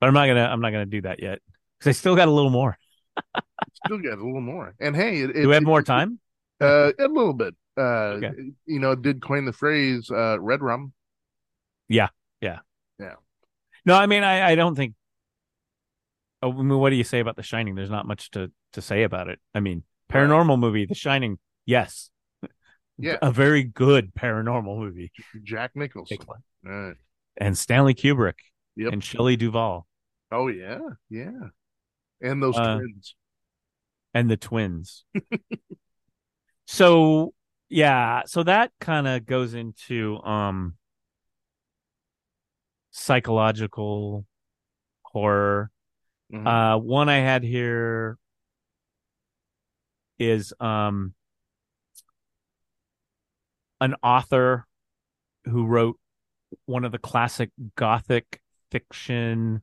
But 0.00 0.08
I'm 0.08 0.14
not 0.14 0.26
to 0.26 0.40
I'm 0.40 0.60
not 0.60 0.70
to 0.70 0.86
do 0.86 1.02
that 1.02 1.22
yet 1.22 1.40
cuz 1.80 1.88
I 1.88 1.92
still 1.92 2.16
got 2.16 2.28
a 2.28 2.30
little 2.30 2.50
more. 2.50 2.76
still 3.86 3.98
got 3.98 4.18
a 4.18 4.24
little 4.24 4.40
more. 4.40 4.74
And 4.80 4.96
hey, 4.96 5.22
it, 5.22 5.34
do 5.34 5.48
we 5.48 5.54
have 5.54 5.62
it, 5.62 5.66
more 5.66 5.82
time? 5.82 6.18
Uh 6.60 6.92
a 6.98 7.08
little 7.08 7.34
bit. 7.34 7.54
Uh 7.76 8.18
okay. 8.18 8.32
you 8.66 8.80
know, 8.80 8.94
did 8.94 9.22
coin 9.22 9.44
the 9.44 9.52
phrase 9.52 10.10
uh 10.10 10.38
red 10.40 10.62
rum. 10.62 10.92
Yeah. 11.88 12.08
Yeah. 12.40 12.60
Yeah. 12.98 13.14
No, 13.84 13.94
I 13.94 14.06
mean, 14.06 14.22
I, 14.22 14.50
I 14.50 14.54
don't 14.54 14.74
think. 14.74 14.94
Oh, 16.42 16.52
I 16.52 16.62
mean, 16.62 16.78
what 16.78 16.90
do 16.90 16.96
you 16.96 17.04
say 17.04 17.20
about 17.20 17.36
The 17.36 17.42
Shining? 17.42 17.74
There's 17.74 17.90
not 17.90 18.06
much 18.06 18.30
to 18.32 18.50
to 18.72 18.82
say 18.82 19.02
about 19.02 19.28
it. 19.28 19.38
I 19.54 19.60
mean, 19.60 19.82
paranormal 20.10 20.58
movie, 20.58 20.86
The 20.86 20.94
Shining, 20.94 21.38
yes, 21.66 22.10
yeah, 22.98 23.18
a 23.22 23.30
very 23.30 23.64
good 23.64 24.14
paranormal 24.14 24.78
movie. 24.78 25.12
Jack 25.42 25.72
Nicholson 25.74 26.18
right. 26.62 26.94
and 27.36 27.56
Stanley 27.56 27.94
Kubrick, 27.94 28.38
yep. 28.76 28.92
and 28.92 29.02
Shelley 29.02 29.36
Duvall. 29.36 29.86
Oh 30.30 30.48
yeah, 30.48 30.80
yeah, 31.10 31.48
and 32.20 32.42
those 32.42 32.56
uh, 32.56 32.76
twins, 32.78 33.14
and 34.12 34.30
the 34.30 34.36
twins. 34.36 35.04
so 36.66 37.34
yeah, 37.68 38.22
so 38.26 38.42
that 38.42 38.72
kind 38.80 39.08
of 39.08 39.26
goes 39.26 39.54
into 39.54 40.18
um 40.22 40.74
psychological 42.94 44.24
horror. 45.02 45.70
Mm-hmm. 46.32 46.46
Uh, 46.46 46.78
one 46.78 47.08
I 47.08 47.18
had 47.18 47.42
here 47.42 48.18
is 50.18 50.52
um, 50.60 51.14
an 53.84 53.94
author 54.02 54.66
who 55.44 55.66
wrote 55.66 55.98
one 56.66 56.84
of 56.84 56.92
the 56.92 56.98
classic 56.98 57.50
gothic 57.76 58.40
fiction 58.70 59.62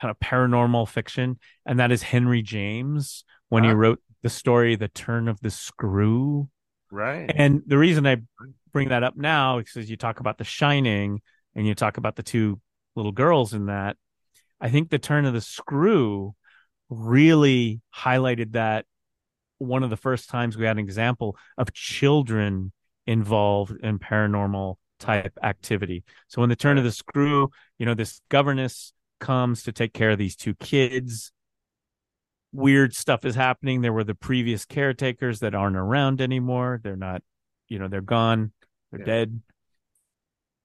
kind 0.00 0.10
of 0.10 0.18
paranormal 0.18 0.86
fiction 0.88 1.38
and 1.64 1.80
that 1.80 1.90
is 1.90 2.02
henry 2.02 2.42
james 2.42 3.24
when 3.48 3.64
uh-huh. 3.64 3.70
he 3.70 3.74
wrote 3.74 4.00
the 4.22 4.28
story 4.28 4.76
the 4.76 4.88
turn 4.88 5.26
of 5.26 5.40
the 5.40 5.50
screw 5.50 6.48
right 6.90 7.32
and 7.34 7.62
the 7.66 7.78
reason 7.78 8.06
i 8.06 8.16
bring 8.76 8.90
that 8.90 9.02
up 9.02 9.16
now 9.16 9.56
because 9.56 9.88
you 9.88 9.96
talk 9.96 10.20
about 10.20 10.36
The 10.36 10.44
Shining 10.44 11.22
and 11.54 11.66
you 11.66 11.74
talk 11.74 11.96
about 11.96 12.14
the 12.14 12.22
two 12.22 12.60
little 12.94 13.10
girls 13.10 13.54
in 13.54 13.66
that. 13.66 13.96
I 14.60 14.68
think 14.68 14.90
the 14.90 14.98
turn 14.98 15.24
of 15.24 15.32
the 15.32 15.40
screw 15.40 16.34
really 16.90 17.80
highlighted 17.96 18.52
that 18.52 18.84
one 19.58 19.82
of 19.82 19.90
the 19.90 19.96
first 19.96 20.28
times 20.28 20.56
we 20.56 20.66
had 20.66 20.76
an 20.76 20.84
example 20.84 21.36
of 21.56 21.72
children 21.72 22.72
involved 23.06 23.72
in 23.82 23.98
paranormal 23.98 24.76
type 24.98 25.38
activity. 25.42 26.04
So 26.28 26.40
when 26.40 26.48
the 26.48 26.56
turn 26.56 26.78
of 26.78 26.84
the 26.84 26.92
screw, 26.92 27.50
you 27.78 27.86
know, 27.86 27.94
this 27.94 28.20
governess 28.28 28.92
comes 29.20 29.62
to 29.64 29.72
take 29.72 29.92
care 29.92 30.10
of 30.10 30.18
these 30.18 30.36
two 30.36 30.54
kids. 30.54 31.32
Weird 32.52 32.94
stuff 32.94 33.24
is 33.24 33.34
happening. 33.34 33.80
There 33.80 33.92
were 33.92 34.04
the 34.04 34.14
previous 34.14 34.64
caretakers 34.64 35.40
that 35.40 35.54
aren't 35.54 35.76
around 35.76 36.20
anymore. 36.20 36.80
They're 36.82 36.96
not, 36.96 37.22
you 37.68 37.78
know, 37.78 37.88
they're 37.88 38.00
gone. 38.00 38.52
They're 38.90 39.00
yeah. 39.00 39.06
dead. 39.06 39.40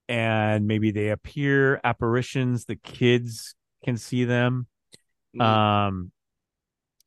And 0.07 0.67
maybe 0.67 0.91
they 0.91 1.09
appear 1.09 1.79
apparitions. 1.83 2.65
The 2.65 2.75
kids 2.75 3.55
can 3.83 3.97
see 3.97 4.25
them. 4.25 4.67
Mm. 5.37 5.41
Um, 5.41 6.11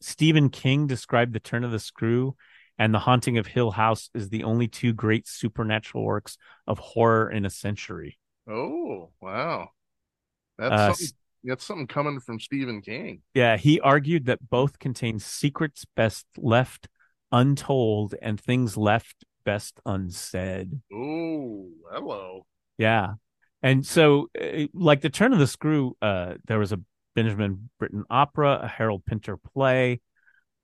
Stephen 0.04 0.50
King 0.50 0.86
described 0.86 1.32
The 1.32 1.40
Turn 1.40 1.64
of 1.64 1.70
the 1.70 1.78
Screw 1.78 2.36
and 2.78 2.92
The 2.92 2.98
Haunting 2.98 3.38
of 3.38 3.46
Hill 3.46 3.70
House 3.70 4.10
as 4.14 4.28
the 4.28 4.44
only 4.44 4.68
two 4.68 4.92
great 4.92 5.26
supernatural 5.26 6.04
works 6.04 6.36
of 6.66 6.78
horror 6.78 7.30
in 7.30 7.46
a 7.46 7.50
century. 7.50 8.18
Oh, 8.48 9.10
wow. 9.22 9.70
That's, 10.58 10.72
uh, 10.72 10.92
something, 10.92 11.16
that's 11.44 11.64
something 11.64 11.86
coming 11.86 12.20
from 12.20 12.38
Stephen 12.38 12.82
King. 12.82 13.22
Yeah, 13.32 13.56
he 13.56 13.80
argued 13.80 14.26
that 14.26 14.50
both 14.50 14.78
contain 14.78 15.18
secrets 15.18 15.86
best 15.96 16.26
left 16.36 16.88
untold 17.32 18.14
and 18.20 18.38
things 18.38 18.76
left 18.76 19.24
best 19.46 19.80
unsaid. 19.86 20.82
Oh, 20.92 21.70
hello. 21.90 22.46
Yeah. 22.76 23.14
And 23.62 23.86
so, 23.86 24.28
uh, 24.38 24.66
like 24.74 25.00
the 25.00 25.08
turn 25.08 25.32
of 25.32 25.38
the 25.38 25.46
screw, 25.46 25.96
uh, 26.02 26.34
there 26.46 26.58
was 26.58 26.72
a 26.72 26.80
Benjamin 27.14 27.70
Britten 27.78 28.04
opera, 28.10 28.60
a 28.62 28.68
Harold 28.68 29.04
Pinter 29.06 29.36
play. 29.36 30.00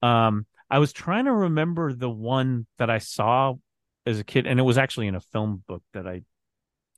Um, 0.02 0.46
I 0.68 0.78
was 0.78 0.92
trying 0.92 1.24
to 1.24 1.32
remember 1.32 1.92
the 1.92 2.10
one 2.10 2.66
that 2.78 2.90
I 2.90 2.98
saw 2.98 3.54
as 4.06 4.18
a 4.18 4.24
kid, 4.24 4.46
and 4.46 4.58
it 4.58 4.62
was 4.62 4.78
actually 4.78 5.08
in 5.08 5.14
a 5.14 5.20
film 5.20 5.62
book 5.66 5.82
that 5.92 6.06
I 6.06 6.22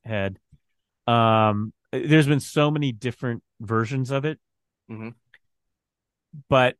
had. 0.04 0.38
Um, 1.06 1.72
there's 1.90 2.26
been 2.26 2.40
so 2.40 2.70
many 2.70 2.92
different 2.92 3.42
versions 3.60 4.10
of 4.10 4.24
it, 4.24 4.38
mm-hmm. 4.90 5.10
but 6.48 6.76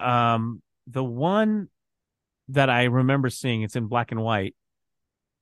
um, 0.00 0.62
the 0.86 1.04
one 1.04 1.68
that 2.48 2.68
I 2.68 2.84
remember 2.84 3.30
seeing, 3.30 3.62
it's 3.62 3.76
in 3.76 3.86
black 3.86 4.12
and 4.12 4.20
white, 4.20 4.54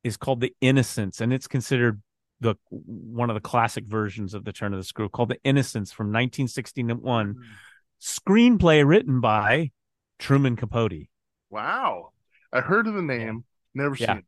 is 0.05 0.17
called 0.17 0.41
The 0.41 0.55
Innocents, 0.61 1.21
and 1.21 1.33
it's 1.33 1.49
considered 1.49 2.01
the 2.43 2.57
one 2.71 3.31
of 3.31 3.35
the 3.35 3.41
classic 3.41 3.85
versions 3.85 4.35
of 4.35 4.45
The 4.45 4.53
Turn 4.53 4.73
of 4.73 4.81
the 4.81 4.85
Screw, 4.85 5.09
called 5.09 5.31
The 5.31 5.43
Innocents 5.45 5.93
from 5.93 6.09
1961. 6.09 7.35
Mm. 7.35 7.37
Screenplay 8.01 8.87
written 8.87 9.21
by 9.21 9.71
Truman 10.19 10.57
Capote. 10.57 11.09
Wow. 11.51 12.11
I 12.53 12.61
heard 12.61 12.87
of 12.87 12.95
the 12.95 13.03
name, 13.03 13.45
never 13.75 13.95
yeah. 13.95 14.07
seen 14.07 14.17
it. 14.19 14.25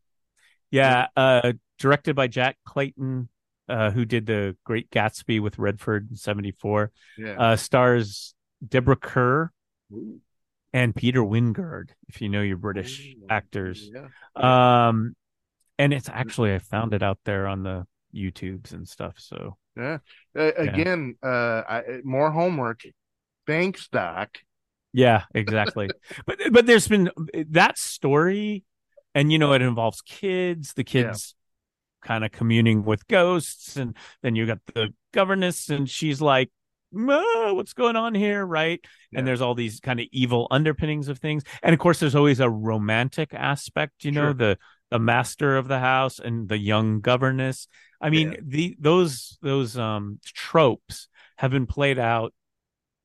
Yeah, 0.70 1.06
uh, 1.16 1.52
directed 1.78 2.16
by 2.16 2.26
Jack 2.26 2.56
Clayton, 2.64 3.28
uh, 3.68 3.90
who 3.90 4.04
did 4.04 4.26
the 4.26 4.56
Great 4.64 4.90
Gatsby 4.90 5.40
with 5.40 5.58
Redford 5.58 6.08
in 6.10 6.16
'74. 6.16 6.90
Yeah. 7.18 7.36
Uh, 7.38 7.56
stars 7.56 8.34
Deborah 8.66 8.96
Kerr, 8.96 9.50
Ooh 9.92 10.20
and 10.74 10.94
Peter 10.94 11.20
Wyngarde 11.20 11.90
if 12.08 12.20
you 12.20 12.28
know 12.28 12.42
your 12.42 12.56
British 12.58 13.14
oh, 13.22 13.26
actors. 13.30 13.88
Yeah. 13.94 14.88
Um, 14.88 15.14
and 15.78 15.94
it's 15.94 16.08
actually 16.08 16.52
I 16.52 16.58
found 16.58 16.92
it 16.92 17.02
out 17.02 17.18
there 17.24 17.46
on 17.46 17.62
the 17.62 17.86
YouTubes 18.14 18.72
and 18.72 18.88
stuff. 18.88 19.14
So 19.18 19.56
yeah, 19.76 19.98
uh, 20.38 20.52
again, 20.56 21.16
yeah. 21.22 21.28
uh, 21.28 21.62
I, 21.68 21.82
more 22.04 22.30
homework. 22.30 22.82
Thanks, 23.46 23.88
Doc. 23.88 24.38
Yeah, 24.92 25.24
exactly. 25.34 25.90
but 26.26 26.38
but 26.50 26.66
there's 26.66 26.88
been 26.88 27.10
that 27.50 27.78
story, 27.78 28.64
and 29.14 29.32
you 29.32 29.38
know 29.38 29.52
it 29.52 29.62
involves 29.62 30.00
kids. 30.02 30.74
The 30.74 30.84
kids. 30.84 31.34
Yeah. 31.34 31.40
Kind 32.06 32.22
of 32.22 32.32
communing 32.32 32.84
with 32.84 33.06
ghosts, 33.06 33.78
and 33.78 33.96
then 34.22 34.36
you 34.36 34.44
got 34.44 34.58
the 34.74 34.92
governess, 35.14 35.70
and 35.70 35.88
she's 35.88 36.20
like, 36.20 36.50
what's 36.94 37.72
going 37.72 37.96
on 37.96 38.14
here 38.14 38.44
right 38.44 38.80
yeah. 39.10 39.18
and 39.18 39.26
there's 39.26 39.40
all 39.40 39.54
these 39.54 39.80
kind 39.80 40.00
of 40.00 40.06
evil 40.12 40.46
underpinnings 40.50 41.08
of 41.08 41.18
things 41.18 41.42
and 41.62 41.72
of 41.72 41.78
course 41.78 41.98
there's 41.98 42.14
always 42.14 42.40
a 42.40 42.48
romantic 42.48 43.34
aspect 43.34 44.04
you 44.04 44.12
know 44.12 44.26
sure. 44.26 44.34
the 44.34 44.58
the 44.90 44.98
master 44.98 45.56
of 45.56 45.68
the 45.68 45.78
house 45.78 46.18
and 46.18 46.48
the 46.48 46.58
young 46.58 47.00
governess. 47.00 47.68
I 48.00 48.10
mean 48.10 48.32
yeah. 48.32 48.38
the 48.42 48.76
those 48.78 49.38
those 49.42 49.76
um 49.76 50.18
tropes 50.24 51.08
have 51.36 51.50
been 51.50 51.66
played 51.66 51.98
out 51.98 52.32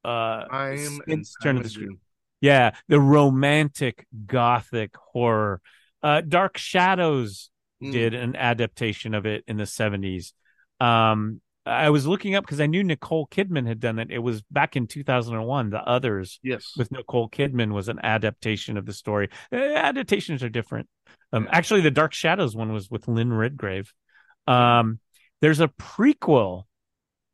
uh 0.04 0.46
time 0.46 1.00
since 1.08 1.36
turn 1.42 1.58
of 1.58 1.64
the 1.64 1.70
screw 1.70 1.98
yeah 2.42 2.72
the 2.88 3.00
romantic 3.00 4.06
gothic 4.26 4.96
horror. 4.96 5.62
Uh 6.02 6.22
dark 6.22 6.58
shadows 6.58 7.50
mm. 7.84 7.92
did 7.92 8.14
an 8.14 8.36
adaptation 8.36 9.14
of 9.14 9.26
it 9.26 9.44
in 9.48 9.58
the 9.58 9.64
70s 9.64 10.34
um 10.80 11.42
I 11.70 11.90
was 11.90 12.08
looking 12.08 12.36
up 12.36 12.44
because 12.46 12.60
I 12.60 12.66
knew 12.66 12.84
Nicole 12.84 13.28
Kidman 13.28 13.68
had 13.68 13.80
done 13.80 14.00
it. 14.00 14.10
It 14.12 14.20
was 14.20 14.42
back 14.44 14.76
in 14.76 14.88
2001. 14.88 15.70
The 15.70 15.80
Others, 15.82 16.40
yes, 16.44 16.74
with 16.78 16.92
Nicole 16.92 17.30
Kidman 17.30 17.72
was 17.72 17.90
an 17.90 18.00
adaptation 18.04 18.78
of 18.78 18.86
the 18.86 18.94
story. 18.94 19.30
Uh, 19.52 19.58
adaptations 19.58 20.44
are 20.44 20.50
different. 20.50 20.88
Um. 21.32 21.48
Actually, 21.52 21.82
the 21.82 21.92
Dark 21.92 22.14
Shadows 22.14 22.56
one 22.56 22.74
was 22.74 22.90
with 22.90 23.08
Lynn 23.08 23.32
Redgrave. 23.34 23.94
Um, 24.48 25.00
there's 25.42 25.60
a 25.60 25.68
prequel 25.68 26.64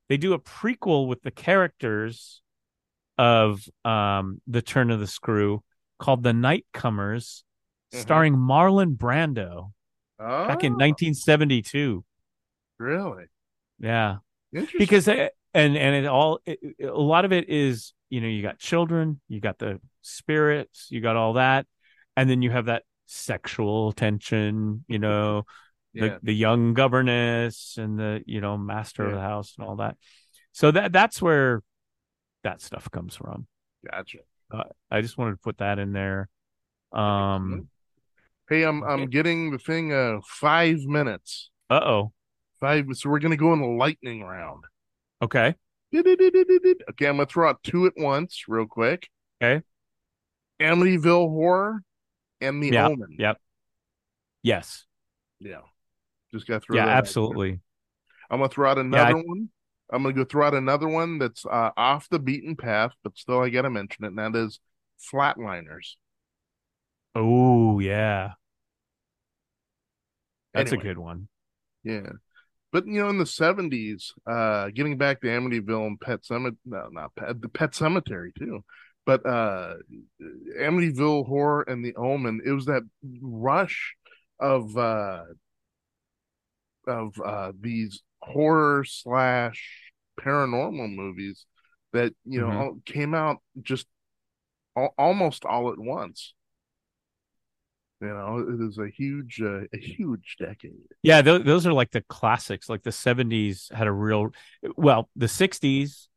they 0.09 0.17
do 0.17 0.33
a 0.33 0.39
prequel 0.39 1.07
with 1.07 1.21
the 1.23 1.31
characters 1.31 2.41
of 3.17 3.67
um 3.83 4.41
the 4.45 4.61
turn 4.61 4.91
of 4.91 4.99
the 4.99 5.07
screw 5.07 5.63
called 5.97 6.21
the 6.23 6.31
nightcomers 6.33 7.43
Mhm. 7.93 8.01
starring 8.01 8.35
marlon 8.35 8.97
brando 8.97 9.71
Oh, 10.19 10.47
back 10.47 10.63
in 10.63 10.73
1972 10.73 12.03
really 12.77 13.25
yeah. 13.79 14.17
Because 14.77 15.07
uh, 15.07 15.29
and 15.53 15.77
and 15.77 15.95
it 15.95 16.07
all 16.07 16.39
it, 16.45 16.59
a 16.81 16.87
lot 16.87 17.25
of 17.25 17.31
it 17.33 17.49
is 17.49 17.93
you 18.09 18.21
know 18.21 18.27
you 18.27 18.41
got 18.41 18.59
children 18.59 19.19
you 19.27 19.39
got 19.39 19.57
the 19.57 19.79
spirits 20.01 20.87
you 20.89 21.01
got 21.01 21.15
all 21.15 21.33
that 21.33 21.65
and 22.15 22.29
then 22.29 22.41
you 22.41 22.51
have 22.51 22.65
that 22.65 22.83
sexual 23.07 23.91
tension 23.91 24.83
you 24.87 24.99
know 24.99 25.43
the 25.95 26.07
yeah, 26.07 26.17
the 26.21 26.33
young 26.33 26.73
governess 26.73 27.77
and 27.77 27.97
the 27.97 28.21
you 28.25 28.41
know 28.41 28.57
master 28.57 29.05
of 29.05 29.13
the 29.13 29.21
house 29.21 29.55
and 29.57 29.67
all 29.67 29.77
that. 29.77 29.95
So 30.51 30.71
that 30.71 30.91
that's 30.91 31.21
where 31.21 31.61
that 32.43 32.61
stuff 32.61 32.91
comes 32.91 33.15
from. 33.15 33.47
Gotcha. 33.89 34.19
i 34.91 35.01
just 35.01 35.17
wanted 35.17 35.31
to 35.31 35.37
put 35.37 35.57
that 35.59 35.79
in 35.79 35.93
there. 35.93 36.29
Um 36.91 37.69
Hey, 38.47 38.63
I'm 38.63 38.83
I'm 38.83 39.07
getting 39.07 39.51
the 39.51 39.57
thing. 39.57 39.91
Uh, 39.91 40.19
five 40.23 40.79
minutes. 40.85 41.49
uh-oh 41.69 42.11
Five. 42.65 42.87
So 42.93 43.11
we're 43.11 43.19
gonna 43.19 43.37
go 43.37 43.53
in 43.53 43.61
the 43.61 43.67
lightning 43.67 44.23
round. 44.23 44.63
okay 45.21 45.53
Okay, 45.93 47.07
I'm 47.07 47.17
gonna 47.17 47.25
throw 47.27 47.47
out 47.49 47.61
two 47.61 47.85
at 47.85 47.93
once, 47.95 48.45
real 48.47 48.65
quick. 48.65 49.07
Okay. 49.41 49.63
Amityville 50.59 51.29
Horror 51.29 51.83
and 52.41 52.63
The 52.63 52.69
Yeah, 52.71 52.87
Omen. 52.87 53.17
yep. 53.19 53.39
yes 54.41 54.85
Yeah. 55.39 55.61
Just 56.33 56.47
gotta 56.47 56.59
throw 56.61 56.75
yeah 56.77 56.85
that 56.85 56.89
out 56.89 56.93
there. 56.93 56.97
absolutely 56.97 57.59
I'm 58.31 58.39
gonna 58.39 58.49
throw 58.49 58.67
out 58.71 58.77
I- 58.79 58.81
another 58.81 59.17
one. 59.17 59.49
I'm 59.91 60.01
gonna 60.01 60.15
go 60.15 60.25
throw 60.25 60.47
out 60.47 60.55
another 60.55 60.87
one 60.87 61.19
that's 61.19 61.45
uh, 61.45 61.69
off 61.77 62.09
the 62.09 62.17
beaten 62.17 62.55
path, 62.55 62.93
but 63.03 63.15
still 63.15 63.41
I 63.41 63.49
gotta 63.49 63.69
mention 63.69 64.05
it, 64.05 64.07
and 64.07 64.17
that 64.17 64.35
is 64.35 64.59
Flatliners. 65.13 65.97
oh 67.13 67.79
yeah 67.79 68.31
that's 70.53 70.71
Anyway. 70.71 70.83
a 70.83 70.87
good 70.89 70.97
one 70.97 71.27
Yeah. 71.83 72.09
But 72.75 72.87
you 72.87 73.01
know, 73.01 73.07
in 73.07 73.17
the 73.17 73.25
seventies, 73.25 74.13
uh, 74.29 74.67
getting 74.67 74.97
back 74.97 75.21
to 75.21 75.27
Amityville 75.27 75.87
and 75.87 76.01
Pet 76.01 76.23
Sematary, 76.23 76.57
no, 76.65 76.89
not 76.91 77.15
Pet, 77.15 77.41
the 77.41 77.47
Pet 77.47 77.71
Sematary 77.71 78.35
too. 78.37 78.65
But 79.05 79.25
uh, 79.25 79.75
Amityville 80.59 81.25
Horror 81.25 81.61
and 81.69 81.85
The 81.85 81.95
Omen, 81.95 82.41
it 82.45 82.51
was 82.51 82.65
that 82.65 82.81
rush 83.21 83.95
of 84.41 84.75
uh, 84.75 85.23
of 86.85 87.17
uh, 87.23 87.53
these 87.57 88.01
horror 88.21 88.83
slash 88.83 89.93
paranormal 90.19 90.93
movies 90.93 91.45
that 91.93 92.13
you 92.25 92.41
know 92.41 92.73
Mhm. 92.75 92.85
came 92.85 93.15
out 93.15 93.37
just 93.61 93.87
al- 94.75 94.93
almost 94.97 95.45
all 95.45 95.71
at 95.71 95.79
once. 95.79 96.33
You 98.01 98.07
know, 98.07 98.45
it 98.47 98.67
is 98.67 98.77
a 98.77 98.89
huge, 98.89 99.41
uh, 99.41 99.61
a 99.73 99.77
huge 99.77 100.35
decade. 100.39 100.73
Yeah, 101.01 101.21
th- 101.21 101.43
those 101.43 101.65
are 101.65 101.73
like 101.73 101.91
the 101.91 102.01
classics. 102.01 102.69
Like 102.69 102.83
the 102.83 102.91
70s 102.91 103.71
had 103.73 103.87
a 103.87 103.91
real, 103.91 104.31
well, 104.75 105.09
the 105.15 105.27
60s 105.27 106.09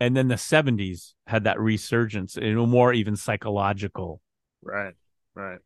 and 0.00 0.16
then 0.16 0.28
the 0.28 0.36
70s 0.36 1.14
had 1.26 1.44
that 1.44 1.60
resurgence 1.60 2.36
and 2.36 2.56
more 2.68 2.92
even 2.92 3.16
psychological. 3.16 4.20
Right, 4.62 4.94
right. 5.34 5.58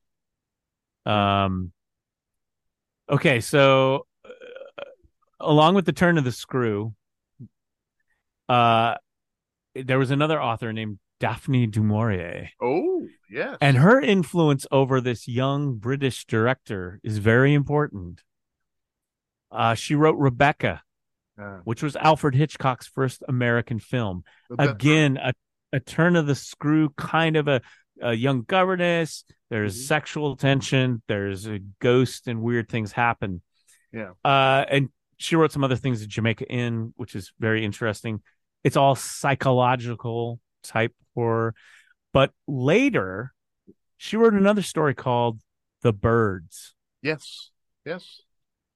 Um, 1.06 1.72
okay, 3.08 3.40
so 3.40 4.06
uh, 4.24 4.28
along 5.40 5.74
with 5.74 5.86
the 5.86 5.92
turn 5.92 6.18
of 6.18 6.24
the 6.24 6.32
screw, 6.32 6.94
uh, 8.48 8.96
there 9.74 9.98
was 9.98 10.10
another 10.10 10.40
author 10.40 10.72
named 10.72 10.98
Daphne 11.20 11.66
du 11.66 11.82
Maurier. 11.82 12.50
Oh, 12.62 13.06
yes. 13.30 13.56
And 13.60 13.76
her 13.78 14.00
influence 14.00 14.66
over 14.70 15.00
this 15.00 15.26
young 15.26 15.74
British 15.76 16.24
director 16.26 17.00
is 17.02 17.18
very 17.18 17.54
important. 17.54 18.22
Uh, 19.50 19.74
she 19.74 19.94
wrote 19.94 20.16
Rebecca, 20.16 20.82
Uh, 21.40 21.58
which 21.64 21.82
was 21.82 21.94
Alfred 21.96 22.34
Hitchcock's 22.34 22.86
first 22.86 23.22
American 23.28 23.78
film. 23.78 24.24
that's 24.50 24.70
Again, 24.72 25.16
a, 25.16 25.32
a 25.72 25.80
turn 25.80 26.16
of 26.16 26.26
the 26.26 26.34
screw, 26.34 26.90
kind 26.96 27.36
of 27.36 27.46
a, 27.48 27.60
a 28.02 28.12
young 28.14 28.42
governess. 28.42 29.24
There's 29.50 29.74
Mhm. 29.76 29.86
sexual 29.86 30.36
tension. 30.36 31.02
There's 31.08 31.46
a 31.46 31.60
ghost 31.80 32.26
and 32.28 32.42
weird 32.42 32.68
things 32.68 32.92
happen. 32.92 33.42
Yeah. 33.92 34.12
Uh, 34.24 34.64
and 34.68 34.88
she 35.16 35.36
wrote 35.36 35.52
some 35.52 35.64
other 35.64 35.76
things 35.76 36.02
at 36.02 36.08
Jamaica 36.08 36.46
Inn, 36.50 36.92
which 36.96 37.14
is 37.16 37.32
very 37.38 37.64
interesting. 37.64 38.20
It's 38.64 38.76
all 38.76 38.94
psychological 38.96 40.40
type 40.62 40.94
horror. 41.14 41.54
But 42.12 42.32
later, 42.46 43.32
she 43.96 44.16
wrote 44.16 44.34
another 44.34 44.62
story 44.62 44.94
called 44.94 45.40
The 45.82 45.92
Birds. 45.92 46.74
Yes, 47.02 47.50
yes. 47.84 48.22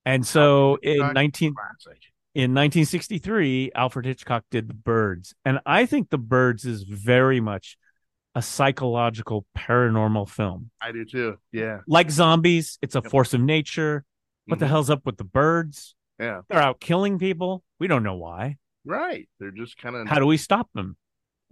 And 0.04 0.26
so 0.26 0.76
in 0.82 0.94
Hitchcock. 0.94 1.14
19 1.14 1.54
in 2.34 2.54
1963, 2.54 3.72
Alfred 3.74 4.06
Hitchcock 4.06 4.44
did 4.50 4.68
The 4.68 4.74
Birds. 4.74 5.34
And 5.44 5.60
I 5.66 5.86
think 5.86 6.10
The 6.10 6.18
Birds 6.18 6.64
is 6.64 6.82
very 6.82 7.40
much 7.40 7.76
a 8.34 8.42
psychological 8.42 9.44
paranormal 9.56 10.28
film. 10.28 10.70
I 10.80 10.92
do 10.92 11.04
too. 11.04 11.36
Yeah. 11.52 11.80
Like 11.86 12.10
zombies, 12.10 12.78
it's 12.80 12.94
a 12.94 13.02
force 13.02 13.34
of 13.34 13.42
nature. 13.42 14.04
What 14.46 14.58
the 14.58 14.64
Mhm. 14.64 14.70
hell's 14.70 14.90
up 14.90 15.04
with 15.04 15.18
the 15.18 15.24
birds? 15.24 15.94
Yeah. 16.18 16.40
They're 16.48 16.62
out 16.62 16.80
killing 16.80 17.18
people. 17.18 17.62
We 17.78 17.86
don't 17.88 18.02
know 18.02 18.16
why. 18.16 18.56
Right. 18.84 19.28
They're 19.38 19.50
just 19.50 19.76
kind 19.76 19.94
of 19.94 20.08
How 20.08 20.18
do 20.18 20.26
we 20.26 20.36
stop 20.38 20.68
them? 20.74 20.96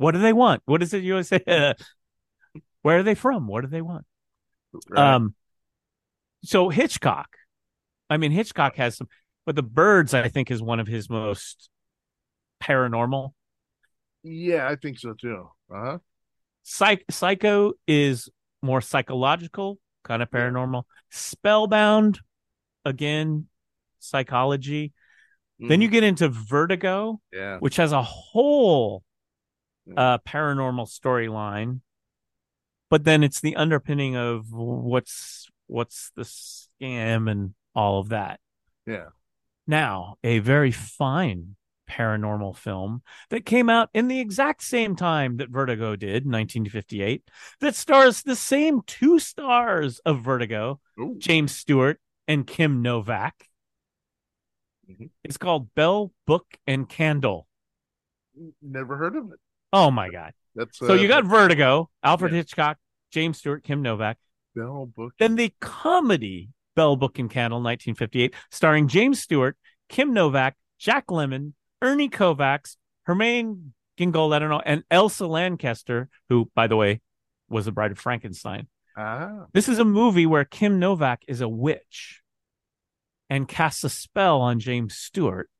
What 0.00 0.12
do 0.12 0.18
they 0.18 0.32
want? 0.32 0.62
What 0.64 0.82
is 0.82 0.94
it 0.94 1.02
you 1.02 1.12
always 1.12 1.28
say? 1.28 1.42
Where 2.82 3.00
are 3.00 3.02
they 3.02 3.14
from? 3.14 3.46
What 3.46 3.60
do 3.60 3.66
they 3.66 3.82
want? 3.82 4.06
Um, 4.96 5.34
so 6.42 6.70
Hitchcock, 6.70 7.28
I 8.08 8.16
mean, 8.16 8.32
Hitchcock 8.32 8.76
has 8.76 8.96
some, 8.96 9.08
but 9.44 9.56
the 9.56 9.62
birds, 9.62 10.14
I 10.14 10.28
think, 10.28 10.50
is 10.50 10.62
one 10.62 10.80
of 10.80 10.86
his 10.86 11.10
most 11.10 11.68
paranormal. 12.62 13.34
yeah, 14.22 14.66
I 14.66 14.76
think 14.76 14.98
so 14.98 15.12
too. 15.12 15.50
Uh 15.70 15.84
huh. 15.84 15.98
Psych- 16.62 17.04
Psycho 17.10 17.74
is 17.86 18.30
more 18.62 18.80
psychological, 18.80 19.78
kind 20.02 20.22
of 20.22 20.30
paranormal. 20.30 20.84
Spellbound, 21.10 22.20
again, 22.86 23.48
psychology. 23.98 24.94
Then 25.58 25.82
you 25.82 25.88
get 25.88 26.04
into 26.04 26.30
Vertigo, 26.30 27.20
yeah. 27.30 27.58
which 27.58 27.76
has 27.76 27.92
a 27.92 28.00
whole. 28.02 29.02
Uh, 29.96 30.18
paranormal 30.18 30.88
storyline, 30.88 31.80
but 32.88 33.04
then 33.04 33.22
it's 33.22 33.40
the 33.40 33.56
underpinning 33.56 34.16
of 34.16 34.52
what's 34.52 35.48
what's 35.66 36.10
the 36.16 36.22
scam 36.22 37.30
and 37.30 37.54
all 37.74 38.00
of 38.00 38.08
that. 38.10 38.40
Yeah. 38.86 39.06
Now, 39.66 40.16
a 40.24 40.40
very 40.40 40.72
fine 40.72 41.56
paranormal 41.88 42.56
film 42.56 43.02
that 43.30 43.44
came 43.44 43.68
out 43.68 43.90
in 43.92 44.08
the 44.08 44.20
exact 44.20 44.62
same 44.62 44.94
time 44.96 45.36
that 45.38 45.50
Vertigo 45.50 45.96
did, 45.96 46.24
1958, 46.24 47.22
that 47.60 47.74
stars 47.74 48.22
the 48.22 48.36
same 48.36 48.80
two 48.86 49.18
stars 49.18 50.00
of 50.00 50.22
Vertigo, 50.22 50.80
Ooh. 50.98 51.16
James 51.18 51.54
Stewart 51.54 52.00
and 52.28 52.46
Kim 52.46 52.82
Novak. 52.82 53.46
Mhm. 54.88 55.10
It's 55.24 55.36
called 55.36 55.74
Bell, 55.74 56.12
Book, 56.26 56.58
and 56.66 56.88
Candle. 56.88 57.46
Never 58.62 58.96
heard 58.96 59.16
of 59.16 59.32
it. 59.32 59.40
Oh 59.72 59.90
my 59.90 60.10
God. 60.10 60.32
That's 60.54 60.78
So 60.78 60.90
uh, 60.90 60.94
you 60.94 61.08
got 61.08 61.24
Vertigo, 61.24 61.90
Alfred 62.02 62.32
Yeah. 62.32 62.38
Hitchcock, 62.38 62.78
James 63.12 63.38
Stewart, 63.38 63.62
Kim 63.62 63.82
Novak. 63.82 64.18
Bell 64.54 64.86
Book. 64.86 65.14
Then 65.18 65.36
the 65.36 65.52
comedy 65.60 66.50
Bell, 66.76 66.96
Book, 66.96 67.18
and 67.18 67.30
Candle, 67.30 67.58
1958, 67.58 68.34
starring 68.50 68.88
James 68.88 69.20
Stewart, 69.20 69.56
Kim 69.88 70.12
Novak, 70.12 70.56
Jack 70.78 71.08
Lemmon, 71.08 71.52
Ernie 71.82 72.08
Kovacs, 72.08 72.76
Hermione 73.04 73.56
Gingold, 73.98 74.34
I 74.34 74.38
don't 74.38 74.50
know, 74.50 74.62
and 74.64 74.82
Elsa 74.90 75.26
Lancaster, 75.26 76.08
who, 76.28 76.50
by 76.54 76.66
the 76.66 76.76
way, 76.76 77.00
was 77.48 77.66
the 77.66 77.72
bride 77.72 77.90
of 77.92 77.98
Frankenstein. 77.98 78.68
ah. 78.96 79.46
This 79.52 79.68
is 79.68 79.78
a 79.78 79.84
movie 79.84 80.26
where 80.26 80.44
Kim 80.44 80.78
Novak 80.78 81.22
is 81.28 81.40
a 81.40 81.48
witch 81.48 82.22
and 83.28 83.46
casts 83.48 83.84
a 83.84 83.90
spell 83.90 84.40
on 84.40 84.58
James 84.58 84.94
Stewart. 84.94 85.50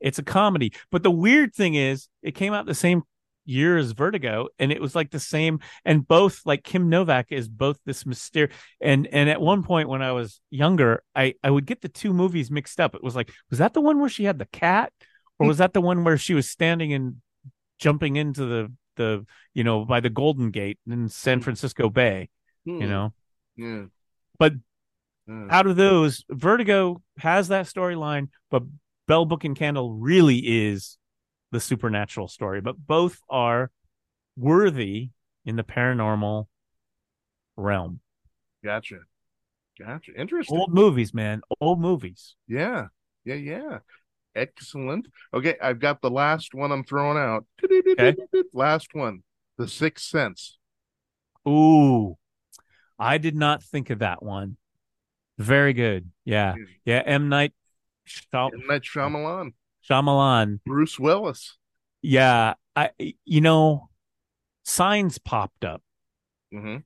It's 0.00 0.18
a 0.18 0.22
comedy. 0.22 0.72
But 0.90 1.02
the 1.02 1.10
weird 1.10 1.54
thing 1.54 1.74
is, 1.74 2.08
it 2.22 2.34
came 2.34 2.52
out 2.52 2.66
the 2.66 2.74
same 2.74 3.02
year 3.46 3.76
as 3.78 3.92
Vertigo, 3.92 4.48
and 4.58 4.70
it 4.70 4.80
was 4.80 4.94
like 4.94 5.10
the 5.10 5.20
same. 5.20 5.60
And 5.84 6.06
both, 6.06 6.42
like 6.44 6.62
Kim 6.62 6.88
Novak, 6.88 7.26
is 7.30 7.48
both 7.48 7.78
this 7.84 8.06
mysterious. 8.06 8.54
And 8.80 9.06
and 9.08 9.28
at 9.28 9.40
one 9.40 9.62
point 9.62 9.88
when 9.88 10.02
I 10.02 10.12
was 10.12 10.40
younger, 10.50 11.02
I 11.14 11.34
I 11.42 11.50
would 11.50 11.66
get 11.66 11.80
the 11.80 11.88
two 11.88 12.12
movies 12.12 12.50
mixed 12.50 12.80
up. 12.80 12.94
It 12.94 13.02
was 13.02 13.16
like, 13.16 13.32
was 13.50 13.58
that 13.58 13.74
the 13.74 13.80
one 13.80 13.98
where 14.00 14.08
she 14.08 14.24
had 14.24 14.38
the 14.38 14.46
cat, 14.46 14.92
or 15.38 15.46
was 15.46 15.58
that 15.58 15.72
the 15.72 15.80
one 15.80 16.04
where 16.04 16.18
she 16.18 16.34
was 16.34 16.48
standing 16.48 16.92
and 16.92 17.16
jumping 17.78 18.16
into 18.16 18.44
the 18.44 18.72
the 18.96 19.26
you 19.54 19.64
know 19.64 19.84
by 19.84 20.00
the 20.00 20.10
Golden 20.10 20.50
Gate 20.50 20.78
in 20.88 21.08
San 21.08 21.40
Francisco 21.40 21.88
Bay? 21.88 22.28
Hmm. 22.66 22.82
You 22.82 22.88
know, 22.88 23.14
Yeah. 23.56 23.84
but 24.38 24.52
out 25.48 25.66
of 25.68 25.76
those, 25.76 26.24
Vertigo 26.28 27.02
has 27.18 27.48
that 27.48 27.66
storyline, 27.66 28.28
but 28.50 28.64
Bell 29.10 29.24
Book 29.24 29.42
and 29.42 29.56
Candle 29.56 29.92
really 29.92 30.36
is 30.36 30.96
the 31.50 31.58
supernatural 31.58 32.28
story, 32.28 32.60
but 32.60 32.76
both 32.78 33.20
are 33.28 33.72
worthy 34.36 35.10
in 35.44 35.56
the 35.56 35.64
paranormal 35.64 36.46
realm. 37.56 37.98
Gotcha. 38.62 39.00
Gotcha. 39.76 40.12
Interesting. 40.16 40.56
Old 40.56 40.72
movies, 40.72 41.12
man. 41.12 41.40
Old 41.60 41.80
movies. 41.80 42.36
Yeah. 42.46 42.86
Yeah. 43.24 43.34
Yeah. 43.34 43.78
Excellent. 44.36 45.08
Okay. 45.34 45.56
I've 45.60 45.80
got 45.80 46.02
the 46.02 46.10
last 46.10 46.54
one 46.54 46.70
I'm 46.70 46.84
throwing 46.84 47.18
out. 47.18 47.46
Okay. 47.64 48.14
Last 48.54 48.90
one. 48.92 49.24
The 49.58 49.66
Sixth 49.66 50.06
Sense. 50.06 50.56
Ooh. 51.48 52.16
I 52.96 53.18
did 53.18 53.34
not 53.34 53.64
think 53.64 53.90
of 53.90 53.98
that 53.98 54.22
one. 54.22 54.56
Very 55.36 55.72
good. 55.72 56.12
Yeah. 56.24 56.54
Yeah. 56.84 57.02
M. 57.04 57.28
Night 57.28 57.54
Shyam- 58.32 58.50
Shyamalan. 58.68 59.52
Shyamalan. 59.88 60.60
Bruce 60.66 60.98
Willis. 60.98 61.56
Yeah. 62.02 62.54
I, 62.76 62.90
you 63.24 63.40
know, 63.40 63.88
signs 64.64 65.18
popped 65.18 65.64
up. 65.64 65.82
Mm-hmm. 66.54 66.78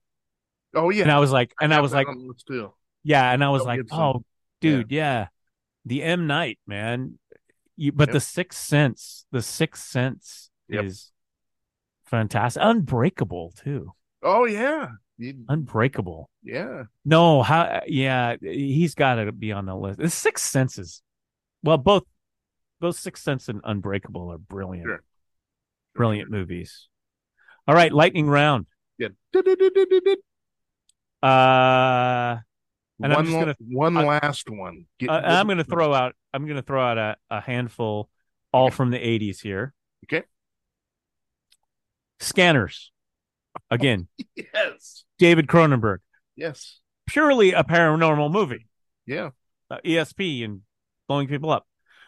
Oh 0.77 0.91
yeah. 0.91 1.03
And 1.03 1.13
I 1.13 1.19
was 1.19 1.31
like, 1.33 1.55
and 1.61 1.73
I 1.73 1.77
got 1.77 1.83
was 1.83 1.93
like, 1.93 2.09
on 2.09 2.19
the 2.19 2.25
list, 2.29 2.47
too. 2.47 2.73
yeah. 3.03 3.31
And 3.33 3.43
I 3.45 3.49
was 3.51 3.61
Mel 3.61 3.67
like, 3.67 3.81
oh, 3.93 4.25
dude, 4.61 4.91
yeah. 4.91 5.29
The 5.87 6.03
M. 6.03 6.27
Night, 6.27 6.59
man. 6.67 7.19
You, 7.77 7.93
but 7.93 8.09
Yep. 8.09 8.13
the 8.15 8.21
Sixth 8.21 8.59
Sense, 8.61 9.27
the 9.33 9.43
Sixth 9.43 9.85
Sense 9.85 10.51
Yep. 10.69 10.85
is 10.85 11.13
fantastic. 12.07 12.63
Unbreakable, 12.65 13.53
too. 13.57 13.93
Oh 14.23 14.47
yeah. 14.47 14.89
You- 15.19 15.45
Unbreakable. 15.49 16.29
yeah. 16.43 16.85
No, 17.05 17.43
how? 17.43 17.83
Yeah, 17.87 18.37
he's 18.41 18.95
got 18.97 19.17
to 19.17 19.31
be 19.31 19.53
on 19.53 19.67
the 19.67 19.77
list. 19.77 19.99
The 20.01 20.11
Sixth 20.11 20.45
Senses. 20.49 21.03
Well, 21.65 21.79
both 21.79 22.05
both 22.81 22.97
Sixth 22.97 23.23
Sense 23.25 23.49
and 23.49 23.61
Unbreakable 23.65 24.31
are 24.31 24.39
brilliant, 24.39 24.87
Sure. 24.87 25.03
brilliant 25.95 26.31
movies. 26.31 26.89
All 27.67 27.75
right, 27.75 27.91
lightning 27.93 28.29
round. 28.29 28.67
Yeah. 28.99 29.09
Uh, 31.23 32.37
And 33.03 33.13
I'm 33.13 33.25
just 33.25 33.37
gonna- 33.37 33.57
one 33.61 33.97
I- 33.97 34.05
last 34.05 34.49
one. 34.51 34.87
Get- 34.99 35.09
uh, 35.09 35.23
I'm 35.25 35.47
going 35.47 35.59
to 35.59 35.65
throw 35.65 35.93
out. 35.93 36.15
I'm 36.33 36.45
going 36.45 36.57
to 36.57 36.63
throw 36.63 36.83
out 36.85 36.99
a, 36.99 37.17
a 37.31 37.41
handful, 37.41 38.09
all 38.53 38.71
from 38.71 38.91
the 38.91 38.99
'80s 38.99 39.41
here. 39.41 39.73
Okay. 40.05 40.25
Scanners. 42.21 42.93
Again, 43.71 44.09
Yes. 44.37 45.05
David 45.19 45.47
Cronenberg. 45.47 45.99
Yes. 46.37 46.81
Purely 47.07 47.53
a 47.53 47.65
paranormal 47.65 48.31
movie. 48.31 48.67
Yeah. 49.07 49.31
uh, 49.71 49.79
ESP 49.85 50.45
and 50.45 50.63
blowing 51.09 51.29
people 51.29 51.51
up. 51.51 51.67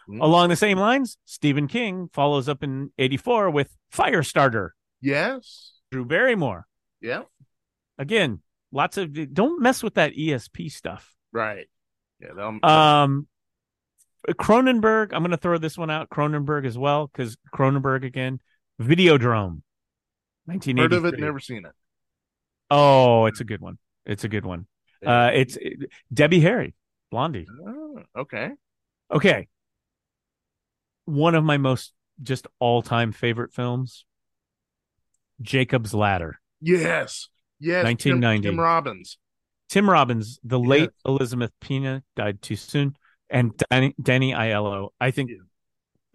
Mhm. 0.09 0.21
Along 0.23 0.49
the 0.49 0.57
same 0.57 0.79
lines, 0.79 1.19
Stephen 1.25 1.67
King 1.67 2.09
follows 2.13 2.49
up 2.49 2.63
in 2.63 2.93
84 2.99 3.51
with 3.51 3.75
Firestarter, 3.93 4.71
Yes. 5.01 5.73
Drew 5.91 6.05
Barrymore. 6.05 6.67
Yeah. 7.01 7.23
Again, 7.99 8.43
lots 8.73 8.97
of 8.99 9.35
don't 9.35 9.61
mess 9.61 9.83
with 9.83 9.95
that 9.95 10.13
ESP 10.15 10.71
stuff. 10.71 11.15
Right. 11.33 11.67
Yeah. 12.21 12.53
Um 12.63 13.27
Cronenberg, 14.29 15.13
I'm 15.13 15.23
going 15.23 15.31
to 15.31 15.37
throw 15.37 15.57
this 15.57 15.79
one 15.79 15.89
out 15.89 16.11
Cronenberg 16.11 16.67
as 16.67 16.77
well 16.77 17.07
cuz 17.09 17.37
Cronenberg 17.55 18.05
again, 18.05 18.41
Videodrome. 18.81 19.63
1983. 20.47 20.83
heard 20.83 20.93
of 20.93 21.05
it, 21.15 21.21
never 21.21 21.39
seen 21.41 21.65
it. 21.65 21.73
Oh, 22.71 23.27
it's 23.27 23.41
a 23.41 23.45
good 23.45 23.61
one. 23.61 23.79
It's 24.05 24.25
a 24.25 24.29
good 24.29 24.45
one. 24.45 24.67
Uh 25.05 25.31
it's 25.35 25.59
Debbie 26.13 26.41
Harry, 26.41 26.75
Blondie. 27.11 27.47
Oh, 27.67 28.03
okay. 28.17 28.51
Okay. 29.11 29.49
One 31.05 31.35
of 31.35 31.45
my 31.45 31.57
most 31.59 31.93
just 32.23 32.47
all-time 32.59 33.13
favorite 33.13 33.53
films, 33.53 34.05
Jacob's 35.41 35.95
Ladder. 35.95 36.41
Yes. 36.61 37.29
Yes. 37.61 37.85
1990. 37.85 38.49
Tim 38.49 38.59
Robbins. 38.59 39.19
Tim 39.69 39.89
Robbins, 39.89 40.39
the 40.43 40.59
Yes. 40.61 40.69
late 40.69 40.91
Elizabeth 41.05 41.53
Pena 41.61 42.03
died 42.15 42.41
too 42.43 42.57
soon, 42.57 42.97
and 43.29 43.53
Danny, 43.71 43.95
Danny 44.01 44.33
Aiello. 44.33 44.91
I 45.01 45.11
think 45.11 45.31
Yeah. 45.31 45.37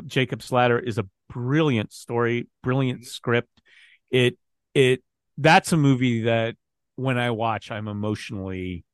Jacob's 0.05 0.51
Ladder 0.51 0.79
is 0.79 0.97
a 0.97 1.07
brilliant 1.29 1.91
story, 1.93 2.47
brilliant 2.63 3.01
Mhm. 3.01 3.05
script. 3.05 3.61
It 4.09 4.37
it 4.73 5.03
that's 5.37 5.71
a 5.73 5.77
movie 5.77 6.21
that 6.23 6.55
when 6.95 7.17
I 7.17 7.31
watch, 7.31 7.71
I'm 7.71 7.87
emotionally 7.87 8.85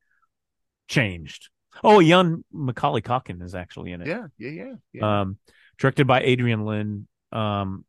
changed. 0.87 1.49
Oh, 1.83 1.99
young 1.99 2.43
Macaulay 2.51 3.01
Culkin 3.01 3.41
is 3.41 3.55
actually 3.55 3.91
in 3.91 4.01
it. 4.01 4.07
Yeah. 4.07 4.27
Yeah. 4.37 4.49
Yeah. 4.49 4.73
yeah. 4.93 5.21
Um, 5.21 5.37
directed 5.77 6.07
by 6.07 6.21
Adrian 6.21 6.65
Lynn. 6.65 7.07
Um, 7.31 7.85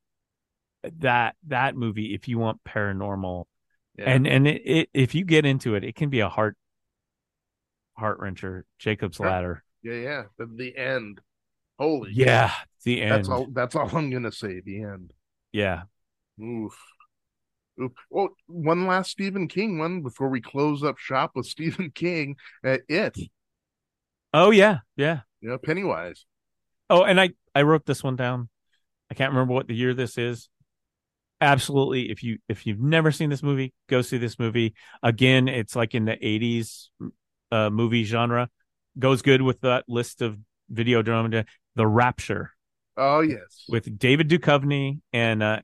that 1.01 1.37
that 1.49 1.77
movie, 1.77 2.15
if 2.15 2.29
you 2.29 2.39
want 2.39 2.63
paranormal, 2.65 3.45
yeah. 3.97 4.11
and 4.11 4.27
and 4.27 4.47
it, 4.47 4.63
it 4.65 4.89
if 4.95 5.15
you 5.15 5.25
get 5.25 5.45
into 5.45 5.75
it, 5.75 5.85
it 5.85 5.95
can 5.95 6.11
be 6.11 6.21
a 6.21 6.29
heart 6.29 6.57
heart 7.97 8.21
wrencher. 8.21 8.63
Jacob's. 8.79 9.21
Ladder. 9.21 9.65
yeah. 9.83 9.95
Yeah. 9.95 10.23
The, 10.39 10.47
the 10.47 10.77
end. 10.77 11.21
Holy. 11.79 12.11
Yeah, 12.13 12.53
the 12.85 13.03
end. 13.03 13.13
That's 13.13 13.29
all. 13.29 13.47
That's 13.53 13.77
all 13.77 13.89
I'm 13.97 14.11
gonna 14.11 14.33
say. 14.33 14.61
The 14.61 14.83
end. 14.83 15.13
Yeah. 15.53 15.83
Oof. 16.43 16.77
Oof. 17.81 17.93
Well, 18.11 18.31
one 18.47 18.87
last 18.87 19.11
Stephen 19.11 19.47
King 19.47 19.79
one 19.79 20.03
before 20.03 20.29
we 20.29 20.41
close 20.41 20.83
up 20.83 20.99
shop 20.99 21.33
with 21.35 21.47
Stephen 21.47 21.91
King. 21.95 22.37
Uh, 22.65 22.79
it. 22.89 23.17
Oh 24.41 24.51
yeah, 24.51 24.79
yeah. 24.97 25.21
You 25.41 25.49
know, 25.51 25.59
Pennywise. 25.59 26.25
Oh, 26.89 27.03
and 27.03 27.21
I 27.21 27.31
I 27.55 27.63
wrote 27.63 27.87
this 27.87 28.05
one 28.05 28.15
down. 28.17 28.49
I 29.11 29.15
can't 29.15 29.33
remember 29.33 29.53
what 29.53 29.67
the 29.67 29.75
year 29.75 29.95
this 29.95 30.17
is. 30.17 30.49
Absolutely, 31.41 32.11
if 32.11 32.23
you 32.23 32.39
if 32.49 32.67
you've 32.67 32.81
never 32.81 33.11
seen 33.11 33.31
this 33.31 33.43
movie, 33.43 33.73
go 33.89 34.01
see 34.03 34.19
this 34.19 34.39
movie. 34.39 34.75
Again, 35.03 35.49
it's 35.49 35.75
like 35.77 35.95
in 35.95 36.05
the 36.05 36.17
'80s 36.17 36.89
uh, 37.53 37.71
movie 37.71 38.05
genre. 38.05 38.49
Goes 38.99 39.23
good 39.23 39.43
with 39.43 39.61
that 39.63 39.85
list 39.89 40.23
of 40.23 40.39
Videodrome. 40.73 41.45
The 41.77 41.87
Rapture 41.87 42.53
Oh 42.97 43.21
yes. 43.21 43.65
with 43.69 43.99
David 43.99 44.29
Duchovny 44.29 45.01
and 45.13 45.43
uh, 45.43 45.61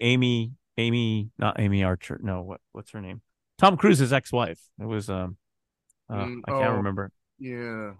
Amy 0.00 0.52
Amy 0.76 1.30
not 1.38 1.58
Amy 1.58 1.84
Archer. 1.84 2.18
No, 2.22 2.42
what 2.42 2.60
what's 2.72 2.90
her 2.92 3.00
name? 3.00 3.22
Tom 3.58 3.76
Cruise's 3.76 4.12
ex-wife. 4.12 4.60
It 4.78 4.84
was 4.86 5.08
um 5.10 5.36
uh, 6.10 6.16
Mm, 6.16 6.40
I 6.46 6.50
can't 6.50 6.64
oh. 6.64 6.76
remember. 6.76 7.10
yeah. 7.38 7.92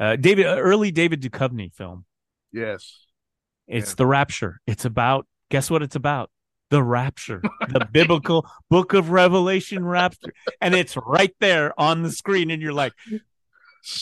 Uh, 0.00 0.16
David 0.16 0.46
uh, 0.46 0.56
early 0.58 0.90
David 0.90 1.20
Duchovny 1.22 1.72
film. 1.72 2.04
Yes. 2.52 3.04
It's 3.66 3.90
Yeah. 3.90 3.94
the 3.96 4.06
rapture. 4.06 4.60
It's 4.66 4.84
about 4.84 5.26
guess 5.50 5.70
what 5.70 5.82
it's 5.82 5.96
about? 5.96 6.30
The 6.70 6.82
rapture. 6.82 7.42
the 7.68 7.86
biblical 7.92 8.46
book 8.70 8.92
of 8.94 9.10
Revelation 9.10 9.84
rapture. 9.84 10.32
And 10.60 10.74
it's 10.74 10.96
right 10.96 11.34
there 11.40 11.78
on 11.80 12.02
the 12.02 12.12
screen 12.12 12.50
and 12.50 12.60
you're 12.62 12.72
like, 12.74 12.92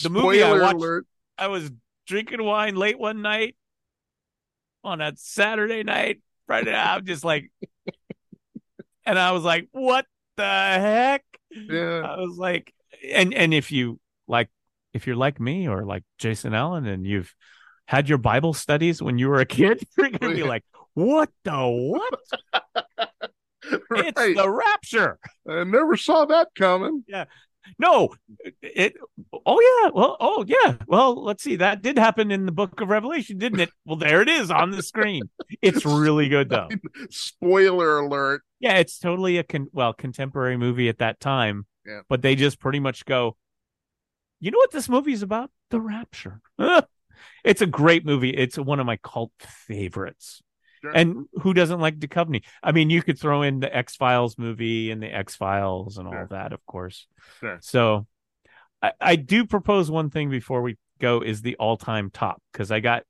The 0.03 0.09
movie 0.09 0.43
I 0.43 0.51
watched- 0.59 0.75
alert. 0.75 1.07
I 1.37 1.47
was 1.47 1.71
drinking 2.05 2.43
wine 2.43 2.75
late 2.75 2.99
one 2.99 3.21
night 3.21 3.55
on 4.83 5.01
a 5.01 5.13
Saturday 5.15 5.83
night, 5.83 6.21
Friday. 6.45 6.73
I'm 6.73 7.05
just 7.05 7.23
like 7.23 7.51
and 9.05 9.17
I 9.19 9.31
was 9.31 9.43
like, 9.43 9.67
what 9.71 10.05
the 10.35 10.43
heck? 10.43 11.23
Yeah. 11.51 12.01
I 12.01 12.17
was 12.19 12.37
like, 12.37 12.73
and 13.13 13.33
and 13.33 13.53
if 13.53 13.71
you 13.71 13.99
like, 14.27 14.49
if 14.97 15.07
you're 15.07 15.15
like 15.15 15.39
me 15.39 15.67
or 15.67 15.85
like 15.85 16.03
Jason 16.17 16.53
Allen, 16.53 16.85
and 16.85 17.05
you've 17.05 17.33
had 17.85 18.09
your 18.09 18.17
Bible 18.17 18.53
studies 18.53 19.01
when 19.01 19.17
you 19.17 19.29
were 19.29 19.39
a 19.39 19.45
kid, 19.45 19.81
you're 19.97 20.09
gonna 20.09 20.35
be 20.35 20.43
like, 20.43 20.65
what 20.93 21.29
the 21.43 21.53
what? 21.53 22.19
It's 23.69 24.21
the 24.37 24.49
rapture. 24.49 25.19
I 25.49 25.65
never 25.65 25.97
saw 25.97 26.23
that 26.25 26.49
coming. 26.55 27.03
Yeah. 27.05 27.25
No, 27.79 28.09
it. 28.61 28.95
Oh 29.45 29.81
yeah. 29.83 29.91
Well, 29.93 30.15
oh 30.19 30.45
yeah. 30.47 30.75
Well, 30.87 31.21
let's 31.21 31.43
see. 31.43 31.57
That 31.57 31.81
did 31.81 31.97
happen 31.97 32.31
in 32.31 32.45
the 32.45 32.51
Book 32.51 32.79
of 32.79 32.89
Revelation, 32.89 33.37
didn't 33.37 33.59
it? 33.59 33.69
Well, 33.85 33.97
there 33.97 34.21
it 34.21 34.29
is 34.29 34.51
on 34.51 34.71
the 34.71 34.81
screen. 34.81 35.23
It's 35.61 35.85
really 35.85 36.29
good 36.29 36.49
though. 36.49 36.69
Spoiler 37.09 37.99
alert. 37.99 38.43
Yeah, 38.59 38.77
it's 38.77 38.99
totally 38.99 39.37
a 39.37 39.43
con- 39.43 39.67
well 39.73 39.93
contemporary 39.93 40.57
movie 40.57 40.89
at 40.89 40.99
that 40.99 41.19
time. 41.19 41.65
Yeah. 41.85 42.01
But 42.09 42.21
they 42.21 42.35
just 42.35 42.59
pretty 42.59 42.79
much 42.79 43.05
go, 43.05 43.35
you 44.39 44.51
know 44.51 44.57
what 44.57 44.71
this 44.71 44.89
movie 44.89 45.13
is 45.13 45.21
about? 45.23 45.51
The 45.69 45.81
Rapture. 45.81 46.41
it's 47.43 47.61
a 47.61 47.65
great 47.65 48.05
movie. 48.05 48.29
It's 48.29 48.57
one 48.57 48.79
of 48.79 48.85
my 48.85 48.97
cult 48.97 49.31
favorites. 49.39 50.41
Sure. 50.81 50.91
And 50.95 51.25
who 51.41 51.53
doesn't 51.53 51.79
like 51.79 51.97
Duchovny? 51.97 52.43
I 52.61 52.71
mean, 52.71 52.89
you 52.91 53.01
could 53.01 53.19
throw 53.19 53.41
in 53.41 53.59
the 53.59 53.75
X 53.75 53.95
Files 53.95 54.37
movie 54.37 54.91
and 54.91 55.01
the 55.01 55.07
X 55.13 55.35
Files 55.35 55.97
and 55.97 56.07
all 56.07 56.13
Sure. 56.13 56.27
that, 56.29 56.53
of 56.53 56.63
course. 56.67 57.07
Sure. 57.39 57.57
So, 57.61 58.05
I, 58.81 58.91
I 59.01 59.15
do 59.15 59.45
propose 59.47 59.89
one 59.89 60.11
thing 60.11 60.29
before 60.29 60.61
we 60.61 60.77
go 60.99 61.21
is 61.21 61.41
the 61.41 61.55
all 61.55 61.77
time 61.77 62.11
top 62.11 62.41
because 62.51 62.71
I 62.71 62.79
got 62.79 63.03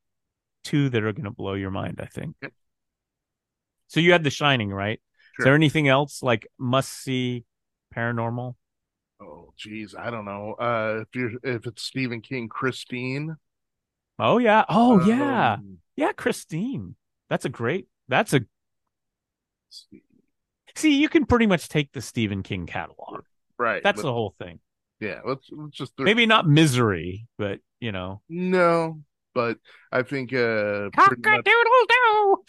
two 0.64 0.90
that 0.90 1.04
are 1.04 1.12
going 1.12 1.26
to 1.26 1.32
blow 1.32 1.56
your 1.56 1.72
mind. 1.72 2.00
I 2.02 2.06
think. 2.06 2.36
Yep. 2.42 2.54
So 3.88 4.00
you 4.00 4.14
had 4.14 4.24
The 4.24 4.30
Shining, 4.30 4.70
right? 4.70 5.02
Is 5.40 5.44
there 5.44 5.54
anything 5.56 5.88
else 5.88 6.24
like 6.24 6.48
must 6.58 6.92
see 6.92 7.44
paranormal? 7.96 8.56
Oh, 9.20 9.54
geez, 9.58 9.96
I 9.98 10.10
don't 10.12 10.26
know. 10.26 10.54
Uh, 10.54 11.02
if 11.02 11.16
you're 11.16 11.32
if 11.44 11.66
it's 11.66 11.82
Stephen 11.82 12.22
King, 12.22 12.48
Christine. 12.50 13.36
Oh 14.20 14.38
yeah. 14.38 14.66
Oh 14.70 15.04
yeah. 15.06 15.54
Um, 15.54 15.80
Yeah, 15.96 16.12
Christine. 16.12 16.96
That's 17.30 17.46
a 17.46 17.50
great. 17.50 17.88
That's 18.08 18.34
a 18.34 18.42
see. 20.76 21.00
You 21.00 21.10
can 21.10 21.26
pretty 21.26 21.48
much 21.48 21.70
take 21.70 21.92
the 21.94 22.02
Stephen 22.02 22.44
King 22.44 22.66
catalog. 22.66 23.22
right. 23.58 23.82
That's 23.84 24.02
but- 24.02 24.08
the 24.08 24.14
whole 24.14 24.36
thing. 24.40 24.60
yeah. 25.00 25.20
Let's 25.26 25.48
let's 25.52 25.76
just 25.78 25.94
Maybe 26.00 26.26
not 26.26 26.48
Misery, 26.48 27.28
but 27.38 27.60
you 27.80 27.92
know, 27.92 28.22
no. 28.30 29.02
But 29.38 29.58
I 29.92 30.02
think 30.02 30.34
uh, 30.34 30.90
cock-a-doodle-doo. 30.96 32.44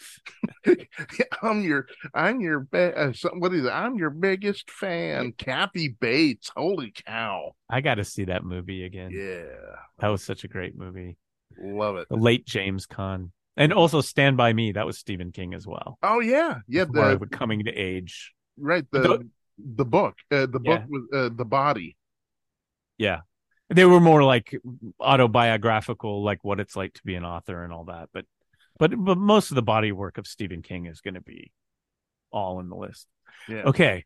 I'm 1.43 1.61
your 1.61 1.85
I'm 2.15 2.41
your 2.41 2.61
be- 2.61 2.79
uh, 2.95 3.13
some- 3.13 3.39
what 3.39 3.53
is 3.53 3.65
it? 3.65 3.69
I'm 3.69 3.95
your 3.95 4.09
biggest 4.09 4.71
fan, 4.71 5.33
Kathy 5.37 5.89
Bates. 5.99 6.49
Holy 6.57 6.91
cow! 7.05 7.51
I 7.69 7.81
got 7.81 7.95
to 7.95 8.03
see 8.03 8.25
that 8.25 8.43
movie 8.43 8.85
again. 8.85 9.11
Yeah, 9.11 9.43
That 9.99 10.07
was 10.07 10.23
such 10.23 10.43
a 10.43 10.47
great 10.47 10.75
movie. 10.75 11.15
love 11.61 11.97
it. 11.97 12.07
The 12.09 12.15
late 12.17 12.47
James 12.47 12.87
Caan, 12.87 13.29
and 13.55 13.71
also 13.71 14.01
Stand 14.01 14.35
by 14.35 14.51
Me. 14.53 14.71
That 14.71 14.87
was 14.87 14.97
Stephen 14.97 15.31
King 15.31 15.53
as 15.53 15.67
well. 15.67 15.99
Oh 16.01 16.21
yeah, 16.21 16.55
yeah. 16.67 16.85
More 16.89 17.11
of 17.11 17.19
The 17.19 17.27
coming 17.27 17.65
to 17.65 17.71
age. 17.71 18.33
right 18.57 18.83
the 18.91 18.99
the- 19.01 19.29
the 19.75 19.85
book 19.85 20.15
uh, 20.31 20.47
the 20.47 20.59
Yeah. 20.63 20.77
book 20.79 20.85
with 20.89 21.03
uh, 21.13 21.29
the 21.35 21.45
body. 21.45 21.95
Yeah. 22.97 23.19
They 23.69 23.85
were 23.85 23.99
more 23.99 24.23
like 24.23 24.55
autobiographical, 24.99 26.23
like 26.23 26.43
what 26.43 26.59
it's 26.59 26.75
like 26.75 26.93
to 26.95 27.01
be 27.03 27.15
an 27.15 27.23
author 27.23 27.63
and 27.63 27.71
all 27.71 27.85
that. 27.85 28.09
But 28.13 28.25
but 28.79 28.91
but 28.97 29.17
most 29.17 29.51
of 29.51 29.55
the 29.55 29.61
body 29.61 29.91
work 29.91 30.17
of 30.17 30.25
Stephen 30.25 30.61
King 30.61 30.87
is 30.87 31.01
going 31.01 31.13
to 31.13 31.21
be 31.21 31.51
all 32.31 32.59
in 32.59 32.69
the 32.69 32.75
list. 32.75 33.07
Yeah. 33.47 33.63
Okay. 33.63 34.05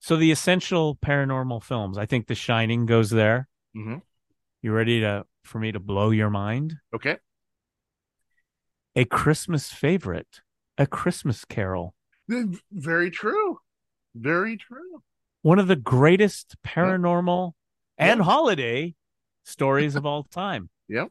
So 0.00 0.16
the 0.16 0.30
essential 0.30 0.96
paranormal 0.96 1.62
films. 1.64 1.98
I 1.98 2.06
think 2.06 2.28
The 2.28 2.36
Shining 2.36 2.86
goes 2.86 3.10
there. 3.10 3.48
Mhm. 3.76 4.02
You 4.62 4.72
ready 4.72 5.00
to 5.00 5.24
for 5.42 5.58
me 5.58 5.72
to 5.72 5.80
blow 5.80 6.10
your 6.10 6.30
mind? 6.30 6.76
Okay. 6.94 7.18
A 8.94 9.04
Christmas 9.04 9.72
favorite, 9.72 10.40
A 10.76 10.86
Christmas 10.86 11.44
Carol. 11.44 11.94
Very 12.70 13.10
true. 13.10 13.58
Very 14.14 14.56
true. 14.56 15.02
One 15.42 15.58
of 15.58 15.68
the 15.68 15.76
greatest 15.76 16.56
paranormal 16.66 17.52
and 17.98 18.18
Yeah. 18.18 18.24
holiday 18.24 18.94
stories 19.44 19.96
of 19.96 20.06
all 20.06 20.24
time. 20.24 20.70
Yep. 20.88 21.08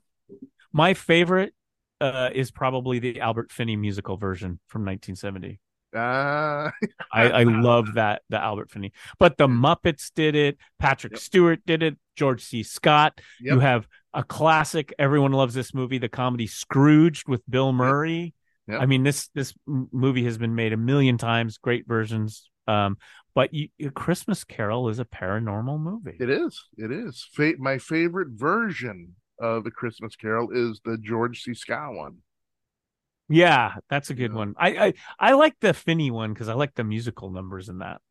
My 0.73 0.95
favorite 0.95 1.53
uh, 2.01 2.29
is 2.33 2.49
probably 2.49 2.97
the 2.97 3.21
Albert 3.21 3.51
Finney 3.51 3.75
musical 3.75 4.17
version 4.17 4.59
from 4.67 4.85
1970. 4.85 5.59
Uh, 5.95 6.71
I, 7.13 7.29
I 7.29 7.43
love 7.43 7.93
that 7.93 8.23
the 8.29 8.39
Albert 8.41 8.71
Finney, 8.71 8.91
but 9.19 9.37
the 9.37 9.47
Muppets 9.47 10.11
did 10.15 10.35
it. 10.35 10.57
Patrick 10.79 11.13
Yep. 11.13 11.19
Stewart 11.21 11.59
did 11.65 11.83
it. 11.83 11.97
George 12.15 12.43
C. 12.43 12.63
Scott. 12.63 13.21
Yep. 13.39 13.53
You 13.53 13.59
have 13.59 13.87
a 14.13 14.23
classic. 14.23 14.93
Everyone 14.97 15.31
loves 15.31 15.53
this 15.53 15.73
movie, 15.73 15.99
the 15.99 16.09
comedy 16.09 16.47
Scrooged 16.47 17.27
with 17.27 17.41
Bill 17.49 17.71
Murray. 17.71 18.33
Yep. 18.67 18.81
I 18.81 18.85
mean 18.87 19.03
this 19.03 19.29
this 19.35 19.53
movie 19.67 20.25
has 20.25 20.37
been 20.39 20.55
made 20.55 20.73
a 20.73 20.77
million 20.77 21.17
times. 21.19 21.57
Great 21.59 21.87
versions. 21.87 22.49
Um, 22.67 22.97
but 23.37 23.53
you, 23.53 23.69
Christmas 23.93 24.43
Carol 24.43 24.89
is 24.89 24.97
a 24.97 25.05
paranormal 25.05 25.79
movie. 25.79 26.17
it 26.19 26.27
is. 26.29 26.59
It 26.75 26.91
is. 26.91 27.23
Fa- 27.33 27.53
my 27.59 27.77
favorite 27.77 28.29
version 28.29 29.13
of 29.39 29.63
the 29.63 29.69
Christmas 29.69 30.15
Carol 30.15 30.49
is 30.51 30.81
the 30.83 30.97
George 30.97 31.43
C. 31.43 31.53
Scott 31.53 31.93
one. 31.93 32.17
Yeah, 33.29 33.75
that's 33.91 34.09
a 34.09 34.15
good 34.15 34.31
Yeah. 34.31 34.37
one. 34.37 34.55
I, 34.57 34.69
I 34.87 34.93
I 35.19 35.31
like 35.33 35.53
the 35.61 35.75
Finney 35.75 36.09
one 36.09 36.33
because 36.33 36.49
I 36.49 36.53
like 36.53 36.73
the 36.73 36.83
musical 36.83 37.29
numbers 37.29 37.69
in 37.69 37.77
that. 37.77 38.01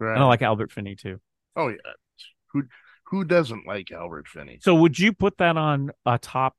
Right. 0.00 0.14
And 0.14 0.22
I 0.22 0.26
like 0.26 0.40
Albert 0.40 0.72
Finney 0.72 0.96
too. 0.96 1.20
oh 1.54 1.68
yeah. 1.68 1.76
Who 2.54 2.62
who 3.10 3.24
doesn't 3.24 3.66
like 3.66 3.92
Albert 3.92 4.26
Finney? 4.26 4.58
So 4.62 4.74
would 4.74 4.98
you 4.98 5.12
put 5.12 5.36
that 5.36 5.58
on 5.58 5.90
a 6.06 6.16
top 6.18 6.56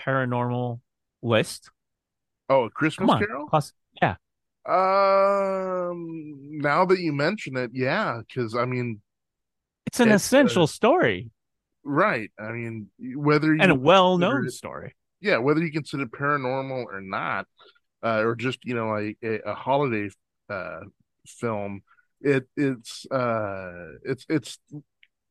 paranormal 0.00 0.80
list? 1.22 1.70
Oh, 2.48 2.64
a 2.64 2.70
Christmas 2.70 3.08
Carol. 3.24 3.46
plus 3.48 3.72
yeah. 4.02 4.16
Um, 4.66 6.58
now 6.60 6.84
that 6.84 6.98
you 7.00 7.12
mention 7.12 7.56
it, 7.56 7.70
yeah, 7.74 8.20
because 8.26 8.54
I 8.54 8.64
mean, 8.66 9.00
It's 9.86 10.00
an 10.00 10.10
It's, 10.10 10.24
essential 10.24 10.64
uh, 10.64 10.66
story 10.66 11.30
right. 11.84 12.30
I 12.38 12.52
mean, 12.52 12.88
whether 13.16 13.54
you 13.54 13.60
and 13.62 13.70
a 13.72 13.74
well-known 13.74 14.46
it- 14.46 14.52
story. 14.52 14.94
yeah, 15.20 15.38
whether 15.38 15.60
you 15.64 15.72
consider 15.72 16.04
it 16.04 16.12
paranormal 16.12 16.84
or 16.86 17.00
not, 17.00 17.46
uh, 18.02 18.20
or 18.24 18.34
just 18.36 18.58
you 18.64 18.74
know 18.74 18.88
like 18.88 19.18
a, 19.22 19.40
a 19.50 19.54
holiday 19.54 20.08
uh, 20.50 20.80
film, 21.26 21.82
it 22.20 22.48
it's 22.56 23.06
uh, 23.10 23.92
it's 24.04 24.26
it's 24.28 24.58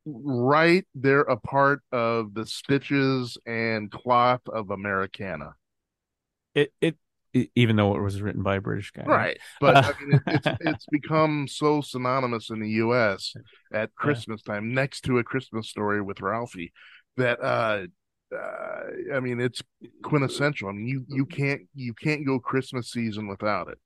right 0.06 0.86
there 0.94 1.20
a 1.22 1.36
part 1.36 1.82
of 1.92 2.34
the 2.34 2.46
stitches 2.46 3.38
and 3.46 3.90
cloth 3.90 4.42
of 4.48 4.70
Americana, 4.70 5.54
It 6.54 6.72
it 6.80 6.96
even 7.32 7.76
though 7.76 7.96
it 7.96 8.00
was 8.00 8.20
written 8.20 8.42
by 8.42 8.56
a 8.56 8.60
British 8.60 8.90
guy. 8.90 9.04
right? 9.04 9.38
But 9.60 9.76
I 9.76 9.92
mean, 10.00 10.20
it's 10.26 10.46
it's 10.60 10.86
become 10.90 11.46
so 11.48 11.80
synonymous 11.80 12.50
in 12.50 12.60
the 12.60 12.70
U.S. 12.70 13.34
at 13.72 13.94
Christmas 13.94 14.42
time, 14.42 14.74
next 14.74 15.02
to 15.02 15.18
a 15.18 15.24
Christmas 15.24 15.68
story 15.68 16.02
with 16.02 16.20
Ralphie, 16.20 16.72
that 17.16 17.40
uh, 17.40 17.86
uh, 18.34 19.14
I 19.14 19.20
mean, 19.20 19.40
it's 19.40 19.62
quintessential. 20.02 20.68
I 20.68 20.72
mean, 20.72 20.86
you 20.86 21.04
you 21.08 21.26
can't 21.26 21.62
you 21.74 21.94
can't 21.94 22.26
go 22.26 22.38
Christmas 22.38 22.90
season 22.90 23.28
without 23.28 23.68
it. 23.68 23.78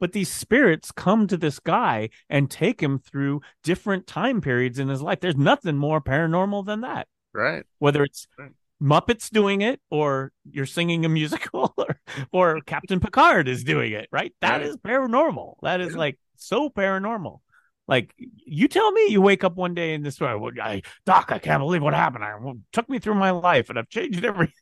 But 0.00 0.12
these 0.12 0.30
spirits 0.30 0.92
come 0.92 1.26
to 1.26 1.36
this 1.36 1.58
guy 1.58 2.10
and 2.30 2.50
take 2.50 2.80
him 2.80 2.98
through 2.98 3.40
different 3.64 4.06
time 4.06 4.40
periods 4.40 4.78
in 4.78 4.88
his 4.88 5.02
life. 5.02 5.20
There's 5.20 5.36
nothing 5.36 5.76
more 5.76 6.00
paranormal 6.00 6.66
than 6.66 6.82
that. 6.82 7.08
Right. 7.34 7.64
Whether 7.78 8.04
it's 8.04 8.28
Right. 8.38 8.52
Muppets 8.82 9.30
doing 9.30 9.60
it 9.60 9.80
or 9.90 10.32
you're 10.50 10.66
singing 10.66 11.04
a 11.04 11.08
musical 11.08 11.74
or, 11.78 12.00
or 12.32 12.60
Captain 12.62 13.00
Picard 13.00 13.48
is 13.48 13.64
doing 13.64 13.92
it, 13.92 14.08
right? 14.12 14.32
That 14.40 14.58
Right. 14.58 14.66
is 14.66 14.76
paranormal. 14.76 15.56
That 15.62 15.80
is 15.80 15.92
Yeah. 15.92 15.98
like 15.98 16.18
so 16.36 16.70
paranormal. 16.70 17.40
Like 17.88 18.14
you 18.44 18.68
tell 18.68 18.92
me 18.92 19.08
you 19.08 19.20
wake 19.22 19.44
up 19.44 19.56
one 19.56 19.74
day 19.74 19.94
in 19.94 20.02
this 20.02 20.20
way, 20.20 20.34
well, 20.34 20.52
I, 20.62 20.82
Doc, 21.06 21.32
I 21.32 21.38
can't 21.38 21.60
believe 21.60 21.82
what 21.82 21.94
happened. 21.94 22.22
I 22.24 22.36
it 22.36 22.56
took 22.72 22.88
me 22.88 22.98
through 22.98 23.14
my 23.14 23.30
life 23.30 23.70
and 23.70 23.78
I've 23.78 23.88
changed 23.88 24.24
everything. 24.24 24.54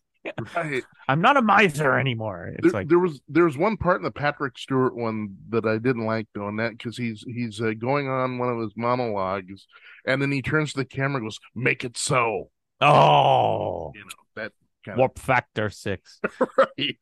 Right. 0.54 0.84
I'm 1.08 1.20
not 1.20 1.36
a 1.36 1.42
miser 1.42 1.98
anymore. 1.98 2.52
It's 2.58 2.62
There, 2.62 2.72
like 2.72 2.88
there 2.88 2.98
was 2.98 3.20
there 3.28 3.44
was 3.44 3.56
one 3.56 3.76
part 3.76 3.98
in 3.98 4.02
the 4.02 4.10
Patrick 4.10 4.58
Stewart 4.58 4.96
one 4.96 5.36
that 5.50 5.64
I 5.64 5.78
didn't 5.78 6.04
like 6.06 6.26
doing 6.34 6.56
that 6.56 6.72
because 6.72 6.96
he's 6.96 7.24
he's 7.26 7.60
uh, 7.60 7.72
going 7.78 8.08
on 8.08 8.38
one 8.38 8.48
of 8.48 8.58
his 8.60 8.72
monologues, 8.76 9.66
and 10.06 10.20
then 10.20 10.32
he 10.32 10.42
turns 10.42 10.72
to 10.72 10.78
the 10.78 10.84
camera 10.84 11.18
and 11.18 11.26
goes, 11.26 11.38
"Make 11.54 11.84
it 11.84 11.96
so." 11.96 12.50
Oh 12.80 13.92
You 13.94 14.00
know 14.02 14.10
that 14.34 14.52
kind 14.84 14.98
warp 14.98 15.18
factor 15.18 15.70
six. 15.70 16.20
right. 16.58 16.98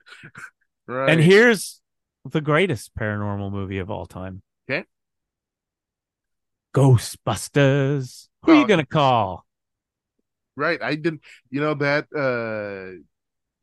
Right. 0.86 1.10
And 1.12 1.20
here's 1.20 1.80
the 2.24 2.40
greatest 2.40 2.94
paranormal 2.94 3.50
movie 3.52 3.78
of 3.78 3.90
all 3.90 4.06
time. 4.06 4.42
Okay. 4.68 4.84
Ghostbusters. 6.74 8.28
Who 8.42 8.52
are 8.52 8.54
Oh, 8.54 8.60
you 8.60 8.66
gonna 8.66 8.86
call? 8.86 9.46
Right. 10.56 10.80
I 10.82 10.94
didn't. 10.94 11.22
You 11.50 11.60
know 11.60 11.74
that. 11.74 12.06
uh 12.14 13.00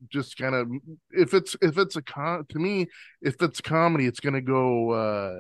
Just 0.10 0.38
kind 0.38 0.56
of. 0.56 0.70
If 1.12 1.34
it's 1.34 1.56
if 1.62 1.78
it's 1.78 1.96
a 1.98 2.02
con 2.04 2.46
to 2.50 2.60
me, 2.60 2.88
if 3.22 3.36
it's 3.42 3.62
comedy, 3.62 4.08
it's 4.08 4.20
gonna 4.22 4.42
go. 4.42 4.92
uh 4.92 5.40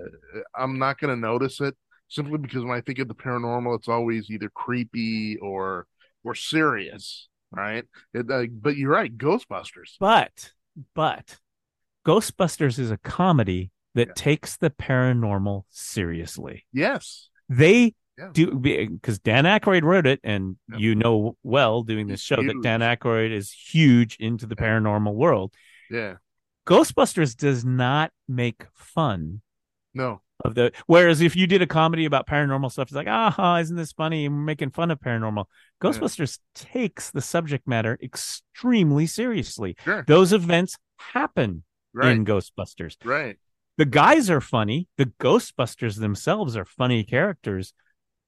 I'm 0.56 0.80
not 0.80 1.00
gonna 1.00 1.18
notice 1.18 1.62
it 1.62 1.76
simply 2.10 2.40
because 2.40 2.64
when 2.66 2.78
I 2.78 2.82
think 2.82 3.00
of 3.00 3.08
the 3.10 3.16
paranormal, 3.16 3.78
it's 3.78 3.90
always 3.90 4.30
either 4.32 4.50
creepy 4.50 5.38
or 5.40 5.88
or 6.24 6.36
serious. 6.36 7.28
Right. 7.52 7.86
It, 8.14 8.30
uh, 8.32 8.46
but 8.52 8.78
you're 8.78 8.92
right. 8.92 9.16
Ghostbusters. 9.16 9.96
But 10.00 10.54
but 10.96 11.38
Ghostbusters 12.06 12.80
is 12.80 12.92
a 12.92 12.98
comedy 12.98 13.72
that 13.96 14.08
Yeah. 14.10 14.14
takes 14.16 14.58
the 14.58 14.70
paranormal 14.70 15.64
seriously. 15.70 16.66
Yes. 16.72 17.30
They 17.50 17.94
Yeah. 18.18 18.30
do 18.32 18.56
because 18.56 19.20
Dan 19.20 19.44
Aykroyd 19.44 19.84
wrote 19.84 20.08
it, 20.08 20.20
and 20.24 20.58
Yeah. 20.70 20.78
you 20.78 20.96
know 20.96 21.36
well 21.44 21.84
doing 21.84 22.08
this 22.08 22.22
show 22.22 22.38
that. 22.42 22.62
Dan 22.64 22.80
Aykroyd 22.82 23.32
is 23.32 23.52
huge 23.52 24.16
into 24.20 24.46
the 24.46 24.56
paranormal 24.56 25.14
world. 25.14 25.54
Yeah. 25.90 26.16
Ghostbusters 26.66 27.36
does 27.36 27.66
not 27.66 28.12
make 28.28 28.66
fun 28.74 29.42
No. 29.94 30.22
of 30.44 30.56
the 30.56 30.72
whereas 30.88 31.22
if 31.22 31.36
you 31.36 31.46
did 31.48 31.62
a 31.62 31.68
comedy 31.68 32.06
about 32.06 32.26
paranormal 32.28 32.72
stuff 32.72 32.88
it's 32.88 32.96
like 32.96 33.08
ah 33.08 33.58
isn't 33.60 33.76
this 33.76 33.92
funny 33.92 34.26
and 34.26 34.36
we're 34.36 34.42
making 34.42 34.72
fun 34.72 34.90
of 34.90 35.00
paranormal 35.00 35.46
ghostbusters 35.82 36.40
takes 36.56 37.12
the 37.12 37.22
subject 37.22 37.68
matter 37.68 37.98
extremely 38.02 39.06
seriously 39.06 39.76
Sure. 39.84 40.04
those 40.08 40.34
events 40.34 40.76
happen 40.98 41.64
Right. 41.94 42.14
in 42.14 42.26
ghostbusters 42.26 42.96
Right. 43.04 43.38
the 43.78 43.86
guys 43.86 44.30
are 44.30 44.42
funny 44.42 44.88
the 44.98 45.08
ghostbusters 45.20 46.00
themselves 46.00 46.56
are 46.58 46.66
funny 46.66 47.04
characters 47.04 47.74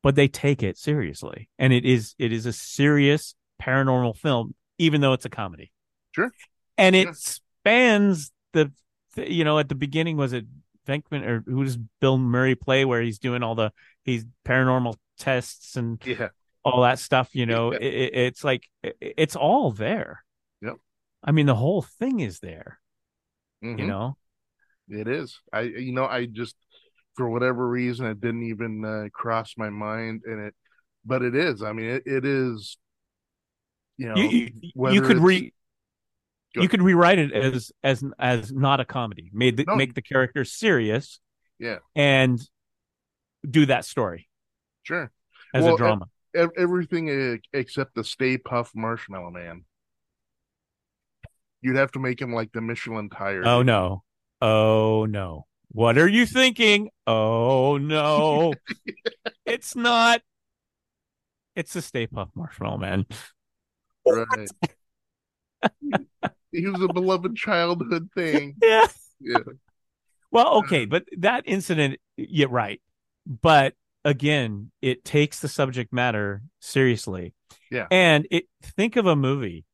but 0.03 0.15
they 0.15 0.27
take 0.27 0.61
it 0.61 0.77
seriously 0.77 1.49
and 1.57 1.71
it 1.73 1.85
is 1.85 2.13
it 2.19 2.31
is 2.33 2.45
a 2.45 2.53
serious 2.53 3.35
paranormal 3.61 4.17
film 4.17 4.53
even 4.77 5.01
though 5.01 5.13
it's 5.13 5.25
a 5.25 5.29
comedy 5.29 5.71
Sure. 6.11 6.31
and 6.77 6.95
it 6.95 7.07
Yeah. 7.07 7.13
spans 7.15 8.31
the 8.51 8.71
you 9.15 9.43
know 9.43 9.57
at 9.59 9.69
the 9.69 9.75
beginning 9.75 10.17
was 10.17 10.33
it 10.33 10.45
Venkman 10.87 11.25
or 11.25 11.43
who 11.45 11.63
does 11.63 11.77
Bill 12.01 12.17
Murray 12.17 12.55
play 12.55 12.85
where 12.85 13.01
he's 13.01 13.19
doing 13.19 13.43
all 13.43 13.55
the 13.55 13.71
he's 14.03 14.25
paranormal 14.45 14.95
tests 15.17 15.75
and 15.75 16.01
Yeah. 16.05 16.29
all 16.65 16.81
that 16.83 16.99
stuff 16.99 17.29
you 17.33 17.45
know 17.45 17.71
Yeah. 17.71 17.79
it, 17.79 17.93
it- 17.93 18.13
it's 18.15 18.43
like 18.43 18.67
it, 18.83 18.97
it's 18.99 19.35
all 19.35 19.71
there 19.71 20.23
Yep. 20.61 20.75
I 21.23 21.31
mean, 21.31 21.45
the 21.45 21.55
whole 21.55 21.81
thing 21.81 22.19
is 22.19 22.39
there. 22.39 22.79
Mhm. 23.63 23.79
You 23.79 23.87
know, 23.87 24.17
It 24.89 25.07
is. 25.07 25.39
I 25.53 25.61
you 25.61 25.93
know 25.93 26.05
I 26.05 26.25
just 26.25 26.55
for 27.15 27.29
whatever 27.29 27.67
reason 27.67 28.05
it 28.07 28.19
didn't 28.19 28.43
even 28.43 28.83
uh, 28.83 29.07
cross 29.13 29.53
my 29.57 29.69
mind 29.69 30.23
and 30.25 30.39
it 30.47 30.55
but 31.05 31.21
it 31.21 31.35
is. 31.35 31.61
I 31.63 31.71
mean 31.73 31.89
it, 31.89 32.03
it 32.05 32.25
is 32.25 32.77
you 33.97 34.07
know 34.09 34.15
you 34.15 34.49
you, 34.61 34.89
you 34.91 35.01
could 35.01 35.17
it's- 35.17 35.21
re 36.55 36.59
Go 36.59 36.61
you 36.63 36.69
could 36.69 36.81
rewrite 36.81 37.19
it 37.19 37.31
as 37.31 37.71
as 37.83 38.03
as 38.19 38.51
not 38.51 38.79
a 38.79 38.85
comedy. 38.85 39.29
Made 39.33 39.57
the, 39.57 39.65
No. 39.67 39.75
make 39.75 39.93
the 39.93 40.01
character 40.01 40.43
serious. 40.45 41.19
Yeah. 41.59 41.77
and 41.95 42.41
do 43.49 43.65
that 43.67 43.85
story 43.85 44.27
sure 44.81 45.11
as 45.53 45.63
Well, 45.63 45.75
a 45.75 45.77
drama. 45.77 46.05
ev- 46.35 46.49
everything 46.57 47.39
except 47.53 47.95
the 47.95 48.03
Stay 48.03 48.37
Puft 48.37 48.71
Marshmallow 48.75 49.31
Man. 49.31 49.63
You'd 51.61 51.77
have 51.77 51.91
to 51.93 51.99
make 51.99 52.19
him 52.21 52.33
like 52.33 52.51
the 52.51 52.59
Michelin 52.61 53.09
tire. 53.09 53.45
oh 53.45 53.61
no, 53.61 54.03
oh 54.41 55.05
no. 55.05 55.45
What 55.69 55.97
are 55.97 56.07
you 56.07 56.25
thinking? 56.25 56.89
Oh 57.07 57.77
no, 57.77 58.53
it's 59.45 59.75
not. 59.75 60.21
It's 61.55 61.73
the 61.73 61.81
Stay 61.81 62.07
Puft 62.07 62.31
Marshmallow 62.35 62.77
Man. 62.79 63.05
Right. 64.05 64.49
he 66.53 66.67
was 66.67 66.81
a 66.81 66.87
beloved 66.87 67.35
childhood 67.35 68.09
thing. 68.15 68.55
Yeah. 68.63 68.87
Yeah. 69.19 69.37
Well, 70.31 70.55
okay, 70.59 70.85
but 70.85 71.05
that 71.19 71.43
incident, 71.45 71.99
you're 72.17 72.49
right. 72.49 72.81
But 73.25 73.73
again, 74.03 74.71
it 74.81 75.05
takes 75.05 75.39
the 75.39 75.47
subject 75.47 75.93
matter 75.93 76.41
seriously. 76.59 77.33
Yeah. 77.71 77.87
And 77.91 78.27
it 78.31 78.45
think 78.61 78.95
of 78.95 79.05
a 79.05 79.15
movie. 79.15 79.65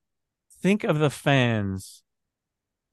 Think 0.62 0.84
of 0.84 1.00
the 1.00 1.10
fans. 1.10 2.04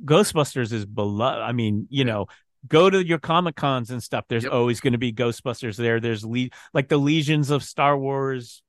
Ghostbusters 0.05 0.73
is 0.73 0.87
beloved. 0.87 1.41
I 1.43 1.53
mean, 1.53 1.87
you 1.91 2.05
Yeah. 2.05 2.13
know, 2.13 2.27
go 2.69 2.89
to 2.91 3.05
your 3.05 3.19
Comic 3.19 3.57
Cons 3.57 3.91
and 3.91 4.03
stuff. 4.03 4.25
There's 4.29 4.45
Yep. 4.45 4.53
always 4.53 4.81
going 4.81 4.93
to 4.93 4.99
be 4.99 5.13
Ghostbusters 5.13 5.77
there. 5.77 6.01
There's 6.01 6.25
le- 6.25 6.49
like 6.75 6.89
the 6.89 6.99
legions 6.99 7.51
of 7.51 7.63
Star 7.63 7.99
Wars 7.99 8.63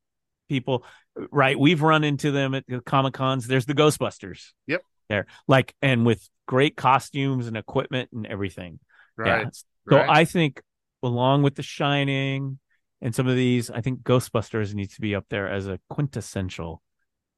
people, 0.50 0.84
right? 1.32 1.60
We've 1.60 1.82
run 1.82 2.04
into 2.04 2.32
them 2.32 2.56
at 2.56 2.66
the 2.68 2.82
Comic 2.82 3.14
Cons. 3.14 3.48
There's 3.48 3.66
the 3.66 3.74
Ghostbusters. 3.76 4.52
Yep. 4.68 4.82
There, 5.10 5.28
like, 5.48 5.76
and 5.82 6.06
with 6.06 6.28
great 6.48 6.76
costumes 6.76 7.48
and 7.48 7.58
equipment 7.58 8.10
and 8.14 8.26
everything. 8.26 8.80
Right. 9.18 9.44
Yeah. 9.44 9.50
So 9.90 9.98
right. 9.98 10.10
I 10.10 10.26
think 10.26 10.62
along 11.04 11.44
with 11.44 11.56
The 11.56 11.64
Shining 11.64 12.60
and 13.02 13.14
some 13.14 13.28
of 13.28 13.36
these, 13.36 13.70
I 13.70 13.82
think 13.82 14.02
Ghostbusters 14.02 14.74
needs 14.74 14.96
to 14.96 15.02
be 15.02 15.16
up 15.16 15.26
there 15.30 15.48
as 15.48 15.68
a 15.68 15.80
quintessential 15.90 16.82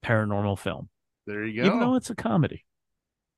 paranormal 0.04 0.58
film, 0.58 0.90
there 1.28 1.46
you 1.46 1.62
go. 1.62 1.68
even 1.68 1.80
though 1.80 1.96
it's 1.96 2.10
a 2.10 2.16
comedy. 2.16 2.66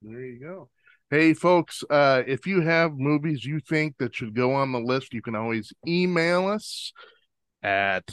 There 0.02 0.22
you 0.22 0.40
go. 0.40 0.70
Hey, 1.10 1.34
folks, 1.34 1.84
uh, 1.90 2.24
if 2.26 2.48
you 2.48 2.62
have 2.62 2.94
movies 2.94 3.44
you 3.44 3.60
think 3.60 3.96
that 4.00 4.16
should 4.16 4.34
go 4.34 4.54
on 4.54 4.72
the 4.72 4.80
list, 4.80 5.14
you 5.14 5.22
can 5.22 5.36
always 5.36 5.74
email 5.86 6.48
us 6.48 6.94
at 7.62 8.10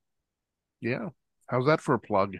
Yeah. 0.81 1.11
How's 1.49 1.67
that 1.67 1.81
for 1.81 1.95
a 1.95 2.01
plug? 2.01 2.37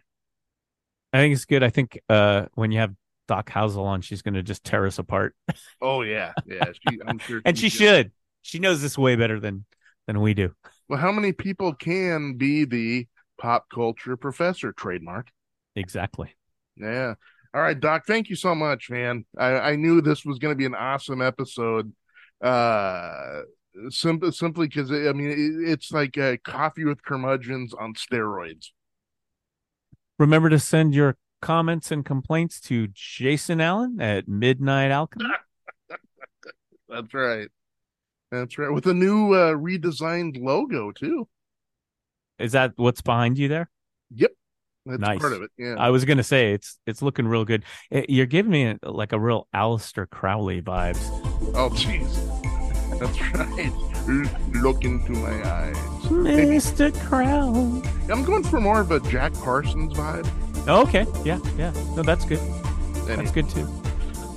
I 1.12 1.19
think 1.19 1.35
it's 1.35 1.45
good. 1.45 1.65
I 1.65 1.70
think 1.70 2.01
uh, 2.09 2.47
when 2.55 2.70
you 2.70 2.78
have 2.78 2.95
Doc 3.27 3.51
Housel 3.51 3.85
on, 3.85 4.01
she's 4.01 4.23
going 4.23 4.35
to 4.35 4.43
just 4.43 4.62
tear 4.65 4.87
us 4.87 4.99
apart, 4.99 5.35
Oh, 5.82 6.03
yeah. 6.03 6.32
Yeah. 6.47 6.66
She, 6.73 6.99
I'm 7.07 7.19
sure. 7.19 7.43
and 7.45 7.59
she 7.59 7.69
should. 7.69 8.12
She 8.43 8.59
knows 8.59 8.81
this 8.81 8.97
way 8.97 9.16
better 9.16 9.39
than 9.39 9.66
than 10.07 10.20
we 10.20 10.32
do. 10.35 10.53
Well, 10.89 10.99
how 10.99 11.12
many 11.12 11.32
people 11.32 11.74
can 11.74 12.35
be 12.35 12.65
the 12.65 13.07
pop 13.40 13.66
culture 13.74 14.16
professor 14.16 14.72
trademark? 14.72 15.28
Exactly. 15.74 16.36
Yeah. 16.76 17.14
All 17.52 17.60
right, 17.60 17.78
Doc. 17.78 18.04
Thank 18.06 18.28
you 18.30 18.36
so 18.36 18.54
much, 18.54 18.90
man. 18.90 19.24
I, 19.36 19.58
I 19.58 19.76
knew 19.76 20.00
this 20.00 20.24
was 20.24 20.38
going 20.38 20.52
to 20.52 20.58
be 20.58 20.66
an 20.66 20.74
awesome 20.76 21.20
episode. 21.20 21.92
Uh, 22.40 23.40
simply 23.88 24.30
simply 24.32 24.66
because 24.68 24.90
I 24.90 25.12
mean 25.12 25.30
it, 25.30 25.70
it's 25.72 25.92
like 25.92 26.16
uh, 26.16 26.36
coffee 26.44 26.84
with 26.84 27.02
curmudgeons 27.02 27.74
on 27.74 27.94
steroids. 27.94 28.68
Remember 30.18 30.48
to 30.48 30.58
send 30.58 30.94
your 30.94 31.16
comments 31.42 31.90
and 31.90 32.04
complaints 32.04 32.60
to 32.60 32.88
Jason 32.92 33.60
Allen 33.60 34.00
at 34.00 34.28
Midnight 34.28 34.90
Alchemy. 34.90 35.26
That's 36.88 37.14
right. 37.14 37.48
That's 38.30 38.58
right. 38.58 38.72
With 38.72 38.86
a 38.86 38.94
new 38.94 39.32
uh, 39.32 39.54
redesigned 39.54 40.40
logo 40.40 40.92
too. 40.92 41.26
Is 42.40 42.52
that 42.52 42.72
what's 42.76 43.00
behind 43.02 43.38
you 43.38 43.48
there? 43.48 43.68
Yep. 44.14 44.30
That's 44.86 45.00
Nice. 45.00 45.20
part 45.20 45.32
of 45.34 45.42
it. 45.42 45.50
Yeah. 45.58 45.74
I 45.78 45.90
was 45.90 46.04
gonna 46.04 46.22
say 46.24 46.52
it's 46.54 46.78
it's 46.86 47.02
looking 47.02 47.28
real 47.28 47.44
good. 47.44 47.64
Eh, 47.92 48.04
You're 48.08 48.26
giving 48.26 48.50
me 48.50 48.76
like 48.82 49.12
a 49.12 49.18
real 49.20 49.46
Aleister 49.54 50.08
Crowley 50.08 50.62
vibes. 50.62 50.98
Oh, 51.54 51.68
jeez. 51.70 52.08
That's 52.98 53.20
right. 53.34 53.72
Look 54.62 54.84
into 54.84 55.12
my 55.12 55.48
eyes. 55.48 55.76
Mr. 56.06 56.92
Crowley. 57.06 57.82
I'm 58.10 58.24
going 58.24 58.42
for 58.42 58.60
more 58.60 58.80
of 58.80 58.90
a 58.90 58.98
Jack 59.10 59.32
Parsons 59.34 59.92
vibe. 59.94 60.26
Oh, 60.66 60.82
okay, 60.82 61.06
yeah, 61.24 61.38
yeah. 61.56 61.70
No, 61.94 62.02
that's 62.02 62.24
good. 62.24 62.38
Anyway, 62.38 63.16
That's 63.16 63.30
good 63.30 63.48
too. 63.50 63.68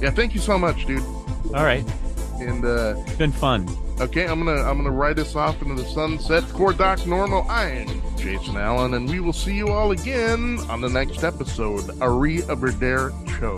Yeah, 0.01 0.11
thank 0.11 0.33
you 0.33 0.39
so 0.41 0.57
much, 0.57 0.85
dude. 0.85 1.01
All 1.53 1.63
right, 1.63 1.85
And 2.39 2.63
uh 2.65 2.95
it's 3.07 3.15
been 3.15 3.31
fun. 3.31 3.65
Okay, 4.03 4.27
I'm 4.27 4.43
gonna 4.43 4.61
I'm 4.61 4.77
gonna 4.77 4.91
ride 4.91 5.17
us 5.19 5.35
off 5.35 5.61
into 5.61 5.75
the 5.81 5.87
sunset. 5.89 6.43
For 6.43 6.73
Doc 6.73 7.05
Normal, 7.07 7.45
I'm 7.49 7.87
Jason 8.17 8.57
Allen, 8.57 8.95
and 8.95 9.09
we 9.09 9.19
will 9.19 9.33
see 9.33 9.55
you 9.55 9.69
all 9.69 9.91
again 9.91 10.59
on 10.69 10.81
the 10.81 10.89
next 10.89 11.23
episode, 11.23 12.01
Ari 12.01 12.43
Aberdare 12.43 13.11
Show. 13.39 13.57